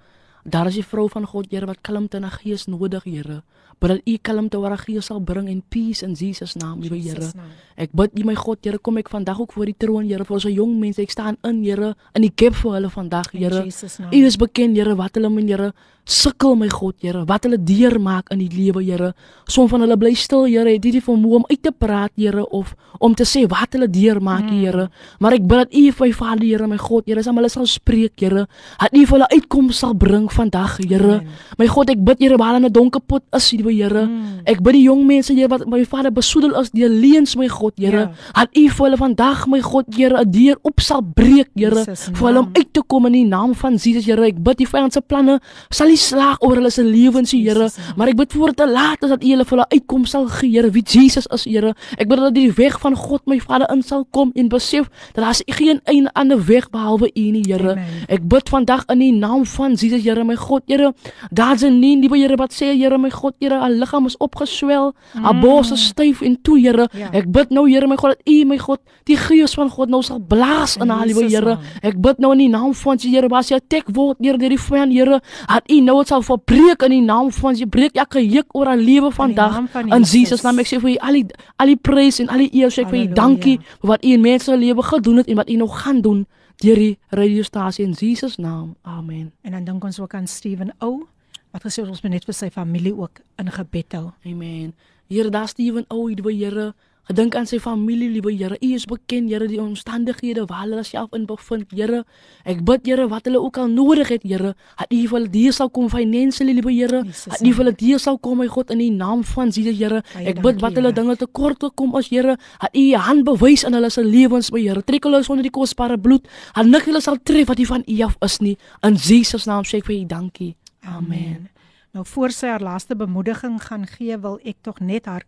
Daar 0.43 0.67
is 0.67 0.75
die 0.75 0.85
vrou 0.85 1.07
van 1.09 1.25
God, 1.25 1.47
Here, 1.51 1.65
wat 1.65 1.81
kalmte 1.81 2.17
in 2.17 2.23
haar 2.27 2.39
gees 2.43 2.65
nodig, 2.67 3.03
Here. 3.07 3.41
Bid 3.79 3.89
dat 3.89 4.01
U 4.07 4.17
kalmte 4.21 4.59
oor 4.59 4.75
haar 4.75 4.83
gees 4.83 5.07
sal 5.09 5.19
bring 5.23 5.47
en 5.49 5.63
peace 5.69 6.03
in 6.05 6.13
Jesus 6.13 6.53
naam, 6.59 6.81
liewe 6.83 6.99
Here. 6.99 7.31
Ek 7.79 7.91
bid 7.95 8.19
U 8.19 8.25
my 8.27 8.35
God, 8.35 8.59
Here, 8.63 8.77
kom 8.77 8.99
ek 8.99 9.09
vandag 9.11 9.39
ook 9.39 9.55
voor 9.55 9.71
die 9.71 9.77
troon, 9.79 10.05
Here, 10.09 10.25
vir 10.27 10.35
ons 10.35 10.47
jong 10.51 10.75
mense. 10.81 11.01
Ek 11.01 11.11
staan 11.15 11.39
in, 11.47 11.63
Here, 11.63 11.93
in 12.13 12.27
die 12.27 12.31
gap 12.35 12.59
vir 12.59 12.77
hulle 12.77 12.91
vandag, 12.91 13.31
In 13.33 13.45
Here. 13.45 13.63
U 14.11 14.23
is 14.27 14.37
bekend, 14.37 14.77
Here, 14.77 14.95
wat 14.99 15.15
hulle 15.15 15.31
min, 15.31 15.47
Here, 15.47 15.71
sukkel 16.03 16.57
my 16.59 16.67
God, 16.67 16.97
Here, 16.99 17.23
wat 17.27 17.47
hulle 17.47 17.57
deurmaak 17.57 18.31
in 18.35 18.43
die 18.43 18.51
lewe, 18.51 18.83
Here. 18.83 19.13
Som 19.47 19.69
van 19.71 19.85
hulle 19.87 19.97
bly 19.97 20.13
stil, 20.19 20.45
Here, 20.51 20.75
het 20.75 20.83
nie 20.83 20.97
die 20.99 21.03
vermoë 21.03 21.39
om 21.39 21.47
uit 21.47 21.63
te 21.63 21.71
praat, 21.71 22.11
Here, 22.19 22.43
of 22.51 22.75
om 22.99 23.15
te 23.15 23.23
sê 23.27 23.45
wat 23.47 23.75
hulle 23.75 23.87
deurmaak, 23.87 24.45
mm. 24.49 24.59
Here. 24.59 24.89
Maar 25.23 25.39
ek 25.39 25.47
bid 25.47 25.63
dat 25.63 25.73
U 25.73 25.85
vir 25.87 26.07
my 26.07 26.11
Vader, 26.19 26.45
Here, 26.51 26.67
my 26.67 26.79
God, 26.83 27.07
Here, 27.07 27.23
sal 27.23 27.39
hulle 27.39 27.51
sal 27.51 27.67
spreek, 27.71 28.19
Here. 28.19 28.45
Dat 28.79 28.91
U 28.91 29.05
vir 29.07 29.17
hulle 29.17 29.31
uitkoms 29.33 29.79
sal 29.83 29.95
bring 29.95 30.29
vandag, 30.33 30.77
Here. 30.81 31.21
My 31.57 31.67
God, 31.67 31.89
ek 31.93 32.01
bid, 32.03 32.19
Here, 32.19 32.37
waar 32.37 32.53
hulle 32.53 32.65
in 32.65 32.69
'n 32.69 32.73
donker 32.73 33.01
pot 33.01 33.23
is, 33.31 33.51
liewe 33.51 33.73
Here. 33.73 34.05
Mm. 34.07 34.41
Ek 34.45 34.61
bid 34.61 34.73
die 34.73 34.83
jong 34.83 35.05
mense, 35.05 35.33
Here, 35.33 35.47
wat 35.47 35.65
my 35.67 35.83
Vader 35.85 36.11
besoedel 36.11 36.59
is 36.59 36.71
deur 36.71 36.89
leuns, 36.89 37.35
my 37.35 37.47
God, 37.47 37.73
Here. 37.77 38.09
Ja. 38.09 38.11
Dat 38.33 38.57
U 38.57 38.69
vir 38.69 38.85
hulle 38.85 38.97
vandag, 38.97 39.47
my 39.47 39.61
God, 39.61 39.85
Here, 39.95 40.19
'n 40.19 40.31
deur 40.31 40.57
op 40.61 40.79
sal 40.79 41.01
breek, 41.01 41.49
Here, 41.55 41.85
vir 41.85 42.27
hulle 42.27 42.39
om 42.39 42.49
uit 42.53 42.73
te 42.73 42.81
kom 42.87 43.05
in 43.05 43.13
die 43.13 43.25
naam 43.25 43.53
van 43.55 43.75
Jesus, 43.75 44.05
Here. 44.05 44.25
Ek 44.25 44.41
bid 44.43 44.57
die 44.57 44.67
vyand 44.67 44.93
se 44.93 45.01
planne 45.01 45.39
sal 45.69 45.87
nie 45.87 45.97
slaag 45.97 46.37
oor 46.41 46.55
hulle 46.55 46.71
se 46.71 46.83
lewens, 46.83 47.31
Here, 47.31 47.69
maar 47.95 48.07
ek 48.07 48.15
bid 48.15 48.33
voor 48.33 48.53
te 48.53 48.67
laat 48.67 49.03
is 49.03 49.09
dat 49.09 49.23
U 49.23 49.27
hulle 49.27 49.45
vir 49.45 49.57
hulle 49.57 49.69
uitkom 49.69 50.05
sal 50.05 50.27
gee, 50.27 50.51
Here, 50.51 50.71
wie 50.71 50.83
Jesus 50.83 51.27
is, 51.31 51.45
Here. 51.45 51.73
Ek 51.97 52.07
bid 52.07 52.19
dat 52.19 52.33
die 52.33 52.51
weg 52.51 52.79
van 52.79 52.95
God, 52.95 53.21
my 53.27 53.39
Vader, 53.39 53.67
in 53.71 53.81
sal 53.81 54.05
kom 54.11 54.31
en 54.35 54.49
besef 54.49 54.89
dat 55.13 55.23
daar 55.23 55.55
geen 55.55 55.81
een 55.85 56.07
ander 56.13 56.45
weg 56.45 56.69
behalwe 56.69 57.09
U 57.15 57.25
nie, 57.31 57.43
Here. 57.47 57.77
Ek 58.07 58.27
bid 58.27 58.49
vandag 58.49 58.85
in 58.91 58.99
die 58.99 59.11
naam 59.11 59.45
van 59.45 59.75
Jesus, 59.75 60.03
Here, 60.03 60.22
my 60.23 60.35
God, 60.35 60.63
Here. 60.67 60.93
Daar's 61.31 61.63
'n 61.63 61.79
nie, 61.79 61.97
liewe 61.99 62.17
Here, 62.17 62.35
wat 62.35 62.53
sê, 62.53 62.75
Here, 62.77 62.97
my 62.97 63.09
God, 63.09 63.33
Here, 63.39 63.59
haar 63.59 63.69
liggaam 63.69 64.05
is 64.05 64.17
opgeswel, 64.17 64.93
haar 65.13 65.39
bors 65.39 65.71
is 65.71 65.85
styf 65.85 66.21
en 66.21 66.41
toe, 66.41 66.59
Here. 66.59 66.87
Ja. 66.93 67.09
Ek 67.11 67.31
bid 67.31 67.49
nou, 67.49 67.69
Here, 67.69 67.87
my 67.87 67.95
God, 67.95 68.15
dat 68.17 68.21
U, 68.27 68.45
my 68.45 68.57
God, 68.57 68.79
die 69.03 69.17
gees 69.17 69.53
van 69.53 69.69
God 69.69 69.89
nou 69.89 70.01
sal 70.01 70.19
blaas 70.19 70.75
in 70.75 70.81
In 70.83 70.89
haar, 70.89 71.05
liewe 71.05 71.29
Here. 71.29 71.57
Ek 71.81 71.99
bid 72.01 72.19
nou 72.19 72.31
in 72.31 72.37
die 72.37 72.49
naam 72.49 72.73
van 72.73 72.97
Jesus, 72.97 73.11
Here, 73.11 73.27
waar 73.27 73.43
sy 73.43 73.55
attack 73.55 73.85
word, 73.93 74.17
Here, 74.19 74.37
deur 74.37 74.49
die 74.49 74.59
vyand, 74.59 74.93
Here, 74.93 75.21
dat 75.47 75.71
U 75.71 75.79
nou 75.81 75.97
dit 75.97 76.07
sal 76.07 76.21
verbreek 76.21 76.83
in 76.83 76.91
die 76.97 77.01
naam 77.01 77.31
van 77.31 77.55
Jesus. 77.55 77.69
Breek 77.69 77.95
elke 77.95 78.21
juk 78.21 78.55
oor 78.57 78.65
haar 78.65 78.77
lewe 78.77 79.11
vandag 79.11 79.51
naam 79.51 79.67
van 79.67 79.91
in 79.93 80.03
Jesus. 80.03 80.43
Naam. 80.43 80.59
Ek 80.59 80.69
sê 80.69 80.79
vir 80.81 80.93
U 80.93 80.97
al 81.07 81.19
die 81.19 81.25
al 81.57 81.73
die 81.73 81.79
prys 81.79 82.19
en 82.19 82.29
al 82.33 82.45
die 82.45 82.51
eer, 82.61 82.73
sê 82.73 82.83
ek 82.83 82.91
vir 82.93 83.03
U 83.03 83.07
dankie 83.13 83.57
vir 83.59 83.93
wat 83.93 84.05
U 84.05 84.13
in 84.13 84.21
mense 84.21 84.51
se 84.51 84.57
lewe 84.57 84.83
gedoen 84.83 85.21
het 85.23 85.27
en 85.31 85.39
wat 85.41 85.49
U 85.49 85.59
nog 85.61 85.81
gaan 85.83 86.01
doen 86.01 86.25
deur 86.61 86.75
die 86.75 86.97
radiostasie 87.09 87.85
in 87.85 87.95
Jesus 87.97 88.37
naam. 88.37 88.75
Amen. 88.81 89.31
En 89.41 89.51
dan 89.51 89.63
dink 89.63 89.83
ons 89.83 89.99
ook 89.99 90.13
aan 90.13 90.27
Steven 90.27 90.73
Ou 90.79 91.07
wat 91.53 91.61
gesê 91.61 91.83
het 91.83 91.89
ons 91.89 92.01
moet 92.01 92.15
net 92.15 92.25
vir 92.25 92.33
sy 92.33 92.49
familie 92.49 92.95
ook 92.97 93.21
in 93.37 93.51
gebed 93.53 93.93
hou. 93.93 94.07
Amen. 94.25 94.73
Here, 95.07 95.29
daar 95.29 95.47
Steven 95.47 95.85
ou, 95.93 96.07
liewe 96.09 96.33
Here, 96.33 96.73
gedink 97.09 97.35
aan 97.35 97.47
sy 97.49 97.59
familie, 97.59 98.09
liewe 98.13 98.31
Here. 98.37 98.57
U 98.61 98.69
is 98.75 98.85
bekend, 98.85 99.29
Here, 99.29 99.47
die 99.47 99.61
omstandighede 99.61 100.45
waar 100.47 100.67
hulle 100.67 100.83
self 100.83 101.13
in 101.17 101.25
bevind, 101.25 101.71
Here. 101.73 102.03
Ek 102.45 102.61
bid, 102.63 102.85
Here, 102.85 103.07
wat 103.09 103.25
hulle 103.25 103.41
ook 103.41 103.57
al 103.57 103.67
nodig 103.73 104.13
het, 104.13 104.23
Here, 104.23 104.53
dat 104.77 104.93
U 104.93 105.01
vir 105.01 105.17
hulle 105.17 105.31
deur 105.33 105.57
sal 105.57 105.69
kom 105.73 105.89
finansiële, 105.89 106.53
liewe 106.59 106.71
Here. 106.71 107.03
Dat 107.03 107.41
U 107.41 107.49
vir 107.49 107.63
hulle 107.63 107.75
deur 107.81 107.99
sal 107.99 108.19
kom, 108.19 108.37
my 108.43 108.47
God, 108.47 108.71
in 108.71 108.83
die 108.83 108.91
naam 108.93 109.25
van 109.33 109.49
Jesus, 109.49 109.79
Here. 109.81 110.03
Ek 110.21 110.43
bid 110.45 110.61
wat 110.61 110.77
hulle 110.77 110.93
dinge 110.93 111.17
tekort 111.17 111.59
te 111.59 111.71
kom 111.73 111.97
as 111.97 112.11
Here, 112.13 112.37
dat 112.61 112.77
U 112.77 112.83
U 112.83 112.97
hand 112.97 113.23
bewys 113.23 113.63
in 113.63 113.73
hulle 113.73 113.89
se 113.89 114.03
lewens, 114.03 114.51
my 114.51 114.61
Here. 114.61 114.83
Trek 114.83 115.07
hulle 115.07 115.23
sonder 115.23 115.45
die 115.45 115.53
kosbare 115.53 115.97
bloed. 115.99 116.27
Dat 116.55 116.69
nik 116.69 116.87
hulle 116.89 117.01
sal 117.03 117.19
tref 117.23 117.49
wat 117.51 117.59
U 117.59 117.67
van 117.69 117.83
U 117.87 117.99
af 118.05 118.17
is 118.27 118.39
nie. 118.43 118.57
In 118.83 118.99
Jesus 118.99 119.47
naam 119.49 119.67
sê 119.67 119.79
ek 119.81 119.89
vir 119.89 119.99
U 120.01 120.05
dankie. 120.09 120.53
Amen. 120.83 121.49
Nou 121.93 122.05
voor 122.09 122.33
sy 122.33 122.49
haar 122.49 122.63
laaste 122.63 122.97
bemoediging 122.97 123.59
gaan 123.61 123.85
gee, 123.87 124.17
wil 124.17 124.39
ek 124.43 124.63
tog 124.65 124.81
net 124.81 125.05
haar 125.05 125.27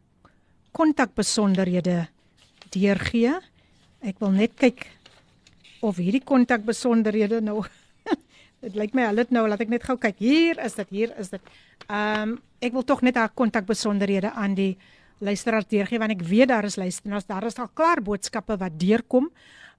kontakbesonderhede 0.76 2.06
deurgee. 2.74 3.38
Ek 4.06 4.20
wil 4.22 4.36
net 4.36 4.56
kyk 4.60 4.86
of 5.86 6.00
hierdie 6.02 6.24
kontakbesonderhede 6.26 7.42
nou 7.46 7.64
Dit 8.66 8.78
lyk 8.80 8.96
my 8.98 9.06
hulle 9.10 9.26
het 9.26 9.34
nou 9.36 9.46
laat 9.46 9.62
ek 9.62 9.72
net 9.72 9.84
gou 9.86 9.98
kyk. 10.02 10.18
Hier 10.18 10.60
is 10.64 10.78
dit, 10.80 10.92
hier 10.96 11.16
is 11.22 11.32
dit. 11.34 11.56
Ehm 11.88 12.36
um, 12.36 12.38
ek 12.66 12.74
wil 12.74 12.86
tog 12.88 13.04
net 13.06 13.20
haar 13.20 13.30
kontakbesonderhede 13.38 14.32
aan 14.34 14.56
die 14.58 14.72
luisteraar 15.22 15.68
deurgee 15.70 16.00
want 16.02 16.16
ek 16.16 16.24
weet 16.26 16.50
daar 16.50 16.66
is 16.66 16.80
luisteraars, 16.82 17.28
daar 17.30 17.46
is 17.46 17.60
al 17.62 17.70
klaar 17.78 18.02
boodskappe 18.02 18.58
wat 18.58 18.80
deurkom. 18.82 19.30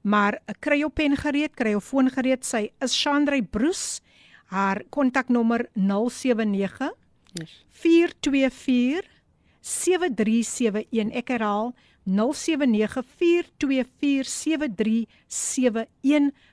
Maar 0.07 0.39
kry 0.63 0.79
jou 0.85 0.91
pen 0.95 1.17
gereed, 1.19 1.57
kry 1.59 1.73
jou 1.75 1.83
foon 1.83 2.13
gereed. 2.15 2.47
Sy 2.47 2.69
is 2.85 2.95
Chandray 2.95 3.43
Broes. 3.43 3.99
Haar 4.55 4.85
kontaknommer 4.95 5.67
079 5.75 6.93
Yes. 7.37 7.65
424 7.83 9.05
7371. 9.67 11.11
Ek 11.19 11.29
herhaal 11.35 11.73
0794247371 12.07 12.15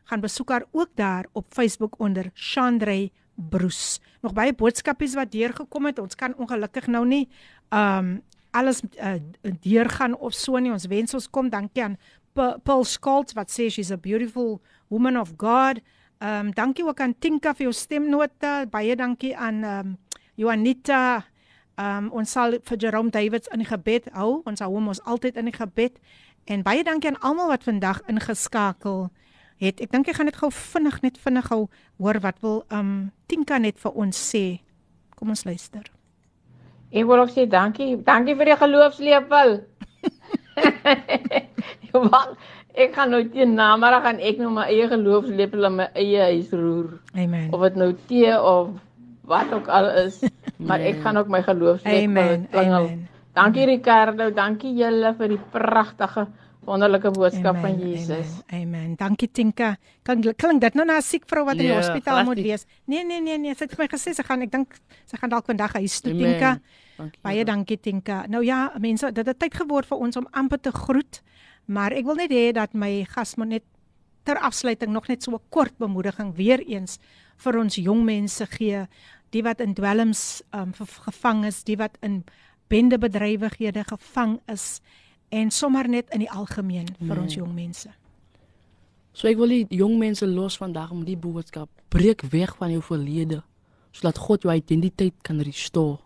gaan 0.09 0.21
besoek 0.21 0.49
haar 0.49 0.65
ook 0.71 0.89
daar 0.95 1.25
op 1.31 1.45
Facebook 1.49 1.99
onder 1.99 2.31
Chandray 2.33 3.11
Broes. 3.35 3.99
Nog 4.21 4.33
baie 4.33 4.53
boodskapies 4.53 5.13
wat 5.13 5.31
deurgekom 5.31 5.85
het. 5.85 5.99
Ons 5.99 6.15
kan 6.15 6.35
ongelukkig 6.37 6.87
nou 6.87 7.05
nie 7.07 7.29
um 7.73 8.21
alles 8.53 8.81
uh, 9.01 9.13
deurgaan 9.61 10.13
of 10.17 10.33
so 10.37 10.57
nie. 10.61 10.69
Ons 10.71 10.85
wens 10.85 11.13
ons 11.17 11.25
kom. 11.29 11.49
Dankie 11.49 11.83
aan 11.83 11.97
Pa- 12.33 12.57
Paul 12.63 12.83
Skolts 12.85 13.33
wat 13.33 13.49
sê 13.49 13.69
she's 13.69 13.91
a 13.91 13.97
beautiful 13.97 14.61
woman 14.89 15.17
of 15.17 15.33
God. 15.37 15.79
Um 16.21 16.51
dankie 16.53 16.85
ook 16.85 16.99
aan 17.01 17.15
Tinka 17.19 17.53
vir 17.57 17.63
jou 17.69 17.73
stemnote. 17.73 18.65
Baie 18.69 18.95
dankie 18.95 19.33
aan 19.37 19.63
um 19.63 19.97
Joanita 20.37 21.25
Um 21.77 22.11
ons 22.13 22.31
sal 22.31 22.59
vir 22.61 22.77
Jerome 22.77 23.09
Davids 23.09 23.49
in 23.53 23.63
die 23.63 23.69
gebed 23.69 24.11
hou. 24.13 24.41
Ons 24.45 24.61
hou 24.61 24.69
hom 24.75 24.91
ons 24.91 25.01
altyd 25.09 25.37
in 25.41 25.49
die 25.49 25.55
gebed. 25.55 25.97
En 26.45 26.63
baie 26.63 26.83
dankie 26.83 27.09
aan 27.09 27.21
almal 27.21 27.49
wat 27.49 27.63
vandag 27.63 28.01
ingeskakel 28.11 29.09
het. 29.57 29.81
Ek 29.81 29.91
dink 29.91 30.07
ek 30.07 30.19
gaan 30.19 30.29
net 30.29 30.37
gou 30.37 30.51
vinnig 30.51 31.01
net 31.01 31.17
vinnig 31.17 31.47
gou 31.49 31.67
hoor 31.97 32.19
wat 32.21 32.39
wil 32.41 32.63
um 32.69 33.11
Tinka 33.27 33.57
net 33.57 33.79
vir 33.81 33.91
ons 33.95 34.17
sê. 34.17 34.61
Kom 35.15 35.33
ons 35.33 35.45
luister. 35.45 35.87
Ek 36.93 37.07
wil 37.09 37.23
ook 37.23 37.33
sê 37.33 37.47
dankie. 37.49 37.95
Dankie 37.97 38.35
vir 38.37 38.53
die 38.53 38.59
geloofslepel. 38.59 39.57
Want 41.93 42.37
ek 42.73 42.95
gaan 42.95 43.13
nou 43.13 43.21
teen 43.29 43.53
namiddag 43.57 44.01
gaan 44.05 44.19
ek 44.21 44.39
nou 44.41 44.51
my 44.53 44.65
eie 44.71 44.87
geloofslepel 44.89 45.67
in 45.69 45.75
my 45.77 45.87
eie 45.97 46.29
huis 46.33 46.53
roer. 46.53 46.95
Amen. 47.13 47.49
Of 47.53 47.65
dit 47.67 47.77
nou 47.81 47.91
tee 48.09 48.33
of 48.33 48.73
wat 49.29 49.53
ook 49.53 49.69
al 49.71 49.89
is, 50.03 50.19
maar 50.57 50.79
ek 50.79 51.01
gaan 51.01 51.17
ook 51.17 51.27
my 51.27 51.41
geloofslepel 51.43 52.03
Amen. 52.03 52.47
klingel. 52.49 52.85
Amen. 52.85 53.07
Dankie 53.33 53.65
Ricardo, 53.65 54.29
dankie 54.31 54.73
julle 54.77 55.13
vir 55.17 55.27
die 55.27 55.39
pragtige 55.51 56.27
wonderlike 56.65 57.11
boodskap 57.11 57.57
van 57.59 57.79
Jesus. 57.79 58.43
Amen. 58.47 58.61
Amen. 58.61 58.95
Dankie 58.95 59.31
Tinka. 59.31 59.75
Kan 60.03 60.21
klink 60.21 60.61
dit 60.61 60.73
nou 60.73 60.85
na 60.85 60.97
'n 60.97 61.01
siek 61.01 61.23
vrou 61.27 61.45
wat 61.45 61.55
in 61.55 61.59
die 61.59 61.67
Nee, 61.67 61.77
hospitaal 61.77 62.23
glad 62.23 62.25
moet 62.25 62.43
wees? 62.43 62.65
Nee 62.85 63.03
nee 63.03 63.21
nee 63.21 63.37
nee, 63.37 63.53
sy 63.55 63.65
het 63.65 63.75
vir 63.75 63.83
my 63.83 63.87
gesê 63.87 64.13
sy 64.13 64.23
gaan 64.23 64.41
ek 64.41 64.51
dink 64.51 64.73
sy 65.05 65.17
gaan 65.17 65.29
dalk 65.29 65.45
vandag 65.45 65.73
huis 65.73 65.99
toe 66.01 66.11
Amen. 66.11 66.23
Tinka. 66.23 66.59
Dankie. 66.97 67.19
Baie 67.21 67.35
Here. 67.35 67.45
dankie 67.45 67.79
Tinka. 67.79 68.25
Nou 68.27 68.43
ja, 68.43 68.71
mense, 68.79 69.11
dit 69.11 69.25
het 69.25 69.39
tyd 69.39 69.53
geword 69.53 69.85
vir 69.85 69.97
ons 69.97 70.17
om 70.17 70.27
amper 70.31 70.59
te 70.59 70.71
groet, 70.71 71.21
maar 71.65 71.91
ek 71.91 72.05
wil 72.05 72.15
net 72.15 72.31
hê 72.31 72.51
dat 72.53 72.73
my 72.73 73.03
gas 73.09 73.35
moet 73.35 73.47
net 73.47 73.63
ter 74.23 74.37
afsluiting 74.39 74.91
nog 74.91 75.07
net 75.07 75.23
so 75.23 75.31
'n 75.31 75.41
kort 75.49 75.77
bemoediging 75.77 76.35
weer 76.35 76.59
eens 76.59 76.99
vir 77.37 77.57
ons 77.57 77.75
jong 77.75 78.05
mense 78.05 78.45
gee, 78.45 78.87
die 79.33 79.41
wat 79.43 79.59
in 79.61 79.73
dwelms 79.73 80.41
um, 80.53 80.73
ge- 80.77 81.01
gevang 81.07 81.45
is, 81.49 81.63
die 81.65 81.77
wat 81.79 81.97
in 82.05 82.23
bendebedrywighede 82.69 83.83
gevang 83.89 84.39
is 84.51 84.79
en 85.33 85.51
sommer 85.51 85.87
net 85.89 86.09
in 86.13 86.23
die 86.23 86.29
algemeen 86.31 86.87
vir 87.01 87.19
ons 87.21 87.35
jong 87.35 87.53
mense. 87.55 87.89
So 89.13 89.27
ek 89.29 89.37
wil 89.37 89.51
die 89.53 89.65
jong 89.77 89.97
mense 90.01 90.25
los 90.29 90.57
vandag 90.57 90.91
om 90.93 91.03
die 91.05 91.17
boodskap 91.17 91.69
breek 91.93 92.23
weg 92.33 92.55
van 92.57 92.71
jou 92.73 92.81
verlede 92.81 93.43
sodat 93.93 94.17
God 94.17 94.41
jou 94.41 94.53
identiteit 94.53 95.13
kan 95.21 95.37
restore. 95.45 95.99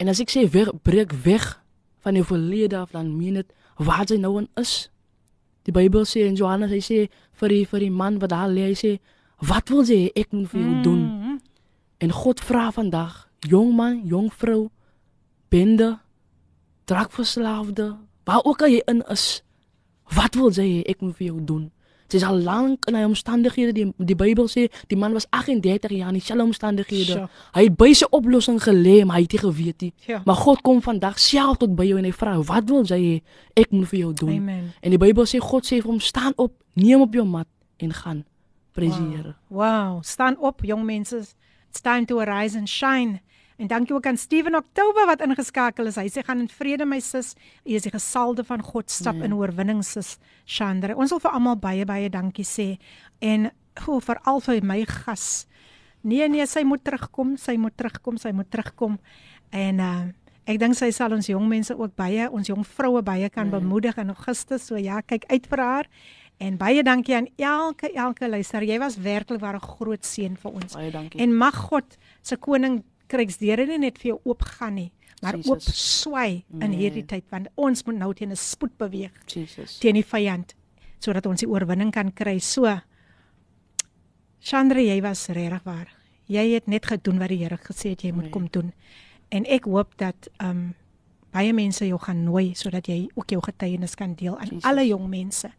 En 0.00 0.08
as 0.08 0.20
ek 0.24 0.30
sê 0.32 0.46
weg, 0.48 0.70
breek 0.82 1.12
weg 1.26 1.44
van 2.00 2.16
jou 2.16 2.24
verlede 2.24 2.78
af 2.80 2.94
dan 2.96 3.10
meen 3.18 3.36
dit 3.42 3.50
waar 3.76 4.06
jy 4.08 4.16
nou 4.16 4.38
in 4.40 4.48
is. 4.56 4.88
Die 5.68 5.72
Bybel 5.76 6.06
sê 6.08 6.24
in 6.24 6.38
Johannes 6.40 6.72
hy 6.72 6.80
sê 6.80 7.00
vir 7.40 7.52
die 7.52 7.66
vir 7.68 7.84
die 7.84 7.92
man 7.92 8.16
wat 8.22 8.32
daar 8.32 8.48
lê 8.48 8.70
hy 8.70 8.76
sê 8.80 8.94
wat 9.44 9.68
wil 9.72 9.84
jy 9.84 10.08
ek 10.16 10.32
moet 10.32 10.48
vir 10.54 10.60
jou 10.64 10.78
doen? 10.88 11.04
En 12.00 12.10
God 12.10 12.40
vra 12.40 12.70
vandag 12.72 13.28
jong 13.44 13.74
man, 13.76 14.00
jong 14.08 14.32
vrou, 14.32 14.68
bende, 15.48 15.98
drakverslaafde, 16.84 17.96
waar 18.24 18.44
ook 18.44 18.62
al 18.62 18.72
jy 18.72 18.80
in 18.88 19.02
is, 19.12 19.42
wat 20.16 20.34
wil 20.34 20.48
jy 20.48 20.64
hê 20.64 20.80
ek 20.88 21.04
moet 21.04 21.16
vir 21.18 21.26
jou 21.26 21.44
doen? 21.44 21.66
Dit 22.10 22.22
is 22.22 22.26
al 22.26 22.40
lank 22.42 22.88
in 22.90 22.96
hy 22.98 23.04
omstandighede 23.06 23.74
die 23.76 23.84
die 24.08 24.16
Bybel 24.18 24.48
sê 24.50 24.64
die 24.90 24.96
man 24.98 25.12
was 25.14 25.28
38 25.30 25.92
jaar 25.94 26.08
in 26.10 26.18
dieselfde 26.18 26.42
omstandighede. 26.48 27.18
Sjoe. 27.20 27.28
Hy 27.54 27.66
het 27.68 27.76
by 27.78 27.90
sy 27.94 28.08
oplossing 28.16 28.58
gelê, 28.64 28.96
maar 29.04 29.20
hy 29.20 29.28
het 29.28 29.36
nie 29.36 29.42
geweet 29.44 29.84
nie. 29.84 29.92
Ja. 30.08 30.22
Maar 30.26 30.40
God 30.40 30.64
kom 30.66 30.80
vandag 30.82 31.20
self 31.22 31.60
tot 31.62 31.76
by 31.78 31.86
jou 31.86 32.00
en 32.00 32.08
hy 32.08 32.14
vra 32.16 32.34
wat 32.48 32.72
wil 32.72 32.82
jy 32.82 32.98
hê 33.04 33.14
ek 33.62 33.76
moet 33.76 33.92
vir 33.92 34.00
jou 34.00 34.10
doen? 34.24 34.40
Amen. 34.40 34.66
En 34.80 34.96
die 34.96 34.98
Bybel 34.98 35.28
sê 35.30 35.38
God 35.44 35.68
sê 35.68 35.78
vir 35.78 35.92
hom 35.92 36.02
staan 36.02 36.34
op, 36.34 36.56
neem 36.80 37.04
op 37.04 37.14
jou 37.14 37.28
mat 37.28 37.48
en 37.78 37.94
gaan. 37.94 38.24
Prys 38.74 38.96
die 38.96 39.16
Here. 39.16 39.36
Wow, 39.50 40.02
staan 40.06 40.38
op 40.38 40.64
jong 40.66 40.82
mense. 40.86 41.22
It's 41.70 41.80
time 41.80 42.04
to 42.10 42.18
arise 42.20 42.58
and 42.58 42.68
shine. 42.68 43.20
En 43.60 43.66
dankie 43.68 43.94
ook 43.94 44.06
aan 44.06 44.16
Steven 44.16 44.54
Oktober 44.56 45.06
wat 45.06 45.20
ingeskakel 45.22 45.86
is. 45.86 45.96
Hy 46.00 46.08
sê 46.08 46.22
gaan 46.24 46.40
in 46.42 46.48
vrede 46.48 46.86
my 46.88 46.98
sis. 47.04 47.34
U 47.64 47.74
is 47.76 47.84
die 47.84 47.92
gesalde 47.92 48.42
van 48.44 48.62
God 48.64 48.90
stap 48.90 49.14
Nee. 49.14 49.24
in 49.28 49.34
oorwinning 49.36 49.84
sis 49.84 50.16
Chandra. 50.46 50.94
Ons 50.96 51.10
wil 51.14 51.20
vir 51.20 51.30
almal 51.36 51.56
baie 51.60 51.84
baie 51.86 52.08
dankie 52.10 52.44
sê 52.44 52.78
en 53.20 53.50
oh, 53.86 54.00
veral 54.00 54.40
vir 54.40 54.64
my 54.64 54.84
gas. 54.88 55.46
Nee 56.02 56.26
nee, 56.28 56.46
sy 56.46 56.62
moet 56.64 56.82
terugkom, 56.84 57.36
sy 57.36 57.56
moet 57.60 57.76
terugkom, 57.76 58.16
sy 58.18 58.32
moet 58.32 58.50
terugkom. 58.50 58.98
En 59.52 59.78
uh 59.80 60.00
ek 60.50 60.56
dink 60.58 60.74
sy 60.74 60.88
sal 60.90 61.12
ons 61.14 61.28
jong 61.28 61.44
mense 61.46 61.70
ook 61.76 61.92
baie, 61.94 62.24
ons 62.32 62.48
jong 62.48 62.64
vroue 62.66 63.02
baie 63.06 63.28
kan 63.30 63.46
Nee. 63.50 63.60
bemoedig 63.60 63.96
in 63.98 64.08
Augustus. 64.08 64.66
So 64.66 64.76
ja, 64.76 65.00
kyk 65.02 65.28
uit 65.30 65.46
vir 65.46 65.58
haar. 65.62 65.86
En 66.40 66.56
baie 66.56 66.82
dankie 66.82 67.14
aan 67.14 67.26
elke 67.36 67.90
elke 67.92 68.28
luisteraar. 68.28 68.64
Jy 68.64 68.78
was 68.80 68.96
werklik 68.96 69.40
waar 69.40 69.54
'n 69.56 69.60
groot 69.76 70.04
seën 70.06 70.36
vir 70.36 70.50
ons. 70.52 70.72
Baie 70.72 70.90
dankie. 70.90 71.20
En 71.20 71.34
mag 71.36 71.54
God 71.68 71.96
se 72.22 72.36
koning 72.36 72.82
kryksdeure 73.08 73.66
nie 73.66 73.78
net 73.78 73.98
vir 73.98 74.06
jou 74.14 74.20
oopgaan 74.24 74.74
nie, 74.74 74.92
maar 75.22 75.36
Jesus. 75.36 75.50
oop 75.50 75.60
swai 75.60 76.44
in 76.60 76.70
Nee. 76.70 76.78
hierdie 76.78 77.04
tyd 77.06 77.24
want 77.30 77.48
ons 77.56 77.84
moet 77.84 77.96
nou 77.98 78.14
teen 78.14 78.30
'n 78.30 78.36
spoed 78.36 78.76
beweeg 78.78 79.10
Jesus. 79.26 79.78
teen 79.78 79.94
die 79.94 80.04
vyand 80.04 80.54
sodat 80.98 81.26
ons 81.26 81.40
die 81.40 81.48
oorwinning 81.48 81.90
kan 81.92 82.12
kry. 82.12 82.38
So 82.38 82.80
Chandra, 84.42 84.80
jy 84.80 85.00
was 85.02 85.26
regtig 85.28 85.62
waar. 85.64 85.88
Jy 86.30 86.54
het 86.54 86.66
net 86.66 86.86
gedoen 86.86 87.18
wat 87.18 87.28
die 87.28 87.38
Here 87.42 87.58
gesê 87.58 87.90
het 87.90 88.02
jy 88.02 88.12
moet 88.12 88.22
Nee. 88.24 88.30
kom 88.30 88.48
doen. 88.50 88.72
En 89.30 89.44
ek 89.46 89.64
hoop 89.64 89.96
dat 89.98 90.28
um 90.42 90.74
baie 91.32 91.52
mense 91.52 91.84
jou 91.86 91.98
gaan 91.98 92.24
nooi 92.24 92.54
sodat 92.54 92.86
jy 92.86 93.08
ook 93.14 93.28
jou 93.30 93.40
getuienis 93.42 93.94
kan 93.94 94.14
deel 94.14 94.38
aan 94.38 94.46
Jesus. 94.48 94.64
alle 94.64 94.86
jong 94.86 95.08
mense. 95.08 95.50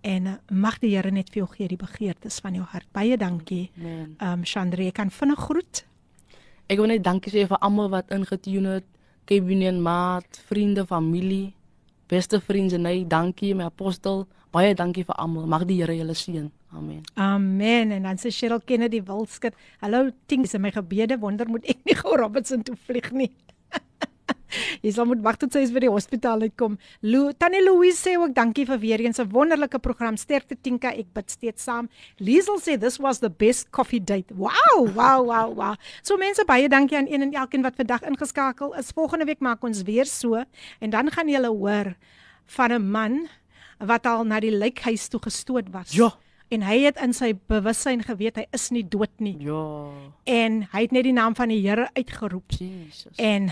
En 0.00 0.26
uh, 0.26 0.36
mag 0.50 0.78
die 0.78 0.94
Here 0.96 1.10
net 1.10 1.30
vir 1.32 1.42
jou 1.42 1.48
gee 1.56 1.68
die 1.68 1.80
begeertes 1.80 2.38
van 2.40 2.54
jou 2.54 2.64
hart. 2.64 2.86
Baie 2.92 3.16
dankie. 3.16 3.70
Amen. 3.78 4.14
Um 4.22 4.44
Chandra, 4.44 4.82
jy 4.82 4.92
kan 4.94 5.10
vinnig 5.10 5.38
groet. 5.38 5.84
Ek 6.68 6.78
wil 6.78 6.92
net 6.92 7.04
dankie 7.04 7.32
sê 7.32 7.46
vir 7.48 7.58
almal 7.64 7.90
wat 7.90 8.12
ingetune 8.14 8.78
het. 8.78 8.86
Kevin 9.28 9.82
maat, 9.82 10.38
vriende, 10.48 10.86
familie, 10.86 11.52
beste 12.08 12.40
vriende, 12.40 12.78
nee, 12.78 13.04
dankie 13.04 13.54
my 13.54 13.66
apostel. 13.68 14.26
Baie 14.50 14.72
dankie 14.74 15.04
vir 15.04 15.18
almal. 15.20 15.44
Mag 15.46 15.66
die 15.68 15.82
Here 15.82 15.92
julle 15.96 16.14
seën. 16.16 16.48
Amen. 16.72 17.02
Amen. 17.14 17.92
En 17.92 18.02
dan 18.02 18.16
sê 18.16 18.30
Cheryl 18.32 18.60
Kennedy 18.64 19.02
Wilskut, 19.02 19.54
"Hallo 19.80 20.10
Tings 20.26 20.54
in 20.54 20.60
my 20.60 20.70
gebede, 20.70 21.18
wonder 21.18 21.48
moet 21.48 21.64
ek 21.64 21.84
nie 21.84 21.94
gou 21.94 22.16
Robertson 22.16 22.62
toe 22.62 22.76
vlieg 22.76 23.10
nie." 23.12 23.30
Jy 24.82 24.92
sal 24.92 25.04
moet 25.06 25.20
wag 25.22 25.36
tot 25.36 25.52
sy 25.52 25.58
is 25.66 25.70
by 25.72 25.80
die 25.80 25.90
hospitaal 25.90 26.40
uitkom. 26.40 26.78
Lou, 27.02 27.32
Tannie 27.32 27.62
Louise 27.62 27.98
sê 28.08 28.16
ook 28.18 28.34
dankie 28.34 28.64
vir 28.66 28.78
weer 28.78 29.00
eens 29.00 29.18
'n 29.20 29.28
wonderlike 29.30 29.78
program. 29.78 30.16
Sterkte 30.16 30.56
Tinka, 30.60 30.88
ek 30.92 31.06
bid 31.14 31.30
steeds 31.30 31.62
saam. 31.62 31.88
Liesel 32.18 32.58
sê 32.60 32.78
this 32.80 32.98
was 32.98 33.18
the 33.20 33.30
best 33.30 33.70
coffee 33.70 34.00
date. 34.00 34.34
Wow, 34.34 34.88
wow, 34.94 35.24
wow, 35.24 35.52
wow. 35.54 35.74
So 36.02 36.16
mense 36.16 36.44
baie 36.46 36.68
dankie 36.68 36.96
aan 36.96 37.06
een 37.08 37.22
en 37.22 37.32
elkeen 37.32 37.62
wat 37.62 37.74
vandag 37.76 38.02
ingeskakel 38.02 38.74
is. 38.76 38.90
Volgende 38.94 39.24
week 39.24 39.40
maak 39.40 39.62
ons 39.64 39.82
weer 39.82 40.06
so 40.06 40.34
en 40.80 40.90
dan 40.90 41.10
gaan 41.10 41.28
julle 41.28 41.48
hoor 41.48 41.94
van 42.46 42.72
'n 42.72 42.90
man 42.90 43.28
wat 43.78 44.06
al 44.06 44.24
na 44.24 44.40
die 44.40 44.50
lijkhuis 44.50 45.08
toe 45.08 45.20
gestoot 45.22 45.70
was. 45.70 45.92
Ja. 45.92 46.10
En 46.50 46.62
hy 46.62 46.78
het 46.84 46.96
in 46.96 47.12
sy 47.12 47.34
bewussyn 47.46 48.02
geweet 48.02 48.36
hy 48.36 48.46
is 48.52 48.70
nie 48.70 48.82
dood 48.88 49.10
nie 49.20 49.36
Ja. 49.38 49.90
en 50.24 50.62
hy 50.72 50.80
het 50.82 50.92
net 50.92 51.04
die 51.04 51.12
naam 51.12 51.34
van 51.34 51.48
die 51.48 51.60
Here 51.68 51.88
uitgeroep 51.94 52.50
Jesus. 52.50 53.12
en 53.16 53.50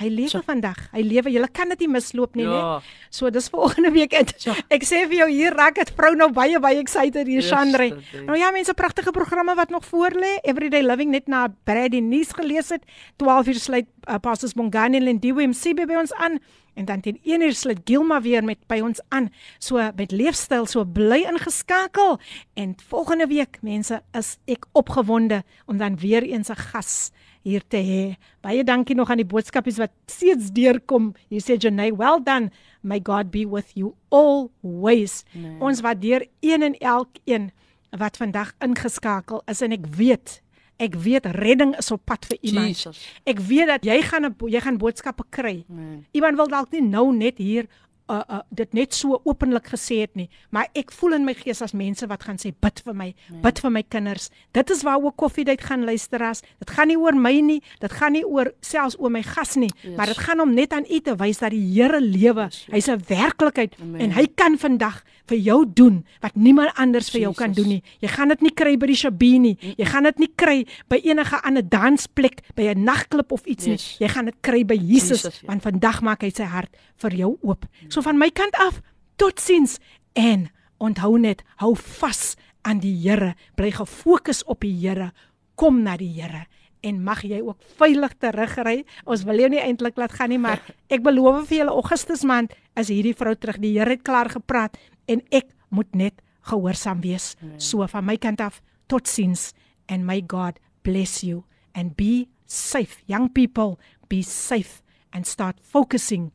hy 0.00 0.08
lewe 0.08 0.28
So. 0.32 0.40
vandag. 0.46 0.76
Hy 0.92 1.02
lewe. 1.04 1.30
Jy 1.30 1.46
kan 1.52 1.68
dit 1.68 1.78
nie 1.84 1.88
misloop 1.88 2.34
nie, 2.34 2.44
Ja. 2.44 2.78
né? 2.78 2.82
So 3.10 3.30
dis 3.30 3.48
volgende 3.48 3.90
week 3.98 4.14
uit. 4.14 4.34
So. 4.38 4.54
Ek 4.70 4.82
sê 4.84 5.04
vir 5.08 5.16
jou 5.18 5.28
hier 5.30 5.52
raak 5.54 5.74
dit 5.74 5.90
vrou 5.96 6.14
nou 6.16 6.30
baie 6.32 6.58
baie 6.60 6.78
excited 6.80 7.26
hier. 7.26 7.42
Yesterday. 7.42 7.92
Nou 8.26 8.38
ja, 8.38 8.50
mense 8.50 8.74
pragtige 8.74 9.10
programme 9.12 9.54
wat 9.54 9.70
nog 9.70 9.84
voor 9.84 10.10
lê. 10.16 10.38
Everyday 10.42 10.82
Living 10.82 11.10
net 11.10 11.28
na 11.28 11.48
Brady 11.64 12.00
nuus 12.00 12.32
gelees 12.32 12.68
het. 12.70 12.82
12 13.18 13.46
uur 13.46 13.54
sluit 13.60 13.86
uh, 14.08 14.14
Pastors 14.20 14.54
Bongani 14.54 14.96
en 14.96 15.02
Lindiwe 15.04 15.46
MCB 15.46 15.86
by 15.86 15.94
ons 16.00 16.12
aan 16.14 16.38
en 16.74 16.84
dan 16.86 17.00
teen 17.00 17.18
1 17.24 17.42
uur 17.42 17.52
sluit 17.54 17.80
Gilma 17.84 18.20
weer 18.22 18.44
met 18.44 18.58
by 18.68 18.80
ons 18.80 19.00
aan. 19.10 19.28
So 19.58 19.76
met 19.96 20.12
leefstyl 20.12 20.66
so 20.66 20.84
bly 20.84 21.26
ingeskakel 21.28 22.18
en 22.54 22.74
volgende 22.88 23.26
week 23.26 23.58
mense 23.62 24.00
is 24.16 24.38
ek 24.46 24.64
opgewonde 24.72 25.42
om 25.66 25.76
dan 25.78 25.96
weer 25.98 26.22
eens 26.22 26.48
'n 26.48 26.56
gas 26.56 27.10
hier 27.42 27.62
te 27.68 27.80
hê. 27.80 28.02
Baie 28.44 28.64
dankie 28.64 28.96
nog 28.96 29.10
aan 29.10 29.22
die 29.22 29.28
boodskapies 29.28 29.78
wat 29.80 29.92
steeds 30.06 30.50
deurkom. 30.52 31.12
Hier 31.28 31.40
sê 31.44 31.56
Janay, 31.60 31.92
well 31.96 32.20
done. 32.22 32.50
May 32.82 33.00
God 33.04 33.30
be 33.30 33.46
with 33.48 33.72
you 33.74 33.94
always. 34.08 35.24
Nee. 35.32 35.58
Ons 35.60 35.80
waardeer 35.80 36.26
een 36.40 36.62
en 36.62 36.78
elkeen 36.78 37.50
wat 37.96 38.16
vandag 38.16 38.52
ingeskakel 38.62 39.42
is 39.50 39.60
en 39.66 39.72
ek 39.72 39.88
weet 39.96 40.40
ek 40.80 40.96
weet 40.96 41.26
redding 41.36 41.74
is 41.78 41.90
op 41.92 42.02
pad 42.08 42.24
vir 42.30 42.38
iemand. 42.40 42.72
Jesus. 42.72 43.02
Ek 43.28 43.42
weet 43.44 43.68
dat 43.68 43.84
jy 43.84 44.00
gaan 44.02 44.26
'n 44.26 44.34
jy 44.48 44.60
gaan 44.60 44.78
boodskappe 44.78 45.24
kry. 45.28 45.64
Amen. 45.68 46.06
Iemand 46.12 46.36
wil 46.36 46.48
dalk 46.48 46.72
nie 46.72 46.80
nou 46.80 47.12
net 47.12 47.38
hier 47.38 47.68
uh, 48.09 48.21
uh, 48.29 48.39
dit 48.53 48.73
net 48.73 48.93
so 48.93 49.19
openlik 49.25 49.65
gesê 49.73 50.01
het 50.03 50.15
nie, 50.15 50.29
maar 50.53 50.67
ek 50.77 50.91
voel 50.91 51.13
in 51.13 51.25
my 51.25 51.33
gees 51.33 51.61
as 51.65 51.73
mense 51.73 52.05
wat 52.07 52.21
gaan 52.23 52.37
sê 52.37 52.51
bid 52.61 52.81
vir 52.85 52.93
my, 52.93 53.07
Nee. 53.31 53.41
bid 53.41 53.59
vir 53.59 53.71
my 53.71 53.81
kinders. 53.83 54.29
Dit 54.53 54.69
is 54.69 54.83
waaroor 54.83 55.11
koffiedייט 55.17 55.61
gaan 55.61 55.85
luister 55.85 56.21
as. 56.21 56.41
Dit 56.59 56.69
gaan 56.69 56.87
nie 56.87 56.97
oor 56.97 57.15
my 57.17 57.33
nie, 57.41 57.61
dit 57.81 57.91
gaan 57.91 58.13
nie 58.13 58.23
oor 58.23 58.51
selfs 58.61 58.95
oor 58.99 59.09
my 59.09 59.23
gas 59.23 59.55
nie, 59.55 59.71
Yes. 59.81 59.97
maar 59.97 60.05
dit 60.05 60.17
gaan 60.17 60.39
om 60.39 60.53
net 60.53 60.71
aan 60.73 60.85
u 60.89 60.99
te 60.99 61.15
wys 61.15 61.37
dat 61.39 61.49
die 61.51 61.65
Here 61.81 61.99
lewe. 61.99 62.43
Yes, 62.45 62.65
yes. 62.67 62.73
Hy's 62.73 62.87
'n 62.89 63.03
werklikheid 63.07 63.75
Amen. 63.81 64.01
en 64.01 64.11
hy 64.11 64.27
kan 64.35 64.57
vandag 64.57 65.03
vir 65.30 65.38
jou 65.38 65.58
doen 65.66 66.00
wat 66.24 66.34
niemand 66.36 66.74
anders 66.80 67.10
vir 67.14 67.24
jou 67.26 67.32
kan 67.38 67.52
Jesus. 67.54 67.62
doen 67.62 67.72
nie. 67.76 67.82
Jy 68.02 68.10
gaan 68.14 68.32
dit 68.34 68.42
nie 68.46 68.52
kry 68.54 68.76
by 68.80 68.90
die 68.90 68.98
Shabie 68.98 69.38
nie. 69.42 69.54
Jy 69.78 69.86
gaan 69.90 70.08
dit 70.08 70.18
nie 70.24 70.30
kry 70.36 70.58
by 70.90 71.00
enige 71.06 71.40
ander 71.46 71.62
dansplek, 71.62 72.42
by 72.56 72.70
'n 72.74 72.84
nagklub 72.84 73.32
of 73.32 73.46
iets 73.46 73.64
Yes. 73.66 73.98
nie. 74.00 74.06
Jy 74.06 74.12
gaan 74.14 74.24
dit 74.26 74.38
kry 74.42 74.64
by 74.64 74.74
Jesus, 74.76 75.22
Jesus, 75.22 75.40
ja. 75.40 75.46
want 75.48 75.62
vandag 75.62 76.02
maak 76.02 76.22
hy 76.22 76.30
sy 76.30 76.44
hart 76.44 76.70
vir 76.98 77.10
jou 77.14 77.38
oop. 77.42 77.64
So 77.88 78.02
van 78.02 78.18
my 78.18 78.30
kant 78.30 78.54
af, 78.54 78.80
totsiens 79.16 79.78
en 80.14 80.50
onthou 80.80 81.18
net, 81.18 81.42
hou 81.60 81.74
vas 81.76 82.36
aan 82.62 82.80
die 82.80 82.94
Here, 83.08 83.34
bly 83.56 83.70
gefokus 83.70 84.42
op 84.44 84.60
die 84.60 84.74
Here, 84.88 85.12
kom 85.56 85.82
na 85.82 85.96
die 85.96 86.12
Here 86.20 86.46
en 86.82 87.02
mag 87.04 87.20
jy 87.22 87.40
ook 87.44 87.58
veilig 87.76 88.14
terugry. 88.18 88.84
Ons 89.04 89.24
wil 89.28 89.42
jou 89.42 89.50
nie 89.52 89.60
eintlik 89.60 89.98
laat 90.00 90.14
gaan 90.16 90.30
nie, 90.32 90.38
maar 90.40 90.62
ek 90.94 91.02
beloof 91.04 91.46
vir 91.50 91.58
julle 91.58 91.74
Augustus 91.76 92.24
maand 92.24 92.54
is 92.80 92.88
hierdie 92.88 93.14
vrou 93.16 93.34
terug. 93.36 93.58
Die 93.60 93.74
Here 93.78 93.90
het 93.90 94.02
klaar 94.06 94.30
gepraat 94.32 94.78
en 95.10 95.22
ek 95.34 95.50
moet 95.74 95.90
net 95.94 96.22
gehoorsaam 96.48 97.02
wees. 97.04 97.34
So 97.58 97.86
van 97.86 98.06
my 98.06 98.16
kant 98.16 98.40
af, 98.40 98.60
totsiens 98.90 99.50
and 99.88 100.06
may 100.06 100.20
God 100.22 100.58
bless 100.82 101.22
you 101.22 101.44
and 101.74 101.96
be 101.96 102.28
safe. 102.46 103.02
Young 103.06 103.28
people, 103.28 103.78
be 104.08 104.22
safe 104.22 104.82
and 105.12 105.26
start 105.26 105.56
focusing 105.62 106.32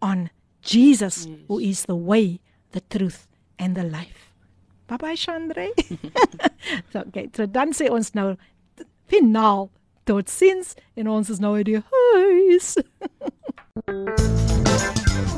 on 0.00 0.30
Jesus 0.62 1.26
yes. 1.26 1.38
who 1.48 1.58
is 1.58 1.84
the 1.84 1.96
way, 1.96 2.40
the 2.72 2.80
truth 2.80 3.26
and 3.58 3.76
the 3.76 3.84
life. 3.84 4.32
Bye 4.86 4.96
bye 4.96 5.14
Chandre. 5.14 5.68
so 6.92 7.00
okay, 7.00 7.28
so 7.34 7.46
dan 7.46 7.72
sê 7.76 7.90
ons 7.92 8.14
nou 8.16 8.36
finaal 9.08 9.68
totsiens 10.08 10.74
en 10.96 11.08
ons 11.12 11.28
is 11.28 11.40
nou 11.44 11.56
uit 11.60 11.68
die 11.68 11.82
huis. 11.92 12.76